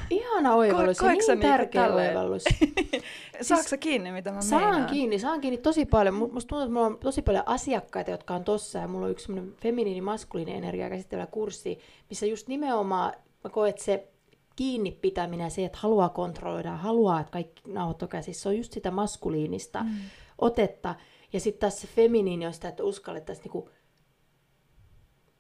Ihana 0.10 0.56
oivallus 0.56 1.02
Ko- 1.02 1.06
ja 1.06 1.36
niin 1.36 1.40
tärkeä 1.40 1.94
oivallus. 1.94 2.44
Saatko 3.42 3.68
sä 3.70 3.78
kiinni, 3.78 4.12
mitä 4.12 4.32
mä 4.32 4.42
Saan 4.42 4.64
meinaan? 4.64 4.86
kiinni, 4.90 5.20
saan 5.20 5.42
kiinni 5.42 5.58
tosi 5.58 5.86
paljon. 5.86 6.14
Musta 6.16 6.48
tuntuu, 6.48 6.60
että 6.60 6.74
mulla 6.74 6.86
on 6.86 6.98
tosi 6.98 7.22
paljon 7.22 7.44
asiakkaita, 7.46 8.12
jotka 8.12 8.36
on 8.36 8.44
tossa, 8.44 8.80
ja 8.80 8.88
mulla 8.88 9.06
on 9.06 9.12
yksi 9.12 9.26
semmoinen 9.26 9.56
feminiini-maskuliini 9.62 10.54
energia 10.54 10.90
käsittelevä 10.90 11.28
kurssi, 11.28 11.80
missä 12.10 12.26
just 12.26 12.48
nimenomaan 12.48 13.14
mä 13.44 13.50
koen, 13.50 13.70
että 13.70 13.84
se 13.84 14.08
kiinni 14.56 14.92
pitäminen 14.92 15.52
se, 15.52 15.66
että 15.66 15.78
haluaa 15.82 16.10
kontrolloida, 16.10 16.72
haluaa, 16.72 17.20
että 17.20 17.32
kaikki 17.32 17.64
nauhat 17.68 18.02
on 18.04 18.10
käsissä, 18.10 18.44
se 18.44 18.50
on 18.50 18.58
just 18.58 18.72
sitä 18.72 18.92
maskuliinista 18.92 19.84
mm. 19.84 19.90
otetta. 20.38 20.96
Ja 21.34 21.40
sitten 21.40 21.60
taas 21.60 21.82
se 21.82 21.88
feminiini 21.88 22.48
on 22.48 22.54
sitä, 22.54 22.68
että 22.68 22.84
uskallettaisiin 22.84 23.44
niinku 23.44 23.70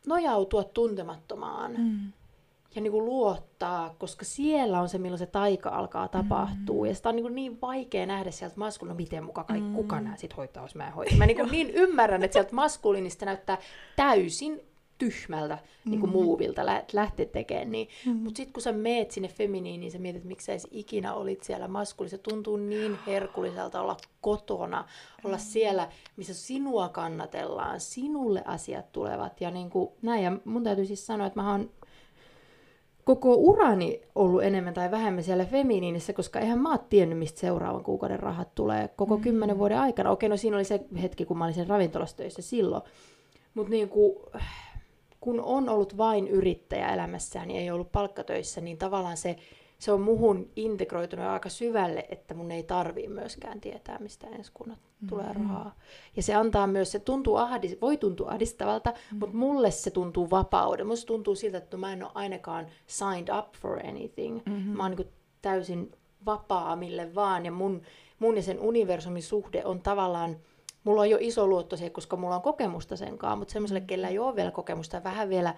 nojautua 0.07 0.63
tuntemattomaan. 0.63 1.71
Mm 1.77 2.11
ja 2.76 2.82
niin 2.82 2.91
kuin 2.91 3.05
luottaa, 3.05 3.95
koska 3.99 4.26
siellä 4.26 4.82
on 4.82 4.89
se, 4.89 4.97
milloin 4.97 5.19
se 5.19 5.26
taika 5.26 5.69
alkaa 5.69 6.07
tapahtua. 6.07 6.84
Mm. 6.84 6.89
Ja 6.89 6.95
sitä 6.95 7.09
on 7.09 7.15
niin, 7.15 7.23
kuin 7.23 7.36
niin 7.36 7.61
vaikea 7.61 8.05
nähdä 8.05 8.32
sieltä 8.32 8.55
maskuliinista, 8.57 8.93
no 8.93 9.03
miten 9.03 9.23
muka 9.23 9.43
kaikki, 9.43 9.69
mm. 9.69 9.76
kuka 9.76 10.01
nämä 10.01 10.15
sit 10.15 10.38
hoitaa, 10.38 10.63
jos 10.63 10.76
mä 10.76 10.88
en 10.88 10.93
hoida. 10.93 11.15
Mä 11.17 11.26
niin, 11.28 11.38
kuin 11.38 11.51
niin 11.51 11.69
ymmärrän, 11.69 12.23
että 12.23 12.34
sieltä 12.34 12.55
maskuliinista 12.55 13.26
näyttää 13.26 13.57
täysin 13.95 14.61
tyhmältä 14.97 15.57
niin 15.86 15.99
kuin 15.99 16.09
mm. 16.09 16.13
muuvilta 16.13 16.65
lä- 16.65 16.84
lähteä 16.93 17.26
tekemään. 17.26 17.71
Niin. 17.71 17.88
Mm. 18.05 18.15
Mutta 18.15 18.38
sitten 18.38 18.53
kun 18.53 18.63
sä 18.63 18.71
meet 18.71 19.11
sinne 19.11 19.28
feminiin, 19.28 19.80
niin 19.80 19.91
sä 19.91 19.99
mietit, 19.99 20.17
että 20.17 20.28
miksi 20.28 20.59
sä 20.59 20.67
ikinä 20.71 21.13
olit 21.13 21.43
siellä 21.43 21.67
maskuli. 21.67 22.09
Se 22.09 22.17
tuntuu 22.17 22.57
niin 22.57 22.97
herkulliselta 23.07 23.82
olla 23.82 23.97
kotona, 24.21 24.86
olla 25.23 25.38
mm. 25.38 25.41
siellä, 25.41 25.89
missä 26.17 26.34
sinua 26.34 26.89
kannatellaan, 26.89 27.80
sinulle 27.80 28.43
asiat 28.45 28.91
tulevat 28.91 29.41
ja 29.41 29.51
niin 29.51 29.69
kuin 29.69 29.89
näin. 30.01 30.23
Ja 30.23 30.32
mun 30.45 30.63
täytyy 30.63 30.86
siis 30.86 31.05
sanoa, 31.05 31.28
että 31.28 31.41
mä 31.41 31.51
oon 31.51 31.69
koko 33.06 33.34
urani 33.36 34.01
ollut 34.16 34.43
enemmän 34.43 34.74
tai 34.74 34.91
vähemmän 34.91 35.24
siellä 35.24 35.45
feminiinissä, 35.45 36.14
koska 36.14 36.39
eihän 36.39 36.60
mä 36.60 36.70
oon 36.70 36.80
tiennyt, 36.89 37.20
mistä 37.20 37.39
seuraavan 37.39 37.84
kuukauden 37.84 38.20
rahat 38.20 38.56
tulee 38.56 38.88
koko 38.88 39.18
mm. 39.18 39.24
kymmenen 39.24 39.58
vuoden 39.58 39.80
aikana. 39.80 40.12
Okei, 40.12 40.30
no 40.30 40.38
siinä 40.38 40.58
oli 40.58 40.64
se 40.64 40.80
hetki, 41.01 41.26
kun 41.26 41.38
mä 41.38 41.43
olin 41.43 41.53
sen 41.53 41.68
ravintolassa 41.68 42.18
töissä 42.18 42.41
silloin. 42.41 42.84
Mutta 43.53 43.70
niin 43.70 43.89
kuin, 43.89 44.16
kun 45.22 45.41
on 45.41 45.70
ollut 45.70 45.97
vain 45.97 46.28
yrittäjä 46.28 46.93
elämässään, 46.93 47.47
niin 47.47 47.60
ei 47.60 47.72
ollut 47.72 47.91
palkkatöissä, 47.91 48.62
niin 48.62 48.78
tavallaan 48.78 49.18
se, 49.18 49.36
se 49.80 49.91
on 49.91 50.01
muhun 50.01 50.49
integroitunut 50.55 51.26
aika 51.26 51.49
syvälle, 51.49 52.05
että 52.09 52.34
mun 52.34 52.51
ei 52.51 52.63
tarvii 52.63 53.07
myöskään 53.07 53.61
tietää, 53.61 53.99
mistä 53.99 54.28
ensi 54.28 54.51
kunnat 54.53 54.80
mm-hmm. 54.80 55.07
tulee 55.07 55.34
rahaa. 55.34 55.76
Ja 56.15 56.23
se 56.23 56.36
antaa 56.36 56.67
myös, 56.67 56.91
se 56.91 56.99
tuntuu 56.99 57.36
ahdis, 57.36 57.82
voi 57.82 57.97
tuntua 57.97 58.32
ahdistavalta, 58.32 58.89
mm-hmm. 58.89 59.19
mutta 59.19 59.36
mulle 59.36 59.71
se 59.71 59.91
tuntuu 59.91 60.30
vapauden. 60.30 60.88
Musta 60.88 61.07
tuntuu 61.07 61.36
siltä, 61.36 61.57
että 61.57 61.78
mä 61.78 61.93
en 61.93 62.03
ole 62.03 62.11
ainakaan 62.13 62.67
signed 62.88 63.38
up 63.39 63.53
for 63.61 63.80
anything. 63.88 64.41
Mm-hmm. 64.45 64.78
Mä 64.78 64.84
oon 64.84 64.91
niin 64.91 65.09
täysin 65.41 65.91
vapaa 66.26 66.76
mille 66.76 67.15
vaan, 67.15 67.45
ja 67.45 67.51
mun, 67.51 67.82
mun 68.19 68.36
ja 68.36 68.43
sen 68.43 68.59
universumin 68.59 69.23
suhde 69.23 69.65
on 69.65 69.82
tavallaan 69.82 70.36
mulla 70.86 71.01
on 71.01 71.09
jo 71.09 71.17
iso 71.21 71.47
luotto 71.47 71.78
siihen, 71.78 71.91
koska 71.91 72.17
mulla 72.17 72.36
on 72.36 72.41
kokemusta 72.41 72.95
senkaan, 72.95 73.38
mutta 73.38 73.51
semmoiselle, 73.51 73.80
mm. 73.80 73.88
kellä 73.88 74.07
ei 74.07 74.19
ole 74.19 74.36
vielä 74.36 74.51
kokemusta, 74.51 75.03
vähän 75.03 75.30
vielä 75.30 75.55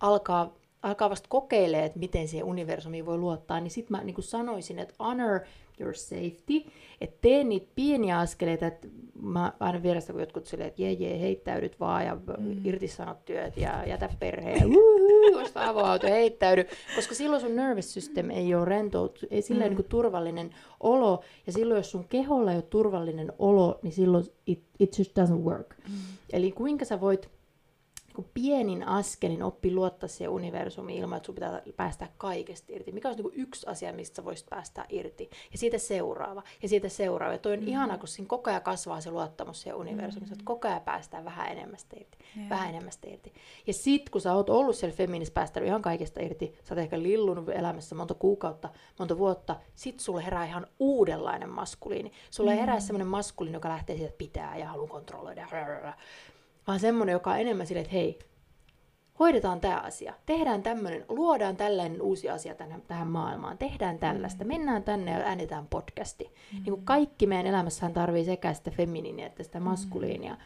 alkaa, 0.00 0.54
alkaa 0.84 1.10
vasta 1.10 1.28
kokeilemaan, 1.28 1.86
että 1.86 1.98
miten 1.98 2.28
siihen 2.28 2.46
universumiin 2.46 3.06
voi 3.06 3.18
luottaa, 3.18 3.60
niin 3.60 3.70
sitten 3.70 3.96
mä 3.96 4.04
niin 4.04 4.22
sanoisin, 4.22 4.78
että 4.78 4.94
honor 4.98 5.40
your 5.80 5.94
safety, 5.94 6.70
että 7.00 7.16
tee 7.20 7.44
niitä 7.44 7.66
pieniä 7.74 8.18
askeleita, 8.18 8.66
että 8.66 8.88
mä 9.22 9.52
aina 9.60 9.82
vierestä 9.82 10.12
kun 10.12 10.22
jotkut 10.22 10.46
silleen, 10.46 10.68
että 10.68 10.82
jee 10.82 10.92
jee, 10.92 11.20
heittäydyt 11.20 11.80
vaan 11.80 12.06
ja 12.06 12.14
mm. 12.14 12.66
irtisanot 12.66 13.24
työt 13.24 13.56
ja 13.56 13.86
jätä 13.86 14.08
perheen, 14.20 14.70
osta 15.42 15.68
avoauto 15.68 16.06
heittäydy, 16.06 16.66
koska 16.96 17.14
silloin 17.14 17.40
sun 17.40 17.56
nervous 17.56 17.94
system 17.94 18.30
ei 18.30 18.54
ole 18.54 18.64
rentout, 18.64 19.18
ei 19.30 19.42
sillä 19.42 19.68
mm. 19.68 19.76
niin 19.76 19.84
turvallinen 19.84 20.50
olo, 20.80 21.20
ja 21.46 21.52
silloin 21.52 21.78
jos 21.78 21.90
sun 21.90 22.08
keholla 22.08 22.50
ei 22.50 22.56
ole 22.56 22.62
turvallinen 22.62 23.32
olo, 23.38 23.78
niin 23.82 23.92
silloin 23.92 24.24
it, 24.46 24.62
it 24.78 24.98
just 24.98 25.12
doesn't 25.18 25.44
work. 25.44 25.74
Mm. 25.88 25.94
Eli 26.32 26.52
kuinka 26.52 26.84
sä 26.84 27.00
voit 27.00 27.33
niin 28.16 28.30
pienin 28.34 28.88
askelin 28.88 29.42
oppi 29.42 29.74
luottaa 29.74 30.08
siihen 30.08 30.30
universumiin 30.30 31.02
ilman, 31.02 31.16
että 31.16 31.26
sun 31.26 31.34
pitää 31.34 31.62
päästä 31.76 32.08
kaikesta 32.18 32.72
irti. 32.72 32.92
Mikä 32.92 33.08
olisi 33.08 33.22
niin 33.22 33.32
yksi 33.34 33.66
asia, 33.66 33.92
mistä 33.92 34.16
sä 34.16 34.24
voisit 34.24 34.50
päästä 34.50 34.84
irti. 34.88 35.30
Ja 35.52 35.58
siitä 35.58 35.78
seuraava. 35.78 36.42
Ja 36.62 36.68
siitä 36.68 36.88
seuraava. 36.88 37.32
Ja 37.32 37.38
toi 37.38 37.52
on 37.52 37.60
mm. 37.60 37.68
ihana, 37.68 37.98
kun 37.98 38.08
siinä 38.08 38.28
koko 38.28 38.50
ajan 38.50 38.62
kasvaa 38.62 39.00
se 39.00 39.10
luottamus 39.10 39.62
siihen 39.62 39.76
universumiin. 39.76 40.28
Mm. 40.28 40.32
Että 40.32 40.44
koko 40.44 40.68
ajan 40.68 40.80
päästään 40.80 41.24
vähän 41.24 41.48
enemmän 41.48 41.78
irti. 41.96 42.18
Yeah. 42.36 42.48
Vähän 42.50 42.68
enemmän 42.68 42.92
irti. 43.06 43.32
Ja 43.66 43.72
sit, 43.72 44.10
kun 44.10 44.20
sä 44.20 44.34
oot 44.34 44.50
ollut 44.50 44.76
siellä 44.76 44.96
feministissä 44.96 45.34
päästänyt 45.34 45.68
ihan 45.68 45.82
kaikesta 45.82 46.20
irti, 46.20 46.58
sä 46.64 46.74
oot 46.74 46.78
ehkä 46.78 47.02
lillunut 47.02 47.48
elämässä 47.48 47.94
monta 47.94 48.14
kuukautta, 48.14 48.68
monta 48.98 49.18
vuotta, 49.18 49.56
sit 49.74 50.00
sulle 50.00 50.24
herää 50.24 50.44
ihan 50.44 50.66
uudenlainen 50.78 51.48
maskuliini. 51.48 52.12
Sulle 52.30 52.54
mm. 52.54 52.60
herää 52.60 52.80
sellainen 52.80 53.06
maskuliini, 53.06 53.56
joka 53.56 53.68
lähtee 53.68 53.96
siitä, 53.96 54.08
että 54.08 54.18
pitää 54.18 54.56
ja 54.56 54.68
haluaa 54.68 54.88
kontrolloida 54.88 55.48
vaan 56.66 56.80
semmoinen, 56.80 57.12
joka 57.12 57.30
on 57.30 57.40
enemmän 57.40 57.66
silleen, 57.66 57.84
että 57.84 57.96
hei, 57.96 58.18
hoidetaan 59.18 59.60
tämä 59.60 59.76
asia, 59.76 60.14
tehdään 60.26 60.62
tämmöinen, 60.62 61.04
luodaan 61.08 61.56
tällainen 61.56 62.02
uusi 62.02 62.30
asia 62.30 62.54
tänne, 62.54 62.80
tähän 62.88 63.08
maailmaan, 63.08 63.58
tehdään 63.58 63.98
tällaista, 63.98 64.44
mm. 64.44 64.48
mennään 64.48 64.82
tänne 64.82 65.10
ja 65.10 65.18
äänetään 65.18 65.66
podcasti. 65.66 66.24
Mm. 66.24 66.56
Niin 66.56 66.74
kuin 66.74 66.84
kaikki 66.84 67.26
meidän 67.26 67.46
elämässään 67.46 67.92
tarvii 67.92 68.24
sekä 68.24 68.54
sitä 68.54 68.70
feminiiniä 68.70 69.26
että 69.26 69.42
sitä 69.42 69.60
mm. 69.60 69.64
maskuliinia. 69.64 70.34
Mm. 70.34 70.40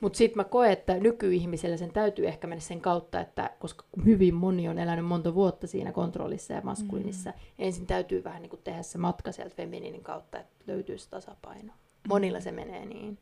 Mutta 0.00 0.16
sitten 0.16 0.36
mä 0.36 0.44
koen, 0.44 0.72
että 0.72 0.94
nykyihmisellä 0.94 1.76
sen 1.76 1.92
täytyy 1.92 2.26
ehkä 2.26 2.46
mennä 2.46 2.60
sen 2.60 2.80
kautta, 2.80 3.20
että 3.20 3.50
koska 3.58 3.84
hyvin 4.04 4.34
moni 4.34 4.68
on 4.68 4.78
elänyt 4.78 5.06
monta 5.06 5.34
vuotta 5.34 5.66
siinä 5.66 5.92
kontrollissa 5.92 6.52
ja 6.52 6.60
maskuliinissa, 6.60 7.30
mm. 7.30 7.36
ensin 7.58 7.86
täytyy 7.86 8.24
vähän 8.24 8.42
niin 8.42 8.50
kuin 8.50 8.62
tehdä 8.64 8.82
se 8.82 8.98
matka 8.98 9.32
sieltä 9.32 9.54
feminiinin 9.54 10.02
kautta, 10.02 10.40
että 10.40 10.64
löytyy 10.66 10.98
se 10.98 11.10
tasapaino. 11.10 11.72
Monilla 12.08 12.40
se 12.40 12.52
menee 12.52 12.86
niin. 12.86 13.18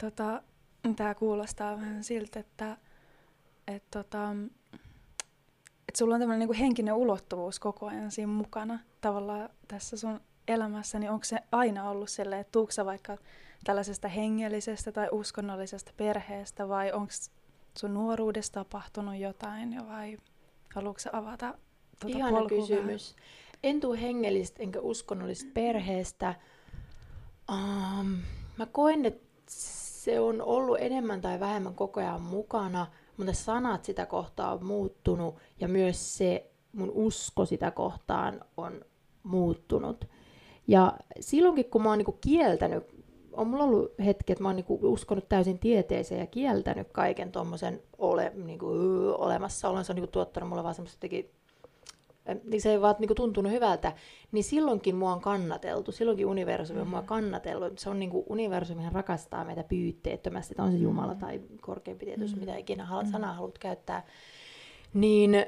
Tota, 0.00 0.42
Tämä 0.96 1.14
kuulostaa 1.14 1.76
vähän 1.76 2.04
siltä, 2.04 2.40
että, 2.40 2.76
että, 3.66 3.98
tota, 4.02 4.30
että 5.88 5.98
sulla 5.98 6.14
on 6.14 6.20
tämmöinen 6.20 6.48
niin 6.48 6.58
henkinen 6.58 6.94
ulottuvuus 6.94 7.60
koko 7.60 7.86
ajan 7.86 8.10
siinä 8.10 8.32
mukana 8.32 8.78
tavallaan 9.00 9.50
tässä 9.68 9.96
sun 9.96 10.20
elämässä, 10.48 10.98
niin 10.98 11.10
onko 11.10 11.24
se 11.24 11.38
aina 11.52 11.90
ollut 11.90 12.10
silleen, 12.10 12.40
että 12.40 12.52
tuuksa 12.52 12.84
vaikka 12.84 13.16
tällaisesta 13.64 14.08
hengellisestä 14.08 14.92
tai 14.92 15.08
uskonnollisesta 15.12 15.92
perheestä 15.96 16.68
vai 16.68 16.92
onko 16.92 17.12
sun 17.78 17.94
nuoruudessa 17.94 18.52
tapahtunut 18.52 19.16
jotain 19.16 19.88
vai 19.88 20.18
haluatko 20.74 21.10
avata 21.12 21.54
tuota 22.00 22.18
Ihana 22.18 22.46
kysymys. 22.46 23.14
Vähän? 23.16 23.28
En 23.62 23.80
tuu 23.80 23.92
hengellisestä 23.92 24.62
enkä 24.62 24.80
uskonnollisesta 24.80 25.50
perheestä. 25.54 26.34
Um, 27.50 28.16
mä 28.56 28.66
koen, 28.72 29.04
että 29.04 29.28
se 30.08 30.20
on 30.20 30.42
ollut 30.42 30.78
enemmän 30.80 31.20
tai 31.20 31.40
vähemmän 31.40 31.74
koko 31.74 32.00
ajan 32.00 32.22
mukana, 32.22 32.86
mutta 33.16 33.32
sanat 33.32 33.84
sitä 33.84 34.06
kohtaa 34.06 34.52
on 34.52 34.64
muuttunut 34.64 35.34
ja 35.60 35.68
myös 35.68 36.18
se 36.18 36.50
mun 36.72 36.90
usko 36.94 37.44
sitä 37.44 37.70
kohtaan 37.70 38.40
on 38.56 38.84
muuttunut. 39.22 40.04
Ja 40.68 40.92
silloinkin, 41.20 41.70
kun 41.70 41.82
mä 41.82 41.88
oon 41.88 41.98
niinku 41.98 42.18
kieltänyt, 42.20 42.84
on 43.32 43.46
mulla 43.46 43.64
ollut 43.64 43.92
hetki, 44.04 44.32
että 44.32 44.42
mä 44.42 44.48
oon 44.48 44.56
niinku 44.56 44.78
uskonut 44.82 45.28
täysin 45.28 45.58
tieteeseen 45.58 46.20
ja 46.20 46.26
kieltänyt 46.26 46.88
kaiken 46.92 47.32
tuommoisen 47.32 47.82
ole, 47.98 48.32
niinku, 48.34 48.66
olemassaolon. 49.18 49.84
Se 49.84 49.92
on 49.92 49.96
niinku 49.96 50.12
tuottanut 50.12 50.48
mulle 50.48 50.62
vaan 50.62 50.74
semmoista 50.74 51.00
niin 52.44 52.60
se 52.60 52.70
ei 52.70 52.80
vaan 52.80 52.94
niin 52.98 53.08
kuin, 53.08 53.16
tuntunut 53.16 53.52
hyvältä, 53.52 53.92
niin 54.32 54.44
silloinkin 54.44 54.96
mua 54.96 55.12
on 55.12 55.20
kannateltu, 55.20 55.92
silloinkin 55.92 56.26
universumi 56.26 56.80
on 56.80 56.86
mm. 56.86 56.90
mua 56.90 57.02
kannatellut. 57.02 57.78
Se 57.78 57.90
on 57.90 57.98
niin 57.98 58.10
kuin, 58.10 58.24
universumihan 58.28 58.92
rakastaa 58.92 59.44
meitä 59.44 59.64
pyytteettömästi, 59.64 60.52
että 60.52 60.62
on 60.62 60.72
se 60.72 60.78
Jumala 60.78 61.14
mm. 61.14 61.18
tai 61.18 61.40
korkeampi 61.60 62.04
tietysti, 62.06 62.36
mm. 62.36 62.40
mitä 62.40 62.56
ikinä 62.56 62.88
mm. 63.02 63.10
sanaa 63.10 63.34
haluat 63.34 63.58
käyttää. 63.58 64.06
Niin, 64.94 65.46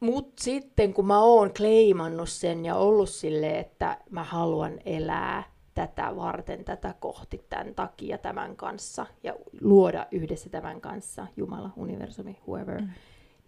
mut 0.00 0.32
sitten 0.40 0.94
kun 0.94 1.06
mä 1.06 1.22
oon 1.22 1.50
kleimannut 1.56 2.28
sen 2.28 2.64
ja 2.64 2.76
ollut 2.76 3.08
silleen, 3.08 3.56
että 3.56 3.98
mä 4.10 4.24
haluan 4.24 4.78
elää 4.84 5.52
tätä 5.74 6.16
varten, 6.16 6.64
tätä 6.64 6.94
kohti, 7.00 7.44
tämän 7.48 7.74
takia, 7.74 8.18
tämän 8.18 8.56
kanssa 8.56 9.06
ja 9.22 9.34
luoda 9.60 10.06
yhdessä 10.10 10.50
tämän 10.50 10.80
kanssa, 10.80 11.26
Jumala, 11.36 11.70
universumi, 11.76 12.38
whoever, 12.46 12.80
mm 12.80 12.88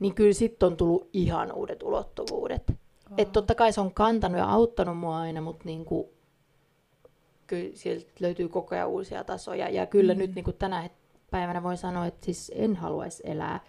niin 0.00 0.14
kyllä 0.14 0.32
sitten 0.32 0.66
on 0.66 0.76
tullut 0.76 1.08
ihan 1.12 1.52
uudet 1.52 1.82
ulottuvuudet. 1.82 2.70
Oh. 2.70 3.14
Että 3.18 3.32
totta 3.32 3.54
kai 3.54 3.72
se 3.72 3.80
on 3.80 3.94
kantanut 3.94 4.38
ja 4.38 4.50
auttanut 4.50 4.98
mua 4.98 5.18
aina, 5.18 5.40
mutta 5.40 5.64
niinku, 5.64 6.12
kyllä 7.46 7.70
sieltä 7.74 8.06
löytyy 8.20 8.48
koko 8.48 8.74
ajan 8.74 8.88
uusia 8.88 9.24
tasoja. 9.24 9.68
Ja 9.68 9.86
kyllä 9.86 10.14
mm. 10.14 10.18
nyt 10.18 10.34
niinku 10.34 10.52
tänä 10.52 10.90
päivänä 11.30 11.62
voin 11.62 11.76
sanoa, 11.76 12.06
että 12.06 12.24
siis 12.24 12.52
en 12.54 12.76
haluaisi 12.76 13.22
elää 13.26 13.60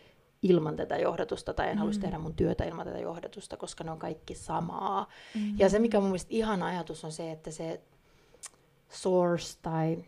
ilman 0.41 0.75
tätä 0.75 0.97
johdatusta 0.97 1.53
tai 1.53 1.67
en 1.67 1.75
mm. 1.75 1.77
haluaisi 1.77 1.99
tehdä 1.99 2.17
mun 2.17 2.35
työtä 2.35 2.63
ilman 2.63 2.85
tätä 2.85 2.99
johdatusta, 2.99 3.57
koska 3.57 3.83
ne 3.83 3.91
on 3.91 3.99
kaikki 3.99 4.35
samaa. 4.35 5.07
Mm. 5.35 5.59
Ja 5.59 5.69
se, 5.69 5.79
mikä 5.79 5.99
mun 5.99 6.09
mielestä 6.09 6.33
ihana 6.33 6.65
ajatus 6.65 7.05
on 7.05 7.11
se, 7.11 7.31
että 7.31 7.51
se 7.51 7.81
source 8.89 9.59
tai 9.61 10.03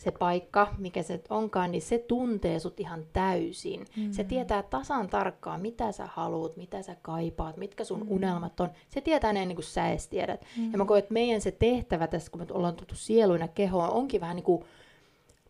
se 0.00 0.10
paikka, 0.10 0.74
mikä 0.78 1.02
se 1.02 1.20
onkaan, 1.30 1.70
niin 1.70 1.82
se 1.82 1.98
tuntee 1.98 2.58
sut 2.58 2.80
ihan 2.80 3.06
täysin. 3.12 3.80
Mm-hmm. 3.80 4.12
Se 4.12 4.24
tietää 4.24 4.62
tasan 4.62 5.08
tarkkaan, 5.08 5.60
mitä 5.60 5.92
sä 5.92 6.06
haluat, 6.06 6.56
mitä 6.56 6.82
sä 6.82 6.96
kaipaat, 7.02 7.56
mitkä 7.56 7.84
sun 7.84 7.98
mm-hmm. 7.98 8.14
unelmat 8.14 8.60
on. 8.60 8.70
Se 8.88 9.00
tietää 9.00 9.32
ne 9.32 9.42
ennen 9.42 9.56
kuin 9.56 9.64
sä 9.64 9.88
edes 9.88 10.08
tiedät. 10.08 10.40
Mm-hmm. 10.40 10.72
Ja 10.72 10.78
mä 10.78 10.84
koen, 10.84 10.98
että 10.98 11.12
meidän 11.12 11.40
se 11.40 11.50
tehtävä 11.50 12.06
tässä, 12.06 12.30
kun 12.30 12.40
me 12.40 12.46
ollaan 12.50 12.76
tultu 12.76 12.94
sieluina 12.94 13.48
kehoon, 13.48 13.90
onkin 13.90 14.20
vähän 14.20 14.36
niin 14.36 14.44
kuin 14.44 14.64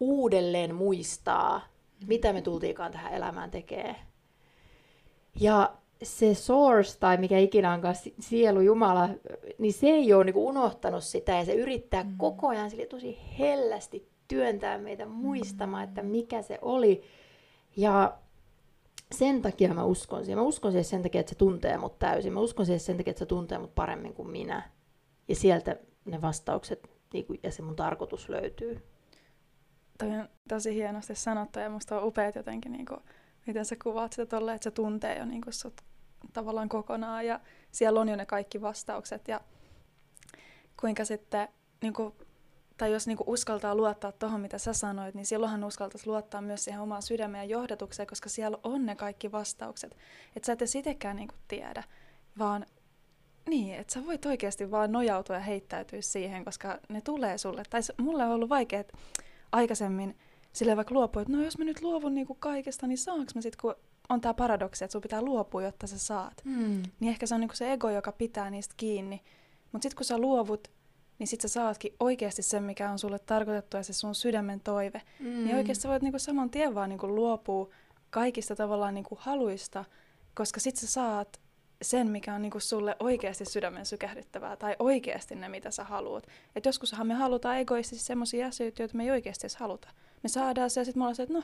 uudelleen 0.00 0.74
muistaa, 0.74 1.58
mm-hmm. 1.58 2.08
mitä 2.08 2.32
me 2.32 2.42
tultiinkaan 2.42 2.92
tähän 2.92 3.14
elämään 3.14 3.50
tekee. 3.50 3.96
Ja 5.40 5.72
se 6.02 6.34
source 6.34 6.98
tai 6.98 7.16
mikä 7.16 7.38
ikinä 7.38 7.72
onkaan 7.72 7.94
sielu 8.20 8.60
Jumala, 8.60 9.08
niin 9.58 9.72
se 9.72 9.86
ei 9.86 10.12
ole 10.12 10.24
niinku 10.24 10.48
unohtanut 10.48 11.04
sitä 11.04 11.32
ja 11.32 11.44
se 11.44 11.54
yrittää 11.54 12.04
mm. 12.04 12.14
koko 12.18 12.48
ajan 12.48 12.70
sille 12.70 12.86
tosi 12.86 13.18
hellästi 13.38 14.09
työntää 14.30 14.78
meitä 14.78 15.06
muistamaan, 15.06 15.84
että 15.84 16.02
mikä 16.02 16.42
se 16.42 16.58
oli. 16.62 17.02
Ja 17.76 18.18
sen 19.12 19.42
takia 19.42 19.74
mä 19.74 19.84
uskon 19.84 20.24
siihen. 20.24 20.38
Mä 20.38 20.42
uskon 20.42 20.72
siihen 20.72 20.84
sen 20.84 21.02
takia, 21.02 21.20
että 21.20 21.30
se 21.30 21.38
tuntee 21.38 21.78
mut 21.78 21.98
täysin. 21.98 22.32
Mä 22.32 22.40
uskon 22.40 22.66
siihen 22.66 22.80
sen 22.80 22.96
takia, 22.96 23.10
että 23.10 23.18
se 23.18 23.26
tuntee 23.26 23.58
mut 23.58 23.74
paremmin 23.74 24.14
kuin 24.14 24.30
minä. 24.30 24.70
Ja 25.28 25.34
sieltä 25.34 25.76
ne 26.04 26.22
vastaukset 26.22 26.90
niin 27.12 27.26
kuin, 27.26 27.40
ja 27.42 27.52
se 27.52 27.62
mun 27.62 27.76
tarkoitus 27.76 28.28
löytyy. 28.28 28.86
Toi 29.98 30.10
on 30.10 30.28
tosi 30.48 30.74
hienosti 30.74 31.14
sanottu 31.14 31.58
ja 31.58 31.70
musta 31.70 32.00
on 32.00 32.06
upeat 32.06 32.34
jotenkin, 32.34 32.72
niin 32.72 32.86
kuin, 32.86 33.00
miten 33.46 33.64
sä 33.64 33.76
kuvaat 33.82 34.12
sitä 34.12 34.26
tolleen, 34.26 34.54
että 34.54 34.64
se 34.64 34.70
tuntee 34.70 35.18
jo 35.18 35.24
niin 35.24 35.42
kuin 35.42 35.54
sut 35.54 35.80
tavallaan 36.32 36.68
kokonaan 36.68 37.26
ja 37.26 37.40
siellä 37.70 38.00
on 38.00 38.08
jo 38.08 38.16
ne 38.16 38.26
kaikki 38.26 38.60
vastaukset 38.60 39.28
ja 39.28 39.40
kuinka 40.80 41.04
sitten, 41.04 41.48
niin 41.82 41.92
kuin, 41.92 42.14
tai 42.80 42.92
jos 42.92 43.06
niin 43.06 43.16
kuin 43.16 43.28
uskaltaa 43.28 43.74
luottaa 43.74 44.12
tuohon, 44.12 44.40
mitä 44.40 44.58
sä 44.58 44.72
sanoit, 44.72 45.14
niin 45.14 45.26
silloinhan 45.26 45.64
uskaltaisi 45.64 46.06
luottaa 46.06 46.40
myös 46.40 46.64
siihen 46.64 46.80
omaan 46.80 47.02
sydämeen 47.02 47.48
ja 47.48 47.56
johdatukseen, 47.56 48.06
koska 48.06 48.28
siellä 48.28 48.58
on 48.62 48.86
ne 48.86 48.96
kaikki 48.96 49.32
vastaukset. 49.32 49.96
Että 50.36 50.46
sä 50.46 50.52
et 50.52 50.62
edes 50.62 50.74
itsekään 50.74 51.16
niin 51.16 51.28
kuin 51.28 51.38
tiedä, 51.48 51.82
vaan 52.38 52.66
niin, 53.48 53.74
että 53.74 53.92
sä 53.92 54.06
voit 54.06 54.26
oikeasti 54.26 54.70
vaan 54.70 54.92
nojautua 54.92 55.36
ja 55.36 55.40
heittäytyä 55.40 56.02
siihen, 56.02 56.44
koska 56.44 56.78
ne 56.88 57.00
tulee 57.00 57.38
sulle. 57.38 57.62
Tai 57.70 57.80
mulle 57.98 58.24
on 58.24 58.30
ollut 58.30 58.48
vaikea 58.48 58.84
aikaisemmin 59.52 60.16
sille 60.52 60.76
vaikka 60.76 60.94
luopua, 60.94 61.22
että 61.22 61.32
no 61.36 61.44
jos 61.44 61.58
mä 61.58 61.64
nyt 61.64 61.82
luovun 61.82 62.14
niinku 62.14 62.34
kaikesta, 62.34 62.86
niin 62.86 62.98
saanko 62.98 63.32
mä 63.34 63.40
sitten, 63.40 63.60
kun 63.60 63.74
on 64.08 64.20
tämä 64.20 64.34
paradoksi, 64.34 64.84
että 64.84 64.92
sun 64.92 65.02
pitää 65.02 65.22
luopua, 65.22 65.62
jotta 65.62 65.86
sä 65.86 65.98
saat. 65.98 66.42
Mm. 66.44 66.82
Niin 67.00 67.10
ehkä 67.10 67.26
se 67.26 67.34
on 67.34 67.40
niinku 67.40 67.56
se 67.56 67.72
ego, 67.72 67.90
joka 67.90 68.12
pitää 68.12 68.50
niistä 68.50 68.74
kiinni. 68.76 69.22
Mutta 69.72 69.82
sitten 69.82 69.96
kun 69.96 70.04
sä 70.04 70.18
luovut, 70.18 70.79
niin 71.20 71.28
sit 71.28 71.40
sä 71.40 71.48
saatkin 71.48 71.94
oikeasti 72.00 72.42
sen, 72.42 72.62
mikä 72.62 72.90
on 72.90 72.98
sulle 72.98 73.18
tarkoitettu 73.18 73.76
ja 73.76 73.82
se 73.82 73.92
sun 73.92 74.14
sydämen 74.14 74.60
toive. 74.60 75.02
Mm. 75.20 75.44
Niin 75.44 75.56
oikeasti 75.56 75.82
sä 75.82 75.88
voit 75.88 76.02
niinku 76.02 76.18
saman 76.18 76.50
tien 76.50 76.74
vaan 76.74 76.88
niinku 76.88 77.14
luopua 77.14 77.68
kaikista 78.10 78.56
tavallaan 78.56 78.94
niinku 78.94 79.18
haluista, 79.20 79.84
koska 80.34 80.60
sit 80.60 80.76
sä 80.76 80.86
saat 80.86 81.40
sen, 81.82 82.10
mikä 82.10 82.34
on 82.34 82.42
niinku 82.42 82.60
sulle 82.60 82.96
oikeasti 83.00 83.44
sydämen 83.44 83.86
sykähdyttävää 83.86 84.56
tai 84.56 84.76
oikeasti 84.78 85.34
ne, 85.34 85.48
mitä 85.48 85.70
sä 85.70 85.84
haluat. 85.84 86.26
Et 86.56 86.66
joskushan 86.66 87.06
me 87.06 87.14
halutaan 87.14 87.58
egoistisesti 87.58 88.06
semmoisia 88.06 88.46
asioita, 88.46 88.82
joita 88.82 88.96
me 88.96 89.02
ei 89.02 89.10
oikeasti 89.10 89.46
edes 89.46 89.56
haluta. 89.56 89.88
Me 90.22 90.28
saadaan 90.28 90.70
se 90.70 90.80
ja 90.80 90.84
sitten 90.84 91.00
me 91.00 91.04
ollaan 91.04 91.16
se, 91.16 91.22
että 91.22 91.34
no, 91.34 91.42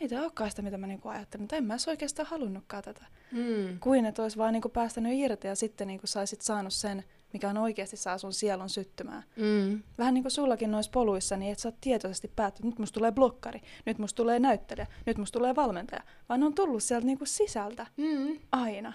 ei 0.00 0.08
tämä 0.08 0.22
olekaan 0.22 0.50
sitä, 0.50 0.62
mitä 0.62 0.78
mä 0.78 0.86
niinku 0.86 1.08
ajattelin, 1.08 1.42
mutta 1.42 1.56
en 1.56 1.64
mä 1.64 1.76
oikeastaan 1.86 2.28
halunnutkaan 2.28 2.82
tätä. 2.82 3.06
Mm. 3.32 3.78
Kuin 3.80 4.06
että 4.06 4.22
olisi 4.22 4.36
vaan 4.36 4.52
niinku 4.52 4.68
päästänyt 4.68 5.12
irti 5.12 5.48
ja 5.48 5.54
sitten 5.54 5.86
niinku 5.86 6.06
saisit 6.06 6.40
saanut 6.40 6.72
sen, 6.72 7.04
mikä 7.32 7.48
on 7.48 7.58
oikeasti 7.58 7.96
saa 7.96 8.18
sun 8.18 8.32
sielun 8.32 8.68
syttymään. 8.68 9.24
Mm. 9.36 9.82
Vähän 9.98 10.14
niin 10.14 10.24
kuin 10.24 10.32
sullakin 10.32 10.70
noissa 10.70 10.92
poluissa, 10.92 11.36
niin 11.36 11.52
et 11.52 11.58
sä 11.58 11.68
oot 11.68 11.80
tietoisesti 11.80 12.32
päättänyt, 12.36 12.72
nyt 12.72 12.78
musta 12.78 12.94
tulee 12.94 13.12
blokkari, 13.12 13.60
nyt 13.86 13.98
musta 13.98 14.16
tulee 14.16 14.38
näyttelijä, 14.38 14.86
nyt 15.06 15.18
musta 15.18 15.38
tulee 15.38 15.56
valmentaja, 15.56 16.02
vaan 16.28 16.42
on 16.42 16.54
tullut 16.54 16.82
sieltä 16.82 17.06
niinku 17.06 17.26
sisältä 17.26 17.86
mm. 17.96 18.38
aina. 18.52 18.92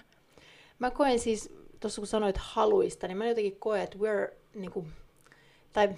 Mä 0.78 0.90
koen 0.90 1.18
siis, 1.18 1.52
tuossa 1.80 2.00
kun 2.00 2.06
sanoit 2.06 2.36
haluista, 2.36 3.08
niin 3.08 3.18
mä 3.18 3.26
jotenkin 3.26 3.56
koen, 3.56 3.82
että 3.82 3.98
we're, 3.98 4.34
niinku, 4.54 4.86
tai 5.72 5.94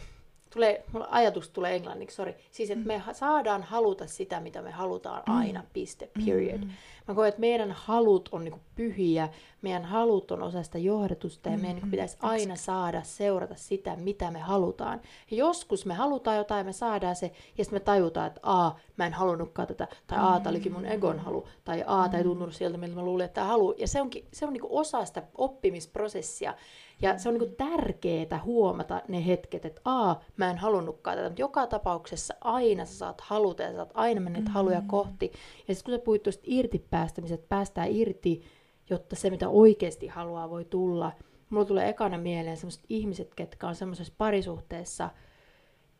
tulee, 0.54 0.84
mulla 0.92 1.08
ajatus 1.10 1.50
tulee 1.50 1.76
englanniksi, 1.76 2.16
sorry. 2.16 2.34
Siis, 2.50 2.70
että 2.70 2.84
mm. 2.84 2.86
me 2.86 3.02
saadaan 3.12 3.62
haluta 3.62 4.06
sitä, 4.06 4.40
mitä 4.40 4.62
me 4.62 4.70
halutaan 4.70 5.22
mm. 5.26 5.38
aina, 5.38 5.64
piste, 5.72 6.10
period. 6.26 6.58
Mm. 6.58 6.70
Mä 7.08 7.14
koen, 7.14 7.28
että 7.28 7.40
meidän 7.40 7.72
halut 7.72 8.28
on 8.32 8.44
niinku 8.44 8.60
pyhiä, 8.74 9.28
meidän 9.62 9.84
halut 9.84 10.30
on 10.30 10.42
osa 10.42 10.62
sitä 10.62 10.78
johdatusta 10.78 11.48
ja 11.48 11.58
meidän 11.58 11.74
niinku 11.74 11.90
pitäisi 11.90 12.16
aina 12.22 12.56
saada 12.56 13.02
seurata 13.02 13.54
sitä, 13.54 13.96
mitä 13.96 14.30
me 14.30 14.38
halutaan. 14.38 15.00
Ja 15.30 15.36
joskus 15.36 15.86
me 15.86 15.94
halutaan 15.94 16.36
jotain 16.36 16.58
ja 16.58 16.64
me 16.64 16.72
saadaan 16.72 17.16
se, 17.16 17.32
ja 17.58 17.64
sitten 17.64 17.76
me 17.76 17.84
tajutaan, 17.84 18.26
että 18.26 18.40
a, 18.42 18.72
mä 18.96 19.06
en 19.06 19.12
halunnutkaan 19.12 19.68
tätä, 19.68 19.88
tai 20.06 20.18
a, 20.20 20.40
tämä 20.40 20.50
olikin 20.50 20.72
mun 20.72 20.86
egon 20.86 21.18
halu, 21.18 21.48
tai 21.64 21.84
a, 21.86 22.08
tämä 22.08 22.18
ei 22.18 22.24
tuntunut 22.24 22.54
siltä, 22.54 22.78
miltä 22.78 22.94
mä 22.94 23.02
luulin, 23.02 23.24
että 23.24 23.34
tämä 23.34 23.46
halu. 23.46 23.74
Ja 23.78 23.88
se, 23.88 24.00
onkin, 24.00 24.24
se 24.32 24.46
on 24.46 24.52
niinku 24.52 24.78
osa 24.78 25.04
sitä 25.04 25.22
oppimisprosessia. 25.34 26.54
Ja 27.02 27.18
se 27.18 27.28
on 27.28 27.34
niin 27.34 27.56
tärkeää 27.56 28.40
huomata 28.44 29.02
ne 29.08 29.26
hetket, 29.26 29.64
että 29.64 29.80
a, 29.84 30.16
mä 30.36 30.50
en 30.50 30.58
halunnutkaan 30.58 31.16
tätä, 31.16 31.28
mutta 31.28 31.42
joka 31.42 31.66
tapauksessa 31.66 32.34
aina 32.40 32.84
sä 32.84 32.94
saat 32.94 33.20
haluta 33.20 33.62
ja 33.62 33.70
sä 33.70 33.76
saat 33.76 33.90
aina 33.94 34.20
mennä 34.20 34.38
mm-hmm. 34.38 34.52
haluja 34.52 34.82
kohti. 34.86 35.32
Ja 35.68 35.74
sitten 35.74 35.92
kun 35.92 36.00
sä 36.00 36.04
puhuit 36.04 36.22
tuosta 36.22 36.42
irti 36.46 36.86
päästämisestä, 36.90 37.46
päästään 37.48 37.88
irti, 37.90 38.42
jotta 38.90 39.16
se 39.16 39.30
mitä 39.30 39.48
oikeasti 39.48 40.06
haluaa 40.06 40.50
voi 40.50 40.64
tulla. 40.64 41.12
Mulla 41.50 41.64
tulee 41.64 41.88
ekana 41.88 42.18
mieleen 42.18 42.56
sellaiset 42.56 42.84
ihmiset, 42.88 43.34
ketkä 43.34 43.68
on 43.68 43.74
semmoisessa 43.74 44.14
parisuhteessa, 44.18 45.10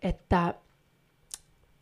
että 0.03 0.55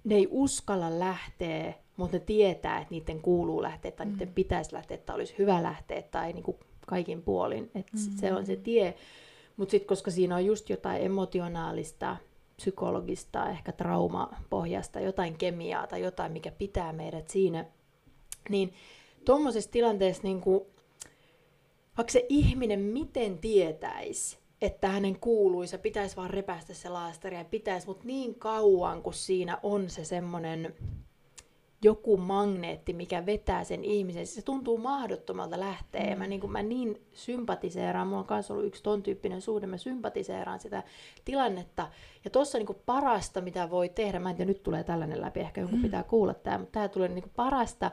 ne 0.04 0.14
ei 0.14 0.28
uskalla 0.30 0.98
lähteä, 0.98 1.74
mutta 1.96 2.16
ne 2.16 2.20
tietää, 2.20 2.78
että 2.78 2.94
niiden 2.94 3.22
kuuluu 3.22 3.62
lähteä 3.62 3.90
tai 3.90 4.06
mm. 4.06 4.12
niiden 4.12 4.34
pitäisi 4.34 4.72
lähteä 4.72 4.96
tai 4.96 5.16
olisi 5.16 5.34
hyvä 5.38 5.62
lähteä 5.62 6.02
tai 6.02 6.32
niin 6.32 6.42
kuin 6.42 6.56
kaikin 6.86 7.22
puolin. 7.22 7.70
Et 7.74 7.92
mm-hmm. 7.92 8.16
Se 8.16 8.32
on 8.32 8.46
se 8.46 8.56
tie. 8.56 8.94
Mutta 9.56 9.70
sitten 9.70 9.88
koska 9.88 10.10
siinä 10.10 10.36
on 10.36 10.44
just 10.44 10.70
jotain 10.70 11.02
emotionaalista, 11.02 12.16
psykologista, 12.56 13.50
ehkä 13.50 13.72
traumapohjasta, 13.72 15.00
jotain 15.00 15.38
kemiaa 15.38 15.86
tai 15.86 16.02
jotain, 16.02 16.32
mikä 16.32 16.50
pitää 16.50 16.92
meidät 16.92 17.28
siinä, 17.28 17.64
niin 18.48 18.72
tuommoisessa 19.24 19.70
tilanteessa 19.70 20.22
niin 20.22 20.40
kuin, 20.40 20.64
vaikka 21.96 22.12
se 22.12 22.26
ihminen 22.28 22.80
miten 22.80 23.38
tietäisi, 23.38 24.38
että 24.62 24.88
hänen 24.88 25.20
kuuluisi 25.20 25.74
ja 25.74 25.78
pitäisi 25.78 26.16
vaan 26.16 26.30
repästä 26.30 26.74
se 26.74 26.88
laastari 26.88 27.36
ja 27.36 27.44
pitäisi, 27.44 27.86
mutta 27.86 28.04
niin 28.06 28.34
kauan 28.34 29.02
kun 29.02 29.14
siinä 29.14 29.58
on 29.62 29.90
se 29.90 30.04
semmoinen 30.04 30.74
joku 31.82 32.16
magneetti, 32.16 32.92
mikä 32.92 33.26
vetää 33.26 33.64
sen 33.64 33.84
ihmisen. 33.84 34.26
Se 34.26 34.42
tuntuu 34.42 34.78
mahdottomalta 34.78 35.60
lähteä. 35.60 36.02
Mm. 36.02 36.10
Ja 36.10 36.16
mä 36.16 36.26
niin, 36.26 36.50
mä 36.50 36.62
niin 36.62 37.00
sympatiseeraan, 37.12 38.06
mulla 38.06 38.20
on 38.20 38.26
myös 38.30 38.50
ollut 38.50 38.66
yksi 38.66 38.82
ton 38.82 39.02
tyyppinen 39.02 39.40
suhde, 39.40 39.66
mä 39.66 39.76
sympatiseeraan 39.76 40.60
sitä 40.60 40.82
tilannetta. 41.24 41.88
Ja 42.24 42.30
tuossa 42.30 42.58
niin 42.58 42.76
parasta, 42.86 43.40
mitä 43.40 43.70
voi 43.70 43.88
tehdä, 43.88 44.20
mä 44.20 44.30
en 44.30 44.36
tiedä, 44.36 44.48
nyt 44.48 44.62
tulee 44.62 44.84
tällainen 44.84 45.20
läpi, 45.20 45.40
ehkä 45.40 45.60
jonkun 45.60 45.78
mm. 45.78 45.82
pitää 45.82 46.02
kuulla 46.02 46.34
tämä, 46.34 46.58
mutta 46.58 46.72
tämä 46.72 46.88
tulee 46.88 47.08
niin 47.08 47.30
parasta, 47.36 47.90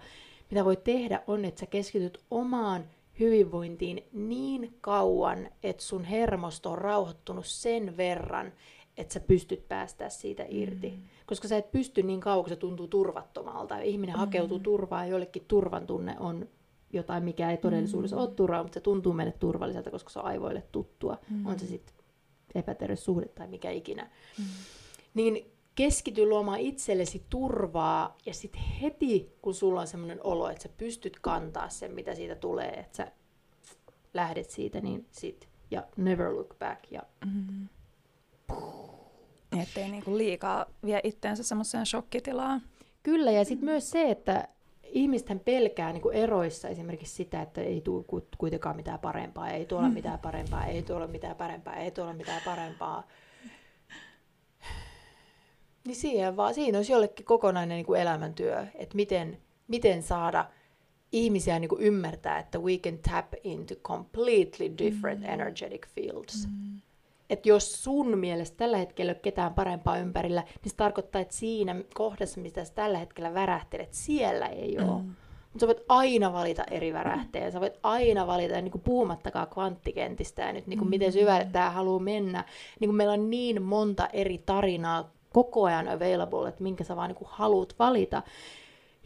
mitä 0.52 0.66
voi 0.66 0.78
tehdä, 0.78 1.24
on, 1.28 1.46
että 1.46 1.60
sä 1.60 1.66
keskityt 1.66 2.20
omaan 2.32 2.84
hyvinvointiin 3.20 4.04
niin 4.14 4.78
kauan, 4.82 5.50
että 5.64 5.84
sun 5.84 6.04
hermosto 6.04 6.72
on 6.72 6.78
rauhoittunut 6.78 7.46
sen 7.46 7.98
verran, 7.98 8.52
että 9.00 9.14
sä 9.14 9.20
pystyt 9.20 9.68
päästä 9.68 10.10
siitä 10.10 10.46
irti. 10.50 10.90
Mm. 10.90 11.04
Koska 11.26 11.48
sä 11.48 11.58
et 11.58 11.72
pysty 11.72 12.04
niin 12.04 12.20
kauan, 12.20 12.44
kun 12.44 12.50
se 12.50 12.56
tuntuu 12.56 12.88
turvattomalta. 12.88 13.80
Ihminen 13.80 14.16
mm. 14.16 14.20
hakeutuu 14.20 14.60
turvaan 14.60 15.06
ja 15.06 15.12
jollekin 15.12 15.46
turvan 15.48 15.88
tunne 15.88 16.16
on 16.20 16.48
jotain, 16.94 17.24
mikä 17.24 17.52
ei 17.52 17.58
todellisuudessa 17.58 18.16
mm. 18.16 18.22
ole 18.22 18.32
turvaa, 18.32 18.64
mutta 18.64 18.74
se 18.74 18.80
tuntuu 18.80 19.14
meille 19.14 19.34
turvalliselta, 19.40 19.92
koska 19.92 20.10
se 20.10 20.20
on 20.20 20.26
aivoille 20.26 20.64
tuttua. 20.72 21.18
Mm. 21.30 21.46
On 21.46 21.60
se 21.60 21.66
sitten 21.66 21.96
epäterve 22.56 22.96
suhde 22.96 23.28
tai 23.28 23.48
mikä 23.48 23.72
ikinä. 23.72 24.10
Mm. 24.38 24.46
Niin 25.14 25.52
keskity 25.76 26.26
luomaan 26.26 26.60
itsellesi 26.60 27.24
turvaa 27.30 28.18
ja 28.26 28.34
sitten 28.34 28.62
heti, 28.62 29.34
kun 29.42 29.54
sulla 29.54 29.82
on 29.82 29.88
sellainen 29.88 30.20
olo, 30.24 30.50
että 30.50 30.64
sä 30.64 30.70
pystyt 30.78 31.20
kantaa 31.20 31.70
sen, 31.70 31.92
mitä 31.92 32.16
siitä 32.16 32.36
tulee, 32.36 32.70
että 32.70 32.98
sä 32.98 33.12
lähdet 34.14 34.50
siitä, 34.50 34.82
niin 34.82 35.06
sit 35.12 35.50
ja 35.72 35.88
never 35.98 36.36
look 36.36 36.60
back 36.60 36.92
ja 36.92 37.02
mm-hmm. 37.26 37.68
Ettei 39.62 39.90
niinku 39.90 40.18
liikaa 40.18 40.66
vie 40.86 41.02
itteensä 41.04 41.44
semmoiseen 41.44 41.86
shokkitilaan. 41.86 42.62
Kyllä, 43.04 43.32
ja 43.32 43.46
sitten 43.46 43.66
myös 43.66 43.92
se, 43.92 44.12
että 44.12 44.48
ihmisten 44.84 45.40
pelkää 45.40 45.94
niin 45.94 46.14
eroissa 46.14 46.68
esimerkiksi 46.68 47.16
sitä, 47.16 47.42
että 47.42 47.62
ei 47.62 47.82
tule 47.82 48.06
kuitenkaan 48.38 48.76
mitään 48.76 49.00
parempaa, 49.00 49.50
ei 49.50 49.66
tuolla 49.66 49.88
mm. 49.88 49.94
mitään 49.94 50.20
parempaa, 50.20 50.66
ei 50.66 50.84
tuolla 50.84 51.08
mitään 51.08 51.36
parempaa, 51.36 51.76
ei 51.76 51.92
tuolla 51.92 52.14
mitään 52.14 52.42
parempaa. 52.46 53.08
Niin 55.86 55.96
siihen 55.96 56.38
vaan, 56.38 56.54
siinä 56.54 56.78
olisi 56.78 56.92
jollekin 56.92 57.26
kokonainen 57.26 57.76
niin 57.76 57.86
kuin 57.86 58.02
elämäntyö, 58.02 58.66
että 58.76 58.96
miten, 58.96 59.38
miten 59.68 60.04
saada 60.04 60.46
ihmisiä 61.12 61.60
niin 61.60 61.70
kuin 61.70 61.82
ymmärtää, 61.82 62.40
että 62.40 62.60
we 62.60 62.78
can 62.78 62.98
tap 62.98 63.34
into 63.44 63.76
completely 63.76 64.78
different 64.78 65.20
mm. 65.20 65.30
energetic 65.30 65.88
fields. 65.88 66.48
Mm 66.48 66.82
että 67.30 67.50
jos 67.50 67.84
sun 67.84 68.18
mielestä 68.18 68.58
tällä 68.58 68.78
hetkellä 68.78 69.12
ei 69.12 69.16
ole 69.16 69.20
ketään 69.22 69.54
parempaa 69.54 69.98
ympärillä, 69.98 70.42
niin 70.42 70.72
se 70.72 70.76
tarkoittaa, 70.76 71.22
että 71.22 71.36
siinä 71.36 71.76
kohdassa, 71.94 72.42
mitä 72.42 72.66
sä 72.66 72.74
tällä 72.74 72.98
hetkellä 72.98 73.34
värähtelet, 73.34 73.94
siellä 73.94 74.48
ei 74.48 74.78
ole. 74.78 75.02
Mm. 75.02 75.16
Mutta 75.54 75.60
sä 75.60 75.68
voit 75.68 75.86
aina 75.90 76.34
valita 76.34 76.64
eri 76.72 76.94
värähteen, 76.94 77.52
sä 77.52 77.62
voit 77.62 77.80
aina 77.84 78.28
valita, 78.28 78.54
ja 78.54 78.62
niin 78.62 78.72
kuin 78.72 78.82
puhumattakaan 78.82 79.48
kvanttikentistä 79.48 80.42
ja 80.42 80.54
nyt 80.54 80.68
niin 80.68 80.80
kuin 80.80 80.88
mm. 80.88 80.90
miten 80.90 81.12
syvälle 81.12 81.48
tämä 81.52 81.70
haluaa 81.70 82.00
mennä. 82.00 82.44
Niin 82.80 82.88
kuin 82.88 82.96
meillä 82.96 83.14
on 83.14 83.30
niin 83.30 83.62
monta 83.62 84.08
eri 84.14 84.38
tarinaa 84.38 85.12
koko 85.34 85.64
ajan 85.64 85.88
available, 85.88 86.50
että 86.50 86.64
minkä 86.64 86.84
sä 86.84 86.96
vaan 86.96 87.10
niin 87.10 87.16
kuin 87.16 87.30
haluat 87.32 87.76
valita. 87.80 88.24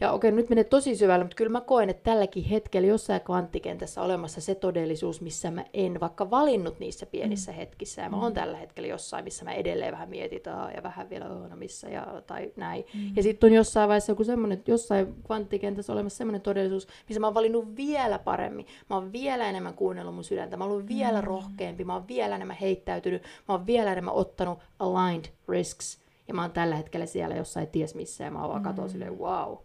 Ja 0.00 0.12
okei, 0.12 0.32
nyt 0.32 0.48
menee 0.48 0.64
tosi 0.64 0.96
syvälle, 0.96 1.24
mutta 1.24 1.36
kyllä 1.36 1.50
mä 1.50 1.60
koen, 1.60 1.90
että 1.90 2.02
tälläkin 2.10 2.44
hetkellä 2.44 2.88
jossain 2.88 3.20
kvanttikentässä 3.20 4.02
olemassa 4.02 4.40
se 4.40 4.54
todellisuus, 4.54 5.20
missä 5.20 5.50
mä 5.50 5.64
en 5.74 6.00
vaikka 6.00 6.30
valinnut 6.30 6.78
niissä 6.78 7.06
pienissä 7.06 7.52
mm. 7.52 7.56
hetkissä. 7.56 8.02
Ja 8.02 8.10
mä 8.10 8.16
oon 8.16 8.32
mm. 8.32 8.34
tällä 8.34 8.56
hetkellä 8.56 8.88
jossain, 8.88 9.24
missä 9.24 9.44
mä 9.44 9.52
edelleen 9.52 9.92
vähän 9.92 10.08
mietitään 10.08 10.74
ja 10.76 10.82
vähän 10.82 11.10
vielä 11.10 11.28
no 11.28 11.56
missä 11.56 11.88
ja, 11.88 12.22
tai 12.26 12.52
näin. 12.56 12.84
Mm. 12.94 13.12
Ja 13.16 13.22
sitten 13.22 13.48
on 13.48 13.54
jossain 13.54 13.88
vaiheessa 13.88 14.12
joku 14.12 14.24
semmoinen, 14.24 14.62
jossain 14.66 15.14
kvanttikentässä 15.26 15.92
olemassa 15.92 16.18
semmoinen 16.18 16.40
todellisuus, 16.40 16.88
missä 17.08 17.20
mä 17.20 17.26
oon 17.26 17.34
valinnut 17.34 17.76
vielä 17.76 18.18
paremmin. 18.18 18.66
Mä 18.90 18.96
oon 18.96 19.12
vielä 19.12 19.48
enemmän 19.48 19.74
kuunnellut 19.74 20.14
mun 20.14 20.24
sydäntä. 20.24 20.56
Mä 20.56 20.64
oon 20.64 20.72
ollut 20.72 20.88
vielä 20.88 21.20
mm. 21.20 21.26
rohkeampi. 21.26 21.84
Mä 21.84 21.94
oon 21.94 22.08
vielä 22.08 22.36
enemmän 22.36 22.56
heittäytynyt. 22.60 23.22
Mä 23.22 23.54
oon 23.54 23.66
vielä 23.66 23.92
enemmän 23.92 24.14
ottanut 24.14 24.58
aligned 24.78 25.24
risks. 25.48 25.98
Ja 26.28 26.34
mä 26.34 26.42
oon 26.42 26.50
tällä 26.50 26.76
hetkellä 26.76 27.06
siellä 27.06 27.36
jossain 27.36 27.68
ties 27.68 27.94
missä 27.94 28.24
ja 28.24 28.30
mä 28.30 28.44
oon 28.44 28.64
vaan 28.64 28.76
mm. 28.76 28.88
silleen 28.88 29.18
wow 29.18 29.56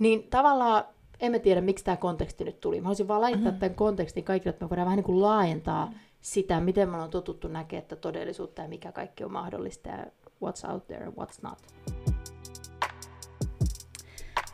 niin 0.00 0.30
tavallaan 0.30 0.84
emme 1.20 1.38
tiedä, 1.38 1.60
miksi 1.60 1.84
tämä 1.84 1.96
konteksti 1.96 2.44
nyt 2.44 2.60
tuli. 2.60 2.80
Mä 2.80 2.84
haluaisin 2.84 3.08
vaan 3.08 3.20
laittaa 3.20 3.44
mm-hmm. 3.44 3.60
tämän 3.60 3.74
kontekstin 3.74 4.24
kaikille, 4.24 4.50
että 4.50 4.64
me 4.64 4.70
voidaan 4.70 4.86
vähän 4.86 4.96
niin 4.96 5.04
kuin 5.04 5.22
laajentaa 5.22 5.86
mm-hmm. 5.86 6.00
sitä, 6.20 6.60
miten 6.60 6.88
me 6.88 6.94
ollaan 6.94 7.10
totuttu 7.10 7.48
näkemään 7.48 7.82
että 7.82 7.96
todellisuutta 7.96 8.62
ja 8.62 8.68
mikä 8.68 8.92
kaikki 8.92 9.24
on 9.24 9.32
mahdollista 9.32 9.88
ja 9.88 10.06
what's 10.44 10.72
out 10.72 10.86
there 10.86 11.04
and 11.04 11.12
what's 11.12 11.38
not. 11.42 11.58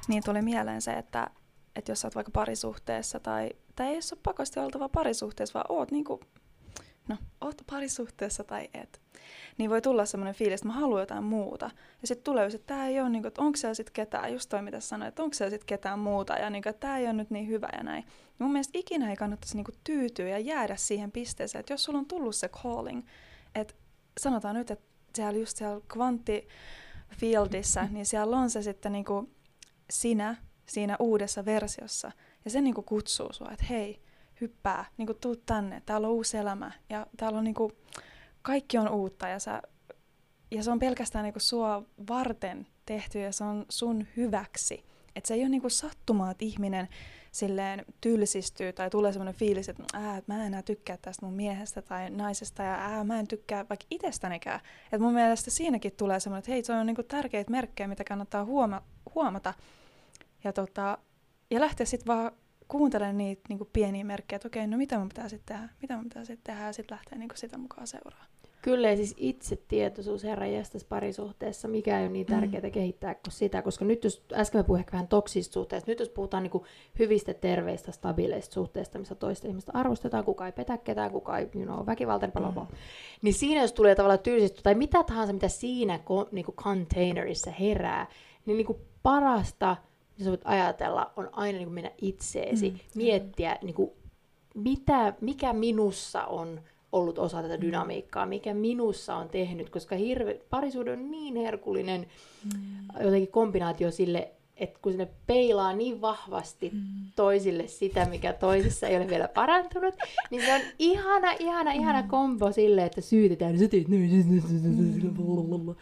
Niin 0.09 0.23
tuli 0.25 0.43
mieleen 0.43 0.83
se, 0.83 0.93
että, 0.93 1.31
että 1.77 1.93
jos 1.93 2.01
sä 2.01 2.09
oot 2.09 2.15
vaikka 2.15 2.31
parisuhteessa 2.31 3.21
tai, 3.21 3.51
tai 3.77 3.87
ei 3.87 3.95
ole 3.95 4.21
pakosti 4.23 4.61
oltava 4.61 4.89
parisuhteessa, 4.89 5.59
vaan 5.59 5.79
oot 5.79 5.91
niinku, 5.91 6.21
no, 7.09 7.17
oot 7.41 7.63
parisuhteessa 7.71 8.45
tai 8.45 8.69
et, 8.75 9.01
niin 9.59 9.71
voi 9.71 9.83
tulla 9.83 10.07
semmoinen 10.07 10.35
fiilis, 10.35 10.61
että 10.61 10.69
mä 10.69 10.75
haluan 10.75 11.01
jotain 11.01 11.25
muuta. 11.25 11.71
Ja 12.01 12.09
sitten 12.09 12.25
tulee 12.25 12.47
että 12.47 12.59
tämä 12.67 12.87
ei 12.87 13.01
ole, 13.01 13.09
niin 13.09 13.23
kuin, 13.23 13.29
että 13.29 13.43
onko 13.43 13.57
siellä 13.57 13.75
sitten 13.75 13.93
ketään, 13.93 14.33
just 14.33 14.49
toi 14.49 14.63
mitä 14.63 14.81
sanoit, 14.81 15.09
että 15.09 15.23
onko 15.23 15.35
siellä 15.35 15.51
sitten 15.51 15.67
ketään 15.67 15.99
muuta, 15.99 16.35
ja 16.35 16.51
niin 16.51 16.63
kuin, 16.63 16.71
että 16.71 16.81
tämä 16.81 16.99
ei 16.99 17.05
ole 17.05 17.13
nyt 17.13 17.31
niin 17.31 17.49
hyvä 17.49 17.69
ja 17.77 17.83
näin. 17.83 18.05
Ja 18.07 18.45
mun 18.45 18.53
mielestä 18.53 18.79
ikinä 18.79 19.11
ei 19.11 19.17
kannattaisi 19.17 19.57
niin 19.57 19.65
kuin, 19.65 19.77
tyytyä 19.85 20.29
ja 20.29 20.39
jäädä 20.39 20.77
siihen 20.77 21.13
pisteeseen, 21.13 21.61
että 21.61 21.73
jos 21.73 21.85
sulla 21.85 21.99
on 21.99 22.07
tullut 22.07 22.37
se 22.37 22.49
calling, 22.49 23.07
että 23.55 23.75
sanotaan 24.21 24.55
nyt, 24.55 24.71
että 24.71 24.85
siellä 25.15 25.39
just 25.39 25.57
siellä 25.57 25.81
kvanttifieldissä, 25.93 27.89
niin 27.93 28.07
siellä 28.07 28.37
on 28.37 28.51
se 28.51 28.63
sitten 28.63 28.93
niin 28.93 29.05
kuin 29.05 29.35
sinä 29.91 30.37
siinä 30.67 30.97
uudessa 31.01 31.45
versiossa, 31.45 32.13
ja 32.45 32.51
se 32.51 32.61
niin 32.61 32.75
kuin 32.75 32.85
kutsuu 32.85 33.33
sua, 33.33 33.49
että 33.53 33.65
hei, 33.65 34.01
hyppää, 34.41 34.85
niin 34.97 35.07
kuin, 35.07 35.19
tuu 35.21 35.37
tänne, 35.37 35.83
täällä 35.87 36.09
on 36.09 36.15
uusi 36.15 36.37
elämä, 36.37 36.73
ja 36.91 37.07
täällä 37.17 37.39
on 37.39 37.45
niin 37.45 37.55
kuin, 37.55 37.73
kaikki 38.47 38.79
on 38.79 38.89
uutta 38.89 39.29
ja, 39.29 39.39
sä, 39.39 39.63
ja 40.51 40.63
se 40.63 40.71
on 40.71 40.79
pelkästään 40.79 41.23
niinku 41.23 41.41
sua 41.41 41.83
varten 42.09 42.67
tehty 42.87 43.19
ja 43.19 43.33
se 43.33 43.45
on 43.45 43.67
sun 43.69 44.07
hyväksi. 44.17 44.85
Että 45.17 45.29
se 45.29 45.35
ei 45.35 45.41
ole 45.41 45.49
niinku 45.49 45.69
sattumaa, 45.69 46.31
että 46.31 46.45
ihminen 46.45 46.89
silleen 47.33 47.85
tylsistyy 48.01 48.73
tai 48.73 48.91
tulee 48.91 49.13
semmoinen 49.13 49.35
fiilis, 49.35 49.69
että 49.69 49.83
ää, 49.95 50.23
mä 50.27 50.35
en 50.35 50.41
enää 50.41 50.63
tykkää 50.63 50.97
tästä 50.97 51.27
mun 51.27 51.35
miehestä 51.35 51.83
tai 51.83 52.11
naisesta 52.11 52.63
ja 52.63 52.75
ää, 52.75 53.05
mä 53.05 53.19
en 53.19 53.29
tykkää 53.29 53.67
vaikka 53.69 53.87
itsestänikään. 53.91 54.61
Et 54.93 55.01
mun 55.01 55.15
mielestä 55.15 55.51
siinäkin 55.51 55.93
tulee 55.93 56.21
semmoinen, 56.21 56.39
että 56.39 56.51
hei, 56.51 56.65
se 56.65 56.73
on 56.73 56.87
niinku 56.87 57.03
tärkeitä 57.03 57.51
merkkejä, 57.51 57.89
mitä 57.89 58.05
kannattaa 58.05 58.45
huoma- 58.45 58.83
huomata. 59.15 59.55
Ja, 60.45 60.53
tota, 60.53 60.99
ja 61.51 61.61
lähteä 61.61 61.87
sitten 61.87 62.07
vaan 62.07 62.33
kuuntelemaan 62.69 63.19
niitä 63.19 63.43
niinku 63.49 63.69
pieniä 63.73 64.05
merkkejä, 64.05 64.37
että 64.37 64.49
okei, 64.49 64.67
no 64.67 64.77
mitä 64.77 64.99
mun 64.99 65.09
pitää 65.09 65.29
sitten 65.29 65.57
tehdä, 65.57 65.73
mitä 65.83 65.97
mun 65.97 66.05
pitää 66.05 66.25
sitten 66.25 66.55
tehdä 66.55 66.67
ja 66.67 66.73
sitten 66.73 66.95
lähteä 66.95 67.19
niinku 67.19 67.37
sitä 67.37 67.59
mukaan 67.59 67.87
seuraamaan. 67.87 68.36
Kyllä, 68.63 68.91
ja 68.91 68.97
siis 68.97 69.15
itsetietoisuus 69.17 70.25
herran 70.25 70.53
jästäs 70.53 70.85
parisuhteessa, 70.85 71.69
mikä 71.69 71.99
ei 72.01 72.05
ole 72.07 72.13
niin 72.13 72.27
tärkeää 72.27 72.63
mm. 72.63 72.71
kehittää 72.71 73.15
kuin 73.15 73.33
sitä, 73.33 73.63
koska 73.63 73.85
nyt 73.85 74.05
jos, 74.05 74.23
äsken 74.33 74.59
me 74.59 74.65
puhuin 74.65 74.79
ehkä 74.79 74.93
vähän 74.93 75.09
toksista 75.09 75.53
suhteista, 75.53 75.91
nyt 75.91 75.99
jos 75.99 76.09
puhutaan 76.09 76.43
niin 76.43 76.51
kuin 76.51 76.65
hyvistä, 76.99 77.35
terveistä, 77.35 77.93
stabiileista 77.93 78.55
suhteista, 78.55 78.99
missä 78.99 79.15
toista 79.15 79.49
ihmistä 79.49 79.73
arvostetaan, 79.75 80.25
kuka 80.25 80.47
ei 80.47 80.53
petä 80.53 80.79
ketään, 80.79 81.11
kuka 81.11 81.39
ei 81.39 81.49
you 81.55 81.65
know, 81.65 81.87
väkivaltainen, 81.87 82.33
bla, 82.33 82.53
bla, 82.53 82.65
mm. 82.65 82.77
niin 83.23 83.35
siinä 83.35 83.61
jos 83.61 83.73
tulee 83.73 83.95
tavallaan 83.95 84.19
tylsistä, 84.19 84.61
tai 84.63 84.75
mitä 84.75 85.03
tahansa, 85.03 85.33
mitä 85.33 85.49
siinä 85.49 86.01
niin 86.33 86.45
kuin 86.45 86.57
containerissa 86.57 87.51
herää, 87.51 88.07
niin, 88.47 88.57
niin 88.57 88.67
kuin 88.67 88.79
parasta, 89.03 89.77
mitä 90.19 90.31
voit 90.31 90.41
ajatella, 90.45 91.13
on 91.17 91.29
aina 91.33 91.59
niin 91.59 91.67
kuin 91.67 91.75
mennä 91.75 91.91
itseesi, 92.03 92.71
mm. 92.71 92.79
miettiä, 92.95 93.59
niin 93.63 93.75
kuin, 93.75 93.91
mitä, 94.55 95.15
mikä 95.21 95.53
minussa 95.53 96.25
on 96.25 96.61
ollut 96.97 97.19
osa 97.19 97.43
tätä 97.43 97.57
mm. 97.57 97.61
dynamiikkaa, 97.61 98.27
mikä 98.27 98.55
minussa 98.55 99.17
on 99.17 99.29
tehnyt, 99.29 99.71
koska 99.71 99.97
hirve, 99.97 100.41
parisuuden 100.51 100.99
on 100.99 101.11
niin 101.11 101.37
herkullinen 101.37 102.07
mm. 102.45 103.05
jotenkin 103.05 103.33
kombinaatio 103.33 103.91
sille, 103.91 104.31
että 104.57 104.79
kun 104.83 104.93
sinne 104.93 105.09
peilaa 105.27 105.73
niin 105.73 106.01
vahvasti 106.01 106.71
mm. 106.75 106.81
toisille 107.17 107.67
sitä, 107.67 108.07
mikä 108.11 108.33
toisessa 108.33 108.87
ei 108.87 108.97
ole 108.97 109.09
vielä 109.09 109.29
parantunut, 109.29 109.95
niin 110.31 110.43
se 110.43 110.55
on 110.55 110.61
ihana, 110.79 111.33
ihana, 111.39 111.73
ihana 111.73 112.03
mm. 112.03 112.09
kombo 112.09 112.53
sille, 112.53 112.85
että 112.85 113.01
syytetään, 113.01 113.59
sä 113.59 113.69
teet 113.69 113.89
mm. 113.89 115.75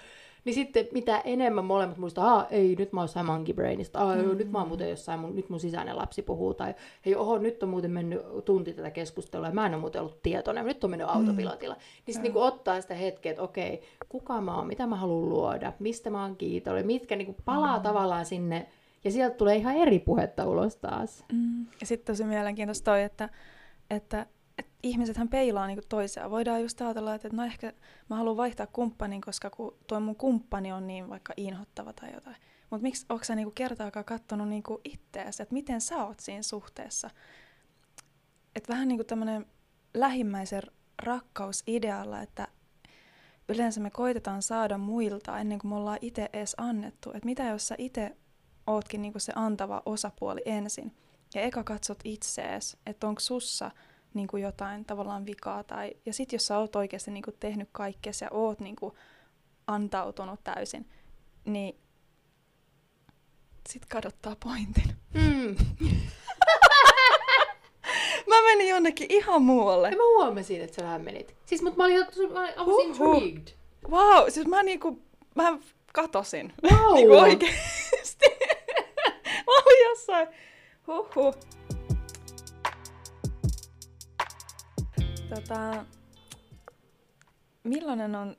Niin 0.45 0.55
sitten 0.55 0.87
mitä 0.93 1.19
enemmän 1.19 1.65
molemmat 1.65 1.99
muistaa, 1.99 2.43
että 2.43 2.55
ei, 2.55 2.77
nyt 2.79 2.93
mä 2.93 3.01
oon 3.01 3.05
jossain 3.05 3.27
monkey 3.27 3.55
brainista, 3.55 3.99
Aa, 3.99 4.17
mm. 4.17 4.37
nyt 4.37 4.51
mä 4.51 4.59
oon 4.59 4.69
muuten 4.69 4.91
jossain, 4.91 5.21
mun, 5.21 5.37
nyt 5.37 5.49
mun 5.49 5.61
sisäinen 5.61 5.97
lapsi 5.97 6.23
puhuu, 6.23 6.55
tai 6.55 6.75
hei, 7.07 7.15
oho, 7.15 7.39
nyt 7.39 7.63
on 7.63 7.69
muuten 7.69 7.91
mennyt 7.91 8.23
tunti 8.45 8.73
tätä 8.73 8.91
keskustelua, 8.91 9.47
ja 9.47 9.53
mä 9.53 9.67
en 9.67 9.75
ole 9.75 9.81
muuten 9.81 10.01
ollut 10.01 10.23
tietoinen, 10.23 10.65
nyt 10.65 10.85
on 10.85 10.91
mennyt 10.91 11.09
mm. 11.09 11.15
autopilotilla. 11.15 11.77
Niin 12.07 12.15
sitten 12.15 12.33
niin 12.33 12.43
ottaa 12.43 12.81
sitä 12.81 12.95
hetkeä, 12.95 13.31
että 13.31 13.43
okei, 13.43 13.83
kuka 14.09 14.41
mä 14.41 14.57
oon, 14.57 14.67
mitä 14.67 14.87
mä 14.87 14.97
haluan 14.97 15.29
luoda, 15.29 15.73
mistä 15.79 16.11
mä 16.11 16.23
oon 16.23 16.37
kiitollinen, 16.37 16.87
mitkä 16.87 17.17
niin 17.17 17.37
palaa 17.45 17.77
mm. 17.77 17.83
tavallaan 17.83 18.27
sinne, 18.27 18.67
ja 19.05 19.11
sieltä 19.11 19.37
tulee 19.37 19.57
ihan 19.57 19.77
eri 19.77 19.99
puhetta 19.99 20.47
ulos 20.47 20.77
taas. 20.77 21.25
Mm. 21.33 21.67
Ja 21.81 21.87
sitten 21.87 22.15
tosi 22.15 22.25
mielenkiintoista 22.25 22.85
toi, 22.85 23.03
että, 23.03 23.29
että 23.91 24.27
ihmisethän 24.85 25.29
peilaa 25.29 25.67
niinku 25.67 25.85
toisiaan. 25.89 26.31
Voidaan 26.31 26.63
just 26.63 26.81
ajatella, 26.81 27.15
että 27.15 27.29
no 27.33 27.45
ehkä 27.45 27.73
mä 28.11 28.17
haluan 28.17 28.37
vaihtaa 28.37 28.67
kumppanin, 28.67 29.21
koska 29.21 29.51
kun 29.51 29.77
tuo 29.87 30.01
mun 30.01 30.17
kumppani 30.17 30.73
on 30.73 30.87
niin 30.87 31.09
vaikka 31.09 31.33
inhottava 31.37 31.93
tai 31.93 32.15
jotain. 32.15 32.37
Mutta 32.71 32.83
miksi 32.83 33.07
onko 33.09 33.25
sä 33.25 33.35
niinku 33.35 33.53
kertaakaan 33.55 34.05
katsonut 34.05 34.49
niinku 34.49 34.81
itteäsi, 34.85 35.43
että 35.43 35.53
miten 35.53 35.81
sä 35.81 36.05
oot 36.05 36.21
siinä 36.21 36.43
suhteessa? 36.43 37.11
Että 38.57 38.73
vähän 38.73 38.89
niinku 38.89 39.05
tämmöinen 39.05 39.47
lähimmäisen 39.95 40.63
rakkausidealla, 41.03 42.23
että 42.23 42.49
yleensä 43.49 43.81
me 43.81 43.91
koitetaan 43.91 44.43
saada 44.43 44.79
muilta 44.79 45.39
ennen 45.39 45.59
kuin 45.59 45.69
me 45.69 45.77
ollaan 45.77 45.99
itse 46.01 46.29
edes 46.33 46.55
annettu. 46.59 47.11
Että 47.11 47.27
mitä 47.27 47.45
jos 47.45 47.69
sä 47.69 47.75
itse 47.79 48.17
ootkin 48.67 49.03
niinku 49.03 49.19
se 49.19 49.33
antava 49.37 49.83
osapuoli 49.87 50.43
ensin 50.45 50.97
ja 51.35 51.41
eka 51.41 51.65
katsot 51.65 51.99
itsees, 52.05 52.77
että 52.87 53.09
onko 53.09 53.21
sussa– 53.21 53.71
niin 54.15 54.29
kuin 54.29 54.43
jotain 54.43 54.85
tavallaan 54.85 55.27
vikaa. 55.27 55.65
Tai, 55.65 55.97
ja 56.07 56.13
sitten 56.13 56.37
jos 56.37 56.47
sä 56.47 56.59
oot 56.59 56.77
oikeasti 56.77 57.11
niin 57.11 57.23
kuin 57.23 57.37
tehnyt 57.41 57.69
kaikkea 57.73 58.13
ja 58.21 58.29
oot 58.31 58.61
niin 58.61 58.77
kuin 58.77 58.95
antautunut 59.67 60.41
täysin, 60.45 60.89
niin 61.45 61.77
sit 63.69 63.87
kadottaa 63.87 64.37
pointin. 64.45 64.97
Mm. 65.15 65.57
mä 68.29 68.43
menin 68.43 68.69
jonnekin 68.69 69.07
ihan 69.11 69.43
muualle. 69.43 69.91
Ja 69.91 69.97
mä 69.97 70.03
huomasin, 70.03 70.63
että 70.63 70.77
sä 70.77 70.83
vähän 70.83 71.03
menit. 71.03 71.37
Siis 71.47 71.63
mut 71.63 71.77
mä 71.77 71.85
olin, 71.85 72.07
mä 72.33 72.41
olin 72.41 72.55
was 72.57 72.85
intrigued. 72.85 73.49
Wow, 73.91 74.25
siis 74.29 74.47
mä 74.47 74.63
niinku, 74.63 75.03
mä 75.35 75.59
katosin. 75.93 76.53
Wow. 76.63 76.95
niinku 76.95 77.15
oikeesti. 77.15 78.27
mä 79.47 79.53
olin 79.67 79.89
jossain, 79.89 80.29
huhhuh. 80.87 81.35
Tota, 85.35 85.85
millainen 87.65 88.15
on 88.15 88.37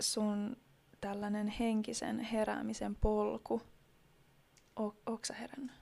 sun 0.00 0.56
tällainen 1.00 1.48
henkisen 1.48 2.20
heräämisen 2.20 2.96
polku? 2.96 3.62
O- 4.80 5.18
sä 5.26 5.34
herännyt? 5.34 5.72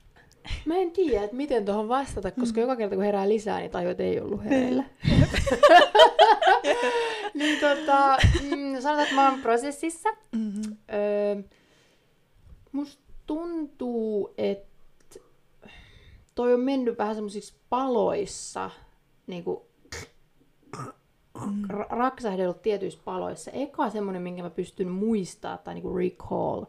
Mä 0.67 0.77
en 0.77 0.91
tiedä, 0.91 1.25
että 1.25 1.37
miten 1.37 1.65
tuohon 1.65 1.89
vastata, 1.89 2.31
koska 2.31 2.61
mm. 2.61 2.61
joka 2.61 2.77
kerta 2.77 2.97
kun 2.97 3.05
herää 3.05 3.29
lisää, 3.29 3.59
niin 3.59 3.71
tajuu, 3.71 3.91
että 3.91 4.03
ei 4.03 4.21
ollut 4.21 4.45
hereillä. 4.45 4.85
niin 7.35 7.61
tota, 7.61 8.17
mm, 8.43 8.81
sanotaan, 8.81 9.03
että 9.03 9.15
mä 9.15 9.31
oon 9.31 9.41
prosessissa. 9.41 10.09
Mm-hmm. 10.33 10.77
Öö, 10.93 11.43
musta 12.73 13.03
tuntuu, 13.27 14.35
että 14.39 15.19
toi 16.35 16.55
on 16.55 16.61
mennyt 16.61 16.99
vähän 16.99 17.15
semmoisiksi 17.15 17.55
paloissa, 17.69 18.71
niin 19.27 19.45
kuin 19.45 19.61
raksahdellut 21.89 22.62
tietyissä 22.62 23.01
paloissa. 23.05 23.51
Eka 23.51 23.91
semmoinen, 23.91 24.22
minkä 24.22 24.43
mä 24.43 24.51
pystyn 24.51 24.89
muistaa 24.89 25.59
tai 25.59 25.75
niinku 25.75 25.97
recall, 25.97 26.64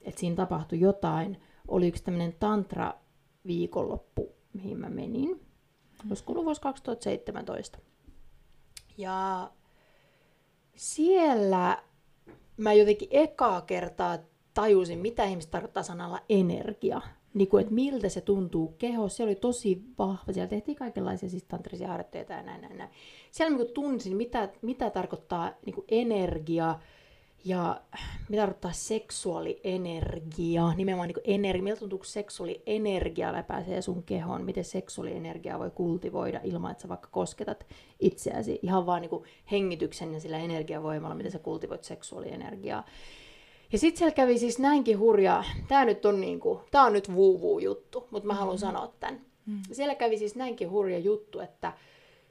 että 0.00 0.20
siinä 0.20 0.36
tapahtui 0.36 0.80
jotain, 0.80 1.40
oli 1.68 1.88
yksi 1.88 2.04
tämmöinen 2.04 2.32
tantra-viikonloppu, 2.32 4.32
mihin 4.52 4.78
mä 4.78 4.88
menin. 4.88 5.40
Olisiko 6.08 6.32
ollut 6.32 6.44
vuosi 6.44 6.60
2017. 6.60 7.78
Ja 8.98 9.50
siellä 10.76 11.82
mä 12.56 12.72
jotenkin 12.72 13.08
ekaa 13.10 13.60
kertaa 13.60 14.18
tajusin, 14.54 14.98
mitä 14.98 15.24
ihmiset 15.24 15.50
tarkoittaa 15.50 15.82
sanalla 15.82 16.20
energia. 16.28 17.00
Niin 17.36 17.48
kuin, 17.48 17.60
että 17.60 17.74
miltä 17.74 18.08
se 18.08 18.20
tuntuu 18.20 18.74
kehossa. 18.78 19.16
Se 19.16 19.22
oli 19.22 19.34
tosi 19.34 19.82
vahva. 19.98 20.32
Siellä 20.32 20.48
tehtiin 20.48 20.76
kaikenlaisia 20.76 21.28
siis 21.28 21.44
tantrisia 21.44 21.88
harjoitteita 21.88 22.32
ja 22.32 22.42
näin, 22.42 22.60
näin, 22.60 22.78
näin. 22.78 22.90
Siellä 23.30 23.56
niin 23.56 23.74
tunsin, 23.74 24.16
mitä, 24.16 24.48
mitä 24.62 24.90
tarkoittaa 24.90 25.52
niin 25.66 25.74
kuin 25.74 25.84
energia 25.88 26.78
ja 27.44 27.80
mitä 28.28 28.42
tarkoittaa 28.42 28.72
seksuaalienergia. 28.72 30.72
Nimenomaan 30.76 31.08
niin 31.08 31.16
energia. 31.24 31.62
Miltä 31.62 31.80
tuntuu, 31.80 31.98
kun 31.98 32.06
seksuaalienergia 32.06 33.32
läpäisee 33.32 33.82
sun 33.82 34.02
kehoon. 34.02 34.44
Miten 34.44 34.64
seksuaalienergiaa 34.64 35.58
voi 35.58 35.70
kultivoida 35.70 36.40
ilman, 36.44 36.70
että 36.70 36.82
sä 36.82 36.88
vaikka 36.88 37.08
kosketat 37.10 37.66
itseäsi. 38.00 38.58
Ihan 38.62 38.86
vaan 38.86 39.02
niin 39.02 39.22
hengityksen 39.50 40.14
ja 40.14 40.20
sillä 40.20 40.38
energiavoimalla, 40.38 41.14
miten 41.14 41.32
sä 41.32 41.38
kultivoit 41.38 41.84
seksuaalienergiaa. 41.84 42.84
Ja 43.72 43.78
sitten 43.78 43.98
siellä 43.98 44.14
kävi 44.14 44.38
siis 44.38 44.58
näinkin 44.58 44.98
hurja, 44.98 45.44
tämä 45.68 45.84
nyt 45.84 46.04
on 46.04 46.20
niinku, 46.20 46.60
tää 46.70 46.82
on 46.82 46.92
nyt 46.92 47.14
vuu 47.14 47.58
juttu, 47.58 48.08
mutta 48.10 48.26
mä 48.26 48.34
haluan 48.34 48.56
mm-hmm. 48.56 48.66
sanoa 48.66 48.92
tämän. 49.00 49.20
Mm. 49.46 49.62
Siellä 49.72 49.94
kävi 49.94 50.18
siis 50.18 50.36
näinkin 50.36 50.70
hurja 50.70 50.98
juttu, 50.98 51.40
että 51.40 51.72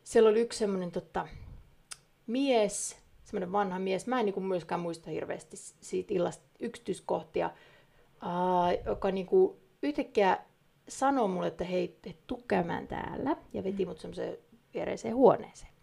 siellä 0.03 0.29
oli 0.29 0.41
yksi 0.41 0.59
semmoinen 0.59 0.91
tota, 0.91 1.27
mies, 2.27 2.97
semmoinen 3.23 3.51
vanha 3.51 3.79
mies, 3.79 4.07
mä 4.07 4.19
en 4.19 4.25
niinku 4.25 4.39
myöskään 4.39 4.81
muista 4.81 5.09
hirveästi 5.09 5.57
siitä 5.57 6.13
illasta 6.13 6.45
yksityiskohtia, 6.59 7.49
uh, 8.23 8.85
joka 8.85 9.11
niinku 9.11 9.57
yhtäkkiä 9.83 10.37
sanoi 10.89 11.27
mulle, 11.27 11.47
että 11.47 11.63
hei, 11.63 11.97
et 12.05 12.27
tuu 12.27 12.43
käymään 12.47 12.87
täällä, 12.87 13.37
ja 13.53 13.63
veti 13.63 13.85
mm. 13.85 13.89
mut 13.89 13.99
semmoiseen 13.99 14.37
viereiseen 14.73 15.15
huoneeseen. 15.15 15.74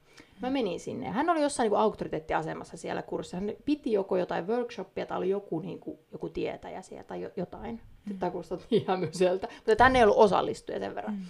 Mä 0.43 0.51
menin 0.51 0.81
sinne. 0.81 1.11
Hän 1.11 1.31
oli 1.31 1.43
jossain 1.43 1.71
niin 1.71 1.81
auktoriteettiasemassa 1.81 2.77
siellä 2.77 3.03
kurssissa. 3.03 3.37
Hän 3.37 3.53
piti 3.65 3.93
joko 3.93 4.17
jotain 4.17 4.47
workshoppia 4.47 5.07
tai 5.07 5.19
oli 5.19 5.29
joku, 5.29 5.61
niin 5.61 5.81
kuin, 5.81 5.99
joku 6.13 6.29
tietäjä 6.29 6.83
siellä 6.83 7.05
tai 7.05 7.31
jotain. 7.37 7.81
Mm. 8.05 8.19
Tämä 8.19 8.31
kuulostaa 8.31 8.59
niin 8.71 8.85
hämyseltä. 8.89 9.49
Mutta 9.67 9.85
hän 9.85 9.97
ei 9.97 10.03
ollut 10.03 10.17
osallistuja 10.17 10.79
sen 10.79 10.95
verran. 10.95 11.15
Mm. 11.15 11.25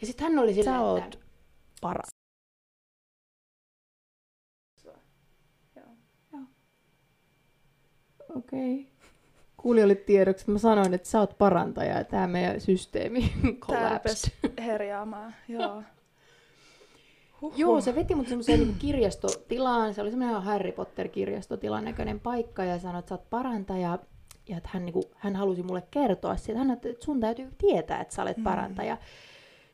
Ja 0.00 0.06
sitten 0.06 0.28
hän 0.28 0.38
oli 0.38 0.54
silleen, 0.54 0.76
Sä 0.76 1.04
että... 1.04 1.18
paras. 1.80 2.08
Okei. 8.36 8.80
Okay. 8.80 8.92
Kuulijoille 9.56 9.94
tiedoksi, 9.94 10.42
että 10.42 10.52
mä 10.52 10.58
sanoin, 10.58 10.94
että 10.94 11.08
sä 11.08 11.20
oot 11.20 11.38
parantaja 11.38 11.98
ja 11.98 12.04
tämä 12.04 12.26
meidän 12.26 12.60
systeemi 12.60 13.32
collapsed. 13.66 14.32
herjaamaan, 14.58 15.34
joo. 15.48 15.82
Huhhuh. 17.42 17.58
Joo, 17.58 17.80
se 17.80 17.94
veti 17.94 18.14
mut 18.14 18.28
semmoiseen 18.28 18.60
niin 18.60 18.74
kirjastotilaan. 18.78 19.94
Se 19.94 20.02
oli 20.02 20.10
semmoinen 20.10 20.42
Harry 20.42 20.72
Potter-kirjastotilan 20.72 21.84
näköinen 21.84 22.20
paikka 22.20 22.64
ja 22.64 22.78
sanoi, 22.78 22.98
että 22.98 23.08
sä 23.08 23.14
oot 23.14 23.30
parantaja. 23.30 23.98
Ja 24.48 24.56
että 24.56 24.68
hän, 24.72 24.84
niin 24.84 24.92
kuin, 24.92 25.04
hän 25.16 25.36
halusi 25.36 25.62
mulle 25.62 25.82
kertoa 25.90 26.36
siitä. 26.36 26.58
Hän 26.58 26.70
että 26.70 26.88
sun 27.00 27.20
täytyy 27.20 27.52
tietää, 27.58 28.00
että 28.00 28.14
sä 28.14 28.22
olet 28.22 28.36
mm. 28.36 28.44
parantaja. 28.44 28.96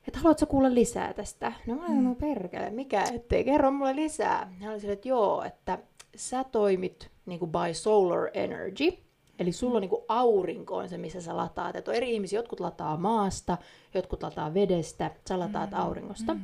Että 0.09 0.19
haluatko 0.19 0.47
kuulla 0.47 0.75
lisää 0.75 1.13
tästä? 1.13 1.53
No 1.67 1.75
mä 1.75 1.89
mm. 1.89 2.05
no 2.05 2.15
perkele, 2.15 2.71
mikä 2.71 3.05
ettei 3.15 3.45
kerro 3.45 3.71
mulle 3.71 3.97
lisää. 3.97 4.53
Hän 4.61 4.73
oli 4.73 4.81
sille, 4.81 4.93
että 4.93 5.09
joo, 5.09 5.43
että 5.43 5.79
sä 6.17 6.45
toimit 6.45 7.11
niin 7.27 7.39
kuin 7.39 7.51
by 7.51 7.75
solar 7.75 8.29
energy. 8.35 8.99
Eli 9.39 9.53
sulla 9.53 9.75
on 9.75 9.81
niin 9.81 9.91
kuin 9.91 10.03
aurinko 10.09 10.77
on 10.77 10.89
se, 10.89 10.99
missä 10.99 11.21
sä 11.21 11.37
lataat. 11.37 11.77
Että 11.77 11.91
on 11.91 11.97
eri 11.97 12.15
ihmisiä, 12.15 12.39
jotkut 12.39 12.61
lataa 12.61 12.97
maasta, 12.97 13.59
jotkut 13.95 14.23
lataa 14.23 14.55
vedestä, 14.55 15.11
sä 15.29 15.39
lataat 15.39 15.71
mm. 15.71 15.77
auringosta. 15.77 16.35
Mm. 16.35 16.41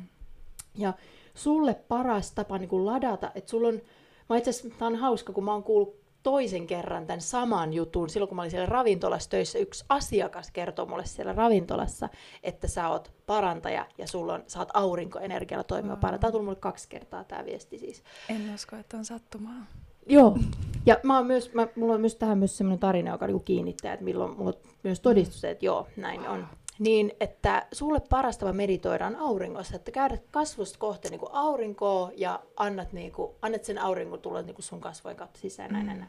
Ja 0.77 0.93
sulle 1.33 1.73
paras 1.73 2.31
tapa 2.31 2.57
niin 2.57 2.69
kuin 2.69 2.85
ladata, 2.85 3.31
että 3.35 3.49
sulla 3.49 3.67
on, 3.67 3.81
mä 4.29 4.37
itse 4.37 4.49
asiassa, 4.49 4.77
tämä 4.79 4.87
on 4.87 4.95
hauska, 4.95 5.33
kun 5.33 5.43
mä 5.43 5.53
oon 5.53 5.63
kuullut 5.63 6.01
toisen 6.23 6.67
kerran 6.67 7.07
tämän 7.07 7.21
saman 7.21 7.73
jutun. 7.73 8.09
Silloin 8.09 8.27
kun 8.27 8.35
mä 8.35 8.41
olin 8.41 8.51
siellä 8.51 8.65
ravintolassa 8.65 9.29
töissä, 9.29 9.59
yksi 9.59 9.85
asiakas 9.89 10.51
kertoi 10.51 10.85
mulle 10.85 11.05
siellä 11.05 11.33
ravintolassa, 11.33 12.09
että 12.43 12.67
sä 12.67 12.89
oot 12.89 13.11
parantaja 13.25 13.85
ja 13.97 14.07
sulla 14.07 14.33
on, 14.33 14.43
sä 14.47 14.59
oot 14.59 14.69
aurinkoenergialla 14.73 15.63
toimiva 15.63 15.93
wow. 15.93 15.99
parantaja. 15.99 16.19
Tämä 16.19 16.27
on 16.27 16.31
tullut 16.31 16.45
mulle 16.45 16.59
kaksi 16.59 16.89
kertaa 16.89 17.23
tämä 17.23 17.45
viesti 17.45 17.77
siis. 17.77 18.03
En 18.29 18.53
usko, 18.53 18.75
että 18.75 18.97
on 18.97 19.05
sattumaa. 19.05 19.65
Joo. 20.07 20.37
Ja 20.85 20.97
mä 21.03 21.17
oon 21.17 21.27
myös, 21.27 21.53
mä, 21.53 21.67
mulla 21.75 21.93
on 21.93 22.01
myös 22.01 22.15
tähän 22.15 22.37
myös 22.37 22.57
sellainen 22.57 22.79
tarina, 22.79 23.11
joka 23.11 23.27
niinku 23.27 23.43
kiinnittää, 23.43 23.93
että 23.93 24.05
milloin 24.05 24.37
mulla 24.37 24.49
on 24.49 24.71
myös 24.83 24.99
todistus, 24.99 25.43
että 25.43 25.65
joo, 25.65 25.87
näin 25.95 26.27
on 26.27 26.47
niin 26.81 27.11
että 27.19 27.67
sulle 27.71 27.99
paras 28.09 28.37
tapa 28.37 28.53
meditoida 28.53 29.07
on 29.07 29.15
auringossa, 29.15 29.75
että 29.75 29.91
käydät 29.91 30.23
kasvusta 30.31 30.79
kohti 30.79 31.09
niin 31.09 31.19
kuin 31.19 31.31
aurinkoa 31.33 32.11
ja 32.17 32.39
annat, 32.55 32.93
niin 32.93 33.11
kuin, 33.11 33.31
annat 33.41 33.63
sen 33.63 33.77
auringon 33.77 34.19
tulla 34.19 34.41
niin 34.41 34.55
kuin 34.55 34.63
sun 34.63 34.81
kasvojen 34.81 35.17
kautta 35.17 35.39
sisään. 35.39 35.71
Mm. 35.71 35.73
Näin, 35.73 35.87
näin. 35.87 36.05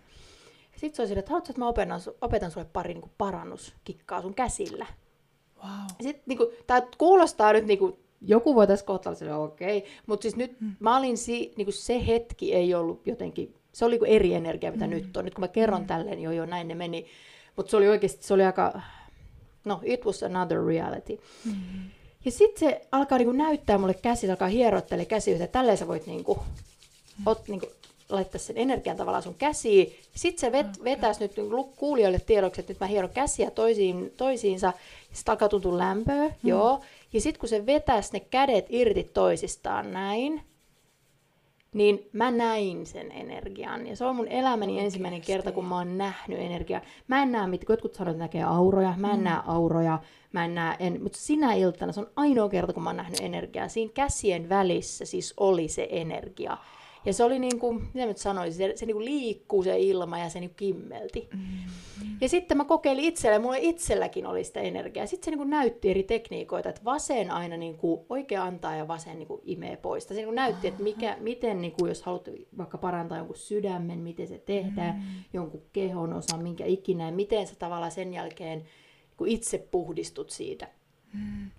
Sitten 0.77 0.97
se 0.97 1.03
on 1.03 1.09
sille, 1.09 1.19
että 1.19 1.31
haluatko, 1.31 1.51
että 1.51 1.61
mä 1.61 1.69
opetan, 1.69 2.01
opetan 2.21 2.51
sulle 2.51 2.67
pari 2.73 2.95
niin 2.95 3.03
kuin 3.03 3.13
parannuskikkaa 3.19 4.23
sun 4.23 4.35
käsillä. 4.35 4.87
Wow. 5.57 5.71
Sitten, 6.03 6.23
niin 6.27 6.39
kuin, 6.39 6.49
tämä 6.67 6.83
kuulostaa 6.99 7.53
nyt, 7.53 7.67
niin 7.67 7.79
kuin, 7.79 7.97
joku 8.21 8.55
voi 8.55 8.67
tässä 8.67 8.87
kohtaa 8.87 9.15
sille, 9.15 9.35
okei, 9.35 9.79
okay. 9.79 9.91
mutta 10.07 10.23
siis 10.23 10.37
nyt 10.37 10.61
mm. 10.61 10.77
mä 10.81 10.97
olin 10.97 11.19
si, 11.19 11.53
niin 11.57 11.67
kuin 11.67 11.75
se 11.75 12.07
hetki 12.07 12.55
ei 12.55 12.75
ollut 12.75 13.07
jotenkin, 13.07 13.55
se 13.73 13.85
oli 13.85 13.99
kuin 13.99 14.11
eri 14.11 14.35
energia, 14.35 14.73
mitä 14.73 14.85
mm. 14.87 14.91
nyt 14.91 15.17
on. 15.17 15.25
Nyt 15.25 15.35
kun 15.35 15.43
mä 15.43 15.49
kerron 15.49 15.81
mm. 15.81 15.87
tälleen, 15.87 16.17
niin 16.17 16.25
jo, 16.25 16.33
jo 16.33 16.47
näin 16.47 16.69
ne 16.69 16.75
meni. 16.75 17.07
Mutta 17.57 17.71
se 17.71 17.77
oli 17.77 17.89
oikeasti, 17.89 18.25
se 18.25 18.35
oli 18.35 18.45
aika 18.45 18.81
no, 19.65 19.81
it 19.83 20.05
was 20.07 20.23
another 20.23 20.67
reality. 20.67 21.19
Mm-hmm. 21.45 21.91
Ja 22.25 22.31
sitten 22.31 22.71
se 22.71 22.87
alkaa 22.93 23.19
niinku 23.19 23.33
näyttää 23.33 23.79
mulle 23.79 23.95
käsi, 23.95 24.31
alkaa 24.31 24.49
hierottele 24.49 25.05
käsi, 25.05 25.33
että 25.33 25.47
tälleen 25.47 25.79
sä 25.79 25.89
voit 25.89 26.07
niinku, 26.07 26.35
mm-hmm. 26.35 27.27
ot, 27.27 27.49
niinku, 27.49 27.67
laittaa 28.09 28.39
sen 28.39 28.59
energian 28.59 28.97
tavallaan 28.97 29.23
sun 29.23 29.35
käsiin. 29.35 29.93
Sitten 30.15 30.41
se 30.41 30.53
vet, 30.53 30.67
okay. 30.67 30.85
vetäisi 30.85 31.21
nyt 31.21 31.37
niinku 31.37 31.65
kuulijoille 31.65 32.21
tiedoksi, 32.21 32.61
että 32.61 32.73
nyt 32.73 32.81
mä 32.81 32.87
hieron 32.87 33.11
käsiä 33.11 33.51
toisiin, 33.51 34.13
toisiinsa. 34.17 34.73
Sitten 35.13 35.33
alkaa 35.33 35.49
tuntua 35.49 35.79
lämpöä, 35.79 36.29
mm. 36.29 36.35
joo. 36.43 36.81
Ja 37.13 37.21
sitten 37.21 37.41
kun 37.41 37.49
se 37.49 37.67
vetäisi 37.67 38.13
ne 38.13 38.21
kädet 38.21 38.67
irti 38.69 39.11
toisistaan 39.15 39.93
näin, 39.93 40.43
niin 41.75 42.09
mä 42.13 42.31
näin 42.31 42.87
sen 42.87 43.13
energian. 43.13 43.87
Ja 43.87 43.97
se 43.97 44.05
on 44.05 44.17
mun 44.17 44.29
elämäni 44.29 44.81
ensimmäinen 44.81 45.21
kerta, 45.21 45.53
kun 45.53 45.65
mä 45.65 45.79
oon 45.79 45.99
nähnyt 45.99 46.39
energiaa. 46.39 46.81
Mä 47.09 47.23
en 47.23 47.33
näe 47.33 47.47
mitään, 47.47 47.73
jotkut 47.73 47.95
sanoo, 47.95 48.11
että 48.11 48.25
näkee 48.25 48.43
auroja, 48.43 48.95
mä 48.97 49.11
en 49.11 49.19
mm. 49.19 49.25
näe 49.25 49.41
auroja, 49.47 49.99
mä 50.33 50.45
en 50.45 50.55
näe, 50.55 50.77
en, 50.79 51.03
mutta 51.03 51.19
sinä 51.19 51.55
iltana 51.55 51.93
se 51.93 52.01
on 52.01 52.11
ainoa 52.17 52.49
kerta, 52.49 52.73
kun 52.73 52.83
mä 52.83 52.89
oon 52.89 52.97
nähnyt 52.97 53.21
energiaa. 53.21 53.69
Siinä 53.69 53.93
käsien 53.95 54.49
välissä 54.49 55.05
siis 55.05 55.35
oli 55.37 55.69
se 55.69 55.89
energia. 55.91 56.57
Ja 57.05 57.13
se 57.13 57.25
oli 57.25 57.39
niin 57.39 57.59
kuin, 57.59 57.89
mitä 57.95 58.07
mä 58.07 58.13
sanoisin, 58.17 58.55
se, 58.55 58.73
se 58.77 58.87
niin 58.87 58.95
kuin 58.95 59.05
liikkuu 59.05 59.63
se 59.63 59.79
ilma 59.79 60.19
ja 60.19 60.29
se 60.29 60.41
niin 60.41 60.51
kuin 60.51 60.57
kimmelti. 60.57 61.29
Mm-hmm. 61.33 62.17
Ja 62.21 62.29
sitten 62.29 62.57
mä 62.57 62.65
kokeilin 62.65 63.05
itselle, 63.05 63.39
mulla 63.39 63.57
itselläkin 63.57 64.27
oli 64.27 64.45
sitä 64.45 64.61
energiaa. 64.61 65.07
Sitten 65.07 65.25
se 65.25 65.31
niin 65.31 65.39
kuin 65.39 65.51
näytti 65.51 65.91
eri 65.91 66.03
tekniikoita, 66.03 66.69
että 66.69 66.85
vasen 66.85 67.31
aina 67.31 67.57
niin 67.57 67.77
kuin 67.77 68.01
oikea 68.09 68.45
antaa 68.45 68.77
ja 68.77 68.89
vasen 68.89 69.19
niin 69.19 69.29
kuin 69.29 69.41
imee 69.45 69.77
pois. 69.77 70.09
Se 70.09 70.15
niin 70.15 70.25
kuin 70.25 70.37
näytti, 70.37 70.69
että 70.69 70.83
mikä, 70.83 71.17
miten, 71.21 71.61
niin 71.61 71.73
kuin, 71.73 71.89
jos 71.89 72.03
haluat 72.03 72.29
vaikka 72.59 72.79
parantaa 72.79 73.19
jonkun 73.19 73.37
sydämen, 73.37 73.99
miten 73.99 74.29
se 74.29 74.39
tehdään, 74.39 74.95
mm-hmm. 74.95 75.25
jonkun 75.33 75.63
kehon 75.73 76.13
osan, 76.13 76.43
minkä 76.43 76.65
ikinä, 76.65 77.07
ja 77.07 77.13
miten 77.13 77.47
sä 77.47 77.55
tavallaan 77.55 77.93
sen 77.93 78.15
jälkeen 78.15 78.59
niin 78.59 79.29
itse 79.29 79.59
puhdistut 79.59 80.31
siitä. 80.31 80.69
Mm. 81.13 81.51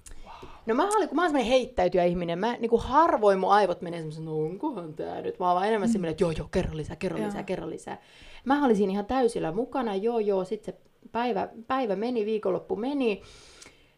No 0.65 0.75
mä 0.75 0.89
olin, 0.97 1.09
kun 1.09 1.15
mä 1.15 1.25
olen 1.25 1.45
heittäytyjä 1.45 2.03
ihminen, 2.03 2.39
mä 2.39 2.57
niin 2.57 2.69
kuin 2.69 2.81
harvoin 2.81 3.39
mun 3.39 3.51
aivot 3.51 3.81
menee 3.81 3.99
semmoisen, 3.99 4.25
no 4.25 4.37
onkohan 4.37 4.93
tää 4.93 5.21
nyt, 5.21 5.39
mä 5.39 5.45
vaan 5.45 5.67
enemmän 5.67 5.89
mm. 5.89 5.91
semmoinen, 5.91 6.11
että 6.11 6.23
joo 6.23 6.31
joo, 6.31 6.47
kerro 6.51 6.77
lisää, 6.77 6.95
kerro 6.95 7.17
joo. 7.17 7.27
lisää, 7.27 7.43
kerro 7.43 7.69
lisää. 7.69 8.01
Mä 8.45 8.65
olin 8.65 8.75
siinä 8.75 8.91
ihan 8.91 9.05
täysillä 9.05 9.51
mukana, 9.51 9.95
joo 9.95 10.19
joo, 10.19 10.43
sitten 10.43 10.73
se 10.73 10.79
päivä, 11.11 11.49
päivä 11.67 11.95
meni, 11.95 12.25
viikonloppu 12.25 12.75
meni, 12.75 13.21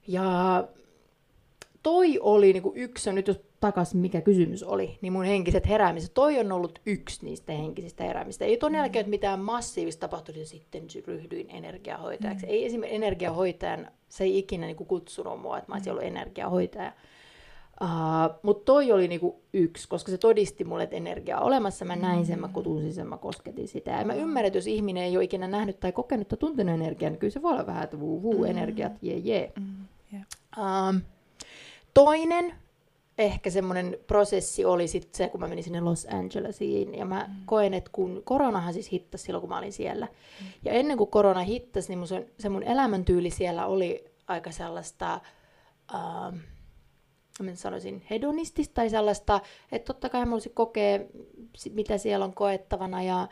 ja 0.07 0.67
toi 1.83 2.19
oli 2.21 2.53
niin 2.53 2.63
kuin 2.63 2.77
yksi, 2.77 3.13
nyt 3.13 3.27
jos 3.27 3.39
takas 3.65 3.95
mikä 3.95 4.21
kysymys 4.21 4.63
oli, 4.63 4.97
niin 5.01 5.13
mun 5.13 5.25
henkiset 5.25 5.67
heräämiset, 5.67 6.13
toi 6.13 6.39
on 6.39 6.51
ollut 6.51 6.79
yksi 6.85 7.25
niistä 7.25 7.53
henkisistä 7.53 8.03
heräämistä. 8.03 8.45
Ei 8.45 8.57
ton 8.57 8.71
mm. 8.71 8.77
jälkeen 8.77 9.09
mitään 9.09 9.39
massiivista 9.39 9.99
tapahtunut, 9.99 10.39
ja 10.39 10.45
sitten 10.45 10.87
ryhdyin 11.07 11.49
energiahoitajaksi. 11.49 12.45
Mm. 12.45 12.51
Ei 12.51 12.65
esimerkiksi 12.65 12.95
energiahoitajan, 12.95 13.87
se 14.09 14.23
ei 14.23 14.37
ikinä 14.37 14.65
niin 14.65 14.75
kuin 14.75 14.87
kutsunut 14.87 15.41
mua, 15.41 15.57
että 15.57 15.71
mä 15.71 15.75
olisin 15.75 15.91
mm. 15.91 15.97
ollut 15.97 16.07
energiahoitaja. 16.07 16.91
Uh, 17.81 18.39
Mutta 18.43 18.65
toi 18.65 18.91
oli 18.91 19.07
niinku 19.07 19.41
yksi, 19.53 19.87
koska 19.89 20.11
se 20.11 20.17
todisti 20.17 20.63
mulle, 20.63 20.83
että 20.83 20.95
energia 20.95 21.39
on 21.39 21.43
olemassa. 21.43 21.85
Mä 21.85 21.95
näin 21.95 22.25
sen, 22.25 22.39
mä 22.39 22.47
kutunsin 22.47 22.93
sen, 22.93 23.07
mä 23.07 23.17
kosketin 23.17 23.67
sitä. 23.67 23.91
Ja 23.91 24.05
mä 24.05 24.13
ymmärrän, 24.13 24.47
että 24.47 24.57
jos 24.57 24.67
ihminen 24.67 25.03
ei 25.03 25.17
ole 25.17 25.23
ikinä 25.23 25.47
nähnyt 25.47 25.79
tai 25.79 25.91
kokenut 25.91 26.27
tai 26.27 26.37
tuntenut 26.37 26.75
energiaa, 26.75 27.09
niin 27.09 27.19
kyllä 27.19 27.31
se 27.31 27.41
voi 27.41 27.51
olla 27.51 27.65
vähän, 27.65 27.83
että 27.83 27.99
vuu, 27.99 28.21
vuu, 28.21 28.45
energiat, 28.45 28.91
jee, 29.01 29.17
jee. 29.17 29.53
Mm, 29.59 29.65
yeah. 30.13 30.25
uh, 30.57 31.01
toinen 31.93 32.53
ehkä 33.17 33.49
semmoinen 33.49 33.97
prosessi 34.07 34.65
oli 34.65 34.87
sitten 34.87 35.17
se, 35.17 35.29
kun 35.29 35.39
mä 35.39 35.47
menin 35.47 35.63
sinne 35.63 35.81
Los 35.81 36.07
Angelesiin. 36.11 36.95
Ja 36.95 37.05
mä 37.05 37.25
mm. 37.27 37.35
koen, 37.45 37.73
että 37.73 37.89
kun 37.93 38.21
koronahan 38.25 38.73
siis 38.73 38.91
hittasi 38.91 39.23
silloin, 39.23 39.41
kun 39.41 39.49
mä 39.49 39.57
olin 39.57 39.73
siellä. 39.73 40.05
Mm. 40.05 40.47
Ja 40.65 40.71
ennen 40.71 40.97
kuin 40.97 41.09
korona 41.09 41.41
hittasi, 41.41 41.89
niin 41.89 41.99
mun, 41.99 42.07
se 42.39 42.49
mun 42.49 42.63
elämäntyyli 42.63 43.29
siellä 43.29 43.65
oli 43.65 44.05
aika 44.27 44.51
sellaista, 44.51 45.21
uh, 45.93 46.37
mä 47.43 47.55
sanoisin, 47.55 48.03
hedonistista 48.09 48.73
tai 48.73 48.89
sellaista, 48.89 49.41
että 49.71 49.93
totta 49.93 50.09
kai 50.09 50.21
mä 50.21 50.25
haluaisin 50.25 50.53
kokea, 50.53 50.99
mitä 51.71 51.97
siellä 51.97 52.25
on 52.25 52.33
koettavana 52.33 53.03
ja 53.03 53.27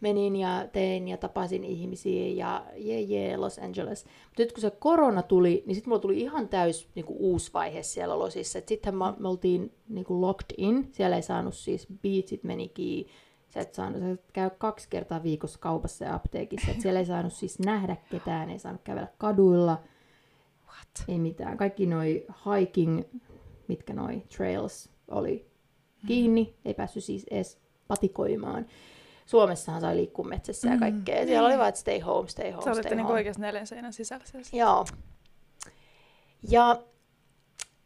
menin 0.00 0.36
ja 0.36 0.68
tein 0.72 1.08
ja 1.08 1.16
tapasin 1.16 1.64
ihmisiä 1.64 2.28
ja 2.28 2.64
jee 2.76 3.00
jee 3.00 3.36
Los 3.36 3.58
Angeles. 3.58 4.04
Mutta 4.04 4.42
nyt 4.42 4.52
kun 4.52 4.60
se 4.60 4.70
korona 4.70 5.22
tuli, 5.22 5.62
niin 5.66 5.74
sitten 5.74 5.90
mulla 5.90 6.00
tuli 6.00 6.20
ihan 6.20 6.48
täys 6.48 6.88
niin 6.94 7.06
kuin 7.06 7.16
uusi 7.18 7.52
vaihe 7.54 7.82
siellä 7.82 8.18
Losissa. 8.18 8.58
Sitten 8.66 8.94
me 8.96 9.28
oltiin 9.28 9.72
niin 9.88 10.04
kuin 10.04 10.20
locked 10.20 10.54
in, 10.56 10.88
siellä 10.92 11.16
ei 11.16 11.22
saanut 11.22 11.54
siis, 11.54 11.86
beatsit 12.02 12.44
meni 12.44 12.68
kiinni, 12.68 13.12
sä 13.48 13.60
et 13.60 13.74
saanut, 13.74 14.00
sä 14.00 14.16
käy 14.32 14.50
kaksi 14.58 14.88
kertaa 14.90 15.22
viikossa 15.22 15.58
kaupassa 15.58 16.04
ja 16.04 16.14
apteekissa. 16.14 16.70
Et 16.70 16.80
siellä 16.80 17.00
ei 17.00 17.06
saanut 17.06 17.32
siis 17.32 17.58
nähdä 17.58 17.96
ketään, 18.10 18.50
ei 18.50 18.58
saanut 18.58 18.82
kävellä 18.84 19.08
kaduilla. 19.18 19.82
What? 20.66 21.08
Ei 21.08 21.18
mitään. 21.18 21.56
Kaikki 21.56 21.86
noi 21.86 22.26
hiking, 22.46 23.02
mitkä 23.68 23.94
noi 23.94 24.22
trails 24.36 24.90
oli 25.08 25.46
kiinni, 26.06 26.44
mm. 26.44 26.54
ei 26.64 26.74
päässyt 26.74 27.04
siis 27.04 27.24
edes 27.30 27.58
patikoimaan. 27.88 28.66
Suomessahan 29.26 29.80
sai 29.80 29.96
liikkua 29.96 30.24
metsässä 30.24 30.68
ja 30.68 30.74
mm. 30.74 30.80
kaikkea. 30.80 31.20
Mm. 31.20 31.26
Siellä 31.26 31.48
oli 31.48 31.58
vaan, 31.58 31.68
että 31.68 31.80
stay 31.80 32.00
home, 32.00 32.28
stay 32.28 32.50
home, 32.50 32.64
Sä 32.64 32.82
stay 32.82 32.96
niin 32.96 33.06
oikeasti 33.06 33.42
neljän 33.42 33.66
seinän 33.66 33.92
sisällä. 33.92 34.24
Joo. 34.52 34.86
Ja 36.50 36.82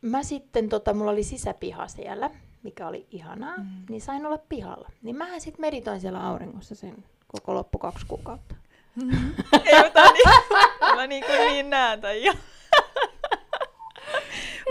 mä 0.02 0.22
sitten, 0.22 0.68
tota, 0.68 0.94
mulla 0.94 1.10
oli 1.10 1.22
sisäpiha 1.22 1.88
siellä, 1.88 2.30
mikä 2.62 2.88
oli 2.88 3.06
ihanaa, 3.10 3.56
mm. 3.56 3.64
niin 3.88 4.00
sain 4.00 4.26
olla 4.26 4.38
pihalla. 4.38 4.88
Niin 5.02 5.16
mä 5.16 5.38
sitten 5.38 5.60
meditoin 5.60 6.00
siellä 6.00 6.26
auringossa 6.26 6.74
sen 6.74 7.04
koko 7.26 7.54
loppu 7.54 7.78
kaksi 7.78 8.06
kuukautta. 8.06 8.54
Mm. 8.96 9.10
Ei, 9.66 9.82
mä, 9.94 10.12
niin, 10.12 10.96
mä 10.96 11.06
niin, 11.06 11.24
kuin 11.24 11.38
niin 11.38 11.70
näen 11.70 12.00
tämän 12.00 12.22
jo. 12.22 12.32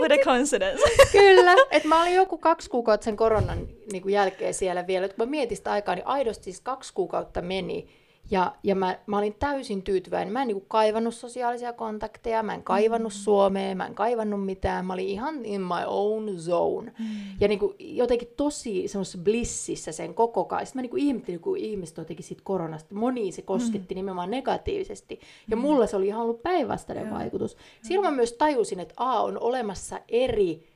What 0.00 0.12
a 0.12 0.24
coincidence. 0.24 0.82
Kyllä, 1.12 1.56
että 1.70 1.88
mä 1.88 2.02
olin 2.02 2.14
joku 2.14 2.38
kaksi 2.38 2.70
kuukautta 2.70 3.04
sen 3.04 3.16
koronan 3.16 3.68
niin 3.92 4.10
jälkeen 4.10 4.54
siellä 4.54 4.86
vielä. 4.86 5.08
Kun 5.08 5.14
mä 5.18 5.26
mietin 5.26 5.56
sitä 5.56 5.72
aikaa, 5.72 5.94
niin 5.94 6.06
aidosti 6.06 6.44
siis 6.44 6.60
kaksi 6.60 6.94
kuukautta 6.94 7.42
meni 7.42 7.88
ja, 8.30 8.54
ja 8.62 8.74
mä, 8.74 8.98
mä 9.06 9.18
olin 9.18 9.34
täysin 9.38 9.82
tyytyväinen. 9.82 10.32
Mä 10.32 10.42
en 10.42 10.48
niinku 10.48 10.64
kaivannut 10.68 11.14
sosiaalisia 11.14 11.72
kontakteja, 11.72 12.42
mä 12.42 12.54
en 12.54 12.62
kaivannut 12.62 13.12
mm. 13.12 13.16
Suomea, 13.16 13.74
mä 13.74 13.86
en 13.86 13.94
kaivannut 13.94 14.44
mitään. 14.44 14.86
Mä 14.86 14.92
olin 14.92 15.08
ihan 15.08 15.44
in 15.44 15.60
my 15.60 15.84
own 15.86 16.38
zone. 16.38 16.92
Mm. 16.98 17.06
Ja 17.40 17.48
niinku 17.48 17.74
jotenkin 17.78 18.28
tosi 18.36 18.88
semmoisessa 18.88 19.18
blississä 19.18 19.92
sen 19.92 20.14
koko 20.14 20.44
kai. 20.44 20.66
Sitten 20.66 20.78
mä 20.78 20.82
niinku 20.82 20.96
ihmettelin, 20.96 21.40
kun 21.40 21.56
ihmiset 21.56 21.96
jotenkin 21.96 22.24
siitä 22.24 22.42
koronasta. 22.44 22.94
Moni 22.94 23.32
se 23.32 23.42
kosketti 23.42 23.94
mm. 23.94 23.98
nimenomaan 23.98 24.30
negatiivisesti. 24.30 25.20
Ja 25.50 25.56
mm. 25.56 25.62
mulla 25.62 25.86
se 25.86 25.96
oli 25.96 26.06
ihan 26.06 26.22
ollut 26.22 26.42
päinvastainen 26.42 27.10
vaikutus. 27.10 27.56
Silloin 27.82 28.12
mä 28.12 28.16
myös 28.16 28.32
tajusin, 28.32 28.80
että 28.80 28.94
A 28.96 29.22
on 29.22 29.40
olemassa 29.40 30.00
eri 30.08 30.70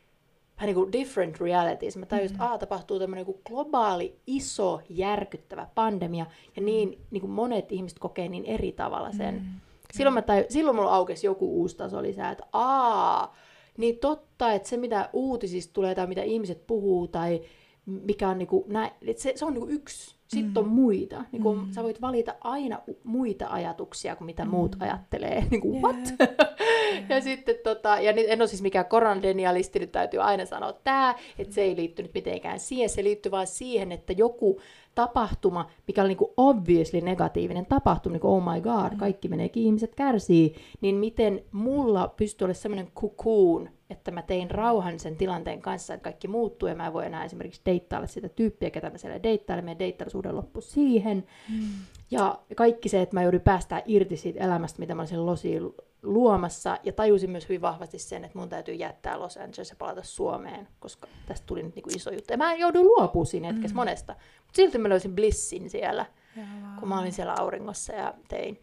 vähän 0.56 0.66
niin 0.66 0.74
kuin 0.74 0.92
different 0.92 1.40
realities. 1.40 1.96
Mä 1.96 2.06
tajusin, 2.06 2.36
mm-hmm. 2.36 2.54
että 2.54 2.58
tapahtuu 2.58 2.98
tämmöinen 2.98 3.26
niin 3.26 3.40
globaali, 3.48 4.16
iso, 4.26 4.80
järkyttävä 4.88 5.68
pandemia, 5.74 6.26
ja 6.56 6.62
mm. 6.62 6.66
niin, 6.66 6.98
niin 7.10 7.20
kuin 7.20 7.30
monet 7.30 7.72
ihmiset 7.72 7.98
kokee 7.98 8.28
niin 8.28 8.44
eri 8.44 8.72
tavalla 8.72 9.12
sen. 9.12 9.34
Mm-hmm. 9.34 9.60
Silloin, 9.92 10.14
mä 10.14 10.22
taju, 10.22 10.44
silloin 10.48 10.76
mulla 10.76 10.94
aukesi 10.94 11.26
joku 11.26 11.60
uusi 11.60 11.76
taso 11.76 12.02
lisää, 12.02 12.30
että 12.30 12.46
aa, 12.52 13.36
niin 13.76 13.98
totta, 13.98 14.52
että 14.52 14.68
se 14.68 14.76
mitä 14.76 15.10
uutisista 15.12 15.72
tulee 15.72 15.94
tai 15.94 16.06
mitä 16.06 16.22
ihmiset 16.22 16.66
puhuu 16.66 17.08
tai 17.08 17.40
mikä 17.86 18.28
on 18.28 18.38
niinku, 18.38 18.64
nä, 18.68 18.90
että 19.06 19.22
se, 19.22 19.32
se 19.36 19.44
on 19.44 19.54
niinku 19.54 19.68
yksi. 19.68 20.13
Sitten 20.28 20.52
mm. 20.52 20.56
on 20.56 20.68
muita. 20.68 21.24
Niinku, 21.32 21.54
mm. 21.54 21.72
Sä 21.72 21.82
voit 21.82 22.00
valita 22.00 22.34
aina 22.40 22.80
muita 23.04 23.46
ajatuksia 23.48 24.16
kuin 24.16 24.26
mitä 24.26 24.44
mm. 24.44 24.50
muut 24.50 24.76
ajattelee. 24.80 25.46
Niinku, 25.50 25.70
yeah. 25.70 25.82
what? 25.82 26.14
yeah. 26.20 27.08
ja 27.08 27.20
sitten 27.20 27.54
tota, 27.64 28.00
ja 28.00 28.10
en 28.28 28.40
ole 28.40 28.48
siis 28.48 28.62
mikään 28.62 28.86
koronadenialisti, 28.86 29.78
nyt 29.78 29.92
täytyy 29.92 30.22
aina 30.22 30.46
sanoa 30.46 30.72
tämä, 30.72 31.14
että 31.38 31.54
se 31.54 31.62
ei 31.62 31.76
liittynyt 31.76 32.14
mitenkään 32.14 32.60
siihen. 32.60 32.88
Se 32.88 33.04
liittyy 33.04 33.32
vain 33.32 33.46
siihen, 33.46 33.92
että 33.92 34.12
joku 34.12 34.60
tapahtuma, 34.94 35.70
mikä 35.86 36.02
oli 36.02 36.08
niinku 36.08 36.34
obviously 36.36 37.00
negatiivinen 37.00 37.66
tapahtuma, 37.66 38.12
niin 38.12 38.26
oh 38.26 38.42
my 38.52 38.60
god, 38.60 38.92
mm. 38.92 38.98
kaikki 38.98 39.28
meneekin, 39.28 39.62
ihmiset 39.62 39.94
kärsii, 39.94 40.54
niin 40.80 40.94
miten 40.94 41.44
mulla 41.52 42.08
pystyy 42.08 42.44
olemaan 42.44 42.62
semmoinen 42.62 42.92
cocoon, 42.96 43.70
että 43.90 44.10
mä 44.10 44.22
tein 44.22 44.50
rauhan 44.50 44.98
sen 44.98 45.16
tilanteen 45.16 45.62
kanssa, 45.62 45.94
että 45.94 46.04
kaikki 46.04 46.28
muuttuu 46.28 46.68
ja 46.68 46.74
mä 46.74 46.86
en 46.86 46.92
voi 46.92 47.06
enää 47.06 47.24
esimerkiksi 47.24 47.60
deittailla 47.66 48.06
sitä 48.06 48.28
tyyppiä, 48.28 48.70
ketä 48.70 48.90
mä 48.90 48.98
siellä 48.98 49.22
deittailen, 49.22 49.64
meidän 49.64 49.78
deittailusuuden 49.78 50.36
loppu 50.36 50.60
siihen. 50.60 51.24
Mm. 51.50 51.68
Ja 52.10 52.38
kaikki 52.56 52.88
se, 52.88 53.02
että 53.02 53.16
mä 53.16 53.22
joudun 53.22 53.40
päästään 53.40 53.82
irti 53.86 54.16
siitä 54.16 54.44
elämästä, 54.44 54.78
mitä 54.78 54.94
mä 54.94 55.02
olisin 55.02 55.26
losiin 55.26 55.62
luomassa, 56.04 56.78
ja 56.82 56.92
tajusin 56.92 57.30
myös 57.30 57.48
hyvin 57.48 57.60
vahvasti 57.60 57.98
sen, 57.98 58.24
että 58.24 58.38
mun 58.38 58.48
täytyy 58.48 58.74
jättää 58.74 59.20
Los 59.20 59.36
Angeles 59.36 59.70
ja 59.70 59.76
palata 59.78 60.02
Suomeen, 60.02 60.68
koska 60.80 61.08
tästä 61.26 61.46
tuli 61.46 61.62
nyt 61.62 61.74
niinku 61.74 61.90
iso 61.96 62.10
juttu. 62.10 62.32
Ja 62.32 62.36
mä 62.36 62.54
jouduin 62.54 62.86
luopumaan 62.86 63.26
siinä 63.26 63.46
hetkessä 63.46 63.74
mm. 63.74 63.80
monesta, 63.80 64.12
mutta 64.12 64.56
silti 64.56 64.78
mä 64.78 64.88
löysin 64.88 65.14
blissin 65.14 65.70
siellä, 65.70 66.06
Jaa. 66.36 66.46
kun 66.80 66.88
mä 66.88 67.00
olin 67.00 67.12
siellä 67.12 67.34
auringossa 67.38 67.92
ja 67.92 68.14
tein 68.28 68.58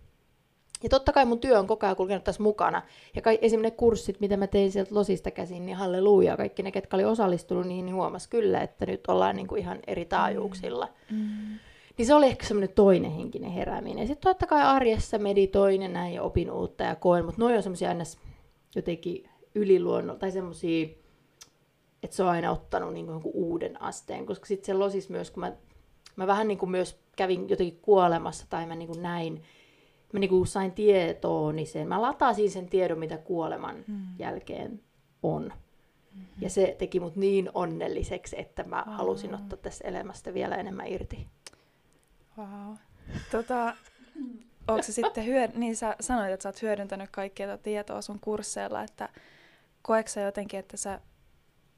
ja 0.84 0.90
totta 0.90 1.14
kai 1.14 1.26
mun 1.26 1.40
työ 1.40 1.60
on 1.60 1.68
koko 1.68 1.86
ajan 1.86 1.96
kulkenut 1.96 2.24
tässä 2.24 2.44
mukana. 2.44 2.82
Ja 3.16 3.22
kai, 3.22 3.40
esimerkiksi 3.42 3.74
ne 3.74 3.78
kurssit, 3.78 4.20
mitä 4.20 4.38
mä 4.38 4.48
tein 4.48 4.72
sieltä 4.72 4.96
Losista 4.96 5.32
käsin, 5.32 5.66
niin 5.66 5.78
halleluja, 5.78 6.38
kaikki 6.38 6.64
ne, 6.64 6.72
ketkä 6.72 6.98
oli 6.98 7.06
osallistunut 7.06 7.66
niihin, 7.66 7.86
niin 7.86 7.96
huomas 7.96 8.28
kyllä, 8.28 8.62
että 8.62 8.86
nyt 8.86 9.08
ollaan 9.08 9.36
niin 9.36 9.48
kuin 9.48 9.62
ihan 9.62 9.80
eri 9.88 10.06
taajuuksilla. 10.06 10.88
Mm. 11.12 11.18
mm. 11.18 11.60
Niin 12.02 12.08
se 12.08 12.14
oli 12.14 12.26
ehkä 12.26 12.46
semmoinen 12.46 12.76
toinen 12.76 13.12
henkinen 13.12 13.52
herääminen. 13.52 14.08
Sitten 14.08 14.30
totta 14.30 14.48
kai 14.48 14.62
arjessa 14.62 15.18
meditoin 15.18 15.82
ja 15.82 15.90
näin 15.90 16.14
ja 16.14 16.24
opin 16.24 16.52
uutta 16.52 16.84
ja 16.84 16.96
koen, 16.96 17.26
mutta 17.26 17.42
noin 17.42 17.56
on 17.56 17.64
semmoisia 17.64 17.94
ns. 17.94 18.18
jotenkin 18.76 19.30
yliluonnolla, 19.56 20.20
tai 20.20 20.32
semmoisia, 20.32 20.88
että 22.04 22.16
se 22.16 22.24
on 22.24 22.30
aina 22.30 22.52
ottanut 22.52 22.94
niin 22.94 23.06
kuin 23.06 23.22
uuden 23.24 23.82
asteen, 23.82 24.26
koska 24.26 24.46
sitten 24.46 24.66
se 24.66 24.74
losis 24.74 25.10
myös, 25.10 25.32
kun 25.32 25.42
mä, 25.42 25.54
mä 26.16 26.28
vähän 26.28 26.48
niin 26.48 26.58
kuin 26.58 26.70
myös 26.70 27.00
kävin 27.16 27.50
jotenkin 27.50 27.80
kuolemassa 27.82 28.46
tai 28.50 28.66
mä 28.66 28.76
niin 28.76 28.90
kuin 28.90 29.02
näin, 29.02 29.44
mä 30.14 30.20
niinku 30.20 30.46
sain 30.46 30.72
tietoon, 30.72 31.56
niin 31.56 31.68
sen, 31.68 31.88
mä 31.88 32.02
latasin 32.02 32.52
sen 32.52 32.70
tiedon, 32.70 33.00
mitä 33.00 33.18
kuoleman 33.18 33.76
mm. 33.88 34.02
jälkeen 34.20 34.82
on. 35.24 35.44
Mm-hmm. 35.44 36.26
Ja 36.42 36.50
se 36.50 36.76
teki 36.80 37.00
mut 37.00 37.16
niin 37.16 37.50
onnelliseksi, 37.54 38.40
että 38.40 38.64
mä 38.64 38.84
halusin 38.88 39.36
ottaa 39.36 39.58
tästä 39.58 39.88
elämästä 39.88 40.34
vielä 40.34 40.56
enemmän 40.56 40.88
irti. 40.88 41.28
Wow. 42.38 42.76
Tota, 43.32 43.76
onko 44.68 44.84
se 44.84 44.92
sitten 44.92 45.26
hyöd... 45.26 45.52
niin 45.56 45.76
sä 45.76 45.96
sanoit, 46.00 46.34
että 46.34 46.44
sä 46.44 46.50
oot 46.50 46.62
hyödyntänyt 46.62 47.10
kaikkea 47.12 47.48
tätä 47.48 47.64
tietoa 47.64 48.02
sun 48.02 48.20
kursseilla, 48.20 48.84
että 48.84 49.10
koetko 49.82 50.20
jotenkin, 50.20 50.60
että 50.60 50.78
sä 50.78 51.00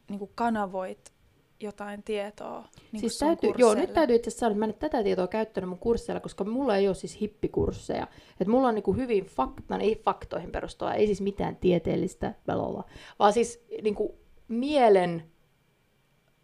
niin 0.10 0.30
kanavoit 0.36 1.14
jotain 1.60 2.04
tietoa 2.04 2.68
niin 2.92 3.00
siis 3.00 3.18
täytyy, 3.18 3.52
Joo, 3.58 3.74
nyt 3.74 3.94
täytyy 3.94 4.16
itse 4.16 4.30
asiassa 4.30 4.40
sanoa, 4.40 4.52
että 4.52 4.60
mä 4.60 4.66
en 4.66 4.74
tätä 4.74 5.04
tietoa 5.04 5.28
käyttänyt 5.28 5.70
mun 5.70 5.80
kursseilla, 5.80 6.20
koska 6.20 6.44
mulla 6.44 6.78
ei 6.78 6.88
ole 6.88 6.96
siis 6.96 7.22
hippikursseja. 7.22 8.08
Et 8.40 8.48
mulla 8.48 8.68
on 8.68 8.76
niinku 8.76 8.94
hyvin 8.94 9.26
fakta, 9.26 9.78
ei 9.78 10.02
faktoihin 10.06 10.52
perustuvaa, 10.52 10.94
ei 10.94 11.06
siis 11.06 11.22
mitään 11.22 11.56
tieteellistä, 11.56 12.34
belalla, 12.46 12.84
vaan 13.20 13.34
siis 13.34 13.66
niinku 13.82 14.18
mielen 14.48 15.33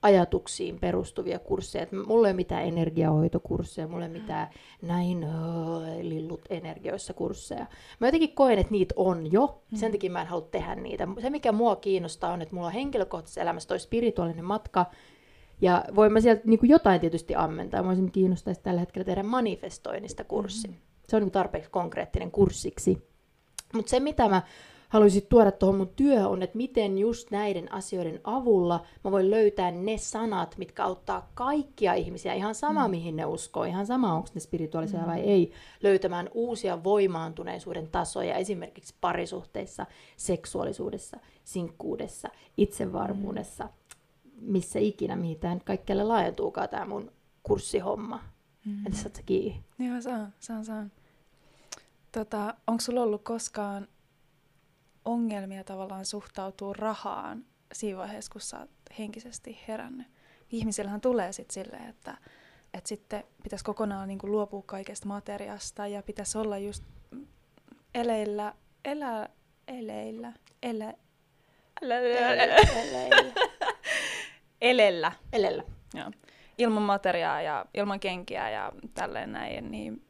ajatuksiin 0.01 0.79
perustuvia 0.79 1.39
kursseja. 1.39 1.83
Et 1.83 1.91
mulla 1.91 2.27
ei 2.27 2.31
ole 2.31 2.33
mitään 2.33 2.63
energiahoitokursseja, 2.63 3.87
mulla 3.87 4.05
ei 4.05 4.11
ole 4.11 4.19
mitään 4.19 4.47
näin 4.81 5.23
oh, 5.23 5.81
lillut 6.01 6.41
energioissa 6.49 7.13
kursseja. 7.13 7.65
Mä 7.99 8.07
jotenkin 8.07 8.35
koen, 8.35 8.59
että 8.59 8.71
niitä 8.71 8.93
on 8.97 9.31
jo, 9.31 9.61
sen 9.75 9.91
takia 9.91 10.11
mä 10.11 10.21
en 10.21 10.27
halua 10.27 10.47
tehdä 10.51 10.75
niitä. 10.75 11.07
Se, 11.21 11.29
mikä 11.29 11.51
mua 11.51 11.75
kiinnostaa, 11.75 12.33
on, 12.33 12.41
että 12.41 12.55
mulla 12.55 12.67
on 12.67 12.73
henkilökohtaisessa 12.73 13.41
elämässä 13.41 13.67
toi 13.67 13.79
spirituaalinen 13.79 14.45
matka, 14.45 14.85
ja 15.61 15.85
voin 15.95 16.13
mä 16.13 16.21
sieltä 16.21 16.41
niin 16.45 16.59
kuin 16.59 16.69
jotain 16.69 17.01
tietysti 17.01 17.35
ammentaa. 17.35 17.81
Mä 17.81 17.87
voisin 17.87 18.11
kiinnostaisi 18.11 18.61
tällä 18.61 18.79
hetkellä 18.79 19.05
tehdä 19.05 19.23
manifestoinnista 19.23 20.23
kurssi. 20.23 20.67
Mm-hmm. 20.67 20.81
Se 21.07 21.15
on 21.15 21.21
niin 21.21 21.31
tarpeeksi 21.31 21.69
konkreettinen 21.69 22.31
kurssiksi. 22.31 23.09
Mutta 23.73 23.89
se, 23.89 23.99
mitä 23.99 24.29
mä 24.29 24.41
haluaisin 24.89 25.25
tuoda 25.29 25.51
tuohon 25.51 25.77
mun 25.77 25.93
työhön, 25.95 26.27
on, 26.27 26.43
että 26.43 26.57
miten 26.57 26.97
just 26.97 27.31
näiden 27.31 27.73
asioiden 27.73 28.19
avulla 28.23 28.85
mä 29.03 29.11
voin 29.11 29.31
löytää 29.31 29.71
ne 29.71 29.97
sanat, 29.97 30.57
mitkä 30.57 30.83
auttaa 30.83 31.29
kaikkia 31.33 31.93
ihmisiä, 31.93 32.33
ihan 32.33 32.55
sama 32.55 32.87
mm. 32.87 32.91
mihin 32.91 33.15
ne 33.15 33.25
uskoo, 33.25 33.63
ihan 33.63 33.85
sama 33.85 34.13
onko 34.13 34.29
ne 34.33 34.39
spirituaalisia 34.41 34.99
mm. 34.99 35.07
vai 35.07 35.19
ei, 35.19 35.51
löytämään 35.83 36.29
uusia 36.33 36.83
voimaantuneisuuden 36.83 37.87
tasoja 37.87 38.35
esimerkiksi 38.35 38.95
parisuhteissa, 39.01 39.85
seksuaalisuudessa, 40.17 41.17
sinkkuudessa, 41.43 42.29
itsevarmuudessa, 42.57 43.63
mm 43.63 43.69
missä 44.41 44.79
ikinä, 44.79 45.15
mihin 45.15 45.39
tämä 45.39 45.57
kaikkialle 45.65 46.03
laajentuukaan 46.03 46.69
tämä 46.69 46.85
mun 46.85 47.11
kurssihomma. 47.43 48.19
Mm. 48.65 48.85
Entä 48.85 48.97
saat 48.97 49.15
sä 49.15 49.23
kiinni? 49.23 49.63
Joo, 49.79 50.01
saan, 50.01 50.33
saan, 50.39 50.65
saan. 50.65 50.91
Tota, 52.11 52.53
onko 52.67 52.81
sulla 52.81 53.01
ollut 53.01 53.23
koskaan 53.23 53.87
ongelmia 55.13 55.63
tavallaan 55.63 56.05
suhtautua 56.05 56.73
rahaan 56.73 57.45
siinä 57.73 57.97
vaiheessa, 57.99 58.31
kun 58.31 58.41
sä 58.41 58.59
oot 58.59 58.69
henkisesti 58.99 59.59
herännyt? 59.67 60.07
Ihmisillähän 60.51 61.01
tulee 61.01 61.33
sitten 61.33 61.53
silleen, 61.53 61.89
että, 61.89 62.17
että 62.73 62.87
sitten 62.87 63.23
pitäisi 63.43 63.65
kokonaan 63.65 64.07
niin 64.07 64.19
kuin 64.19 64.31
luopua 64.31 64.63
kaikesta 64.65 65.07
materiasta 65.07 65.87
ja 65.87 66.03
pitäisi 66.03 66.37
olla 66.37 66.57
just 66.57 66.83
eleillä, 67.95 68.53
elä, 68.85 69.29
eleillä, 69.67 70.33
ele, 70.63 70.95
eleillä. 71.81 72.55
eleillä. 72.75 73.33
Elellä. 74.61 75.11
Elellä. 75.33 75.63
Joo. 75.93 76.11
ilman 76.57 76.83
materiaa 76.83 77.41
ja 77.41 77.65
ilman 77.73 77.99
kenkiä 77.99 78.49
ja 78.49 78.71
tälleen 78.93 79.31
näin, 79.31 79.71
niin 79.71 80.08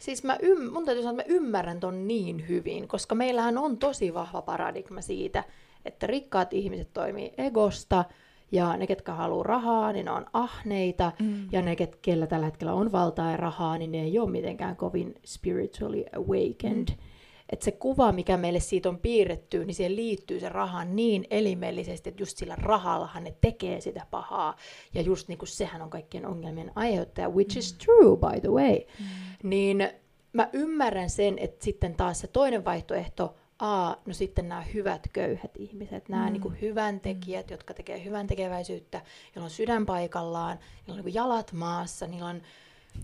Siis 0.00 0.24
mä 0.24 0.38
ym, 0.42 0.72
mun 0.72 0.84
täytyy 0.84 1.02
sanoa, 1.02 1.20
että 1.20 1.32
mä 1.32 1.36
ymmärrän 1.36 1.80
ton 1.80 2.08
niin 2.08 2.48
hyvin, 2.48 2.88
koska 2.88 3.14
meillähän 3.14 3.58
on 3.58 3.78
tosi 3.78 4.14
vahva 4.14 4.42
paradigma 4.42 5.00
siitä, 5.00 5.44
että 5.84 6.06
rikkaat 6.06 6.52
ihmiset 6.52 6.92
toimii 6.92 7.32
egosta, 7.38 8.04
ja 8.52 8.76
ne, 8.76 8.86
ketkä 8.86 9.12
haluaa 9.12 9.42
rahaa, 9.42 9.92
niin 9.92 10.04
ne 10.04 10.10
on 10.10 10.26
ahneita, 10.32 11.12
mm. 11.18 11.48
ja 11.52 11.62
ne, 11.62 11.76
kellä 12.02 12.26
tällä 12.26 12.46
hetkellä 12.46 12.72
on 12.72 12.92
valtaa 12.92 13.30
ja 13.30 13.36
rahaa, 13.36 13.78
niin 13.78 13.92
ne 13.92 14.02
ei 14.02 14.18
ole 14.18 14.30
mitenkään 14.30 14.76
kovin 14.76 15.14
spiritually 15.24 16.04
awakened. 16.16 16.88
Mm. 16.88 17.09
Että 17.50 17.64
se 17.64 17.72
kuva, 17.72 18.12
mikä 18.12 18.36
meille 18.36 18.60
siitä 18.60 18.88
on 18.88 18.98
piirretty, 18.98 19.64
niin 19.64 19.74
siihen 19.74 19.96
liittyy 19.96 20.40
se 20.40 20.48
raha 20.48 20.84
niin 20.84 21.24
elimellisesti, 21.30 22.08
että 22.08 22.22
just 22.22 22.36
sillä 22.36 22.56
rahallahan 22.56 23.24
ne 23.24 23.34
tekee 23.40 23.80
sitä 23.80 24.06
pahaa. 24.10 24.56
Ja 24.94 25.02
just 25.02 25.28
niin 25.28 25.38
kuin 25.38 25.48
sehän 25.48 25.82
on 25.82 25.90
kaikkien 25.90 26.26
ongelmien 26.26 26.72
aiheuttaja, 26.74 27.30
which 27.30 27.54
mm. 27.54 27.58
is 27.58 27.72
true 27.72 28.16
by 28.16 28.40
the 28.40 28.48
way. 28.48 28.78
Mm. 28.98 29.06
Niin 29.42 29.88
mä 30.32 30.48
ymmärrän 30.52 31.10
sen, 31.10 31.38
että 31.38 31.64
sitten 31.64 31.94
taas 31.94 32.20
se 32.20 32.26
toinen 32.26 32.64
vaihtoehto 32.64 33.34
A, 33.58 33.94
no 34.06 34.14
sitten 34.14 34.48
nämä 34.48 34.62
hyvät 34.62 35.08
köyhät 35.12 35.56
ihmiset, 35.58 36.08
nämä 36.08 36.26
mm. 36.26 36.32
niin 36.32 36.42
kuin 36.42 36.60
hyvän 36.60 37.00
tekijät, 37.00 37.46
mm. 37.46 37.52
jotka 37.52 37.74
tekee 37.74 38.04
hyvän 38.04 38.26
tekeväisyyttä, 38.26 39.00
joilla 39.34 39.44
on 39.44 39.50
sydän 39.50 39.86
paikallaan, 39.86 40.58
joilla 40.58 40.92
on 40.92 40.96
niin 40.96 41.02
kuin 41.02 41.14
jalat 41.14 41.52
maassa, 41.52 42.06
niillä 42.06 42.28
on 42.28 42.42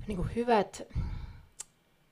niin 0.06 0.16
kuin 0.16 0.28
hyvät 0.36 0.86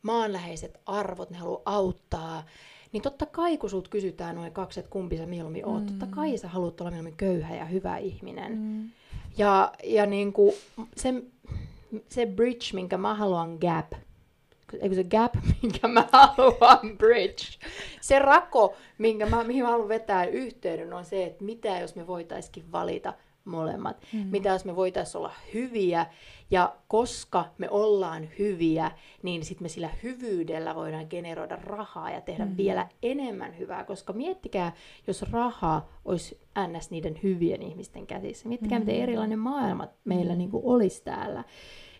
maanläheiset 0.04 0.80
arvot, 0.86 1.30
ne 1.30 1.38
haluaa 1.38 1.62
auttaa, 1.64 2.44
niin 2.92 3.02
totta 3.02 3.26
kai 3.26 3.56
kun 3.56 3.70
sulta 3.70 3.90
kysytään 3.90 4.34
noin 4.34 4.52
kaksi, 4.52 4.80
että 4.80 4.90
kumpi 4.90 5.16
sä 5.16 5.26
mieluummin 5.26 5.66
oot, 5.66 5.80
mm. 5.80 5.86
totta 5.86 6.06
kai 6.16 6.38
sä 6.38 6.48
haluat 6.48 6.80
olla 6.80 6.90
mieluummin 6.90 7.16
köyhä 7.16 7.56
ja 7.56 7.64
hyvä 7.64 7.96
ihminen. 7.96 8.58
Mm. 8.58 8.90
Ja, 9.38 9.72
ja 9.84 10.06
niin 10.06 10.32
kuin 10.32 10.54
se, 10.96 11.14
se 12.08 12.26
bridge, 12.26 12.66
minkä 12.72 12.98
mä 12.98 13.14
haluan 13.14 13.58
gap, 13.60 13.92
eikö 14.80 14.94
se 14.94 15.04
gap, 15.04 15.34
minkä 15.62 15.88
mä 15.88 16.08
haluan 16.12 16.98
bridge. 16.98 17.44
Se 18.00 18.18
rako, 18.18 18.74
minkä 18.98 19.26
mä, 19.26 19.44
mihin 19.44 19.62
mä 19.62 19.70
haluan 19.70 19.88
vetää 19.88 20.24
yhteyden, 20.24 20.92
on 20.92 21.04
se, 21.04 21.24
että 21.24 21.44
mitä 21.44 21.78
jos 21.78 21.94
me 21.94 22.06
voitaisiin 22.06 22.72
valita 22.72 23.14
molemmat. 23.44 23.96
Mm. 24.12 24.18
Mitä 24.18 24.48
jos 24.48 24.64
me 24.64 24.76
voitaisiin 24.76 25.18
olla 25.18 25.32
hyviä, 25.54 26.06
ja 26.50 26.76
koska 26.88 27.44
me 27.58 27.70
ollaan 27.70 28.28
hyviä, 28.38 28.90
niin 29.22 29.44
sitten 29.44 29.64
me 29.64 29.68
sillä 29.68 29.90
hyvyydellä 30.02 30.74
voidaan 30.74 31.06
generoida 31.10 31.56
rahaa 31.56 32.10
ja 32.10 32.20
tehdä 32.20 32.44
mm. 32.44 32.56
vielä 32.56 32.88
enemmän 33.02 33.58
hyvää, 33.58 33.84
koska 33.84 34.12
miettikää, 34.12 34.72
jos 35.06 35.22
raha 35.22 35.88
olisi 36.04 36.40
ns. 36.68 36.90
niiden 36.90 37.20
hyvien 37.22 37.62
ihmisten 37.62 38.06
käsissä. 38.06 38.48
Miettikää, 38.48 38.78
mm. 38.78 38.82
miten 38.82 39.02
erilainen 39.02 39.38
maailma 39.38 39.88
meillä 40.04 40.32
mm. 40.32 40.38
niin 40.38 40.50
kuin 40.50 40.64
olisi 40.66 41.04
täällä. 41.04 41.44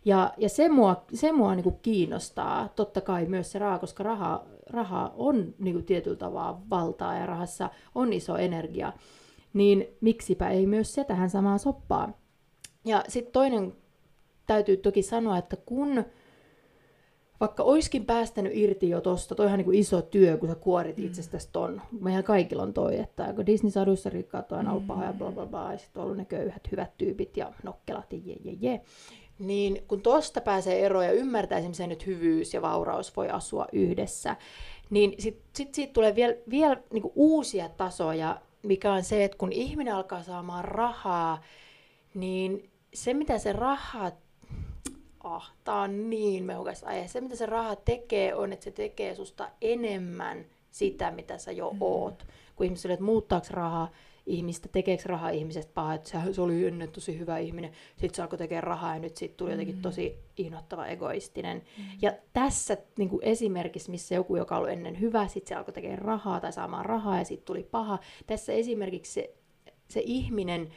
Ja, 0.05 0.33
ja 0.37 0.49
se 0.49 0.69
mua, 0.69 1.05
se 1.15 1.33
mua 1.33 1.55
niin 1.55 1.65
kuin 1.65 1.79
kiinnostaa, 1.83 2.69
totta 2.69 3.01
kai 3.01 3.27
myös 3.27 3.53
se 3.53 3.59
raha, 3.59 3.79
koska 3.79 4.03
raha, 4.03 4.45
raha 4.71 5.13
on 5.17 5.55
niin 5.59 5.75
kuin 5.75 5.85
tietyllä 5.85 6.17
tavalla 6.17 6.61
valtaa 6.71 7.15
ja 7.15 7.27
rahassa 7.27 7.71
on 7.95 8.13
iso 8.13 8.37
energia, 8.37 8.93
niin 9.55 9.87
miksipä 10.01 10.51
ei 10.51 10.67
myös 10.67 10.95
se 10.95 11.05
tähän 11.05 11.31
samaan 11.31 11.59
soppaan. 11.59 12.15
Ja 12.85 13.05
sitten 13.09 13.33
toinen 13.33 13.73
täytyy 14.47 14.77
toki 14.77 15.03
sanoa, 15.03 15.39
että 15.39 15.57
kun 15.57 16.05
vaikka 17.41 17.63
oiskin 17.63 18.07
päästänyt 18.07 18.53
irti 18.55 18.89
jo 18.89 19.01
tosta, 19.01 19.35
toihan 19.35 19.59
niin 19.59 19.65
kuin 19.65 19.79
iso 19.79 20.03
työ, 20.03 20.37
kun 20.37 20.49
sä 20.49 20.55
kuorit 20.55 20.97
mm. 20.97 21.05
itsestäsi 21.05 21.49
ton. 21.53 21.83
Meidän 22.01 22.25
kaikilla 22.25 22.63
on 22.63 22.75
toi, 22.75 22.99
että 22.99 23.33
kun 23.33 23.47
Disney-saduissa 23.47 24.11
rikkaat 24.11 24.53
on 24.53 24.69
ollut 24.69 24.87
pahoja, 24.87 25.13
bla 25.13 25.33
bla 25.33 25.47
bla, 25.47 25.73
ja 25.73 25.79
sitten 25.79 26.01
on 26.01 26.05
ollut 26.05 26.17
ne 26.17 26.25
köyhät, 26.25 26.71
hyvät 26.73 26.99
tyypit 26.99 27.37
ja 27.37 27.53
nokkelat 27.63 28.13
ja 28.13 28.19
je, 28.25 28.37
je, 28.45 28.57
je. 28.61 28.81
Niin 29.39 29.85
kun 29.89 30.01
tosta 30.01 30.41
pääsee 30.41 30.87
eroon 30.87 31.05
ja 31.05 31.13
ymmärtää 31.13 31.59
esimerkiksi 31.59 31.83
että 31.83 32.05
hyvyys 32.07 32.55
ja 32.55 32.63
vauraus 32.63 33.17
voi 33.17 33.31
asua 33.31 33.67
yhdessä, 33.73 34.37
niin 34.91 35.15
sitten 35.19 35.45
sit 35.57 35.75
siitä 35.75 35.93
tulee 35.93 36.15
vielä, 36.15 36.35
vielä 36.51 36.77
niinku 36.93 37.13
uusia 37.15 37.69
tasoja, 37.69 38.41
mikä 38.65 38.93
on 38.93 39.03
se, 39.03 39.25
että 39.25 39.39
kun 39.39 39.53
ihminen 39.53 39.95
alkaa 39.95 40.23
saamaan 40.23 40.65
rahaa, 40.65 41.43
niin 42.15 42.71
se 42.95 43.15
mitä 43.15 43.39
se 43.39 43.53
raha 43.53 44.13
ah, 45.25 45.53
tää 45.65 45.81
on 45.81 46.11
niin 46.11 46.45
mehukas 46.45 46.85
aihe. 46.85 47.09
Se, 47.09 47.21
mitä 47.21 47.37
se 47.37 47.47
raha 47.47 47.77
tekee, 47.77 48.35
on, 48.35 48.53
että 48.53 48.65
se 48.65 48.71
tekee 48.71 49.15
susta 49.15 49.51
enemmän 49.61 50.45
sitä, 50.71 51.11
mitä 51.11 51.39
sä 51.39 51.53
jo 51.53 51.71
mm. 51.71 51.79
oot. 51.81 52.27
Kun 52.57 52.67
ihmisille, 52.67 52.95
että 52.95 53.05
muuttaako 53.05 53.47
rahaa 53.51 53.91
ihmistä, 54.27 54.69
tekeekö 54.69 55.03
rahaa 55.07 55.31
ihmisestä 55.31 55.73
pahaa, 55.75 55.95
että 55.95 56.23
se 56.33 56.41
oli 56.41 56.67
ennen 56.67 56.91
tosi 56.91 57.19
hyvä 57.19 57.39
ihminen, 57.39 57.71
sitten 57.91 58.15
se 58.15 58.23
alkoi 58.23 58.39
tekemään 58.39 58.63
rahaa 58.65 58.95
ja 58.95 59.01
nyt 59.01 59.17
siitä 59.17 59.35
tuli 59.37 59.51
jotenkin 59.51 59.77
mm. 59.77 59.83
tosi 59.83 60.19
innoittava 60.37 60.87
egoistinen. 60.87 61.63
Mm. 61.79 61.85
Ja 62.03 62.13
tässä 62.33 62.77
niin 62.99 63.09
kuin 63.09 63.25
esimerkissä, 63.25 63.91
missä 63.91 64.15
joku, 64.15 64.37
joka 64.37 64.57
oli 64.57 64.73
ennen 64.73 65.01
hyvä, 65.01 65.29
sitten 65.29 65.49
se 65.49 65.55
alkoi 65.55 65.75
tekemään 65.75 65.99
rahaa 65.99 66.41
tai 66.41 66.53
saamaan 66.53 66.87
rahaa 66.87 67.19
ja 67.19 67.25
sitten 67.25 67.47
tuli 67.47 67.63
paha. 67.71 67.99
Tässä 68.27 68.53
esimerkiksi 68.53 69.13
se, 69.13 69.35
se 69.89 70.03
ihminen, 70.05 70.69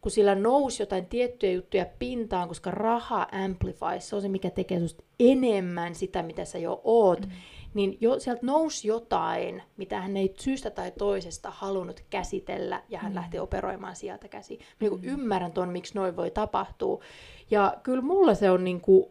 kun 0.00 0.12
sillä 0.12 0.34
nousi 0.34 0.82
jotain 0.82 1.06
tiettyjä 1.06 1.52
juttuja 1.52 1.86
pintaan, 1.98 2.48
koska 2.48 2.70
raha 2.70 3.28
amplifies, 3.32 4.08
se 4.08 4.16
on 4.16 4.22
se, 4.22 4.28
mikä 4.28 4.50
tekee 4.50 4.80
susta 4.80 5.04
enemmän 5.20 5.94
sitä, 5.94 6.22
mitä 6.22 6.44
sä 6.44 6.58
jo 6.58 6.80
oot, 6.84 7.20
mm. 7.20 7.32
Niin 7.74 7.98
jo, 8.00 8.20
sieltä 8.20 8.46
nousi 8.46 8.88
jotain, 8.88 9.62
mitä 9.76 10.00
hän 10.00 10.16
ei 10.16 10.34
syystä 10.38 10.70
tai 10.70 10.92
toisesta 10.98 11.50
halunnut 11.50 12.04
käsitellä, 12.10 12.82
ja 12.88 12.98
hän 12.98 13.12
mm. 13.12 13.16
lähti 13.16 13.38
operoimaan 13.38 13.96
sieltä 13.96 14.28
käsi. 14.28 14.58
Mä 14.58 14.88
niin 14.88 15.00
mm. 15.00 15.08
ymmärrän 15.08 15.52
ton, 15.52 15.68
miksi 15.68 15.94
noin 15.94 16.16
voi 16.16 16.30
tapahtua. 16.30 17.02
Ja 17.50 17.76
kyllä 17.82 18.02
mulla 18.02 18.34
se 18.34 18.50
on 18.50 18.64
niin 18.64 18.80
kuin, 18.80 19.06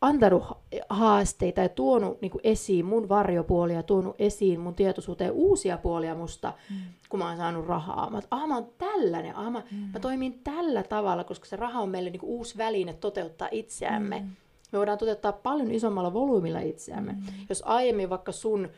antanut 0.00 0.44
haasteita 0.88 1.60
ja 1.60 1.68
tuonut 1.68 2.20
niin 2.20 2.30
kuin 2.30 2.40
esiin 2.44 2.86
mun 2.86 3.08
varjopuolia, 3.08 3.82
tuonut 3.82 4.16
esiin 4.18 4.60
mun 4.60 4.74
tietoisuuteen 4.74 5.32
uusia 5.32 5.78
puolia 5.78 6.14
musta, 6.14 6.52
mm. 6.70 6.76
kun 7.08 7.18
mä 7.18 7.28
oon 7.28 7.36
saanut 7.36 7.66
rahaa. 7.66 8.10
Mä, 8.10 8.20
ah, 8.30 8.48
mä 8.48 8.54
oon 8.54 8.68
tällainen, 8.78 9.36
ah, 9.36 9.50
mä, 9.50 9.62
mm. 9.70 9.78
mä 9.92 9.98
toimin 10.00 10.40
tällä 10.44 10.82
tavalla, 10.82 11.24
koska 11.24 11.46
se 11.46 11.56
raha 11.56 11.80
on 11.80 11.88
meille 11.88 12.10
niin 12.10 12.20
kuin 12.20 12.30
uusi 12.30 12.58
väline 12.58 12.92
toteuttaa 12.92 13.48
itseämme. 13.50 14.20
Mm. 14.20 14.30
Me 14.72 14.78
voidaan 14.78 14.98
toteuttaa 14.98 15.32
paljon 15.32 15.70
isommalla 15.70 16.12
volyymilla 16.12 16.60
itseämme. 16.60 17.12
Mm. 17.12 17.22
Jos 17.48 17.62
aiemmin 17.66 18.10
vaikka 18.10 18.32
sun, 18.32 18.68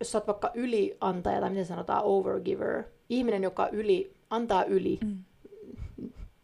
jos 0.00 0.12
sä 0.12 0.18
oot 0.18 0.26
vaikka 0.26 0.50
yliantaja, 0.54 1.40
tai 1.40 1.50
miten 1.50 1.66
sanotaan, 1.66 2.04
overgiver, 2.04 2.84
ihminen, 3.08 3.42
joka 3.42 3.68
yli, 3.68 4.14
antaa 4.30 4.64
yli, 4.64 4.98
mm. 5.04 5.24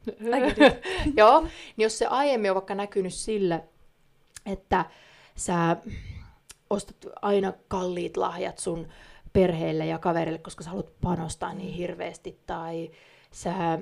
Joo, 1.16 1.40
niin 1.40 1.84
jos 1.84 1.98
se 1.98 2.06
aiemmin 2.06 2.50
on 2.50 2.54
vaikka 2.54 2.74
näkynyt 2.74 3.14
sillä, 3.14 3.62
että 4.46 4.84
sä 5.34 5.76
ostat 6.70 6.96
aina 7.22 7.52
kalliit 7.68 8.16
lahjat 8.16 8.58
sun 8.58 8.88
perheelle 9.32 9.86
ja 9.86 9.98
kaverille, 9.98 10.38
koska 10.38 10.64
sä 10.64 10.70
haluat 10.70 11.00
panostaa 11.00 11.54
niin 11.54 11.74
hirveästi, 11.74 12.40
tai 12.46 12.90
sä 13.30 13.78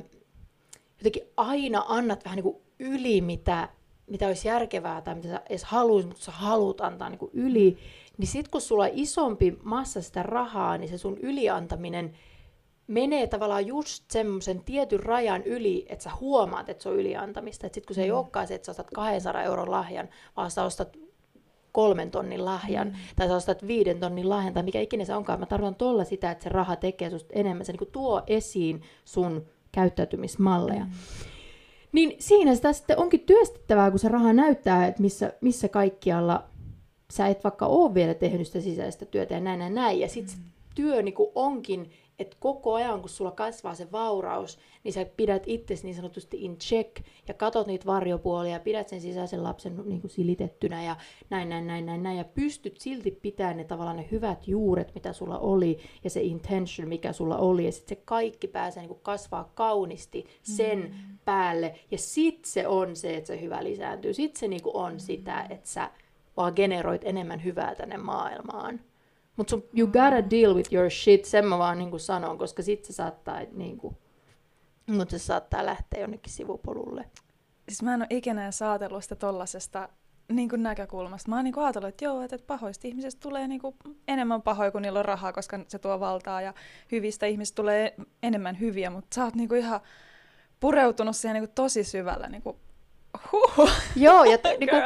jotenkin 0.98 1.32
aina 1.36 1.84
annat 1.88 2.24
vähän 2.24 2.36
niin 2.36 2.42
kuin 2.42 2.56
yli, 2.78 3.20
mitä, 3.20 3.68
mitä 4.06 4.26
olisi 4.26 4.48
järkevää 4.48 5.00
tai 5.00 5.14
mitä 5.14 5.28
sä 5.28 5.42
edes 5.48 5.64
haluaisit, 5.64 6.08
mutta 6.08 6.24
sä 6.24 6.32
haluat 6.32 6.80
antaa 6.80 7.10
niin 7.10 7.18
kuin 7.18 7.30
yli, 7.34 7.78
niin 8.18 8.28
sitten 8.28 8.50
kun 8.50 8.60
sulla 8.60 8.84
on 8.84 8.90
isompi 8.92 9.58
massa 9.62 10.02
sitä 10.02 10.22
rahaa, 10.22 10.78
niin 10.78 10.88
se 10.88 10.98
sun 10.98 11.18
yliantaminen 11.18 12.16
menee 12.86 13.26
tavallaan 13.26 13.66
just 13.66 14.04
semmoisen 14.10 14.64
tietyn 14.64 15.00
rajan 15.00 15.42
yli, 15.42 15.86
että 15.88 16.02
sä 16.02 16.10
huomaat, 16.20 16.68
että 16.68 16.82
se 16.82 16.88
on 16.88 16.96
yliantamista. 16.96 17.66
Että 17.66 17.74
sitten 17.74 17.86
kun 17.86 17.94
se 17.94 18.02
ei 18.02 18.10
mm. 18.10 18.16
olekaan 18.16 18.46
se, 18.46 18.54
että 18.54 18.66
sä 18.66 18.72
ostat 18.72 18.90
200 18.94 19.42
euron 19.42 19.70
lahjan, 19.70 20.08
vaan 20.36 20.50
sä 20.50 20.64
ostat 20.64 20.96
kolmen 21.72 22.10
tonnin 22.10 22.44
lahjan, 22.44 22.88
mm. 22.88 22.94
tai 23.16 23.28
sä 23.28 23.36
ostat 23.36 23.66
viiden 23.66 24.00
tonnin 24.00 24.28
lahjan, 24.28 24.54
tai 24.54 24.62
mikä 24.62 24.80
ikinä 24.80 25.04
se 25.04 25.14
onkaan. 25.14 25.40
Mä 25.40 25.46
tarkoitan 25.46 25.74
tuolla 25.74 26.04
sitä, 26.04 26.30
että 26.30 26.44
se 26.44 26.48
raha 26.48 26.76
tekee 26.76 27.10
susta 27.10 27.34
enemmän. 27.34 27.66
Se 27.66 27.72
niin 27.72 27.92
tuo 27.92 28.22
esiin 28.26 28.82
sun 29.04 29.46
käyttäytymismalleja. 29.72 30.84
Mm. 30.84 30.90
Niin 31.94 32.16
siinä 32.18 32.54
sitä 32.54 32.72
sitten 32.72 32.98
onkin 32.98 33.20
työstettävää, 33.20 33.90
kun 33.90 33.98
se 33.98 34.08
raha 34.08 34.32
näyttää, 34.32 34.86
että 34.86 35.02
missä, 35.02 35.32
missä 35.40 35.68
kaikkialla 35.68 36.44
sä 37.12 37.26
et 37.26 37.44
vaikka 37.44 37.66
ole 37.66 37.94
vielä 37.94 38.14
tehnyt 38.14 38.46
sitä 38.46 38.60
sisäistä 38.60 39.04
työtä 39.04 39.34
ja 39.34 39.40
näin 39.40 39.60
ja 39.60 39.70
näin. 39.70 40.00
Ja 40.00 40.08
sitten 40.08 40.34
mm. 40.38 40.44
se 40.44 40.50
työ 40.74 41.02
niin 41.02 41.14
onkin 41.34 41.90
että 42.18 42.36
koko 42.40 42.74
ajan, 42.74 43.00
kun 43.00 43.08
sulla 43.08 43.30
kasvaa 43.30 43.74
se 43.74 43.92
vauraus, 43.92 44.58
niin 44.84 44.92
sä 44.92 45.06
pidät 45.16 45.42
itse 45.46 45.74
niin 45.82 45.94
sanotusti 45.94 46.44
in 46.44 46.58
check 46.58 46.96
ja 47.28 47.34
katot 47.34 47.66
niitä 47.66 47.86
varjopuolia 47.86 48.52
ja 48.52 48.60
pidät 48.60 48.88
sen 48.88 49.00
sisäisen 49.00 49.42
lapsen 49.42 49.82
niin 49.84 50.00
kuin 50.00 50.10
silitettynä 50.10 50.84
ja 50.84 50.96
näin, 51.30 51.48
näin, 51.48 51.66
näin, 51.66 51.86
näin, 51.86 52.02
näin. 52.02 52.18
Ja 52.18 52.24
pystyt 52.24 52.80
silti 52.80 53.10
pitämään 53.10 53.56
ne 53.56 53.64
tavallaan 53.64 53.96
ne 53.96 54.08
hyvät 54.10 54.48
juuret, 54.48 54.94
mitä 54.94 55.12
sulla 55.12 55.38
oli 55.38 55.78
ja 56.04 56.10
se 56.10 56.22
intention, 56.22 56.88
mikä 56.88 57.12
sulla 57.12 57.38
oli. 57.38 57.64
Ja 57.64 57.72
sitten 57.72 57.96
se 57.96 58.02
kaikki 58.04 58.48
pääsee 58.48 58.80
niin 58.80 58.88
kuin 58.88 59.00
kasvaa 59.02 59.52
kaunisti 59.54 60.26
sen 60.42 60.78
mm. 60.78 61.18
päälle. 61.24 61.74
Ja 61.90 61.98
sitten 61.98 62.50
se 62.50 62.68
on 62.68 62.96
se, 62.96 63.16
että 63.16 63.26
se 63.28 63.40
hyvä 63.40 63.64
lisääntyy. 63.64 64.14
Sitten 64.14 64.40
se 64.40 64.48
niin 64.48 64.62
kuin 64.62 64.76
on 64.76 64.92
mm. 64.92 64.98
sitä, 64.98 65.46
että 65.50 65.68
sä 65.68 65.90
vaan 66.36 66.52
generoit 66.56 67.02
enemmän 67.04 67.44
hyvää 67.44 67.74
tänne 67.74 67.96
maailmaan. 67.96 68.80
Mutta 69.36 69.58
you 69.78 69.86
gotta 69.86 70.30
deal 70.30 70.54
with 70.54 70.72
your 70.72 70.90
shit, 70.90 71.24
sen 71.24 71.46
mä 71.46 71.58
vaan 71.58 71.78
niinku 71.78 71.98
sanon, 71.98 72.38
koska 72.38 72.62
sit 72.62 72.84
se 72.84 72.92
saattaa 72.92 73.40
niinku, 73.52 73.96
mut 74.86 75.10
se 75.10 75.18
saattaa 75.18 75.66
lähteä 75.66 76.00
jonnekin 76.00 76.32
sivupolulle. 76.32 77.04
siis 77.68 77.82
mä 77.82 77.94
en 77.94 78.00
ole 78.00 78.06
ikinä 78.10 78.50
saatellut 78.50 79.02
sitä 79.02 79.16
tollasesta 79.16 79.88
niin 80.32 80.48
kuin 80.48 80.62
näkökulmasta. 80.62 81.28
Mä 81.28 81.36
oon 81.36 81.44
niin 81.44 81.58
ajatellut, 81.58 81.88
että 81.88 82.04
joo, 82.04 82.22
että 82.22 82.38
pahoista 82.46 82.88
ihmisistä 82.88 83.20
tulee 83.20 83.48
niin 83.48 83.60
kuin 83.60 83.76
enemmän 84.08 84.42
pahoja, 84.42 84.70
kun 84.70 84.82
niillä 84.82 84.98
on 84.98 85.04
rahaa, 85.04 85.32
koska 85.32 85.60
se 85.68 85.78
tuo 85.78 86.00
valtaa, 86.00 86.42
ja 86.42 86.54
hyvistä 86.92 87.26
ihmisistä 87.26 87.56
tulee 87.56 87.94
enemmän 88.22 88.60
hyviä, 88.60 88.90
mutta 88.90 89.14
sä 89.14 89.24
oot 89.24 89.34
niin 89.34 89.48
kuin 89.48 89.60
ihan 89.60 89.80
pureutunut 90.60 91.16
siihen 91.16 91.34
niin 91.34 91.48
kuin 91.48 91.54
tosi 91.54 91.84
syvällä 91.84 92.28
niin 92.28 92.42
kuin 92.42 92.56
Huh. 93.32 93.70
Joo, 93.96 94.24
ja 94.24 94.38
to, 94.42 94.48
niinku, 94.48 94.76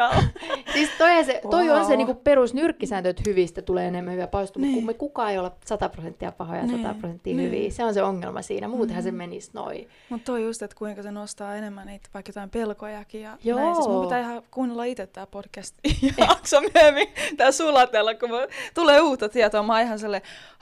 siis 0.72 0.90
toi, 0.98 1.24
se, 1.24 1.40
toi 1.50 1.68
wow. 1.68 1.78
on 1.78 1.86
se 1.86 1.96
niinku 1.96 2.14
perus 2.14 2.54
nyrkkisääntö, 2.54 3.10
että 3.10 3.22
hyvistä 3.26 3.62
tulee 3.62 3.88
enemmän 3.88 4.12
hyviä 4.12 4.26
paistumia, 4.26 4.66
niin. 4.66 4.74
kun 4.74 4.86
me 4.86 4.94
kukaan 4.94 5.30
ei 5.30 5.38
olla 5.38 5.52
100 5.64 5.88
prosenttia 5.88 6.32
pahoja 6.32 6.60
ja 6.60 6.66
niin. 6.66 6.82
100 6.82 6.94
prosenttia 6.94 7.36
niin. 7.36 7.46
hyviä. 7.46 7.70
Se 7.70 7.84
on 7.84 7.94
se 7.94 8.02
ongelma 8.02 8.42
siinä, 8.42 8.68
muutenhan 8.68 9.04
mm. 9.04 9.04
se 9.04 9.12
menisi 9.12 9.50
noin. 9.54 9.88
Mutta 10.08 10.24
toi 10.24 10.42
just, 10.42 10.62
että 10.62 10.76
kuinka 10.76 11.02
se 11.02 11.10
nostaa 11.10 11.56
enemmän 11.56 11.86
niitä 11.86 12.08
vaikka 12.14 12.30
jotain 12.30 12.50
pelkojakin 12.50 13.22
ja 13.22 13.38
Joo. 13.44 13.58
näin. 13.58 13.74
Siis 13.74 13.88
mun 13.88 14.02
pitää 14.02 14.20
ihan 14.20 14.42
kuunnella 14.50 14.84
itse 14.84 15.06
tää 15.06 15.26
podcast 15.26 15.74
jakso 16.28 16.60
myöhemmin, 16.60 17.08
tää 17.36 17.52
sulatella, 17.52 18.14
kun 18.14 18.30
mä, 18.30 18.36
tulee 18.74 19.00
uutta 19.00 19.28
tietoa. 19.28 19.62
Mä 19.62 19.72
oon 19.72 19.82
ihan 19.82 19.98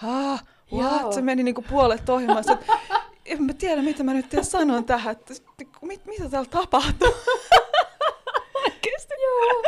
ah, 0.07 0.45
what? 0.73 1.13
Se 1.13 1.23
meni 1.23 1.43
niinku 1.43 1.65
puolet 1.71 2.09
ohjelmasta 2.09 2.59
en 3.27 3.43
mä 3.43 3.53
tiedä, 3.55 3.83
mitä 3.83 4.03
mä 4.03 4.15
nyt 4.15 4.27
sanon 4.43 4.85
tähän, 4.85 5.13
että 5.13 5.35
mit, 5.83 6.07
mitä 6.07 6.29
täällä 6.29 6.49
tapahtuu. 6.51 7.15
Oikeesti. 8.65 9.15
Joo. 9.23 9.63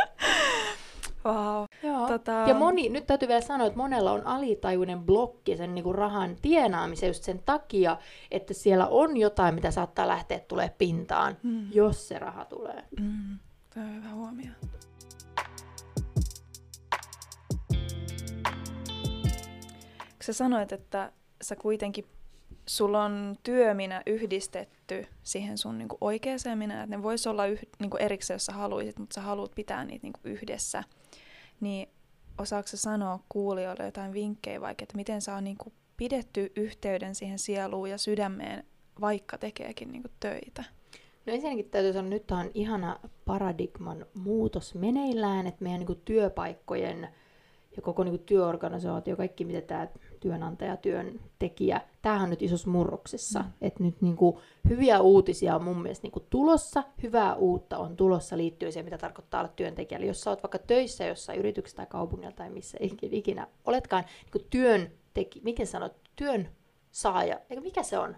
Wow. 1.25 1.65
Joo. 1.83 2.07
Tota... 2.07 2.31
Ja 2.31 2.53
moni, 2.53 2.89
nyt 2.89 3.07
täytyy 3.07 3.27
vielä 3.27 3.41
sanoa, 3.41 3.67
että 3.67 3.77
monella 3.77 4.11
on 4.11 4.27
alitajuinen 4.27 4.99
blokki 4.99 5.57
sen 5.57 5.75
niin 5.75 5.83
kuin 5.83 5.95
rahan 5.95 6.35
tienaamisen 6.41 7.07
just 7.07 7.23
sen 7.23 7.41
takia, 7.45 7.97
että 8.31 8.53
siellä 8.53 8.87
on 8.87 9.17
jotain, 9.17 9.55
mitä 9.55 9.71
saattaa 9.71 10.07
lähteä 10.07 10.39
tulee 10.39 10.75
pintaan, 10.77 11.37
mm. 11.43 11.67
jos 11.73 12.07
se 12.07 12.19
raha 12.19 12.45
tulee. 12.45 12.83
Mm. 12.99 13.39
Tämä 13.69 13.85
on 13.85 13.95
hyvä 13.95 14.09
huomio. 14.09 14.51
Sä 20.21 20.33
sanoit, 20.33 20.71
että 20.71 21.11
sä 21.41 21.55
kuitenkin 21.55 22.05
sulla 22.69 23.03
on 23.03 23.35
työminä 23.43 24.03
yhdistetty 24.05 25.07
siihen 25.23 25.57
sun 25.57 25.77
niinku 25.77 25.97
oikeaan 26.01 26.39
minä, 26.55 26.83
että 26.83 26.95
ne 26.95 27.03
voisi 27.03 27.29
olla 27.29 27.45
yh, 27.45 27.59
niinku 27.79 27.97
erikseen, 27.97 28.35
jos 28.35 28.45
sä 28.45 28.53
haluaisit, 28.53 28.99
mutta 28.99 29.13
sä 29.13 29.21
haluat 29.21 29.51
pitää 29.55 29.85
niitä 29.85 30.03
niinku 30.03 30.19
yhdessä. 30.23 30.83
Niin 31.59 31.89
osaako 32.37 32.67
sanoa 32.73 33.19
kuulijoille 33.29 33.85
jotain 33.85 34.13
vinkkejä 34.13 34.61
vaikka, 34.61 34.83
että 34.83 34.95
miten 34.95 35.21
saa 35.21 35.41
niinku 35.41 35.73
pidetty 35.97 36.51
yhteyden 36.55 37.15
siihen 37.15 37.39
sieluun 37.39 37.89
ja 37.89 37.97
sydämeen, 37.97 38.63
vaikka 39.01 39.37
tekeekin 39.37 39.91
niinku 39.91 40.09
töitä? 40.19 40.63
No 41.25 41.33
ensinnäkin 41.33 41.69
täytyy 41.69 41.93
sanoa, 41.93 42.15
että 42.15 42.35
nyt 42.35 42.45
on 42.45 42.51
ihana 42.53 42.99
paradigman 43.25 44.05
muutos 44.13 44.75
meneillään, 44.75 45.47
että 45.47 45.63
meidän 45.63 45.79
niinku 45.79 45.95
työpaikkojen 45.95 47.07
ja 47.75 47.81
koko 47.81 48.03
niinku 48.03 48.23
työorganisaatio, 48.25 49.15
kaikki 49.15 49.45
mitä 49.45 49.61
tämä 49.61 49.87
työnantaja, 50.19 50.77
työntekijä. 50.77 51.81
Tämähän 52.01 52.23
on 52.23 52.29
nyt 52.29 52.41
isossa 52.41 52.69
murroksessa. 52.69 53.39
Mm. 53.39 53.51
Että 53.61 53.83
nyt 53.83 54.01
niin 54.01 54.15
kuin, 54.15 54.37
hyviä 54.69 54.99
uutisia 55.01 55.55
on 55.55 55.63
mun 55.63 55.81
mielestä 55.81 56.05
niin 56.05 56.11
kuin, 56.11 56.25
tulossa, 56.29 56.83
hyvää 57.03 57.35
uutta 57.35 57.77
on 57.77 57.95
tulossa 57.95 58.37
liittyen 58.37 58.73
siihen, 58.73 58.85
mitä 58.85 58.97
tarkoittaa 58.97 59.41
olla 59.41 59.53
työntekijä. 59.55 59.99
Eli 59.99 60.07
jos 60.07 60.21
sä 60.21 60.29
oot 60.29 60.43
vaikka 60.43 60.59
töissä 60.59 61.05
jossain 61.05 61.39
yrityksessä 61.39 61.77
tai 61.77 61.85
kaupungilla 61.85 62.31
tai 62.31 62.49
missä 62.49 62.77
ikinä 63.01 63.47
oletkaan 63.65 64.03
niin 64.03 64.31
kuin 64.31 64.47
työntekijä, 64.49 65.43
miten 65.43 65.67
sanot, 65.67 65.95
työn 66.15 66.49
saaja, 66.91 67.39
eikö 67.49 67.61
mikä 67.61 67.83
se 67.83 67.97
on? 67.97 68.15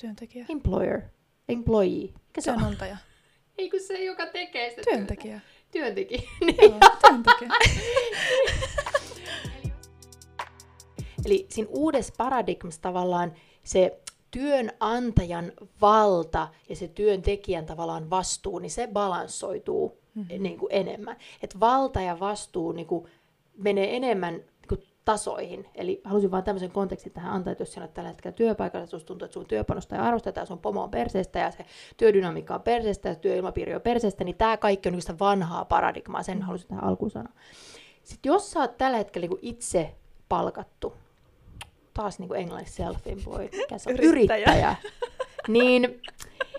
Työntekijä. 0.00 0.46
Employer. 0.48 1.00
Employee. 1.48 2.02
Mikä 2.02 2.40
se 2.40 2.52
Työnantaja. 2.52 2.92
on? 2.92 2.98
Ei 3.58 3.70
kun 3.70 3.80
se, 3.80 4.04
joka 4.04 4.26
tekee 4.26 4.70
sitä 4.70 4.82
Työntekijä. 4.82 5.40
Työntekijä. 5.70 6.22
Joo, 6.40 6.78
työntekijä. 7.00 7.50
Eli 11.24 11.46
siinä 11.48 11.70
uudessa 11.72 12.14
paradigmassa 12.16 12.82
tavallaan 12.82 13.32
se 13.62 14.00
työnantajan 14.30 15.52
valta 15.80 16.48
ja 16.68 16.76
se 16.76 16.88
työntekijän 16.88 17.66
tavallaan 17.66 18.10
vastuu, 18.10 18.58
niin 18.58 18.70
se 18.70 18.88
balanssoituu 18.92 19.98
mm-hmm. 20.14 20.42
niin 20.42 20.58
kuin 20.58 20.72
enemmän. 20.72 21.16
Et 21.42 21.60
valta 21.60 22.00
ja 22.00 22.20
vastuu 22.20 22.72
niin 22.72 22.86
kuin 22.86 23.06
menee 23.56 23.96
enemmän 23.96 24.34
niin 24.34 24.68
kuin 24.68 24.82
tasoihin. 25.04 25.68
Eli 25.74 26.00
halusin 26.04 26.30
vaan 26.30 26.44
tämmöisen 26.44 26.70
kontekstin 26.70 27.12
tähän 27.12 27.32
antaa, 27.32 27.52
että 27.52 27.62
jos 27.62 27.72
sinä 27.72 27.84
olet 27.84 27.94
tällä 27.94 28.08
hetkellä 28.08 28.36
työpaikalla, 28.36 28.84
että 28.84 28.98
tuntuu, 28.98 29.24
että 29.24 29.32
sun 29.34 29.46
työpanosta 29.46 29.96
ei 29.96 30.02
arvosteta 30.02 30.40
ja 30.40 30.46
sun 30.46 30.58
pomo 30.58 30.82
on 30.82 30.90
perseestä 30.90 31.38
ja 31.38 31.50
se 31.50 31.66
työdynamiikka 31.96 32.54
on 32.54 32.62
perseestä 32.62 33.08
ja 33.08 33.14
työilmapiiri 33.14 33.74
on 33.74 33.80
perseestä, 33.80 34.24
niin 34.24 34.36
tämä 34.36 34.56
kaikki 34.56 34.88
on 34.88 35.00
sitä 35.00 35.18
vanhaa 35.18 35.64
paradigmaa, 35.64 36.22
sen 36.22 36.34
mm-hmm. 36.34 36.46
halusin 36.46 36.68
tähän 36.68 36.84
alkuun 36.84 37.10
sanoa. 37.10 37.32
Sitten 38.02 38.30
jos 38.30 38.50
sä 38.50 38.60
oot 38.60 38.78
tällä 38.78 38.96
hetkellä 38.96 39.28
niin 39.28 39.38
itse 39.42 39.94
palkattu, 40.28 40.92
taas 41.94 42.18
niin 42.18 42.28
kuin 42.28 42.40
englanniksi 42.40 42.82
self-employed, 42.82 43.56
mikä 43.56 43.78
se 43.78 43.90
on? 43.90 43.96
Yrittäjä. 43.96 44.36
Yrittäjä. 44.36 44.76
niin, 45.48 46.00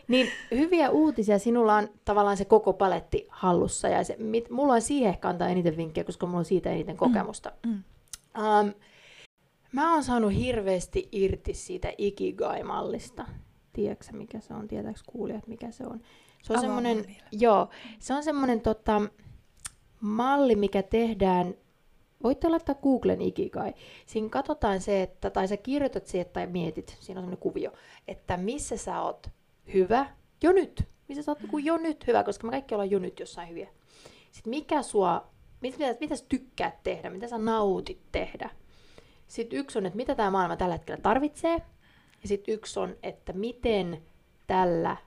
niin 0.08 0.28
hyviä 0.52 0.90
uutisia, 0.90 1.40
sinulla 1.40 1.76
on 1.76 1.90
tavallaan 2.06 2.38
se 2.38 2.46
koko 2.46 2.74
paletti 2.74 3.26
hallussa, 3.30 3.88
ja 3.88 4.04
se, 4.04 4.16
mit, 4.20 4.50
mulla 4.50 4.74
on 4.74 4.82
siihen 4.82 5.10
ehkä 5.10 5.30
antaa 5.30 5.48
eniten 5.48 5.78
vinkkejä, 5.78 6.06
koska 6.06 6.26
mulla 6.26 6.40
on 6.40 6.46
siitä 6.46 6.70
eniten 6.70 6.96
mm. 6.96 7.00
kokemusta. 7.00 7.52
Mm. 7.66 7.72
Mm. 7.72 7.84
Um, 8.38 8.74
mä 9.72 9.94
oon 9.94 10.04
saanut 10.04 10.34
hirveästi 10.34 11.10
irti 11.12 11.54
siitä 11.54 11.94
Ikigai-mallista. 11.98 13.26
Tiedätkö 13.74 14.06
mikä 14.12 14.40
se 14.40 14.54
on? 14.54 14.68
Tietääkö 14.68 15.00
kuulijat, 15.06 15.48
mikä 15.48 15.72
se 15.72 15.84
on? 15.84 16.02
Se 16.44 16.54
on 16.54 16.60
semmoinen, 16.62 17.06
joo, 17.32 17.70
se 18.00 18.14
on 18.14 18.24
semmoinen 18.24 18.62
tota, 18.62 19.02
malli, 20.02 20.56
mikä 20.56 20.84
tehdään 20.84 21.56
Voitte 22.26 22.50
laittaa 22.50 22.76
Googlen 22.76 23.22
Ikigai. 23.22 23.74
Siinä 24.06 24.30
katsotaan 24.30 24.82
se, 24.82 25.02
että, 25.02 25.30
tai 25.30 25.48
sä 25.48 25.58
kirjoitat 25.58 26.08
siihen 26.08 26.30
tai 26.34 26.48
mietit, 26.48 26.88
siinä 26.88 27.00
on 27.00 27.24
sellainen 27.24 27.38
kuvio, 27.38 27.72
että 28.08 28.38
missä 28.38 28.78
sä 28.78 29.02
oot 29.02 29.28
hyvä 29.74 30.06
jo 30.44 30.52
nyt. 30.52 30.84
Missä 31.08 31.24
sä 31.24 31.32
oot 31.32 31.40
niin 31.42 31.66
jo 31.66 31.78
nyt 31.78 32.08
hyvä, 32.08 32.24
koska 32.24 32.48
me 32.48 32.52
kaikki 32.52 32.76
ollaan 32.76 32.92
jo 32.92 33.00
nyt 33.00 33.20
jossain 33.20 33.50
hyviä. 33.50 33.70
Sitten 34.32 34.50
mikä 34.50 34.82
sua, 34.82 35.28
mit, 35.62 35.78
mitä, 35.78 35.96
mitä 36.00 36.16
sä 36.16 36.26
tykkäät 36.30 36.84
tehdä, 36.84 37.10
mitä 37.10 37.28
sä 37.28 37.38
nautit 37.38 38.02
tehdä. 38.12 38.50
Sitten 39.28 39.60
yksi 39.60 39.78
on, 39.78 39.86
että 39.86 39.98
mitä 39.98 40.16
tämä 40.16 40.32
maailma 40.32 40.58
tällä 40.58 40.76
hetkellä 40.76 41.02
tarvitsee. 41.02 41.62
Ja 42.22 42.28
sitten 42.28 42.54
yksi 42.54 42.80
on, 42.80 42.96
että 43.04 43.34
miten 43.34 44.02
tällä 44.48 44.98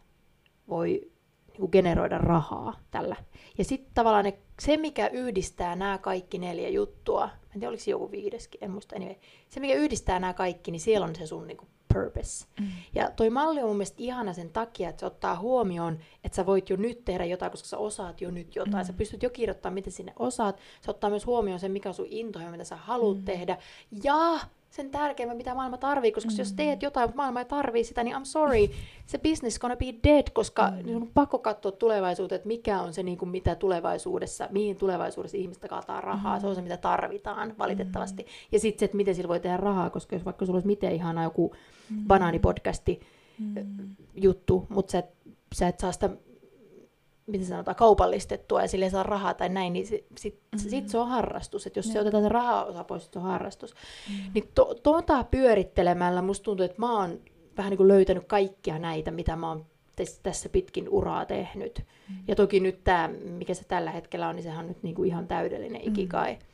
voi 0.69 1.11
niin 1.59 1.69
generoida 1.73 2.19
rahaa 2.19 2.81
tällä. 2.91 3.17
Ja 3.59 3.65
sitten 3.65 3.91
tavallaan 3.95 4.25
ne, 4.25 4.39
se, 4.61 4.77
mikä 4.77 5.09
yhdistää 5.09 5.77
nämä 5.77 5.99
kaikki 5.99 6.39
neljä 6.39 6.69
juttua, 6.69 7.25
en 7.25 7.53
tiedä 7.53 7.69
oliko 7.69 7.83
se 7.83 7.91
joku 7.91 8.11
viideskin, 8.11 8.65
en 8.65 8.71
muista 8.71 8.97
anyway, 8.97 9.15
se, 9.49 9.61
mikä 9.61 9.75
yhdistää 9.75 10.21
nämä 10.21 10.35
kaikki, 10.35 10.71
niin 10.71 10.81
siellä 10.81 11.07
on 11.07 11.15
se 11.15 11.27
sun 11.27 11.47
niin 11.47 11.57
kuin, 11.57 11.69
purpose. 11.95 12.47
Mm. 12.61 12.67
Ja 12.95 13.11
toi 13.11 13.31
malli 13.31 13.61
on 13.61 13.69
mun 13.69 13.77
mielestä 13.77 13.97
ihana 13.99 14.33
sen 14.33 14.51
takia, 14.51 14.89
että 14.89 15.01
se 15.01 15.07
ottaa 15.07 15.39
huomioon, 15.39 15.99
että 16.25 16.37
sä 16.37 16.47
voit 16.47 16.71
jo 16.71 16.77
nyt 16.77 17.05
tehdä 17.05 17.25
jotain, 17.25 17.51
koska 17.51 17.69
sä 17.69 17.79
osaat 17.79 18.21
jo 18.21 18.31
nyt 18.31 18.57
jotain. 18.57 18.85
Mm. 18.85 18.87
Sä 18.87 18.93
pystyt 18.93 19.23
jo 19.23 19.31
kirjoittamaan, 19.31 19.75
miten 19.75 19.93
sinne 19.93 20.13
osaat. 20.19 20.61
Se 20.81 20.91
ottaa 20.91 21.11
myös 21.11 21.27
huomioon 21.27 21.61
sen, 21.61 21.73
mikä 21.73 21.89
on 21.89 21.95
sun 21.95 22.07
into 22.11 22.39
ja 22.39 22.51
mitä 22.51 22.65
sä 22.65 22.77
haluat 22.77 23.19
mm. 23.19 23.25
tehdä. 23.25 23.59
Ja 24.03 24.39
sen 24.71 24.91
tärkeimmän, 24.91 25.37
mitä 25.37 25.55
maailma 25.55 25.77
tarvii, 25.77 26.13
koska 26.13 26.31
mm. 26.31 26.39
jos 26.39 26.53
teet 26.53 26.83
jotain, 26.83 27.09
mutta 27.09 27.17
maailma 27.17 27.39
ei 27.39 27.45
tarvii 27.45 27.85
sitä, 27.85 28.05
niin 28.05 28.17
I'm 28.17 28.25
sorry, 28.25 28.69
se 29.07 29.19
business 29.19 29.59
gonna 29.59 29.77
be 29.77 29.95
dead, 30.05 30.27
koska 30.33 30.73
mm. 30.87 30.97
on 30.97 31.09
pakko 31.15 31.39
katsoa 31.39 31.73
tulevaisuuteen, 31.73 32.37
että 32.37 32.49
mikä 32.49 32.81
on 32.81 32.93
se, 32.95 33.03
niin 33.03 33.19
kuin 33.19 33.29
mitä 33.29 33.55
tulevaisuudessa, 33.55 34.49
mihin 34.51 34.77
tulevaisuudessa 34.77 35.37
ihmistä 35.37 35.69
kaataa 35.69 36.01
rahaa, 36.01 36.37
mm. 36.37 36.41
se 36.41 36.47
on 36.47 36.55
se, 36.55 36.63
mitä 36.63 36.77
tarvitaan 36.77 37.55
valitettavasti. 37.59 38.23
Mm. 38.23 38.29
Ja 38.53 38.61
sitten 38.61 38.79
se, 38.79 38.85
että 38.85 38.97
miten 38.97 39.15
sillä 39.15 39.29
voi 39.29 39.41
tehdä 39.41 39.57
rahaa, 39.57 39.91
koska 39.91 40.17
jos 40.17 40.25
vaikka 40.25 40.47
sulla 40.47 40.57
olisi 40.57 40.67
miten 40.67 40.93
ihana 40.93 41.23
joku 41.23 41.55
mm. 41.91 42.05
banaanipodcasti 42.07 43.01
mm. 43.39 43.55
juttu, 44.15 44.67
mutta 44.69 44.93
sä, 44.93 45.03
sä 45.55 45.69
et 45.69 45.79
saa 45.79 45.93
sitä 45.93 46.11
miten 47.29 47.47
sanotaan, 47.47 47.77
kaupallistettua 47.77 48.63
ja 48.63 48.69
sille 48.69 48.91
saa 48.91 49.03
rahaa 49.03 49.35
tai 49.35 49.49
näin, 49.49 49.73
niin 49.73 49.87
sit, 49.87 50.07
sit, 50.19 50.35
mm-hmm. 50.35 50.71
sit 50.71 50.89
se 50.89 50.99
on 50.99 51.09
harrastus. 51.09 51.67
Että 51.67 51.79
jos 51.79 51.87
ja. 51.87 51.93
se 51.93 52.01
otetaan 52.01 52.23
se 52.23 52.29
raha 52.29 52.65
osa 52.65 52.85
pois, 52.85 53.11
se 53.13 53.19
on 53.19 53.25
harrastus. 53.25 53.75
Mm-hmm. 53.75 54.31
Niin 54.35 54.49
to, 54.55 54.75
tuota 54.83 55.25
pyörittelemällä 55.25 56.23
musta 56.23 56.45
tuntuu, 56.45 56.65
että 56.65 56.79
mä 56.79 56.99
oon 56.99 57.21
vähän 57.57 57.71
niin 57.71 57.77
kuin 57.77 57.89
löytänyt 57.89 58.25
kaikkia 58.27 58.79
näitä, 58.79 59.11
mitä 59.11 59.37
mä 59.37 59.49
oon 59.49 59.67
tässä 60.23 60.49
pitkin 60.49 60.89
uraa 60.89 61.27
tehnyt. 61.27 61.79
Mm-hmm. 61.79 62.25
Ja 62.29 62.37
toki 62.37 62.61
nyt 62.61 62.85
tämä, 62.85 63.11
mikä 63.25 63.55
se 63.55 63.65
tällä 63.65 63.91
hetkellä 63.91 64.29
on, 64.29 64.37
niin 64.37 64.45
sehän 64.45 64.61
on 64.61 64.69
nyt 64.69 64.83
niin 64.83 64.95
kuin 64.95 65.09
ihan 65.09 65.29
täydellinen 65.29 65.83
mm-hmm. 65.83 65.93
ikikai. 65.93 66.33
Mm-hmm. 66.33 66.49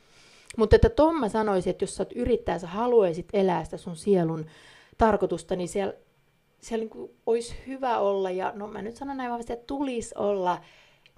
Mutta 0.57 0.75
että 0.75 0.89
Tom 0.89 1.15
mä 1.15 1.29
sanoisin, 1.29 1.71
että 1.71 1.83
jos 1.83 1.95
sä 1.95 2.03
oot 2.03 2.13
yrittäjä, 2.13 2.59
sä 2.59 2.67
haluaisit 2.67 3.27
elää 3.33 3.63
sitä 3.63 3.77
sun 3.77 3.95
sielun 3.95 4.45
tarkoitusta, 4.97 5.55
niin 5.55 5.67
siellä 5.67 5.93
siellä 6.65 6.81
niin 6.83 6.89
kuin 6.89 7.11
olisi 7.25 7.55
hyvä 7.67 7.99
olla, 7.99 8.31
ja 8.31 8.51
no 8.55 8.67
mä 8.67 8.81
nyt 8.81 8.95
sanon 8.95 9.17
näin 9.17 9.31
vahvasti, 9.31 9.53
että 9.53 9.67
tulisi 9.67 10.15
olla 10.17 10.61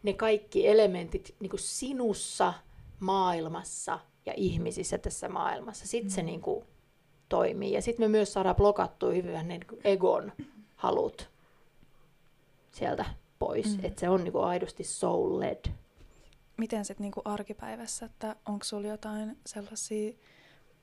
ne 0.03 0.13
kaikki 0.13 0.67
elementit 0.67 1.35
niin 1.39 1.49
kuin 1.49 1.59
sinussa, 1.59 2.53
maailmassa 2.99 3.99
ja 4.25 4.33
ihmisissä 4.37 4.97
tässä 4.97 5.29
maailmassa. 5.29 5.87
Sitten 5.87 6.11
mm. 6.11 6.15
se 6.15 6.23
niin 6.23 6.41
kuin 6.41 6.65
toimii. 7.29 7.71
Ja 7.71 7.81
sitten 7.81 8.03
me 8.03 8.07
myös 8.07 8.33
saadaan 8.33 8.55
blokattua 8.55 9.11
hyvin 9.11 9.33
ne 9.33 9.43
niin 9.43 9.61
egon 9.83 10.31
halut 10.75 11.29
sieltä 12.71 13.05
pois. 13.39 13.77
Mm. 13.77 13.85
Että 13.85 13.99
se 13.99 14.09
on 14.09 14.23
niinku 14.23 14.39
aidosti 14.39 14.83
soul-led. 14.83 15.71
Miten 16.57 16.85
sitten 16.85 17.03
niinku 17.03 17.21
arkipäivässä, 17.25 18.05
että 18.05 18.35
onko 18.45 18.63
sulla 18.63 18.87
jotain 18.87 19.37
sellaisia 19.45 20.13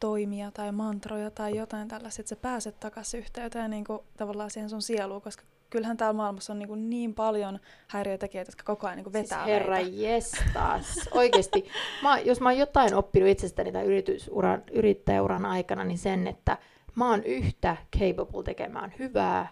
toimia 0.00 0.50
tai 0.50 0.72
mantroja 0.72 1.30
tai 1.30 1.56
jotain 1.56 1.88
tällaista, 1.88 2.22
että 2.22 2.28
sä 2.28 2.36
pääset 2.36 2.80
takaisin 2.80 3.20
yhteyteen 3.20 3.70
niin 3.70 3.84
kuin, 3.84 3.98
tavallaan 4.16 4.50
siihen 4.50 4.70
sun 4.70 4.82
sieluun, 4.82 5.22
koska 5.22 5.44
kyllähän 5.70 5.96
täällä 5.96 6.12
maailmassa 6.12 6.52
on 6.52 6.58
niin, 6.58 6.68
kuin 6.68 6.90
niin 6.90 7.14
paljon 7.14 7.58
häiriötekijöitä, 7.88 8.48
jotka 8.48 8.64
koko 8.64 8.86
ajan 8.86 8.96
niin 8.96 9.04
kuin 9.04 9.12
vetää 9.12 9.38
siis 9.38 9.46
herra 9.54 9.76
meitä. 9.76 9.90
jestas. 9.96 11.08
Oikeasti, 11.10 11.68
mä, 12.02 12.18
jos 12.18 12.40
mä 12.40 12.48
oon 12.48 12.58
jotain 12.58 12.94
oppinut 12.94 13.28
itsestäni 13.28 13.72
tai 13.72 13.84
yritysuran, 13.84 14.62
yrittäjäuran 14.72 15.46
aikana, 15.46 15.84
niin 15.84 15.98
sen, 15.98 16.26
että 16.26 16.58
mä 16.94 17.10
oon 17.10 17.24
yhtä 17.24 17.76
capable 17.98 18.42
tekemään 18.44 18.92
hyvää 18.98 19.48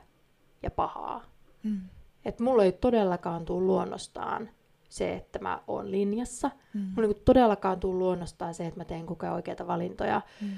ja 0.63 0.71
pahaa. 0.71 1.25
Mm. 1.63 1.81
Että 2.25 2.45
mulla 2.45 2.65
ei 2.65 2.73
todellakaan 2.73 3.45
tule 3.45 3.65
luonnostaan 3.65 4.51
se, 4.93 5.15
että 5.15 5.39
mä 5.39 5.63
oon 5.67 5.91
linjassa. 5.91 6.51
Mm. 6.75 6.81
Mulla 6.95 7.09
ei 7.09 7.15
todellakaan 7.15 7.81
tule 7.81 7.99
luonnostaan 7.99 8.55
se, 8.55 8.67
että 8.67 8.81
mä 8.81 8.85
teen 8.85 9.07
koko 9.07 9.27
ajan 9.27 9.35
oikeita 9.35 9.67
valintoja. 9.67 10.21
Mm. 10.41 10.49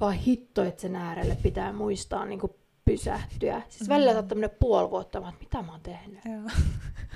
Vaan 0.00 0.12
hitto, 0.12 0.62
että 0.62 0.80
sen 0.80 0.96
äärelle 0.96 1.36
pitää 1.42 1.72
muistaa 1.72 2.26
niin 2.26 2.40
kuin 2.40 2.52
pysähtyä. 2.84 3.62
Siis 3.68 3.88
mm. 3.88 3.94
välillä 3.94 4.12
saattaa 4.12 4.36
mennä 4.38 4.56
puoli 4.60 4.90
vuotta, 4.90 5.18
että 5.18 5.32
mitä 5.40 5.62
mä 5.62 5.72
oon 5.72 5.80
tehnyt. 5.80 6.20
Joo. 6.24 6.50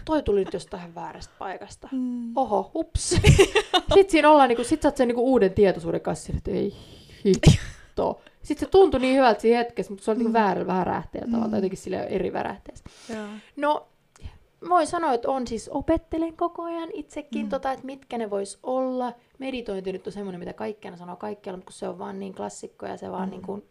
Toi 0.05 0.23
tuli 0.23 0.45
nyt 0.45 0.55
jostain 0.55 0.95
väärästä 0.95 1.35
paikasta. 1.39 1.89
Mm. 1.93 2.37
Oho, 2.37 2.71
ups. 2.75 3.11
sitten 3.95 4.11
siinä 4.11 4.31
ollaan, 4.31 4.49
niin 4.49 4.57
kuin, 4.57 4.67
sit 4.67 4.83
sä 4.83 4.89
oot 4.89 4.97
sen 4.97 5.09
niin 5.09 5.17
kuin 5.17 5.27
uuden 5.27 5.53
tietoisuuden 5.53 6.01
kanssa, 6.01 6.33
että 6.37 6.51
ei 6.51 6.75
hitto. 7.25 8.21
Sitten 8.43 8.67
se 8.67 8.71
tuntui 8.71 9.01
niin 9.01 9.17
hyvältä 9.17 9.41
siinä 9.41 9.59
hetkessä, 9.59 9.93
mutta 9.93 10.05
se 10.05 10.11
oli 10.11 10.19
niinku 10.19 10.29
mm. 10.29 10.35
niin 10.35 10.45
väärällä 10.45 10.67
vähän 10.67 10.87
rähteellä 10.87 11.27
tavalla, 11.27 11.47
mm. 11.47 11.51
tai 11.51 11.59
jotenkin 11.59 11.79
sille 11.79 11.97
eri 11.97 12.33
värähteessä. 12.33 12.85
No, 13.57 13.89
voin 14.69 14.87
sanoa, 14.87 15.13
että 15.13 15.31
on 15.31 15.47
siis, 15.47 15.69
opettelen 15.73 16.37
koko 16.37 16.63
ajan 16.63 16.89
itsekin, 16.93 17.43
mm. 17.43 17.49
tota, 17.49 17.73
että 17.73 17.87
mitkä 17.87 18.19
ne 18.19 18.31
vois 18.31 18.59
olla. 18.63 19.13
Meditointi 19.39 19.93
nyt 19.93 20.07
on 20.07 20.13
semmoinen, 20.13 20.39
mitä 20.39 20.53
kaikkiana 20.53 20.97
sanoo 20.97 21.17
kaikkialla, 21.17 21.57
mutta 21.57 21.67
kun 21.67 21.79
se 21.79 21.89
on 21.89 21.99
vaan 21.99 22.21
niin 22.21 22.35
klassikko 22.35 22.87
ja 22.87 22.97
se 22.97 23.11
vaan 23.11 23.29
mm. 23.29 23.31
niin 23.31 23.43
kuin 23.43 23.65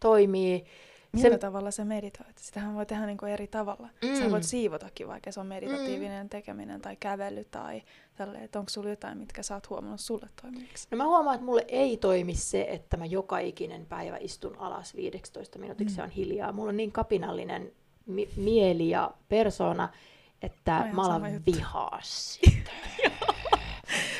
toimii. 0.00 0.64
Millä 1.12 1.30
se... 1.30 1.38
tavalla 1.38 1.70
se 1.70 1.84
meditoit? 1.84 2.38
Sitähän 2.38 2.74
voi 2.74 2.86
tehdä 2.86 3.06
niin 3.06 3.18
kuin 3.18 3.32
eri 3.32 3.46
tavalla. 3.46 3.88
Mm. 4.02 4.14
Sä 4.14 4.30
voit 4.30 4.44
siivotakin, 4.44 5.08
vaikka 5.08 5.32
se 5.32 5.40
on 5.40 5.46
meditatiivinen 5.46 6.26
mm. 6.26 6.30
tekeminen 6.30 6.80
tai 6.80 6.96
kävely 6.96 7.44
tai 7.44 7.82
tälleen. 8.16 8.44
Että 8.44 8.58
onko 8.58 8.68
sulla 8.68 8.90
jotain, 8.90 9.18
mitkä 9.18 9.42
sä 9.42 9.54
oot 9.54 9.70
huomannut 9.70 10.00
sulle 10.00 10.28
toimiviksi? 10.42 10.88
No 10.90 10.96
mä 10.96 11.04
huomaan, 11.04 11.34
että 11.34 11.44
mulle 11.44 11.64
ei 11.68 11.96
toimi 11.96 12.34
se, 12.34 12.66
että 12.70 12.96
mä 12.96 13.06
joka 13.06 13.38
ikinen 13.38 13.86
päivä 13.86 14.16
istun 14.20 14.56
alas 14.58 14.96
15 14.96 15.58
minuutiksi 15.58 15.98
mm. 15.98 16.04
on 16.04 16.10
hiljaa. 16.10 16.52
Mulla 16.52 16.68
on 16.68 16.76
niin 16.76 16.92
kapinallinen 16.92 17.72
mi- 18.06 18.28
mieli 18.36 18.90
ja 18.90 19.10
persona, 19.28 19.88
että 20.42 20.76
Aivan 20.76 20.94
mä 20.94 21.02
alan 21.02 21.42
vihaa 21.46 21.98
sitä. 22.02 22.70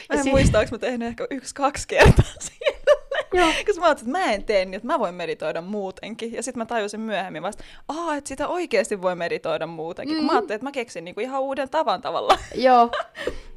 mä 0.09 0.17
en 0.17 0.23
si- 0.23 0.31
muista, 0.31 0.59
onko 0.59 0.71
mä 0.73 0.79
tehnyt 0.79 1.09
ehkä 1.09 1.27
yksi-kaksi 1.31 1.89
kertaa 1.89 2.25
Joo. 3.35 3.49
Koska 3.67 3.81
mä 3.81 3.87
ajattelin, 3.87 4.17
että 4.17 4.27
mä 4.27 4.33
en 4.33 4.45
tee 4.45 4.65
niin, 4.65 4.75
että 4.75 4.87
mä 4.87 4.99
voin 4.99 5.15
meditoida 5.15 5.61
muutenkin. 5.61 6.33
Ja 6.33 6.43
sitten 6.43 6.59
mä 6.59 6.67
tajusin 6.67 7.01
myöhemmin 7.01 7.43
vasta, 7.43 7.65
Aa, 7.89 8.17
että 8.17 8.29
sitä 8.29 8.49
oikeasti 8.49 9.03
voi 9.03 9.15
meditoida 9.15 9.67
muutenkin. 9.67 10.17
Mm. 10.17 10.19
Kun 10.19 10.27
mä 10.27 10.33
mm. 10.33 10.37
ajattelin, 10.37 10.57
että 10.57 10.65
mä 10.65 10.73
keksin 10.73 11.05
niinku 11.05 11.21
ihan 11.21 11.41
uuden 11.41 11.71
tavan 11.71 12.03
tavalla. 12.03 12.39
Joo. 12.55 12.91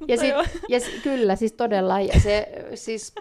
ja, 0.08 0.18
sit, 0.18 0.34
ja 0.70 0.80
kyllä, 1.04 1.36
siis 1.36 1.54
todella. 1.54 2.00
Ja 2.00 2.20
se, 2.20 2.48
siis, 2.76 3.16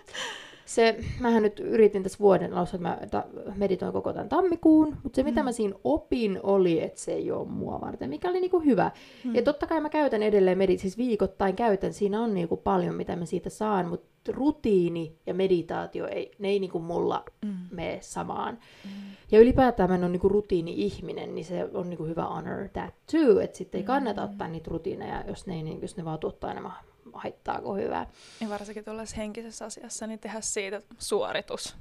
se, 0.74 0.98
mähän 1.20 1.42
nyt 1.42 1.60
yritin 1.60 2.02
tässä 2.02 2.18
vuoden 2.18 2.54
alussa, 2.54 2.76
että 2.76 2.88
mä 2.88 2.98
ta- 3.10 3.24
meditoin 3.56 3.92
koko 3.92 4.12
tämän 4.12 4.28
tammikuun, 4.28 4.96
mutta 5.02 5.16
se 5.16 5.22
mitä 5.22 5.40
mm. 5.40 5.44
mä 5.44 5.52
siinä 5.52 5.74
opin 5.84 6.40
oli, 6.42 6.82
että 6.82 7.00
se 7.00 7.12
ei 7.12 7.30
ole 7.30 7.48
mua 7.48 7.80
varten, 7.80 8.10
mikä 8.10 8.30
oli 8.30 8.40
niinku 8.40 8.60
hyvä. 8.60 8.90
Mm. 9.24 9.34
Ja 9.34 9.42
totta 9.42 9.66
kai 9.66 9.80
mä 9.80 9.88
käytän 9.88 10.22
edelleen 10.22 10.58
medit, 10.58 10.80
siis 10.80 10.98
viikoittain 10.98 11.56
käytän, 11.56 11.92
siinä 11.92 12.20
on 12.20 12.34
niinku 12.34 12.56
paljon 12.56 12.94
mitä 12.94 13.16
mä 13.16 13.24
siitä 13.24 13.50
saan, 13.50 13.88
mutta 13.88 14.32
rutiini 14.32 15.16
ja 15.26 15.34
meditaatio, 15.34 16.06
ei, 16.06 16.30
ne 16.38 16.48
ei 16.48 16.58
niinku 16.58 16.78
mulla 16.78 17.24
mm. 17.44 17.54
mene 17.70 17.98
samaan. 18.00 18.58
Mm. 18.84 18.90
Ja 19.32 19.40
ylipäätään 19.40 19.90
mä 19.90 19.94
en 19.94 20.04
ole 20.04 20.12
niinku 20.12 20.28
rutiini-ihminen, 20.28 21.34
niin 21.34 21.44
se 21.44 21.68
on 21.74 21.90
niinku 21.90 22.04
hyvä 22.04 22.24
honor 22.24 22.68
that 22.68 22.94
too, 23.12 23.40
että 23.40 23.58
sitten 23.58 23.78
ei 23.78 23.84
kannata 23.84 24.26
mm. 24.26 24.32
ottaa 24.32 24.48
niitä 24.48 24.70
rutiineja, 24.70 25.24
jos 25.28 25.46
ne, 25.46 25.62
niin, 25.62 25.82
jos 25.82 25.96
ne 25.96 26.04
vaan 26.04 26.18
tuottaa 26.18 26.50
enemmän 26.50 26.72
haittaako 27.12 27.74
hyvää. 27.74 28.06
Ja 28.40 28.48
varsinkin 28.48 28.84
tuollaisessa 28.84 29.16
henkisessä 29.16 29.64
asiassa, 29.64 30.06
niin 30.06 30.18
tehdä 30.18 30.40
siitä 30.40 30.82
suoritus. 30.98 31.76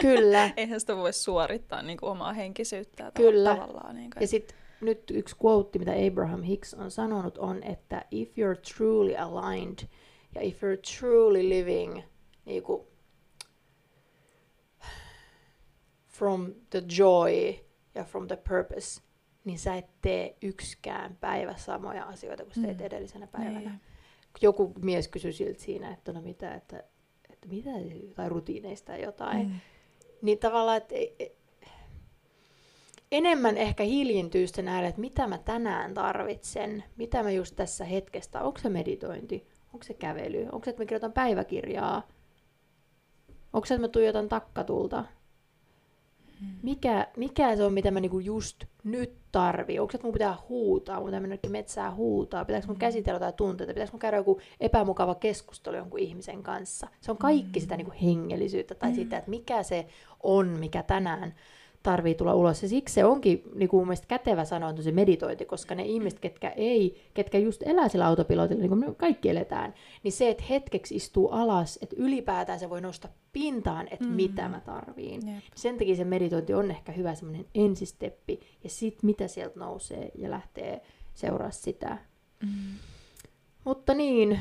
Kyllä. 0.00 0.50
Eihän 0.56 0.80
sitä 0.80 0.96
voi 0.96 1.12
suorittaa 1.12 1.82
niin 1.82 1.98
kuin 1.98 2.10
omaa 2.10 2.32
henkisyyttä 2.32 3.12
Kyllä. 3.14 3.56
tavallaan. 3.56 3.96
Niin 3.96 4.10
ja 4.20 4.26
sitten 4.26 4.56
nyt 4.80 5.10
yksi 5.10 5.36
quote, 5.44 5.78
mitä 5.78 5.92
Abraham 6.06 6.42
Hicks 6.42 6.74
on 6.74 6.90
sanonut, 6.90 7.38
on, 7.38 7.62
että 7.62 8.04
if 8.10 8.28
you're 8.28 8.76
truly 8.76 9.16
aligned 9.16 9.78
ja 10.34 10.40
if 10.42 10.62
you're 10.62 10.98
truly 10.98 11.48
living 11.48 12.02
niin 12.44 12.62
kuin, 12.62 12.86
from 16.08 16.54
the 16.70 16.82
joy 16.98 17.54
ja 17.94 18.04
from 18.04 18.26
the 18.26 18.36
purpose, 18.48 19.00
niin 19.44 19.58
sä 19.58 19.74
et 19.74 19.86
tee 20.02 20.36
yksikään 20.42 21.16
päivä 21.20 21.56
samoja 21.56 22.04
asioita 22.04 22.44
kuin 22.44 22.54
sä 22.54 22.60
teet 22.60 22.78
mm. 22.78 22.84
edellisenä 22.84 23.26
päivänä. 23.26 23.60
Niin 23.60 23.80
joku 24.42 24.72
mies 24.82 25.08
kysyi 25.08 25.32
siltä 25.32 25.62
siinä, 25.62 25.90
että 25.92 26.12
no 26.12 26.20
mitä, 26.20 26.54
että, 26.54 26.84
että 27.30 27.48
mitä, 27.48 27.70
tai 28.14 28.28
rutiineista 28.28 28.96
jotain. 28.96 29.46
Mm. 29.46 29.54
Niin 30.22 30.38
tavallaan, 30.38 30.76
että 30.76 30.94
enemmän 33.12 33.56
ehkä 33.56 33.84
hiljintyy 33.84 34.46
sen 34.46 34.68
ääreen, 34.68 34.88
että 34.88 35.00
mitä 35.00 35.26
mä 35.26 35.38
tänään 35.38 35.94
tarvitsen, 35.94 36.84
mitä 36.96 37.22
mä 37.22 37.30
just 37.30 37.56
tässä 37.56 37.84
hetkestä, 37.84 38.42
onko 38.42 38.58
se 38.58 38.68
meditointi, 38.68 39.46
onko 39.72 39.84
se 39.84 39.94
kävely, 39.94 40.42
onko 40.52 40.64
se, 40.64 40.70
että 40.70 40.82
mä 40.82 40.86
kirjoitan 40.86 41.12
päiväkirjaa, 41.12 42.08
onko 43.52 43.66
se, 43.66 43.74
että 43.74 43.86
mä 43.86 43.88
tuijotan 43.88 44.28
takkatulta, 44.28 45.04
mikä, 46.62 47.06
mikä 47.16 47.56
se 47.56 47.64
on, 47.64 47.72
mitä 47.72 47.90
mä 47.90 48.00
niinku 48.00 48.18
just 48.18 48.64
nyt 48.84 49.14
tarvii? 49.32 49.78
Onko 49.78 49.90
se, 49.90 49.96
että 49.96 50.06
mun 50.06 50.12
pitää 50.12 50.36
huutaa, 50.48 50.96
mun 50.96 51.06
pitää 51.06 51.20
mennä 51.20 51.38
metsään 51.48 51.96
huutaa, 51.96 52.44
pitääkö 52.44 52.66
mun 52.66 52.76
mm. 52.76 52.80
käsitellä 52.80 53.16
jotain 53.16 53.34
tunteita, 53.34 53.72
pitääkö 53.72 53.92
mun 53.92 53.98
käydä 53.98 54.16
joku 54.16 54.40
epämukava 54.60 55.14
keskustelu 55.14 55.76
jonkun 55.76 56.00
ihmisen 56.00 56.42
kanssa? 56.42 56.88
Se 57.00 57.10
on 57.10 57.18
kaikki 57.18 57.60
sitä 57.60 57.76
niinku 57.76 57.94
hengellisyyttä 58.02 58.74
tai 58.74 58.90
mm. 58.90 58.94
sitä, 58.94 59.18
että 59.18 59.30
mikä 59.30 59.62
se 59.62 59.86
on, 60.22 60.48
mikä 60.48 60.82
tänään 60.82 61.34
tarvii 61.86 62.14
tulla 62.14 62.34
ulos. 62.34 62.62
Ja 62.62 62.68
siksi 62.68 62.94
se 62.94 63.04
onkin 63.04 63.42
niin 63.54 63.68
kuin 63.68 63.80
mun 63.80 63.86
mielestä 63.86 64.06
kätevä 64.06 64.44
sanoa 64.44 64.76
se 64.76 64.92
meditointi, 64.92 65.44
koska 65.44 65.74
ne 65.74 65.82
ihmiset, 65.82 66.20
ketkä 66.20 66.48
ei, 66.48 67.10
ketkä 67.14 67.38
just 67.38 67.62
elää 67.66 67.88
sillä 67.88 68.06
autopilotilla, 68.06 68.60
niin 68.60 68.68
kuin 68.68 68.80
me 68.80 68.94
kaikki 68.94 69.28
eletään, 69.28 69.74
niin 70.02 70.12
se, 70.12 70.30
että 70.30 70.44
hetkeksi 70.50 70.96
istuu 70.96 71.28
alas, 71.28 71.78
että 71.82 71.96
ylipäätään 71.98 72.58
se 72.58 72.70
voi 72.70 72.80
nostaa 72.80 73.10
pintaan, 73.32 73.88
että 73.90 74.04
mm. 74.04 74.12
mitä 74.14 74.48
mä 74.48 74.60
tarviin. 74.60 75.20
Jep. 75.34 75.44
Sen 75.54 75.78
takia 75.78 75.96
se 75.96 76.04
meditointi 76.04 76.54
on 76.54 76.70
ehkä 76.70 76.92
hyvä 76.92 77.14
semmoinen 77.14 77.46
ensisteppi, 77.54 78.40
ja 78.64 78.70
sit 78.70 79.02
mitä 79.02 79.28
sieltä 79.28 79.60
nousee 79.60 80.10
ja 80.14 80.30
lähtee 80.30 80.82
seuraa 81.14 81.50
sitä. 81.50 81.98
Mm. 82.42 82.78
Mutta 83.64 83.94
niin, 83.94 84.38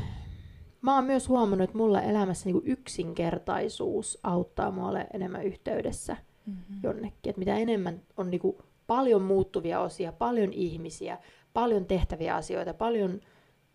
mä 0.82 0.96
oon 0.96 1.04
myös 1.04 1.30
huomannut, 1.30 1.70
että 1.70 1.78
mulla 1.78 2.02
elämässä 2.02 2.50
niin 2.50 2.62
yksinkertaisuus 2.66 4.20
auttaa 4.24 4.72
mua 4.72 4.92
enemmän 5.14 5.44
yhteydessä 5.44 6.18
mm-hmm. 6.46 6.80
jonnekin. 6.84 7.30
Et 7.30 7.38
mitä 7.38 7.58
enemmän 7.58 8.02
on 8.18 8.32
niinku 8.32 8.58
paljon 8.88 9.22
muuttuvia 9.22 9.80
osia, 9.80 10.12
paljon 10.12 10.54
ihmisiä, 10.54 11.18
paljon 11.54 11.86
tehtäviä 11.86 12.36
asioita, 12.36 12.74
paljon 12.74 13.22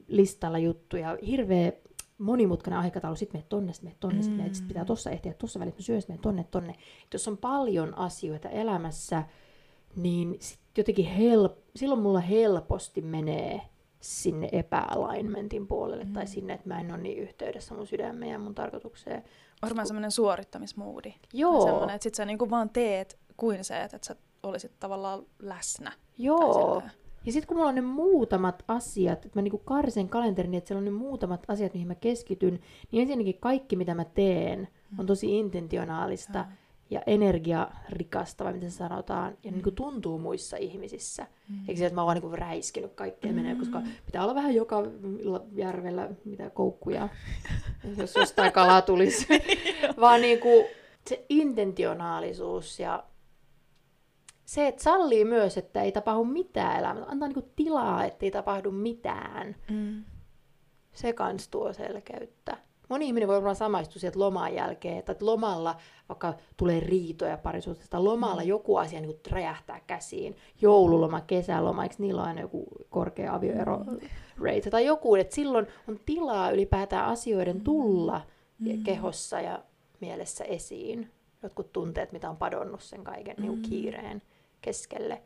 listalla 0.08 0.58
juttuja, 0.58 1.18
hirveä 1.26 1.72
monimutkainen 2.18 2.80
aikataulu, 2.80 3.16
sitten 3.16 3.38
menet 3.38 3.48
tonne, 3.48 3.72
sitten 3.72 3.88
menet 3.88 4.00
tonne, 4.00 4.16
mm. 4.16 4.22
sitten 4.22 4.54
sit 4.54 4.68
pitää 4.68 4.84
tuossa 4.84 5.10
ehtiä, 5.10 5.34
tuossa 5.34 5.60
välissä 5.60 5.82
syö, 5.82 6.00
sitten 6.00 6.18
tonne, 6.18 6.44
tonne. 6.50 6.70
Et 7.04 7.12
jos 7.12 7.28
on 7.28 7.38
paljon 7.38 7.98
asioita 7.98 8.48
elämässä, 8.48 9.24
niin 9.96 10.36
sit 10.40 10.60
jotenkin 10.78 11.06
help, 11.06 11.58
silloin 11.76 12.00
mulla 12.00 12.20
helposti 12.20 13.02
menee 13.02 13.60
sinne 14.00 14.48
epäalignmentin 14.52 15.66
puolelle 15.66 16.04
mm. 16.04 16.12
tai 16.12 16.26
sinne, 16.26 16.52
että 16.52 16.68
mä 16.68 16.80
en 16.80 16.90
ole 16.90 17.02
niin 17.02 17.18
yhteydessä 17.18 17.74
mun 17.74 17.86
sydämeen 17.86 18.32
ja 18.32 18.38
mun 18.38 18.54
tarkoitukseen. 18.54 19.22
Varmaan 19.62 19.86
semmoinen 19.86 20.10
suorittamismoodi. 20.10 21.14
Joo. 21.32 21.64
Semmoinen, 21.64 21.94
että 21.94 22.02
sit 22.02 22.14
sä 22.14 22.24
niinku 22.24 22.50
vaan 22.50 22.70
teet 22.70 23.18
kuin 23.36 23.64
se, 23.64 23.82
että 23.82 23.98
sä 24.02 24.16
olisit 24.42 24.72
tavallaan 24.80 25.26
läsnä. 25.38 25.92
Joo. 26.18 26.82
Ja 27.26 27.32
sitten 27.32 27.48
kun 27.48 27.56
mulla 27.56 27.68
on 27.68 27.74
ne 27.74 27.80
muutamat 27.80 28.62
asiat, 28.68 29.24
että 29.24 29.38
mä 29.38 29.42
niinku 29.42 29.58
karsen 29.58 30.08
kalenterin, 30.08 30.54
että 30.54 30.68
siellä 30.68 30.78
on 30.78 30.84
ne 30.84 30.90
muutamat 30.90 31.44
asiat, 31.48 31.74
mihin 31.74 31.88
mä 31.88 31.94
keskityn, 31.94 32.60
niin 32.92 33.02
ensinnäkin 33.02 33.40
kaikki, 33.40 33.76
mitä 33.76 33.94
mä 33.94 34.04
teen, 34.04 34.68
on 34.98 35.06
tosi 35.06 35.38
intentionaalista. 35.38 36.42
Mm 36.42 36.56
ja 36.90 37.02
energiarikasta, 37.06 38.44
vai 38.44 38.52
miten 38.52 38.70
se 38.70 38.76
sanotaan, 38.76 39.36
ja 39.44 39.50
niin 39.50 39.62
kuin 39.62 39.74
tuntuu 39.74 40.18
muissa 40.18 40.56
ihmisissä. 40.56 41.26
Mm. 41.48 41.56
Eikä 41.68 41.78
se, 41.78 41.86
että 41.86 41.94
mä 41.94 42.00
oon 42.00 42.06
vaan 42.06 42.14
niin 42.14 42.22
kuin 42.22 42.38
räiskinyt 42.38 42.94
kaikkea 42.94 43.32
mm. 43.32 43.36
menee, 43.36 43.54
koska 43.54 43.82
pitää 44.06 44.22
olla 44.22 44.34
vähän 44.34 44.54
joka 44.54 44.82
järvellä 45.52 46.08
mitä 46.24 46.50
koukkuja, 46.50 47.08
jos 47.98 48.14
jostain 48.14 48.52
kalaa 48.52 48.82
tulisi. 48.82 49.26
vaan 50.00 50.20
niin 50.20 50.40
kuin 50.40 50.64
se 51.06 51.24
intentionaalisuus 51.28 52.80
ja 52.80 53.04
se, 54.44 54.66
että 54.66 54.82
sallii 54.82 55.24
myös, 55.24 55.58
että 55.58 55.82
ei 55.82 55.92
tapahdu 55.92 56.24
mitään 56.24 56.78
elämässä. 56.78 57.10
Antaa 57.10 57.28
niinku 57.28 57.50
tilaa, 57.56 58.04
että 58.04 58.26
ei 58.26 58.30
tapahdu 58.30 58.70
mitään. 58.70 59.56
Mm. 59.70 60.04
Se 60.92 61.12
kans 61.12 61.48
tuo 61.48 61.72
selkeyttä. 61.72 62.56
Moni 62.90 63.06
ihminen 63.06 63.28
voi 63.28 63.36
varmaan 63.36 63.56
samaistua 63.56 64.00
sieltä 64.00 64.18
loman 64.18 64.54
jälkeen, 64.54 64.98
että 64.98 65.16
lomalla 65.20 65.76
vaikka 66.08 66.34
tulee 66.56 66.80
riitoja 66.80 67.38
parisuhteesta, 67.38 68.04
lomalla 68.04 68.42
mm. 68.42 68.48
joku 68.48 68.76
asia 68.76 69.00
niin 69.00 69.20
räjähtää 69.30 69.80
käsiin. 69.86 70.36
Joululoma, 70.60 71.20
kesäloma, 71.20 71.82
eikö 71.82 71.94
niillä 71.98 72.20
ole 72.20 72.28
aina 72.28 72.40
joku 72.40 72.66
korkea 72.88 73.34
avioero 73.34 73.78
mm. 73.78 73.98
rate 74.44 74.70
tai 74.70 74.86
joku, 74.86 75.14
että 75.14 75.34
silloin 75.34 75.66
on 75.88 76.00
tilaa 76.06 76.50
ylipäätään 76.50 77.06
asioiden 77.06 77.56
mm. 77.56 77.62
tulla 77.64 78.20
mm. 78.58 78.82
kehossa 78.82 79.40
ja 79.40 79.62
mielessä 80.00 80.44
esiin. 80.44 81.10
Jotkut 81.42 81.72
tunteet, 81.72 82.12
mitä 82.12 82.30
on 82.30 82.36
padonnut 82.36 82.82
sen 82.82 83.04
kaiken 83.04 83.36
mm. 83.36 83.42
niin 83.42 83.62
kiireen 83.62 84.22
keskelle. 84.60 85.22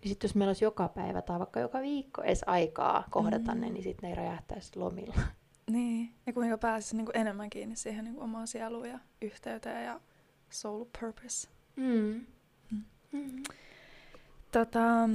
Niin 0.00 0.08
sitten 0.08 0.28
jos 0.28 0.34
meillä 0.34 0.50
olisi 0.50 0.64
joka 0.64 0.88
päivä 0.88 1.22
tai 1.22 1.38
vaikka 1.38 1.60
joka 1.60 1.80
viikko 1.80 2.22
edes 2.22 2.44
aikaa 2.46 3.04
kohdata 3.10 3.54
mm. 3.54 3.60
ne, 3.60 3.70
niin 3.70 3.82
sitten 3.82 4.02
ne 4.02 4.08
ei 4.08 4.14
räjähtäisi 4.14 4.78
lomilla. 4.78 5.14
Niin, 5.70 6.14
ja 6.26 6.32
kuinka 6.32 6.58
pääsisi 6.58 6.96
niinku 6.96 7.12
enemmän 7.14 7.50
kiinni 7.50 7.76
siihen 7.76 8.04
niinku 8.04 8.22
omaan 8.22 8.46
sieluun 8.46 8.88
ja 8.88 8.98
yhteyteen 9.22 9.84
ja 9.84 10.00
soul 10.50 10.84
purpose. 11.00 11.48
Mm. 11.76 12.26
Mm. 12.70 12.84
Mm. 13.12 13.42
Tota, 14.52 15.08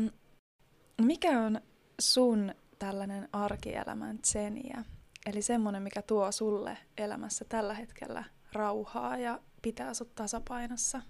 mikä 1.01 1.39
on 1.39 1.61
sun 2.01 2.55
tällainen 2.79 3.29
arkielämän 3.33 4.19
tseniä? 4.19 4.83
Eli 5.25 5.41
semmoinen, 5.41 5.83
mikä 5.83 6.01
tuo 6.01 6.31
sulle 6.31 6.77
elämässä 6.97 7.45
tällä 7.49 7.73
hetkellä 7.73 8.23
rauhaa 8.53 9.17
ja 9.17 9.39
pitää 9.61 9.93
sut 9.93 10.15
tasapainossa? 10.15 11.01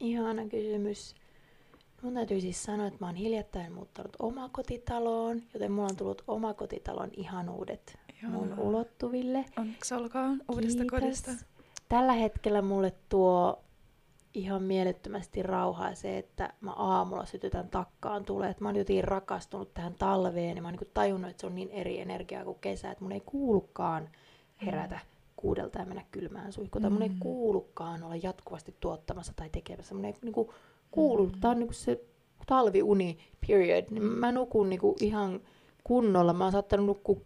Ihana 0.00 0.48
kysymys. 0.48 1.14
Mun 2.02 2.14
täytyy 2.14 2.40
siis 2.40 2.62
sanoa, 2.62 2.86
että 2.86 2.98
mä 3.00 3.06
oon 3.06 3.16
hiljattain 3.16 3.72
muuttanut 3.72 4.16
omakotitaloon, 4.18 5.42
joten 5.54 5.72
mulla 5.72 5.88
on 5.88 5.96
tullut 5.96 6.22
omakotitalon 6.26 7.10
ihanuudet 7.16 7.98
Joo. 8.22 8.32
mun 8.32 8.58
ulottuville. 8.58 9.44
Onneksi 9.58 9.94
olkoon 9.94 10.40
uudesta 10.48 10.82
Kiitos. 10.82 11.00
kodista. 11.00 11.30
Tällä 11.88 12.12
hetkellä 12.12 12.62
mulle 12.62 12.92
tuo 13.08 13.62
ihan 14.34 14.62
mielettömästi 14.62 15.42
rauhaa 15.42 15.94
se, 15.94 16.18
että 16.18 16.52
mä 16.60 16.72
aamulla 16.72 17.24
sytytän 17.24 17.68
takkaan 17.68 18.24
tulee. 18.24 18.50
Että 18.50 18.64
mä 18.64 18.68
oon 18.68 18.76
jotenkin 18.76 19.04
rakastunut 19.04 19.74
tähän 19.74 19.94
talveen 19.94 20.56
ja 20.56 20.62
mä 20.62 20.68
oon 20.68 20.76
niin 20.80 20.90
tajunnut, 20.94 21.30
että 21.30 21.40
se 21.40 21.46
on 21.46 21.54
niin 21.54 21.70
eri 21.70 22.00
energiaa 22.00 22.44
kuin 22.44 22.58
kesä, 22.60 22.90
että 22.90 23.04
mun 23.04 23.12
ei 23.12 23.22
kuulukaan 23.26 24.08
herätä 24.66 24.94
mm. 24.94 25.00
kuudelta 25.36 25.78
ja 25.78 25.86
mennä 25.86 26.04
kylmään 26.10 26.52
suihkuun. 26.52 26.84
Mm. 26.84 26.92
Mun 26.92 27.02
ei 27.02 27.08
mm. 27.08 27.18
kuulukaan 27.18 28.02
olla 28.02 28.16
jatkuvasti 28.16 28.74
tuottamassa 28.80 29.32
tai 29.36 29.50
tekemässä. 29.50 29.94
Mun 29.94 30.04
ei 30.04 30.14
niin 30.22 30.32
kuin, 30.32 30.48
kuulu. 30.90 31.26
Mm. 31.26 31.40
Tää 31.40 31.50
on 31.50 31.58
niin 31.58 31.68
kuin 31.68 31.74
se 31.74 32.04
talviuni 32.46 33.18
period. 33.48 33.84
Niin 33.90 34.02
mä 34.02 34.32
nukun 34.32 34.68
niin 34.68 34.80
kuin 34.80 34.96
ihan 35.00 35.40
kunnolla. 35.88 36.32
Mä 36.32 36.44
oon 36.44 36.52
saattanut 36.52 36.86
nukkua 36.86 37.16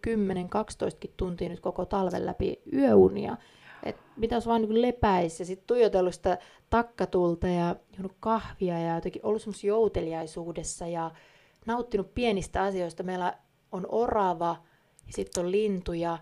10-12 1.07 1.09
tuntia 1.17 1.49
nyt 1.49 1.59
koko 1.59 1.85
talven 1.85 2.25
läpi 2.25 2.61
yöunia. 2.73 3.37
Et 3.83 3.95
pitäisi 4.19 4.47
vaan 4.47 4.61
niin 4.61 4.81
lepäisi 4.81 5.43
ja 5.43 5.47
sitten 5.47 5.67
tuijotellut 5.67 6.13
sitä 6.13 6.37
takkatulta 6.69 7.47
ja 7.47 7.75
juonut 7.97 8.15
kahvia 8.19 8.79
ja 8.79 8.95
jotenkin 8.95 9.25
ollut 9.25 9.41
semmoisessa 9.41 9.67
jouteliaisuudessa 9.67 10.87
ja 10.87 11.11
nauttinut 11.65 12.13
pienistä 12.15 12.63
asioista. 12.63 13.03
Meillä 13.03 13.33
on 13.71 13.85
orava 13.89 14.55
ja 15.07 15.13
sitten 15.13 15.45
on 15.45 15.51
lintuja 15.51 16.17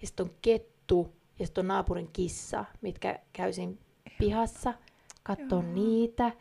ja 0.00 0.06
sitten 0.06 0.26
on 0.26 0.32
kettu 0.42 1.08
ja 1.38 1.46
sitten 1.46 1.62
on 1.62 1.68
naapurin 1.68 2.10
kissa, 2.12 2.64
mitkä 2.80 3.18
käysin 3.32 3.78
pihassa, 4.18 4.74
katson 5.22 5.74
niitä. 5.74 6.32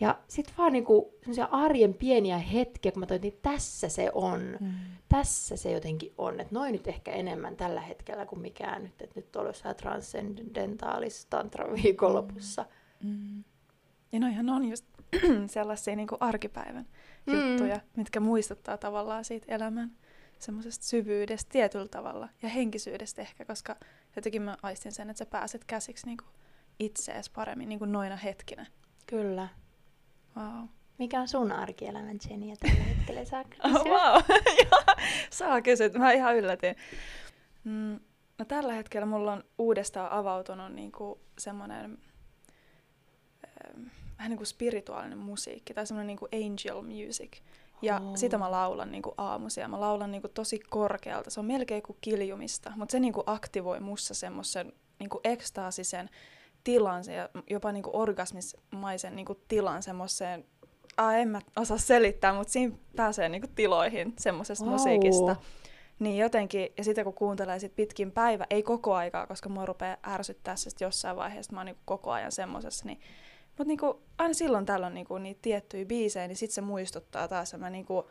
Ja 0.00 0.18
sitten 0.28 0.54
vaan 0.58 0.72
niinku 0.72 1.14
arjen 1.50 1.94
pieniä 1.94 2.38
hetkiä, 2.38 2.92
kun 2.92 3.00
mä 3.00 3.06
toin, 3.06 3.20
niin 3.20 3.38
tässä 3.42 3.88
se 3.88 4.10
on. 4.14 4.56
Mm. 4.60 4.70
Tässä 5.08 5.56
se 5.56 5.70
jotenkin 5.70 6.12
on. 6.18 6.40
Että 6.40 6.54
noin 6.54 6.72
nyt 6.72 6.88
ehkä 6.88 7.10
enemmän 7.10 7.56
tällä 7.56 7.80
hetkellä 7.80 8.26
kuin 8.26 8.40
mikään 8.40 8.82
nyt. 8.82 9.02
Että 9.02 9.20
nyt 9.20 9.36
on 9.36 9.46
jossain 9.46 9.76
transcendentaalissa 9.76 11.26
tantra 11.30 11.72
viikonlopussa. 11.82 12.64
Mm. 13.04 13.10
Mm. 13.10 13.44
Ja 14.12 14.20
noihan 14.20 14.48
on 14.48 14.64
just 14.64 14.84
sellaisia 15.46 15.96
niinku 15.96 16.16
arkipäivän 16.20 16.86
mm. 17.26 17.34
juttuja, 17.34 17.80
mitkä 17.96 18.20
muistuttaa 18.20 18.76
tavallaan 18.76 19.24
siitä 19.24 19.54
elämän 19.54 19.90
semmoisesta 20.38 20.84
syvyydestä 20.84 21.48
tietyllä 21.52 21.88
tavalla. 21.88 22.28
Ja 22.42 22.48
henkisyydestä 22.48 23.22
ehkä, 23.22 23.44
koska 23.44 23.76
jotenkin 24.16 24.42
mä 24.42 24.56
aistin 24.62 24.92
sen, 24.92 25.10
että 25.10 25.18
sä 25.18 25.26
pääset 25.26 25.64
käsiksi 25.64 26.06
niinku 26.06 26.24
itseesi 26.78 27.30
paremmin 27.34 27.68
niinku 27.68 27.84
noina 27.84 28.16
hetkinä. 28.16 28.66
Kyllä. 29.06 29.48
Wow. 30.36 30.68
Mikä 30.98 31.20
on 31.20 31.28
sun 31.28 31.52
arkielämän 31.52 32.18
Jenny 32.30 32.56
tällä 32.56 32.84
hetkellä? 32.84 33.24
Saa 33.24 33.44
kysyä? 33.50 33.80
Oh, 33.80 33.86
wow. 33.86 34.22
Saa 35.30 35.62
kysyä. 35.62 35.88
Mä 35.88 36.12
ihan 36.12 36.36
yllätin. 36.36 36.76
Mm, 37.64 38.00
no 38.38 38.44
tällä 38.44 38.72
hetkellä 38.72 39.06
mulla 39.06 39.32
on 39.32 39.44
uudestaan 39.58 40.12
avautunut 40.12 40.72
niinku 40.72 41.20
semmoinen 41.38 41.98
äh, 43.44 43.82
vähän 44.18 44.30
niin 44.30 44.36
kuin 44.36 44.46
spirituaalinen 44.46 45.18
musiikki 45.18 45.74
tai 45.74 45.86
semmoinen 45.86 46.06
niinku 46.06 46.28
angel 46.32 46.82
music. 46.82 47.40
Ja 47.82 48.00
oh. 48.00 48.16
sitä 48.16 48.38
mä 48.38 48.50
laulan 48.50 48.92
niinku 48.92 49.14
aamuisia. 49.16 49.68
Mä 49.68 49.80
laulan 49.80 50.10
niinku 50.10 50.28
tosi 50.28 50.58
korkealta. 50.58 51.30
Se 51.30 51.40
on 51.40 51.46
melkein 51.46 51.82
kuin 51.82 51.98
kiljumista, 52.00 52.72
mutta 52.76 52.92
se 52.92 53.00
niinku 53.00 53.22
aktivoi 53.26 53.80
mussa 53.80 54.14
semmoisen 54.14 54.72
niinku 54.98 55.20
ekstaasisen 55.24 56.10
tilan 56.64 57.04
ja 57.16 57.28
jopa 57.50 57.72
niinku 57.72 57.90
orgasmismaisen 57.92 59.16
niinku 59.16 59.34
tilan 59.48 59.82
semmoiseen, 59.82 60.44
ah, 60.96 61.14
en 61.14 61.28
mä 61.28 61.40
osaa 61.56 61.78
selittää, 61.78 62.32
mutta 62.32 62.52
siinä 62.52 62.76
pääsee 62.96 63.28
niinku 63.28 63.48
tiloihin 63.54 64.14
semmoisesta 64.18 64.64
wow. 64.64 64.72
musiikista. 64.72 65.36
Niin 65.98 66.16
jotenkin, 66.16 66.68
ja 66.76 66.84
sitten 66.84 67.04
kun 67.04 67.14
kuuntelee 67.14 67.58
sit 67.58 67.76
pitkin 67.76 68.12
päivä, 68.12 68.46
ei 68.50 68.62
koko 68.62 68.94
aikaa, 68.94 69.26
koska 69.26 69.48
mua 69.48 69.66
rupeaa 69.66 69.96
ärsyttää 70.06 70.56
se 70.56 70.70
jossain 70.80 71.16
vaiheessa, 71.16 71.52
mä 71.52 71.60
oon 71.60 71.66
niinku 71.66 71.82
koko 71.84 72.10
ajan 72.10 72.32
semmoisessa, 72.32 72.84
niin 72.84 73.00
mutta 73.60 73.68
niinku, 73.68 74.02
aina 74.18 74.34
silloin 74.34 74.66
tällöin 74.66 74.94
niinku, 74.94 75.18
niitä 75.18 75.38
tiettyjä 75.42 75.84
biisejä, 75.84 76.28
niin 76.28 76.36
sitten 76.36 76.54
se 76.54 76.60
muistuttaa 76.60 77.28
taas, 77.28 77.54
että 77.54 77.66
mä 77.66 77.70
niinku, 77.70 78.10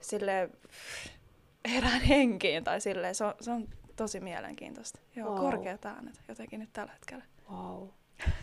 sille 0.00 0.50
herään 1.68 2.00
henkiin, 2.00 2.64
tai 2.64 2.80
silleen, 2.80 3.14
se 3.14 3.24
on, 3.24 3.34
se 3.40 3.50
on 3.50 3.68
tosi 3.96 4.20
mielenkiintoista. 4.20 5.00
Joo, 5.16 5.28
wow. 5.30 5.40
korkeat 5.40 5.84
äänet 5.84 6.22
jotenkin 6.28 6.60
nyt 6.60 6.72
tällä 6.72 6.92
hetkellä. 6.92 7.24
Wow. 7.50 7.88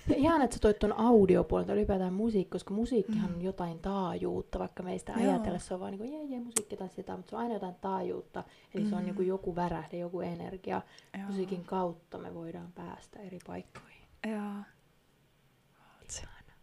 Ja 0.08 0.16
ihan, 0.16 0.42
että 0.42 0.56
sä 0.56 0.60
toit 0.62 0.80
tuon 0.80 0.94
audiopuolen 0.94 1.68
tai 1.68 1.76
ylipäätään 1.76 2.14
musiikki, 2.14 2.52
koska 2.52 2.74
musiikkihan 2.74 3.30
mm. 3.30 3.36
on 3.36 3.42
jotain 3.42 3.80
taajuutta, 3.80 4.60
vaikka 4.60 4.84
meistä 4.84 5.14
ajatella 5.14 5.60
se 5.60 5.74
on 5.74 5.80
vaan 5.80 5.92
niin 5.92 6.14
jee, 6.14 6.24
jee, 6.24 6.40
musiikki 6.40 6.78
tai 6.78 6.90
sitä, 6.90 7.18
mutta 7.18 7.30
se 7.30 7.36
on 7.36 7.42
aina 7.42 7.54
jotain 7.54 7.76
taajuutta. 7.82 8.44
Eli 8.76 8.84
mm. 8.84 8.90
se 8.90 8.96
on 8.96 9.06
niin 9.06 9.28
joku 9.28 9.56
värähde, 9.56 9.98
joku 9.98 10.22
energia. 10.22 10.82
Joo. 11.18 11.28
Musiikin 11.28 11.64
kautta 11.64 12.18
me 12.18 12.34
voidaan 12.34 12.72
päästä 12.76 13.20
eri 13.20 13.40
paikkoihin. 13.48 14.08
Joo. 14.28 14.64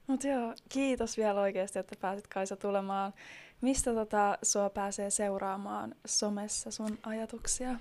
Mutta 0.08 0.28
joo, 0.28 0.54
kiitos 0.68 1.16
vielä 1.16 1.40
oikeasti, 1.40 1.78
että 1.78 1.96
pääsit 2.00 2.26
Kaisa 2.26 2.56
tulemaan. 2.56 3.14
Mistä 3.60 3.94
tota 3.94 4.38
sua 4.42 4.70
pääsee 4.70 5.10
seuraamaan 5.10 5.94
somessa 6.06 6.70
sun 6.70 6.98
ajatuksia? 7.02 7.76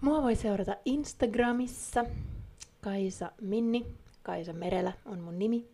Mua 0.00 0.22
voi 0.22 0.36
seurata 0.36 0.76
Instagramissa 0.84 2.04
Kaisa 2.84 3.32
Minni. 3.40 3.86
Kaisa 4.22 4.52
Merelä 4.52 4.92
on 5.04 5.20
mun 5.20 5.38
nimi. 5.38 5.68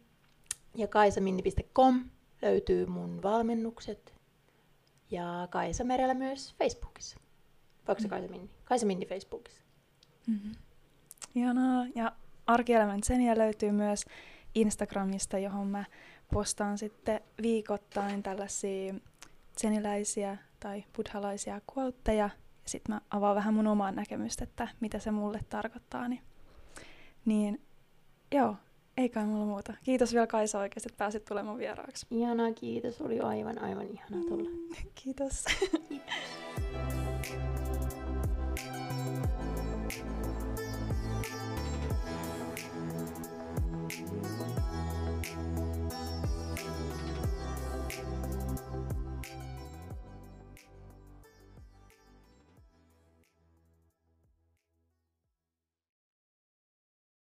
Ja 0.74 0.88
kaisaminni.com 0.88 2.04
löytyy 2.42 2.86
mun 2.86 3.22
valmennukset. 3.22 4.14
Ja 5.10 5.48
Kaisa 5.50 5.84
Merelä 5.84 6.14
myös 6.14 6.54
Facebookissa. 6.58 7.16
Voiko 7.88 8.00
se 8.00 8.06
mm. 8.06 8.10
Kaisa 8.10 8.28
Minni? 8.28 8.50
Kaisa 8.64 8.86
Minni 8.86 9.06
Facebookissa. 9.06 9.62
Mm-hmm. 10.26 10.52
Ihanaa. 11.34 11.86
Ja 11.94 12.12
arkielämän 12.46 13.02
Senia 13.02 13.38
löytyy 13.38 13.72
myös 13.72 14.04
Instagramista, 14.54 15.38
johon 15.38 15.66
mä 15.66 15.84
postaan 16.32 16.78
sitten 16.78 17.20
viikoittain 17.42 18.22
tällaisia 18.22 18.94
seniläisiä 19.56 20.36
tai 20.60 20.84
buddhalaisia 20.96 21.60
quoteja. 21.76 22.24
Ja 22.24 22.30
sitten 22.64 22.94
mä 22.94 23.00
avaan 23.10 23.36
vähän 23.36 23.54
mun 23.54 23.66
omaa 23.66 23.92
näkemystä, 23.92 24.44
että 24.44 24.68
mitä 24.80 24.98
se 24.98 25.10
mulle 25.10 25.40
tarkoittaa. 25.48 26.08
Niin 26.08 26.22
niin 27.24 27.60
joo, 28.34 28.56
ei 28.96 29.08
kai 29.08 29.26
mulla 29.26 29.46
muuta. 29.46 29.74
Kiitos 29.84 30.12
vielä 30.12 30.26
Kaisa 30.26 30.58
oikeasti, 30.58 30.88
että 30.88 30.98
pääsit 30.98 31.24
tulemaan 31.24 31.58
vieraaksi. 31.58 32.06
Ihanaa, 32.10 32.52
kiitos. 32.52 33.00
Oli 33.00 33.20
aivan, 33.20 33.62
aivan 33.62 33.86
ihanaa 33.86 34.24
tulla. 34.28 34.50
Mm, 34.50 34.68
kiitos. 35.02 35.44
kiitos. 35.88 37.57